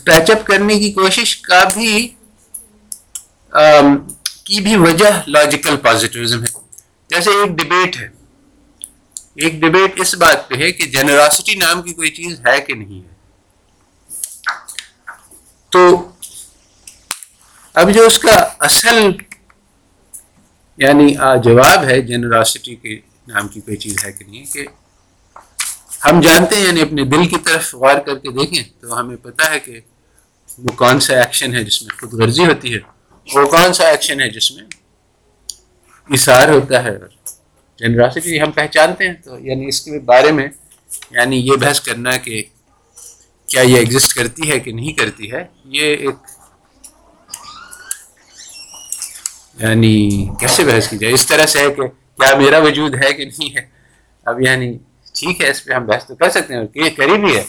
پیچ 0.04 0.30
اپ 0.30 0.46
کرنے 0.46 0.78
کی 0.78 0.92
کوشش 0.92 1.36
کا 1.36 1.62
بھی 1.74 2.08
کی 4.46 4.60
بھی 4.60 4.76
وجہ 4.76 5.22
لاجیکل 5.26 5.76
پازیٹیوزم 5.76 6.42
ہے۔ 6.42 6.58
جیسے 7.10 7.30
ایک 7.30 7.48
ڈبیٹ 7.48 7.96
ہے۔ 7.96 8.08
ایک 9.34 9.52
ڈبیٹ 9.52 10.00
اس 10.00 10.14
بات 10.14 10.48
پہ 10.48 10.54
ہے 10.54 10.72
کہ 10.72 10.86
جنراسٹی 10.86 11.54
نام 11.54 11.82
کی 11.82 11.94
کوئی 11.94 12.10
چیز 12.10 12.40
ہے 12.46 12.60
کہ 12.60 12.74
نہیں 12.74 13.08
ہے۔ 13.08 13.14
تو 15.70 16.08
اب 17.74 17.94
جو 17.94 18.06
اس 18.06 18.18
کا 18.18 18.48
اصل 18.58 19.10
یعنی 20.76 21.14
جواب 21.44 21.84
ہے 21.84 22.00
جنراسٹی 22.00 22.74
کے 22.74 23.00
نام 23.28 23.48
کی 23.48 23.60
کوئی 23.60 23.76
چیز 23.76 23.96
ہے 24.04 24.12
کہ 24.12 24.24
نہیں 24.24 24.40
ہے 24.40 24.44
کہ 24.44 24.66
ہم 26.04 26.20
جانتے 26.20 26.56
ہیں 26.56 26.64
یعنی 26.64 26.80
اپنے 26.80 27.04
دل 27.04 27.28
کی 27.28 27.36
طرف 27.44 27.74
غور 27.74 27.98
کر 27.98 28.18
کے 28.18 28.28
دیکھیں 28.32 28.64
تو 28.80 29.00
ہمیں 29.00 29.16
پتہ 29.16 29.50
ہے 29.50 29.60
کہ 29.60 29.80
وہ 30.58 30.76
کون 30.76 31.00
سا 31.00 31.14
ایکشن 31.14 31.54
ہے 31.54 31.64
جس 31.64 31.82
میں 31.82 32.00
خود 32.00 32.12
غرضی 32.14 32.44
ہوتی 32.44 32.74
ہے۔ 32.74 32.95
وہ 33.34 33.46
کون 33.46 33.72
سا 33.72 33.88
ایکشن 33.88 34.20
ہے 34.20 34.30
جس 34.30 34.52
میں 34.52 34.64
اشار 36.10 36.48
ہوتا 36.48 36.84
ہے۔ 36.84 36.92
جنراسٹی 37.76 38.42
ہم 38.42 38.50
پہچانتے 38.50 39.06
ہیں 39.06 39.14
تو 39.24 39.38
یعنی 39.38 39.68
اس 39.68 39.80
کے 39.80 39.98
بارے 39.98 40.32
میں 40.32 40.48
یعنی 41.10 41.36
یہ 41.36 41.56
بحث 41.56 41.80
کرنا 41.80 42.16
کہ 42.16 42.42
کیا 43.46 43.62
یہ 43.62 43.76
ایگزسٹ 43.76 44.14
کرتی 44.14 44.50
ہے 44.50 44.60
کہ 44.60 44.72
نہیں 44.72 44.92
کرتی 44.92 45.32
ہے، 45.32 45.44
یہ 45.64 45.96
ایک 45.96 46.14
یعنی 49.58 50.28
کیسے 50.40 50.64
بحث 50.64 50.88
کی 50.88 50.98
جائے؟ 50.98 51.14
اس 51.14 51.26
طرح 51.26 51.46
سے 51.46 51.58
ہے 51.58 51.70
کہ 51.70 51.86
کیا 51.86 52.36
میرا 52.36 52.58
وجود 52.58 52.94
ہے 52.94 53.12
کہ 53.12 53.24
نہیں 53.24 53.56
ہے؟ 53.56 53.66
اب 54.24 54.42
یعنی 54.42 54.78
ٹھیک 55.14 55.40
ہے، 55.40 55.50
اس 55.50 55.64
پہ 55.64 55.72
ہم 55.72 55.86
بحث 55.86 56.06
تو 56.06 56.14
کر 56.14 56.30
سکتے 56.30 56.54
ہیں۔ 56.54 56.60
اور 56.60 56.76
یہ 56.76 56.90
قریبی 56.96 57.36
ہے۔ 57.36 57.44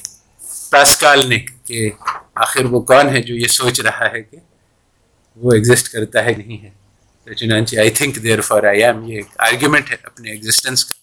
پاسکال 0.69 1.29
نے 1.29 1.39
کہ 1.39 1.89
آخر 2.35 2.65
وہ 2.65 2.79
کون 2.79 3.09
ہے 3.09 3.21
جو 3.21 3.35
یہ 3.35 3.47
سوچ 3.47 3.79
رہا 3.79 4.07
ہے 4.11 4.21
کہ 4.21 4.37
وہ 5.37 5.53
ایگزسٹ 5.53 5.89
کرتا 5.89 6.25
ہے 6.25 6.31
نہیں 6.37 6.63
ہے۔ 6.63 6.69
تو 7.25 7.33
چنانچہ 7.33 7.77
I 7.77 7.89
think 7.89 8.23
therefore 8.41 8.63
I 8.63 8.83
am 8.83 9.09
یہ 9.09 9.15
ایک 9.15 9.25
آرگیومنٹ 9.37 9.91
ہے 9.91 9.95
اپنے 10.03 10.31
ایگزسٹنس 10.31 10.85
کا۔ 10.85 10.93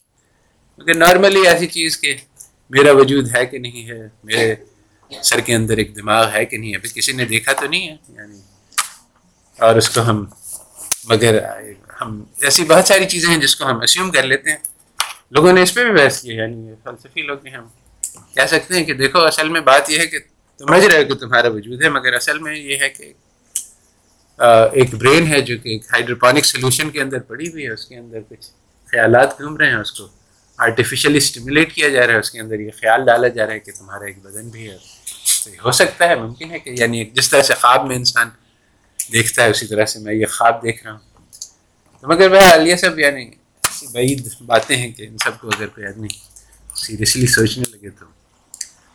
کیونکہ 0.75 0.93
نارملی 0.93 1.47
ایسی 1.47 1.67
چیز 1.67 2.01
کہ 2.01 2.17
میرا 2.71 2.93
وجود 2.93 3.37
ہے 3.37 3.47
کہ 3.47 3.59
نہیں 3.59 3.91
ہے، 3.91 4.09
میرے 4.25 4.55
سر 5.23 5.41
کے 5.41 5.55
اندر 5.55 5.77
ایک 5.77 5.97
دماغ 5.97 6.33
ہے 6.33 6.45
کہ 6.45 6.57
نہیں 6.57 6.71
ہے۔ 6.71 6.77
ابھی 6.77 6.89
کسی 6.95 7.13
نے 7.13 7.25
دیکھا 7.25 7.53
تو 7.53 7.67
نہیں 7.67 7.89
ہے 7.89 7.97
یعنی 8.09 8.41
اور 9.59 9.75
اس 9.75 9.91
کو 9.91 10.01
ہم، 10.01 10.27
مگر 11.05 11.45
ہم 12.01 12.25
ایسی 12.43 12.65
بہت 12.65 12.85
ساری 12.85 13.05
چیزیں 13.05 13.31
ہیں 13.31 13.39
جس 13.39 13.57
کو 13.57 13.65
ہم 13.65 13.81
اسیوم 13.83 14.11
کر 14.11 14.23
لیتے 14.23 14.51
ہیں۔ 14.51 14.59
لوگوں 15.31 15.53
نے 15.53 15.63
اس 15.63 15.75
پہ 15.75 15.85
بھی 15.85 15.93
بحث 15.93 16.23
کی 16.23 16.29
یعنی 16.29 16.71
فلسفی 16.85 17.23
لوگ 17.23 17.39
بھی 17.39 17.55
ہم۔ 17.55 17.67
کہہ 18.35 18.47
سکتے 18.49 18.75
ہیں 18.75 18.85
کہ 18.85 18.95
دیکھو، 18.95 19.21
اصل 19.21 19.49
میں 19.49 19.61
بات 19.61 19.91
یہ 19.91 19.99
ہے 19.99 20.07
کہ 20.07 20.19
سمجھ 20.59 20.85
رہے 20.85 20.99
ہو 20.99 21.05
کہ 21.05 21.15
تمہارا 21.15 21.49
وجود 21.49 21.83
ہے، 21.83 21.89
مگر 21.89 22.13
اصل 22.15 22.39
میں 22.39 22.57
یہ 22.57 22.77
ہے 22.81 22.89
کہ 22.89 23.13
ایک 24.39 24.95
برین 24.95 25.27
ہے 25.27 25.41
جو 25.41 25.57
کہ 25.63 25.69
ایک 25.69 25.85
ہائیڈروپونک 25.93 26.45
سولوشن 26.45 26.91
کے 26.91 27.01
اندر 27.01 27.19
پڑی 27.19 27.49
ہوئی 27.49 27.65
ہے، 27.65 27.73
اس 27.73 27.87
کے 27.87 27.97
اندر 27.97 28.21
کچھ 28.29 28.47
خیالات 28.93 29.41
گھوم 29.41 29.57
رہے 29.57 29.71
ہیں، 29.71 29.77
اس 29.77 29.93
کو 29.93 30.09
آرٹیفیشلی 30.59 31.17
اسٹیمولیٹ 31.17 31.73
کیا 31.75 31.89
جا 31.89 32.07
رہا 32.07 32.15
ہے، 32.15 32.19
اس 32.19 32.31
کے 32.31 32.41
اندر 32.41 32.61
یہ 32.61 32.71
خیال 32.81 33.05
ڈالا 33.05 33.29
جا 33.29 33.47
رہا 33.47 33.55
ہے 33.55 33.61
کہ 33.61 33.73
تمہارا 33.79 34.05
ایک 34.05 34.19
بدن 34.25 34.49
بھی 34.49 34.69
ہے، 34.71 34.77
تو 35.45 35.51
یہ 35.51 35.57
ہو 35.65 35.73
سکتا 35.73 36.09
ہے، 36.09 36.15
ممکن 36.15 36.51
ہے 36.51 36.59
کہ 36.59 36.71
یعنی 36.79 37.05
جس 37.15 37.31
طرح 37.31 37.43
سے 37.43 37.55
خواب 37.55 37.87
میں 37.87 37.97
انسان 37.97 38.29
دیکھتا 39.13 39.45
ہے، 39.45 39.51
اسی 39.51 39.67
طرح 39.67 39.85
سے 39.85 39.99
میں 39.99 40.15
یہ 40.15 40.27
خواب 40.27 40.63
دیکھ 40.63 40.85
رہا 40.85 40.93
ہوں۔ 40.93 41.01
تو 42.01 42.09
مگر 42.09 42.29
بہرحال 42.29 42.67
یہ 42.69 42.77
سب 42.77 42.99
یعنی 42.99 43.25
ایسی 43.65 43.87
بعید 43.93 44.29
باتیں 44.47 44.77
ہیں 44.77 44.91
کہ 44.93 45.07
ان 45.07 45.17
سب 45.25 45.41
کو 45.41 45.49
اگر 45.49 45.67
کوئی 45.67 45.87
آدمی 45.87 46.09
سیریسلی 46.77 47.27
سوچنے 47.27 47.65
لگے 47.71 47.91
تو 47.91 48.07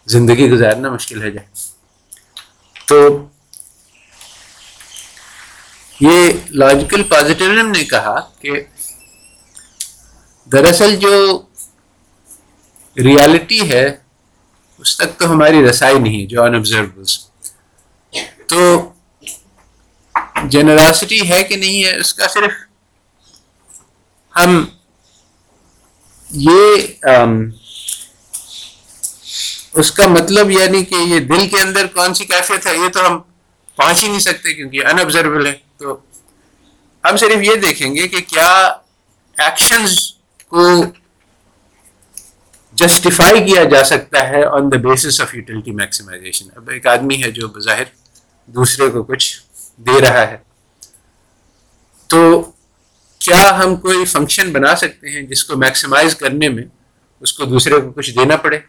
زندگی 0.08 0.50
گزارنا 0.50 0.90
مشکل 0.90 1.22
ہے 1.24 1.32
جائے 1.32 1.48
تو 2.88 3.28
یہ 6.00 6.32
لاجیکل 6.60 7.04
پازیٹیوزم 7.10 7.72
نے 7.72 7.84
کہا 7.86 8.20
کہ 8.42 8.52
دراصل 10.48 10.96
جو 11.00 11.12
ریالٹی 12.98 13.62
ہے، 13.70 13.86
اس 14.80 14.96
تک 14.98 15.20
تو 15.20 15.32
ہماری 15.32 15.64
رسائی 15.66 16.00
نہیں، 16.00 16.26
جو 16.26 16.44
ان 16.44 16.56
آبزرویبلس 16.56 17.20
تو 18.48 18.92
جنراسٹی 20.52 21.22
ہے 21.30 21.44
کہ 21.44 21.56
نہیں 21.56 21.84
ہے، 21.84 21.96
اس 22.00 22.14
کا 22.14 22.28
صرف 22.34 22.52
ہم 24.34 24.66
یہ 26.30 27.06
اس 29.80 29.92
کا 29.92 30.08
مطلب 30.08 30.52
یعنی 30.52 30.84
کہ 30.86 30.96
یہ 30.96 31.20
دل 31.30 31.48
کے 31.50 31.62
اندر 31.62 31.88
کون 31.94 32.14
سی 32.14 32.26
کیفیت 32.26 32.68
ہے، 32.68 32.78
یہ 32.78 32.90
تو 32.94 33.06
ہم 33.08 33.20
پہنچ 33.78 34.04
ہی 34.04 34.08
نہیں 34.08 34.20
سکتے 34.20 34.54
کیونکہ 34.54 34.86
ان 34.86 35.00
آبزرویبل 35.00 35.48
ہے۔ 35.48 35.54
تو 35.80 35.98
ہم 37.04 37.18
صرف 37.18 37.44
یہ 37.44 37.56
دیکھیں 37.56 37.96
گے 37.96 38.08
کہ 38.08 38.20
کیا 38.28 38.50
ایکشنز 39.38 39.96
کو 40.48 40.84
جسٹیفائی 42.76 43.46
کیا 43.46 43.64
جا 43.64 43.84
سکتا 43.84 44.30
ہے 44.30 44.44
on 44.46 44.72
the 44.72 44.78
basis 44.78 45.22
of 45.22 45.36
utility 45.36 45.72
maximisation 45.72 46.46
اب 46.56 46.70
ایک 46.70 46.88
آدمی 46.88 47.24
ہے 47.24 47.32
جو 47.32 47.48
بظاہر 47.48 47.84
دوسرے 48.48 48.90
کو 48.90 49.04
کچھ 49.04 49.42
دے 49.78 50.02
رہا 50.02 50.28
ہے۔ 50.28 50.38
تو 52.10 52.52
کیا 53.22 53.60
ہم 53.60 53.76
کوئی 53.76 54.06
فنکشن 54.06 54.52
بنا 54.54 54.76
سکتے 54.76 55.10
ہیں 55.10 55.22
جس 55.22 55.44
کو 55.44 55.56
میکسیمائز 55.58 56.16
کرنے 56.16 56.50
میں 56.50 56.64
اس 57.22 57.34
کو 57.34 57.46
دوسرے 57.46 57.82
کو 57.82 57.92
کچھ 57.92 58.12
دینا 58.12 58.38
پڑے؟ 58.38 58.60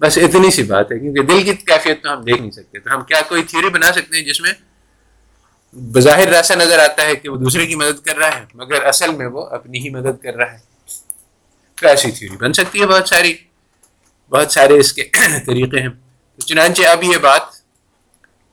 بس 0.00 0.18
اتنی 0.18 0.50
سی 0.50 0.62
بات 0.62 0.92
ہے، 0.92 0.98
کیونکہ 0.98 1.22
دل 1.22 1.42
کی 1.42 1.54
کیفیت 1.66 2.02
تو 2.02 2.12
ہم 2.12 2.22
دیکھ 2.22 2.40
نہیں 2.40 2.50
سکتے۔ 2.50 2.78
تو 2.78 2.94
ہم 2.94 3.04
کیا 3.04 3.20
کوئی 3.28 3.42
تھیوری 3.44 3.68
بنا 3.68 3.92
سکتے 3.92 4.16
ہیں 4.16 4.24
جس 4.24 4.40
میں 4.40 4.52
بظاہر 5.74 6.32
ایسا 6.32 6.54
نظر 6.54 6.78
آتا 6.78 7.04
ہے 7.04 7.16
کہ 7.16 7.28
وہ 7.28 7.36
دوسرے 7.36 7.66
کی 7.66 7.74
مدد 7.74 8.00
کر 8.00 8.16
رہا 8.16 8.36
ہے، 8.36 8.44
مگر 8.54 8.84
اصل 8.84 9.14
میں 9.14 9.26
وہ 9.26 9.46
اپنی 9.46 9.78
ہی 9.78 9.90
مدد 9.90 10.22
کر 10.22 10.34
رہا 10.34 10.52
ہے۔ 10.52 10.58
تو 11.74 11.88
ایسی 11.88 12.10
تھیوری 12.10 12.36
بن 12.36 12.52
سکتی 12.52 12.80
ہے 12.80 12.86
بہت 12.86 13.08
ساری، 13.08 13.34
بہت 14.30 14.52
سارے 14.52 14.78
اس 14.78 14.92
کے 14.92 15.04
طریقے 15.46 15.80
ہیں۔ 15.80 15.88
چنانچہ 16.46 16.82
اب 16.82 17.04
یہ 17.04 17.18
بات 17.18 17.42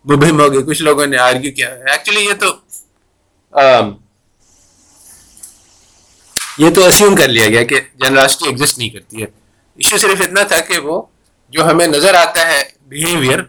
مبہم 0.06 0.40
ہو 0.42 0.54
گئی، 0.54 0.64
کچھ 0.64 0.82
لوگوں 0.82 1.06
نے 1.08 1.18
آرگیو 1.18 1.52
کیا۔ 1.52 1.70
ایکچولی 1.70 2.26
یہ 2.26 2.34
تو 2.34 2.56
یہ 6.58 6.70
تو 6.76 6.86
اسیوم 6.86 7.16
کر 7.16 7.28
لیا 7.28 7.48
گیا 7.48 7.64
کہ 7.64 7.80
جنراسٹی 7.96 8.46
ایگزسٹ 8.46 8.78
نہیں 8.78 8.90
کرتی 8.90 9.22
ہے۔ 9.22 9.28
ایشو 9.78 9.98
صرف 9.98 10.22
اتنا 10.22 10.44
تھا 10.44 10.60
کہ 10.60 10.78
وہ 10.80 11.02
جو 11.50 11.66
ہمیں 11.70 11.88
نظر 11.88 12.14
آتا 12.14 12.48
ہے 12.48 12.64
بیہیویئر 12.88 13.40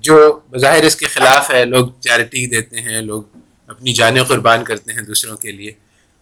جو 0.00 0.40
بظاہر 0.50 0.82
اس 0.82 0.96
کے 0.96 1.06
خلاف 1.06 1.50
ہے، 1.50 1.64
لوگ 1.64 1.88
چیریٹی 2.00 2.46
دیتے 2.46 2.80
ہیں، 2.80 3.00
لوگ 3.00 3.22
اپنی 3.66 3.92
جانیں 3.92 4.22
قربان 4.24 4.64
کرتے 4.64 4.92
ہیں 4.92 5.02
دوسروں 5.02 5.36
کے 5.36 5.52
لیے۔ 5.52 5.72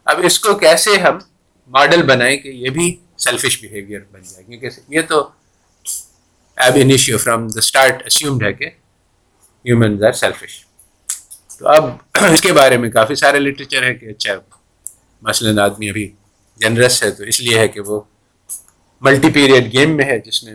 اب 0.06 0.20
اس 0.24 0.38
کو 0.40 0.54
کیسے 0.54 0.96
ہم 0.96 1.18
ماڈل 1.70 2.02
بنائیں 2.02 2.36
کہ 2.36 2.48
یہ 2.48 2.70
بھی 2.70 2.94
سیلفش 3.16 3.60
بیہیویئر 3.60 4.00
بن 4.12 4.22
جائے؟ 4.22 4.44
کیونکہ 4.44 4.68
یہ 4.88 5.00
تو 5.08 5.28
ab 6.58 6.74
initio 6.74 7.18
from 7.18 7.48
the 7.48 7.58
start 7.58 8.02
assumed 8.06 8.42
ہے 8.42 8.52
کہ 8.52 8.66
ہیومنز 9.64 10.04
آر 10.04 10.12
سیلفش 10.12 10.64
تو 11.58 11.68
اب 11.68 11.84
اس 12.32 12.40
کے 12.40 12.52
بارے 12.52 12.76
میں 12.76 12.90
کافی 12.90 13.14
سارے 13.14 13.38
لٹریچر 13.38 13.82
ہے 13.82 13.94
کہ 13.94 14.06
اچھا 14.06 14.34
مثلاً 15.22 15.58
آدمی 15.58 15.90
ابھی 15.90 16.10
جنرس 16.60 17.02
ہے 17.02 17.10
تو 17.10 17.24
اس 17.24 17.40
لیے 17.40 17.58
ہے 17.58 17.68
کہ 17.68 17.80
وہ 17.80 18.00
ملٹی 19.02 19.30
پیریڈ 19.30 19.72
گیم 19.72 19.96
میں 19.96 20.04
ہے 20.04 20.18
جس 20.18 20.42
میں 20.44 20.54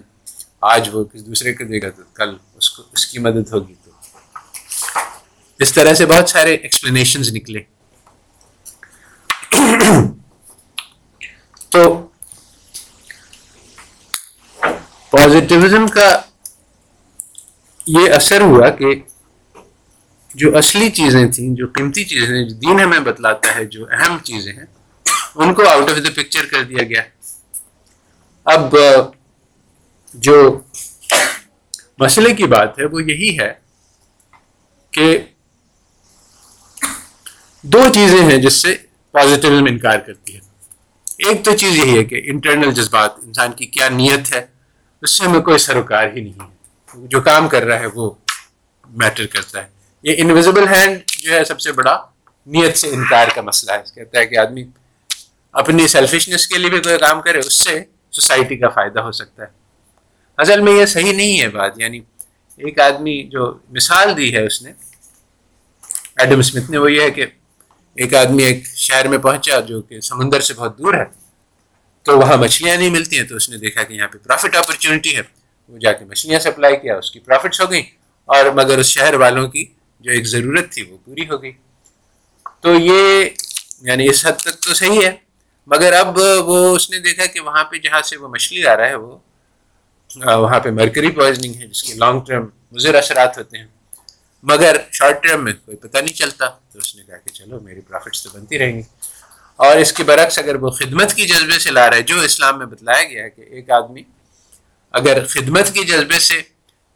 آج 0.72 0.90
وہ 0.94 1.03
کسی 1.03 1.26
دوسرے 1.26 1.53
کو 1.53 1.64
دے 1.64 1.81
گا 1.81 1.90
تو 1.90 2.03
کل 2.14 2.38
اس 2.56 2.69
کو 2.69 2.84
اس 2.94 3.06
کی 3.06 3.19
مدد 3.19 3.53
ہوگی 3.53 3.73
تو۔ 3.85 3.91
اس 5.60 5.73
طرح 5.73 5.94
سے 5.94 6.06
بہت 6.06 6.30
سارے 6.30 6.56
ایکسپلینیشنز 6.56 7.31
نکلے۔ 7.34 7.60
تو 11.69 12.07
پازیٹیوزم 15.10 15.88
کا 15.88 16.22
یہ 17.88 18.11
اثر 18.11 18.41
ہوا 18.41 18.69
کہ 18.69 18.85
جو 20.35 20.57
اصلی 20.57 20.90
چیزیں 20.90 21.31
تھیں، 21.31 21.56
جو 21.56 21.68
قیمتی 21.68 22.03
چیزیں، 22.03 22.49
جو 22.49 22.56
دین 22.56 22.80
ہمیں 22.80 22.99
بتلاتا 22.99 23.56
ہے، 23.56 23.65
جو 23.65 23.85
اہم 23.91 24.18
چیزیں 24.19 24.53
ہیں، 24.53 24.65
ان 25.35 25.53
کو 25.53 25.68
آؤٹ 25.68 25.90
آف 25.90 25.98
دا 25.98 26.10
پکچر 26.15 26.45
کر 26.45 26.64
دیا 26.64 26.84
گیا۔ 26.84 27.02
اب 28.44 28.76
جو 30.14 30.60
مسئلے 31.98 32.34
کی 32.34 32.44
بات 32.44 32.80
ہے 32.80 32.85
وہ 32.85 33.03
یہی 33.03 33.40
ہے 33.40 33.53
کہ 34.91 35.19
دو 37.61 37.84
چیزیں 37.94 38.22
ہیں 38.22 38.38
جس 38.38 38.53
سے 38.53 38.76
پازیٹیوزم 39.11 39.65
انکار 39.65 39.99
کرتی 39.99 40.35
ہے۔ 40.35 40.40
ایک 41.18 41.45
تو 41.45 41.57
چیز 41.57 41.76
یہی 41.76 41.98
ہے 41.98 42.03
کہ 42.03 42.22
انٹرنل 42.26 42.72
جذبات، 42.72 43.11
انسان 43.23 43.52
کی 43.52 43.65
کیا 43.65 43.90
نیت 43.90 44.34
ہے، 44.34 44.45
اس 45.02 45.11
سے 45.11 45.23
ہمیں 45.23 45.41
کوئی 45.41 45.57
سروکار 45.57 46.07
ہی 46.15 46.22
نہیں 46.22 46.34
ہے۔ 46.34 46.53
جو 47.07 47.22
کام 47.22 47.48
کر 47.48 47.64
رہا 47.64 47.80
ہے 47.80 47.85
وہ 47.85 48.11
میٹر 48.90 49.26
کرتا 49.26 49.64
ہے۔ 49.64 49.69
یہ 50.03 50.14
انویزیبل 50.18 50.68
ہینڈ 50.68 50.99
جو 51.19 51.34
ہے 51.34 51.45
سب 51.45 51.60
سے 51.60 51.72
بڑا 51.72 52.06
نیت 52.45 52.77
سے 52.77 52.88
انکار 52.88 53.27
کا 53.35 53.41
مسئلہ 53.41 53.72
ہے۔ 53.72 53.84
کہتا 53.95 54.19
ہے 54.19 54.26
کہ 54.26 54.38
آدمی 54.38 54.64
اپنی 55.52 55.88
سیلفشنس 55.88 56.48
کے 56.48 56.57
لیے 56.57 56.69
بھی 56.69 56.80
کوئی 56.80 56.98
کام 56.98 57.22
کرے، 57.22 57.40
اس 57.40 57.64
سے 57.64 57.84
سوسائٹی 58.11 58.57
کا 58.57 58.69
فائدہ 58.69 58.99
ہو 58.99 59.11
سکتا 59.11 59.44
ہے۔ 59.44 59.62
اصل 60.39 60.61
میں 60.61 60.73
یہ 60.73 60.85
صحیح 60.85 61.14
نہیں 61.14 61.41
ہے 61.41 61.47
بات 61.49 61.80
یعنی 61.80 61.99
ایک 62.60 62.80
آدمی 62.80 63.22
جو 63.31 63.53
مثال 63.69 64.15
دی 64.18 64.34
ہے 64.35 64.45
اس 64.45 64.61
نے، 64.61 64.72
ایڈم 66.18 66.39
اسمتھ 66.39 66.72
نے، 66.72 66.77
وہ 66.77 66.91
یہ 66.91 67.01
ہے 67.01 67.11
کہ 67.11 67.26
ایک 67.97 68.14
آدمی 68.15 68.43
ایک 68.43 68.65
شہر 68.68 69.07
میں 69.07 69.18
پہنچا 69.18 69.60
جو 69.60 69.81
کہ 69.81 69.99
سمندر 70.01 70.41
سے 70.41 70.53
بہت 70.53 70.77
دور 70.77 70.93
ہے، 70.93 71.03
تو 72.05 72.18
وہاں 72.19 72.38
مچھلیاں 72.38 72.77
نہیں 72.77 72.89
ملتی 72.89 73.18
ہیں 73.18 73.23
تو 73.23 73.35
اس 73.35 73.49
نے 73.49 73.57
دیکھا 73.57 73.84
کہ 73.84 73.93
یہاں 73.93 74.07
پہ 74.07 74.18
پروفٹ 74.18 74.55
اپرچونیٹی 74.55 75.15
ہے۔ 75.15 75.22
وہ 75.69 75.77
جا 75.77 75.91
کے 75.93 76.05
مچھلیاں 76.05 76.39
سپلائی 76.39 76.77
کیا، 76.77 76.97
اس 76.97 77.11
کی 77.11 77.19
پروفٹس 77.19 77.61
ہو 77.61 77.69
گئیں، 77.72 77.84
اور 78.30 78.45
مگر 78.55 78.77
اس 78.77 78.88
شہر 78.88 79.14
والوں 79.23 79.47
کی 79.47 79.65
جو 80.03 80.11
ایک 80.11 80.26
ضرورت 80.27 80.72
تھی 80.72 80.84
وہ 80.84 80.97
پوری 81.05 81.27
ہو 81.30 81.41
گئی۔ 81.41 81.51
تو 82.61 82.73
یہ 82.73 83.30
یعنی 83.81 84.07
اس 84.10 84.26
حد 84.26 84.38
تک 84.41 84.61
تو 84.64 84.73
صحیح 84.73 85.05
ہے، 85.05 85.15
مگر 85.68 85.93
اب 85.93 86.18
وہ، 86.18 86.76
اس 86.76 86.89
نے 86.89 86.99
دیکھا 86.99 87.26
کہ 87.26 87.39
وہاں 87.39 87.64
پہ 87.64 87.77
جہاں 87.77 88.01
سے 88.01 88.18
وہ 88.18 88.27
مچھلی 88.27 88.65
آ 88.65 88.76
رہا 88.77 88.88
ہے، 88.88 88.95
وہ 88.95 89.18
وہاں 90.15 90.60
پہ 90.60 90.69
مرکری 90.69 91.11
پوائزنگ 91.11 91.56
ہے، 91.56 91.68
جس 91.68 91.84
کے 91.84 91.94
لانگ 91.94 92.22
ٹرم 92.22 92.48
مضر 92.72 92.95
اثرات 92.95 93.38
ہوتے 93.38 93.57
ہیں۔ 93.57 93.65
مگر 94.44 94.76
شارٹ 94.91 95.23
ٹرم 95.23 95.44
میں 95.44 95.53
کوئی 95.65 95.77
پتہ 95.77 95.98
نہیں 95.98 96.14
چلتا، 96.14 96.45
تو 96.48 96.80
اس 96.80 96.95
نے 96.95 97.03
کہا 97.07 97.18
کہ 97.18 97.30
چلو، 97.30 97.60
میری 97.60 97.81
پروفٹس 97.81 98.23
تو 98.23 98.30
بنتی 98.34 98.60
رہیں 98.60 98.77
گی۔ 98.77 98.81
اور 99.56 99.77
اس 99.77 99.94
کے 99.94 100.03
برعکس 100.03 100.40
اگر 100.40 100.56
وہ 100.56 100.69
خدمت 100.69 101.14
کی 101.14 101.26
جذبے 101.26 101.60
سے 101.60 101.72
لا 101.72 101.90
رہا 101.90 101.98
ہے، 101.98 102.02
جو 102.02 102.22
اسلام 102.22 102.57
میں 102.57 102.65
بتلایا 102.65 103.03
گیا 103.03 103.23
ہے 103.23 103.30
کہ 103.30 103.41
ایک 103.41 103.72
آدمی 103.72 104.02
اگر 104.91 105.26
خدمت 105.26 105.73
کی 105.73 105.84
جذبے 105.84 106.19
سے 106.19 106.41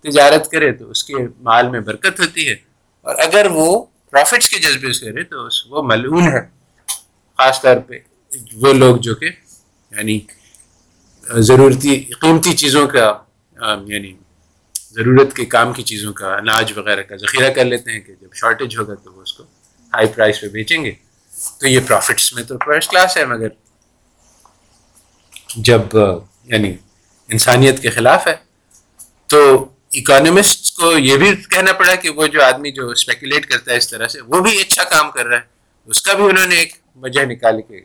تجارت 0.03 0.51
کرے، 0.51 0.71
تو 0.71 0.89
اس 0.89 1.03
کے 1.03 1.13
مال 1.39 1.69
میں 1.69 1.79
برکت 1.79 2.19
ہوتی 2.19 2.47
ہے۔ 2.47 2.55
اور 3.01 3.15
اگر 3.15 3.47
وہ 3.51 3.85
پروفٹس 4.11 4.49
کے 4.49 4.59
جذبے 4.59 4.93
سے 4.93 5.11
کرے، 5.11 5.23
تو 5.23 5.47
وہ 5.69 5.83
ملعون 5.83 6.23
ہے۔ 6.23 6.41
خاص 7.37 7.61
طور 7.61 7.77
پہ 7.77 7.99
وہ 8.53 8.73
لوگ 8.73 8.97
جو 8.97 9.15
کہ 9.15 9.25
یعنی 9.91 10.19
ضرورتی 11.35 11.99
قیمتی 12.21 12.53
چیزوں 12.53 12.87
کا 12.87 13.13
یعنی 13.87 14.13
ضرورت 14.91 15.35
کے 15.35 15.45
کام 15.45 15.73
کی 15.73 15.83
چیزوں 15.83 16.13
کا 16.13 16.35
اناج 16.35 16.77
وغیرہ 16.77 17.01
کا 17.01 17.15
ذخیرہ 17.15 17.49
کر 17.53 17.65
لیتے 17.65 17.91
ہیں 17.91 17.99
کہ 17.99 18.13
جب 18.21 18.33
شارٹیج 18.33 18.77
ہوگا 18.77 18.93
تو 18.93 19.13
وہ 19.13 19.21
اس 19.21 19.33
کو 19.33 19.43
ہائی 19.93 20.07
پرائز 20.07 20.41
پہ 20.41 20.47
بیچیں 20.47 20.83
گے۔ 20.85 20.91
تو 21.59 21.67
یہ 21.67 21.79
پروفٹس 21.87 22.33
میں 22.33 22.43
تو 22.43 22.57
فرسٹ 22.65 22.91
کلاس 22.91 23.17
ہے، 23.17 23.25
مگر 23.25 23.47
جب 25.55 25.95
یعنی 26.43 26.73
انسانیت 27.29 27.81
کے 27.81 27.89
خلاف 27.89 28.27
ہے، 28.27 28.35
تو 29.27 29.65
اکانومسٹ 29.91 30.75
کو 30.75 30.91
یہ 30.97 31.17
بھی 31.17 31.35
کہنا 31.51 31.73
پڑا 31.73 31.95
کہ 31.95 32.09
وہ 32.09 32.27
جو 32.27 32.43
آدمی 32.43 32.71
جو 32.71 32.89
اسپیکولیٹ 32.89 33.45
کرتا 33.45 33.71
ہے 33.71 33.77
اس 33.77 33.89
طرح 33.89 34.07
سے، 34.07 34.21
وہ 34.21 34.39
بھی 34.41 34.61
اچھا 34.61 34.83
کام 34.83 35.11
کر 35.11 35.25
رہا 35.25 35.37
ہے۔ 35.37 35.45
اس 35.85 36.01
کا 36.01 36.13
بھی 36.13 36.23
انہوں 36.23 36.47
نے 36.47 36.55
ایک 36.55 36.73
وجہ 36.95 37.21
نکالی 37.21 37.61
کہ 37.61 37.81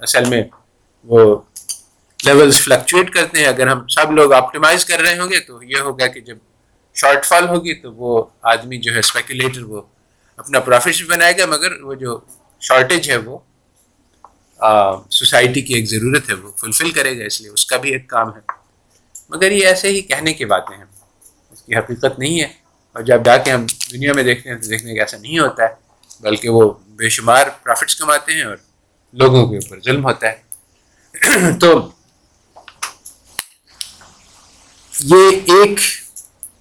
اصل 0.00 0.24
میں 0.28 0.42
وہ 1.04 1.36
لیولز 2.28 2.60
فلکچویٹ 2.60 3.10
کرتے 3.10 3.38
ہیں، 3.38 3.46
اگر 3.46 3.66
ہم 3.66 3.86
سب 3.88 4.10
لوگ 4.12 4.32
آپٹیمائز 4.32 4.84
کر 4.84 5.00
رہے 5.00 5.18
ہوں 5.18 5.30
گے 5.30 5.38
تو 5.40 5.62
یہ 5.62 5.80
ہوگا 5.80 6.06
کہ 6.06 6.20
جب 6.20 6.36
شارٹ 6.96 7.24
فال 7.24 7.48
ہوگی 7.48 7.74
تو 7.74 7.92
وہ 7.92 8.24
آدمی 8.52 8.78
جو 8.78 8.92
ہے 8.94 8.98
اسپیکولیٹر 8.98 9.62
وہ 9.62 9.80
اپنا 10.38 10.60
پروفٹ 10.60 10.96
بھی 10.98 11.06
بنائے 11.08 11.36
گا، 11.38 11.46
مگر 11.46 11.80
وہ 11.82 11.94
جو 11.94 12.18
شارٹیج 12.62 13.10
ہے 13.10 13.16
وہ 13.16 13.38
سوسائٹی 15.10 15.60
کی 15.62 15.74
ایک 15.74 15.88
ضرورت 15.88 16.28
ہے، 16.30 16.34
وہ 16.34 16.50
فلفل 16.60 16.90
کرے 16.90 17.18
گا، 17.18 17.24
اس 17.24 17.40
لیے 17.40 17.50
اس 17.50 17.64
کا 17.66 17.76
بھی 17.76 17.92
ایک 17.92 18.08
کام 18.08 18.34
ہے۔ 18.36 18.40
مگر 19.30 19.50
یہ 19.52 19.66
ایسے 19.66 19.88
ہی 19.88 20.00
کہنے 20.00 20.32
کی 20.32 20.44
باتیں 20.52 20.76
ہیں 20.76 20.84
کی 21.66 21.76
حقیقت 21.76 22.18
نہیں 22.18 22.40
ہے۔ 22.40 22.46
اور 22.96 23.02
جب 23.02 23.24
جا 23.24 23.36
کے 23.36 23.50
ہم 23.50 23.64
دنیا 23.92 24.12
میں 24.12 24.22
دیکھتے 24.22 24.48
ہیں 24.48 24.56
تو 24.56 24.68
دیکھنے 24.68 24.94
کا 24.94 25.02
ایسا 25.02 25.16
نہیں 25.18 25.38
ہوتا 25.38 25.62
ہے، 25.62 25.74
بلکہ 26.20 26.48
وہ 26.48 26.62
بے 26.98 27.08
شمار 27.08 27.46
پرافٹس 27.62 27.96
کماتے 27.96 28.32
ہیں 28.32 28.42
اور 28.42 28.56
لوگوں 29.14 29.46
کے 29.48 29.56
اوپر 29.56 29.78
ظلم 29.84 30.04
ہوتا 30.04 30.28
ہے۔ 30.28 30.46
تو 31.60 31.68
یہ 35.00 35.30
ایک 35.30 35.80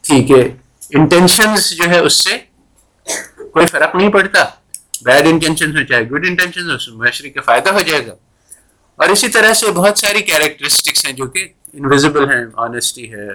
تھی 0.02 0.24
کہ 0.24 0.50
انٹینشنز 0.90 1.72
جو 1.72 1.84
ہے 1.90 2.00
اس 2.00 2.24
سے 2.24 2.38
کوئی 3.52 3.66
فرق 3.66 3.96
نہیں 3.96 4.10
پڑتا۔ 4.10 4.46
بیڈ 5.02 5.28
انٹینشن 5.28 5.78
ہو 5.78 5.84
چاہے 5.84 6.04
گڈ 6.04 6.26
انٹینشن 6.28 6.72
ہو 6.72 6.98
معاشرے 6.98 7.30
کا 7.30 7.42
فائدہ 7.42 7.70
ہو 7.70 7.82
جائے 7.82 8.08
گا۔ 8.08 8.14
اور 8.96 9.10
اسی 9.10 9.28
طرح 9.28 9.54
سے 9.54 9.72
بہت 9.72 9.98
ساری 10.00 10.22
کیریکٹرسٹکس 10.22 11.06
ہیں 11.06 11.14
جو 11.14 11.28
کہ 11.28 11.48
انویزیبل 11.74 12.30
ہیں 12.30 12.46
آنےسٹی 12.56 13.14
ہے 13.14 13.30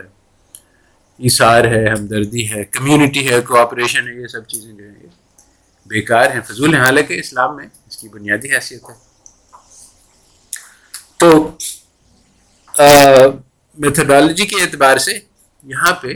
اثار 1.19 1.65
ہے، 1.65 1.89
ہمدردی 1.89 2.53
ہے 2.53 2.65
کمیونٹی 2.65 3.31
ہے 3.31 3.41
کوآپریشن 3.41 4.09
ہے، 4.09 4.23
یہ 4.23 4.27
سب 4.27 4.47
چیزیں 4.47 4.73
جو 4.73 4.85
ہیں 4.85 5.07
بیکار 5.87 6.31
ہیں، 6.31 6.41
فضول 6.41 6.75
ہیں۔ 6.75 6.83
حالانکہ 6.83 7.15
اسلام 7.15 7.57
میں 7.57 7.67
اس 7.89 7.97
کی 7.97 8.09
بنیادی 8.09 8.55
حیثیت 8.55 8.83
ہے۔ 8.91 8.95
تو 11.17 11.57
میتھڈالوجی 13.83 14.47
کے 14.47 14.63
اعتبار 14.63 14.97
سے 14.99 15.19
یہاں 15.63 15.93
پہ 15.93 16.09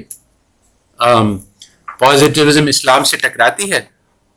پازیٹیوزم 1.98 2.66
اسلام 2.66 3.04
سے 3.04 3.16
ٹکراتی 3.16 3.72
ہے۔ 3.72 3.80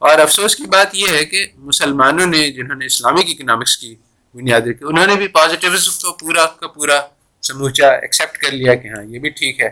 اور 0.01 0.19
افسوس 0.19 0.56
کی 0.56 0.64
بات 0.64 0.95
یہ 0.95 1.07
ہے 1.14 1.26
کہ 1.26 1.45
مسلمانوں 1.56 2.26
نے، 2.26 2.51
جنہوں 2.51 2.76
نے 2.76 2.85
اسلامک 2.85 3.26
اکنامکس 3.27 3.77
کی 3.77 3.95
بنیاد 4.35 4.61
رکھی، 4.61 4.85
انہوں 4.89 5.07
نے 5.07 5.15
بھی 5.15 5.27
پازیٹیوزم 5.27 5.91
کو 6.01 6.14
پورا 6.14 6.45
کا 6.45 6.68
پورا 6.68 7.01
سموچا 7.41 7.88
ایکسیپٹ 7.88 8.38
کر 8.38 8.51
لیا 8.51 8.76
کہ 8.76 8.88
ہاں 8.88 9.03
یہ 9.03 9.19
بھی 9.19 9.30
ٹھیک 9.30 9.61
ہے۔ 9.61 9.69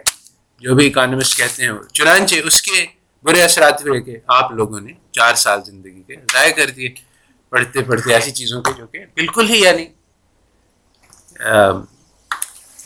جو 0.61 0.75
بھی 0.75 0.87
اکانومسٹ 0.87 1.37
کہتے 1.37 1.63
ہیں، 1.63 1.71
چنانچہ 1.93 2.35
اس 2.43 2.61
کے 2.61 2.85
برے 3.23 3.43
اثرات 3.43 3.81
ہوئے 3.81 4.01
کہ 4.01 4.17
آپ 4.27 4.51
لوگوں 4.51 4.79
نے 4.79 4.93
چار 5.11 5.35
سال 5.35 5.59
زندگی 5.65 6.01
کے 6.07 6.15
ضائع 6.33 6.51
کر 6.51 6.69
دیے۔ 6.69 6.89
پڑھتے 7.49 7.81
پڑھتے 7.81 8.13
ایسی 8.13 8.31
چیزوں 8.31 8.61
کے 8.61 8.71
جو 8.77 8.87
کہ 8.87 8.99
بالکل 9.15 9.49
ہی 9.49 9.61
یعنی 9.61 9.85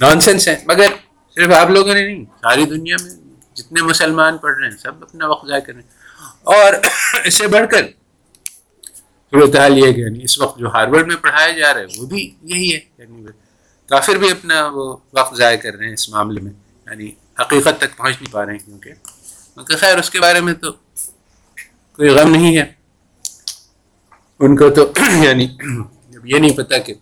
نان 0.01 0.19
سینس 0.19 0.47
ہیں 0.47 0.55
مگر 0.65 0.85
صرف 1.35 1.53
آپ 1.53 1.69
لوگوں 1.69 1.93
نے 1.93 2.07
نہیں، 2.07 2.25
ساری 2.25 2.65
دنیا 2.65 2.95
میں 3.03 3.11
جتنے 3.53 3.81
مسلمان 3.81 4.37
پڑھ 4.37 4.57
رہے 4.57 4.69
ہیں، 4.69 4.77
سب 4.77 5.03
اپنا 5.03 5.27
وقت 5.27 5.47
ضائع 5.47 5.61
کر 5.61 5.73
رہے 5.73 5.81
ہیں۔ 5.81 5.89
اور 6.43 6.73
اس 7.25 7.33
سے 7.33 7.47
بڑھ 7.47 7.69
کر 7.71 7.87
صورت 9.31 9.55
حال 9.55 9.77
یہ 9.77 9.91
کہ 9.91 9.99
یعنی 9.99 10.23
اس 10.23 10.39
وقت 10.39 10.59
جو 10.59 10.67
ہارورڈ 10.67 11.07
میں 11.07 11.15
پڑھایا 11.15 11.51
جا 11.51 11.73
رہا 11.73 11.81
ہے 11.81 11.85
وہ 11.97 12.05
بھی 12.05 12.35
یہی 12.43 12.73
ہے۔ 12.73 12.79
یعنی 12.97 13.25
کافر 13.89 14.15
بھی 14.15 14.31
اپنا 14.31 14.67
وہ 14.67 14.97
وقت 15.13 15.37
ضائع 15.37 15.57
کر 15.57 15.73
رہے 15.73 15.85
ہیں 15.85 15.93
اس 15.93 16.09
معاملے 16.09 16.41
میں 16.41 16.51
یعنی 16.85 17.11
حقیقت 17.41 17.77
تک 17.77 17.97
پہنچ 17.97 18.21
نہیں 18.21 18.33
پا 18.33 18.45
رہے 18.45 18.51
ہیں 18.51 18.59
کیونکہ۔ 18.59 18.93
مگر 19.55 19.75
خیر، 19.77 19.97
اس 19.97 20.09
کے 20.09 20.19
بارے 20.19 20.41
میں 20.41 20.53
تو 20.53 20.71
کوئی 21.95 22.09
غم 22.09 22.31
نہیں 22.31 22.57
ہے۔ 22.57 22.73
ان 24.39 24.57
کو 24.57 24.69
تو 24.69 24.91
یعنی 25.23 25.47
جب 26.09 26.25
یہ 26.25 26.39
نہیں 26.39 26.57
پتہ 26.57 26.75
کہ 26.85 26.93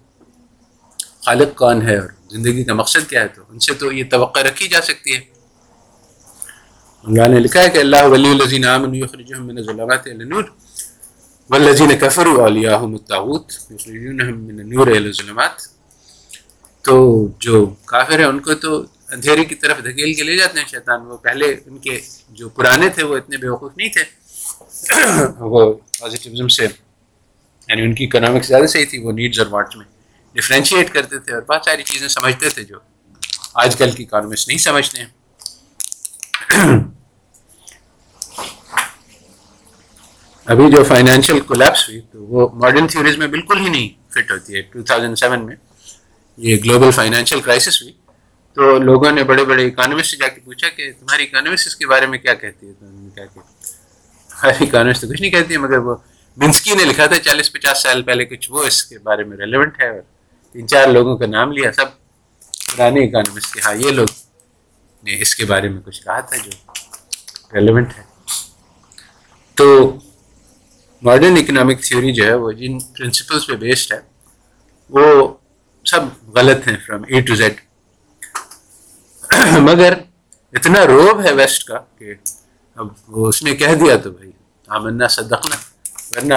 خالق 1.25 1.57
کون 1.57 1.81
ہے 1.81 1.97
اور 1.97 2.09
زندگی 2.31 2.63
کا 2.63 2.73
مقصد 2.73 3.09
کیا 3.09 3.21
ہے 3.21 3.27
تو 3.27 3.41
ان 3.49 3.59
سے 3.59 3.73
تو 3.73 3.91
یہ 3.91 4.03
توقع 4.11 4.39
رکھی 4.39 4.67
جا 4.67 4.81
سکتی 4.81 5.15
ہے۔ 5.15 5.19
اللہ 7.03 7.27
نے 7.27 7.39
لکھا 7.39 7.61
ہے 7.63 7.69
کہ 7.69 7.77
اللہ 7.77 8.03
ولی 8.11 8.29
الزین 8.29 8.65
عامن 8.65 8.99
من 9.45 9.63
ظلمات 9.63 10.07
النور 10.07 10.43
والذین 11.49 11.97
کفروا 11.99 12.45
علیہم 12.47 12.91
الطاغوت 12.93 13.53
یخرجونہم 13.71 14.43
من 14.43 14.59
النور 14.59 14.87
الى 14.87 14.97
الظلمات۔ 14.97 15.67
تو 16.85 17.27
جو 17.39 17.65
کافر 17.85 18.19
ہیں 18.19 18.25
ان 18.25 18.39
کو 18.39 18.53
تو 18.55 18.81
اندھیرے 19.11 19.43
کی 19.45 19.55
طرف 19.55 19.77
دھکیل 19.83 20.13
کے 20.13 20.23
لے 20.23 20.35
جاتے 20.37 20.59
ہیں 20.59 20.67
شیطان۔ 20.67 21.01
وہ 21.01 21.17
پہلے 21.17 21.45
ان 21.65 21.77
کے 21.77 21.99
جو 22.39 22.49
پرانے 22.49 22.89
تھے 22.89 23.03
وہ 23.03 23.17
اتنے 23.17 23.37
بیوقوف 23.37 23.71
نہیں 23.77 23.89
تھے۔ 23.95 24.03
وہ 25.51 25.73
پازیٹیوزم 25.99 26.47
سے 26.47 26.63
یعنی 26.63 27.81
ان 27.81 27.93
کی 27.95 28.05
اکنامکس 28.05 28.47
زیادہ 28.47 28.67
صحیح 28.67 28.85
تھی، 28.89 28.97
وہ 29.03 29.11
نیڈز 29.11 29.39
اور 29.39 29.47
وانٹس 29.51 29.75
میں۔ 29.75 29.85
ڈفرینشیٹ 30.35 30.93
کرتے 30.93 31.19
تھے 31.19 31.33
اور 31.33 31.41
بہت 31.41 31.65
ساری 31.65 31.83
چیزیں 31.83 32.07
سمجھتے 32.07 32.49
تھے 32.49 32.63
جو 32.63 32.79
آج 33.53 33.75
کل 33.75 33.91
کی 33.91 34.03
اکانومسٹ 34.03 34.47
نہیں 34.47 34.57
سمجھتے 34.57 35.01
ہیں۔ 35.01 35.09
ابھی 40.45 40.69
جو 40.71 40.83
فائنینشیل 40.83 41.39
کولیپس 41.39 41.87
ہوئی 41.89 41.99
تو 42.01 42.23
وہ 42.23 42.47
ماڈرن 42.53 42.87
تھیوریز 42.87 43.17
میں 43.17 43.27
بالکل 43.27 43.59
ہی 43.59 43.69
نہیں 43.69 43.89
فٹ 44.13 44.31
ہوتی 44.31 44.55
ہے۔ 44.55 44.61
ٹو 44.61 44.83
تھاؤزینڈ 44.83 45.17
سیون 45.17 45.45
میں 45.45 45.55
یہ 46.37 46.57
گلوبل 46.65 46.91
فائنینشیل 46.91 47.41
کرائسس 47.41 47.81
ہوئی 47.81 47.93
تو 48.57 48.77
لوگوں 48.79 49.11
نے 49.11 49.23
بڑے 49.23 49.43
بڑے 49.45 49.65
اکانومسٹ 49.67 50.11
سے 50.11 50.17
جا 50.17 50.27
کے 50.27 50.41
پوچھا 50.45 50.69
کہ 50.69 50.91
تمہاری 50.99 51.23
اکانومسٹ 51.23 51.67
اس 51.67 51.75
کے 51.75 51.87
بارے 51.87 52.05
میں 52.05 52.19
کیا 52.19 52.33
کہتی 52.33 52.67
ہے؟ 52.67 52.71
تو 52.79 52.85
انہوں 52.85 53.01
نے 53.01 53.09
کہا 53.15 53.25
کہ 53.25 53.39
ہر 54.29 54.61
اکانومسٹ 54.61 55.01
تو 55.01 55.07
کچھ 55.07 55.21
نہیں 55.21 55.31
کہتی 55.31 55.53
ہے، 55.53 55.57
مگر 55.57 55.77
وہ 55.77 55.95
بنسکی 56.37 56.73
نے 56.75 56.83
لکھا 56.83 57.05
تھا 57.05 57.19
چالیس 57.19 57.51
پچاس 57.53 57.81
سال 57.83 58.01
پہلے، 58.03 58.25
کچھ 58.25 58.51
وہ 58.51 58.63
اس 58.63 58.83
کے 58.83 58.99
بارے 58.99 59.23
میں 59.23 59.37
ریلیونٹ 59.37 59.81
ہے 59.81 59.89
اور 59.89 60.01
تین 60.55 60.67
چار 60.67 60.87
لوگوں 60.87 61.17
کا 61.17 61.25
نام 61.25 61.51
لیا، 61.51 61.71
سب 61.71 61.87
پرانے 62.75 63.03
اکانومسٹ 63.05 63.53
کے 63.53 63.59
ہاں 63.65 63.75
یہ 63.75 63.91
لوگ 63.91 64.07
نے 65.03 65.17
اس 65.21 65.35
کے 65.35 65.45
بارے 65.45 65.69
میں 65.69 65.81
کچھ 65.85 66.01
کہا 66.03 66.19
تھا 66.19 66.37
جو 66.37 66.51
ریلیونٹ 67.53 67.97
ہے۔ 67.97 68.03
تو 69.57 69.65
ماڈرن 71.03 71.37
اکنامک 71.37 71.83
تھیوری 71.83 72.11
جو 72.13 72.25
ہے، 72.25 72.33
وہ 72.33 72.51
جن 72.51 72.79
پرنسپلس 72.95 73.47
پہ 73.47 73.55
بیسڈ 73.55 73.93
ہے، 73.93 73.99
وہ 74.89 75.03
سب 75.85 76.01
غلط 76.35 76.67
ہیں 76.67 76.77
فرام 76.85 77.03
اے 77.07 77.21
ٹو 77.21 77.35
زیڈ 77.35 77.55
مگر 79.61 79.93
اتنا 80.53 80.85
روب 80.87 81.21
ہے 81.25 81.31
ویسٹ 81.33 81.63
کا 81.67 81.77
کہ 81.97 82.13
اب 82.77 82.87
وہ 83.07 83.27
اس 83.27 83.41
نے 83.43 83.55
کہہ 83.55 83.75
دیا 83.79 83.95
تو 84.03 84.11
بھائی 84.11 84.31
آمنا، 84.69 85.07
صدقنا، 85.07 85.55
ورنہ 86.11 86.33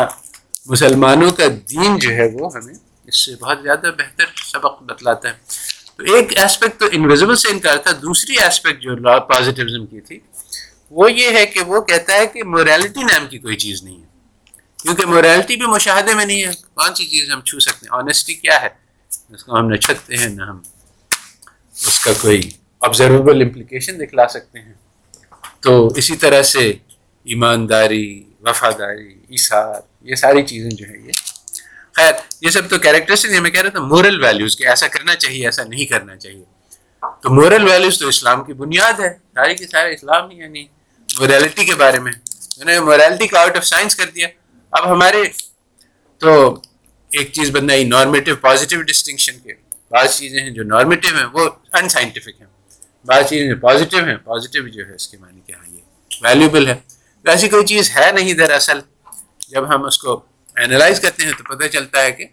مسلمانوں 0.67 1.31
کا 1.31 1.47
دین 1.71 1.99
جو 1.99 2.11
ہے 2.11 2.27
وہ 2.35 2.49
ہمیں 2.55 2.75
اس 3.13 3.27
سے 3.27 3.37
بہت 3.37 3.59
زیادہ 3.63 3.91
بہتر 3.99 4.25
سبق 4.53 4.83
بتلاتا 4.83 5.29
ہے۔ 5.29 5.35
تو 5.97 6.15
ایک 6.15 6.39
اسپیکٹ 6.39 6.81
تو 6.81 6.87
انویزبل 6.93 7.37
سے 7.37 7.49
انکار 7.49 7.77
تھا، 7.77 7.93
دوسری 7.93 8.35
اسپیکٹ 8.47 8.83
جو 8.83 8.97
لا 8.97 9.19
پازیٹیوزم 9.19 9.87
کی 9.87 10.01
تھی، 10.01 10.19
وہ 10.91 11.13
یہ 11.13 11.31
ہے 11.31 11.47
کہ 11.47 11.61
وہ 11.61 11.81
کہتا 11.81 12.13
ہے 12.13 12.27
کہ 12.27 12.45
موریلٹی 12.45 13.03
نام 13.03 13.27
کی 13.27 13.39
کوئی 13.39 13.57
چیز 13.57 13.83
نہیں 13.83 14.01
ہے۔ 14.01 14.07
کیونکہ 14.83 15.07
موریلٹی 15.07 15.57
بھی 15.57 15.67
مشاہدے 15.67 16.15
میں 16.15 16.27
نہیں 16.27 16.43
ہے۔ 16.43 16.51
کون 16.75 16.95
سی 16.95 17.07
چیز 17.07 17.31
ہم 17.31 17.41
چھو 17.41 17.59
سکتے 17.59 17.87
ہیں؟ 17.87 17.99
آنیسٹی 17.99 18.35
کیا 18.35 18.63
ہے؟ 18.63 18.69
اس 19.35 19.45
کو 19.45 19.59
ہم 19.59 19.69
نہ 19.69 19.77
چھکتے 19.77 20.17
ہیں، 20.17 20.29
نہ 20.29 20.43
ہم 20.43 20.61
اس 21.87 22.05
کا 22.05 22.11
کوئی 22.21 22.51
آبزرویبل 22.81 23.43
امپلیکیشن 23.43 24.01
دکھلا 24.01 24.29
سکتے 24.29 24.59
ہیں۔ 24.59 24.75
تو 25.61 25.87
اسی 25.87 26.17
طرح 26.17 26.43
سے 26.43 26.73
ایمانداری، 27.25 28.23
وفاداری، 28.41 29.15
ایثار، 29.29 29.75
یہ 30.01 30.15
ساری 30.15 30.43
چیزیں 30.43 30.71
جو 30.71 30.87
ہیں 30.87 31.07
یہ 31.07 31.32
خیر، 31.97 32.13
یہ 32.41 32.51
سب 32.51 32.71
تو 32.71 32.79
کیریکٹرسٹک 32.79 33.31
میں 33.41 33.51
کہہ 33.51 33.61
رہا 33.61 33.71
تھا 33.71 33.81
مورل 33.81 34.25
ویلیوز 34.25 34.57
کہ 34.57 34.69
ایسا 34.69 34.89
کرنا 34.89 35.15
چاہیے، 35.15 35.45
ایسا 35.45 35.65
نہیں 35.65 35.85
کرنا 35.85 36.17
چاہیے۔ 36.17 36.45
تو 37.01 37.35
مورل 37.35 37.65
ویلیوز 37.65 37.99
تو 37.99 38.09
اسلام 38.09 38.45
کی 38.45 38.53
بنیاد 38.53 39.01
ہے 39.01 39.15
سارے 39.35 39.55
کے 39.55 39.67
سارے 39.67 39.95
اسلام 39.95 40.31
ہی 40.31 40.37
یعنی 40.37 40.65
مورالٹی 41.21 41.65
کے 41.65 41.75
بارے 41.75 41.99
میں۔ 41.99 42.13
انہوں 42.57 42.75
نے 42.75 42.81
مورالٹی 42.81 43.27
کا 43.27 43.41
آؤٹ 43.41 43.57
آف 43.57 43.65
سائنس 43.65 43.97
کر 43.97 44.11
دیا۔ 44.11 44.29
اب 44.71 44.93
ہمارے، 44.93 45.25
تو 46.19 46.55
ایک 47.13 47.33
چیز 47.33 47.51
بنائی 47.51 47.85
نارمیٹیو 47.85 48.37
پازیٹیو 48.37 48.83
ڈسٹنکشن 48.83 49.39
کے۔ 49.39 49.53
بعض 49.91 50.19
چیزیں 50.19 50.43
ہیں 50.43 50.51
جو 50.51 50.63
نارمیٹیو 50.63 51.17
ہیں، 51.17 51.27
وہ 51.33 51.51
ان 51.73 51.89
سائنٹیفک 51.89 52.41
ہیں۔ 52.41 52.49
بعض 53.05 53.29
چیزیں 53.29 53.49
جو 53.49 53.57
پازیٹیو 53.57 54.05
ہیں 54.05 54.17
پازیٹیو 54.17 54.69
جو 54.69 54.89
ہے، 54.89 54.95
اس 54.95 55.09
کے 55.09 55.17
معنی 55.17 55.41
کہ 55.47 55.53
ہاں 55.53 55.75
یہ 55.75 55.81
ویلیوبل 56.23 56.67
ہے۔ 56.67 56.75
ایسی 57.25 57.49
کوئی 57.49 57.67
چیز 57.67 57.91
ہے 57.97 58.13
نہیں 58.13 58.33
دراصل۔ 58.33 58.81
جب 59.49 59.75
ہم 59.75 59.85
اس 59.85 59.99
کو 59.99 60.23
اینالائز 60.63 61.01
کرتے 61.01 61.25
ہیں 61.25 61.33
تو 61.39 61.45
پتہ 61.45 61.67
چلتا 61.67 62.03
ہے 62.03 62.13
کہ 62.13 62.27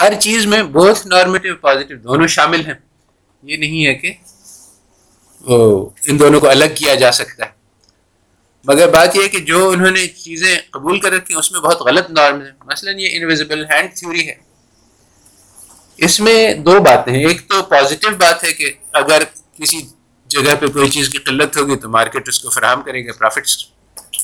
ہر 0.00 0.20
چیز 0.20 0.46
میں 0.46 0.62
بہت 0.62 1.06
نارمیٹیو 1.06 1.56
پازیٹیو 1.56 1.96
دونوں 1.96 2.26
شامل 2.26 2.66
ہیں۔ 2.66 2.74
یہ 3.42 3.56
نہیں 3.56 3.86
ہے 3.86 3.94
کہ 3.94 4.12
وہ 5.40 5.90
ان 6.04 6.18
دونوں 6.18 6.40
کو 6.40 6.48
الگ 6.48 6.64
کیا 6.74 6.94
جا 6.94 7.12
سکتا 7.12 7.44
ہے۔ 7.46 7.50
مگر 8.64 8.88
بات 8.88 9.16
یہ 9.16 9.22
ہے 9.22 9.28
کہ 9.28 9.40
جو 9.40 9.68
انہوں 9.68 9.90
نے 9.90 10.06
چیزیں 10.06 10.58
قبول 10.70 11.00
کر 11.00 11.12
رکھی 11.12 11.34
ہیں، 11.34 11.38
اس 11.38 11.52
میں 11.52 11.60
بہت 11.60 11.80
غلط 11.80 12.10
نارم 12.10 12.42
ہیں 12.42 12.50
مثلا 12.64 12.90
یہ 12.90 13.08
انویزیبل 13.12 13.64
ہینڈ 13.64 13.94
تھیوری 13.94 14.28
ہے۔ 14.28 14.34
اس 15.96 16.20
میں 16.20 16.54
دو 16.54 16.80
باتیں 16.80 17.12
ہیں۔ 17.12 17.26
ایک 17.26 17.48
تو 17.48 17.62
پازیٹیو 17.62 18.10
بات 18.10 18.44
ہے 18.44 18.52
کہ 18.52 18.72
اگر 18.92 19.22
کسی 19.58 19.82
جگہ 20.26 20.54
پہ 20.60 20.66
کوئی 20.66 20.90
چیز 20.90 21.08
کی 21.08 21.18
قلت 21.18 21.56
ہوگی 21.56 21.76
تو 21.76 21.88
مارکیٹ 21.88 22.28
اس 22.28 22.40
کو 22.40 22.50
فراہم 22.50 22.82
کرے 22.82 23.06
گا 23.06 23.12
پروفٹس 23.12 23.64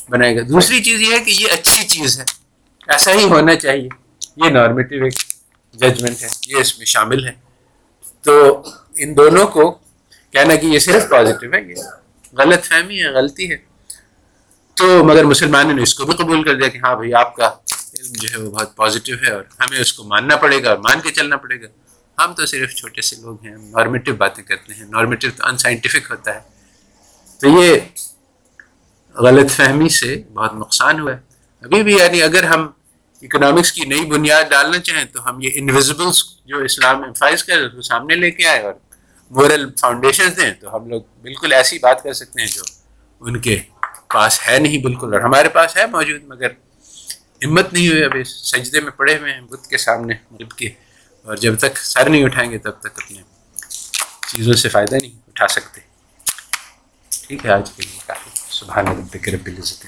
بنائے 0.09 0.37
گا۔ 0.37 0.43
دوسری 0.43 0.83
چیز 0.83 1.01
یہ 1.01 1.15
ہے 1.15 1.21
کہ 1.21 1.31
یہ 1.31 1.49
اچھی 1.51 1.89
چیز 1.89 2.21
ہے۔ 2.21 2.42
ایسا 2.89 3.13
ہی 3.13 3.25
ہونا 3.25 3.55
چاہیے۔ 3.55 3.89
یہ 4.37 4.51
نارمیٹیو 4.51 5.05
ایک 5.05 5.13
ججمنٹ 5.73 6.23
ہے۔ 6.23 6.29
یہ 6.47 6.57
اس 6.57 6.79
میں 6.79 6.87
شامل 6.87 7.27
ہے۔ 7.27 7.33
تو 8.23 8.63
ان 8.97 9.17
دونوں 9.17 9.47
کو 9.47 9.71
کہنا 10.31 10.55
کہ 10.55 10.67
یہ 10.67 10.79
صرف 10.79 11.09
پازیٹیو 11.11 11.53
ہے، 11.53 11.63
یہ 11.63 11.75
غلط 12.33 12.65
فہمی 12.65 13.03
ہے، 13.03 13.09
غلطی 13.09 13.51
ہے۔ 13.51 13.57
تو 14.75 15.05
مگر 15.05 15.25
مسلمانوں 15.25 15.73
نے 15.73 15.83
اس 15.83 15.95
کو 15.95 16.05
بھی 16.05 16.15
قبول 16.15 16.45
کر 16.45 16.55
دیا 16.55 16.69
کہ 16.69 16.79
ہاں 16.79 16.97
بھائی، 16.97 17.15
آپ 17.15 17.37
کا 17.37 17.47
علم 18.01 18.13
جو 18.13 18.29
ہے 18.33 18.47
وہ 18.47 18.51
بہت 18.51 18.77
پازیٹیو 18.77 19.17
ہے 19.23 19.31
اور 19.31 19.43
ہمیں 19.61 19.79
اس 19.79 19.93
کو 19.93 20.05
ماننا 20.05 20.37
پڑے 20.37 20.63
گا 20.63 20.69
اور 20.69 20.79
مان 20.79 21.01
کے 21.01 21.11
چلنا 21.11 21.37
پڑے 21.37 21.63
گا۔ 21.63 21.67
ہم 22.25 22.35
تو 22.35 22.47
صرف 22.47 22.75
چھوٹے 22.75 23.01
سے 23.01 23.17
لوگ 23.17 23.45
ہیں 23.45 23.57
نارمیٹیو 23.57 24.15
باتیں 24.15 24.45
کرتے 24.45 24.75
ہیں۔ 24.75 24.85
نارمیٹیو 24.85 25.31
تو 25.37 25.47
ان 25.47 25.57
سائنٹیفک 25.57 26.11
ہوتا 26.11 26.35
ہے۔ 26.35 26.41
تو 27.41 27.49
یہ 27.49 27.81
غلط 29.15 29.51
فہمی 29.51 29.89
سے 29.89 30.23
بہت 30.35 30.55
نقصان 30.55 31.01
ہوا 31.01 31.13
ہے۔ 31.13 31.32
ابھی 31.65 31.83
بھی 31.83 31.97
یعنی 31.97 32.23
اگر 32.23 32.45
ہم 32.45 32.71
اکنامکس 33.23 33.73
کی 33.73 33.85
نئی 33.85 34.05
بنیاد 34.05 34.45
ڈالنا 34.45 34.79
چاہیں 34.79 35.05
تو 35.05 35.29
ہم 35.29 35.41
یہ 35.41 35.51
انویزبلس 35.55 36.25
جو 36.45 36.59
اسلام 36.59 37.03
امفائز 37.03 37.45
کر 37.45 37.75
وہ 37.75 37.83
سامنے 37.83 38.15
لے 38.15 38.31
کے 38.31 38.47
آئے 38.47 38.63
اور 38.63 38.75
مورل 39.31 39.71
فاؤنڈیشن 39.81 40.29
دیں 40.37 40.53
تو 40.61 40.77
ہم 40.77 40.89
لوگ 40.89 41.03
بالکل 41.23 41.53
ایسی 41.53 41.79
بات 41.79 42.03
کر 42.03 42.13
سکتے 42.13 42.41
ہیں 42.41 42.49
جو 42.49 42.63
ان 43.21 43.41
کے 43.41 43.61
پاس 44.15 44.49
ہے 44.49 44.59
نہیں 44.59 44.79
بالکل 44.79 45.15
اور 45.15 45.21
ہمارے 45.21 45.49
پاس 45.49 45.77
ہے 45.77 45.87
موجود، 45.87 46.23
مگر 46.25 46.49
ہمت 47.45 47.73
نہیں 47.73 47.89
ہوئی۔ 47.89 48.05
ابھی 48.05 48.25
سجدے 48.25 48.81
میں 48.81 48.91
پڑے 48.91 49.19
ہوئے 49.19 49.33
ہیں 49.33 49.41
بدھ 49.41 49.69
کے 49.69 49.77
سامنے 49.77 50.15
مغرب 50.31 50.51
کے 50.51 50.71
اور 51.23 51.37
جب 51.37 51.59
تک 51.59 51.79
سر 51.79 52.09
نہیں 52.09 52.25
اٹھائیں 52.25 52.51
گے 52.51 52.59
تب 52.59 52.81
تک 52.81 52.87
اپنے 52.87 53.23
چیزوں 54.29 54.53
سے 54.53 54.69
فائدہ 54.69 54.97
نہیں 55.03 55.13
اٹھا 55.29 55.49
سکتے۔ 55.49 55.81
ٹھیک 57.27 57.47
ہے، 57.47 57.51
آج 57.51 57.71
کے 57.71 57.83
لیے 57.83 57.99
کافی۔ 58.07 58.31
سبحان 58.51 58.87
رب 58.87 59.17
رب 59.29 59.47
العزت 59.47 59.87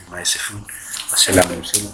السلام 1.14 1.46
علیکم 1.52 1.86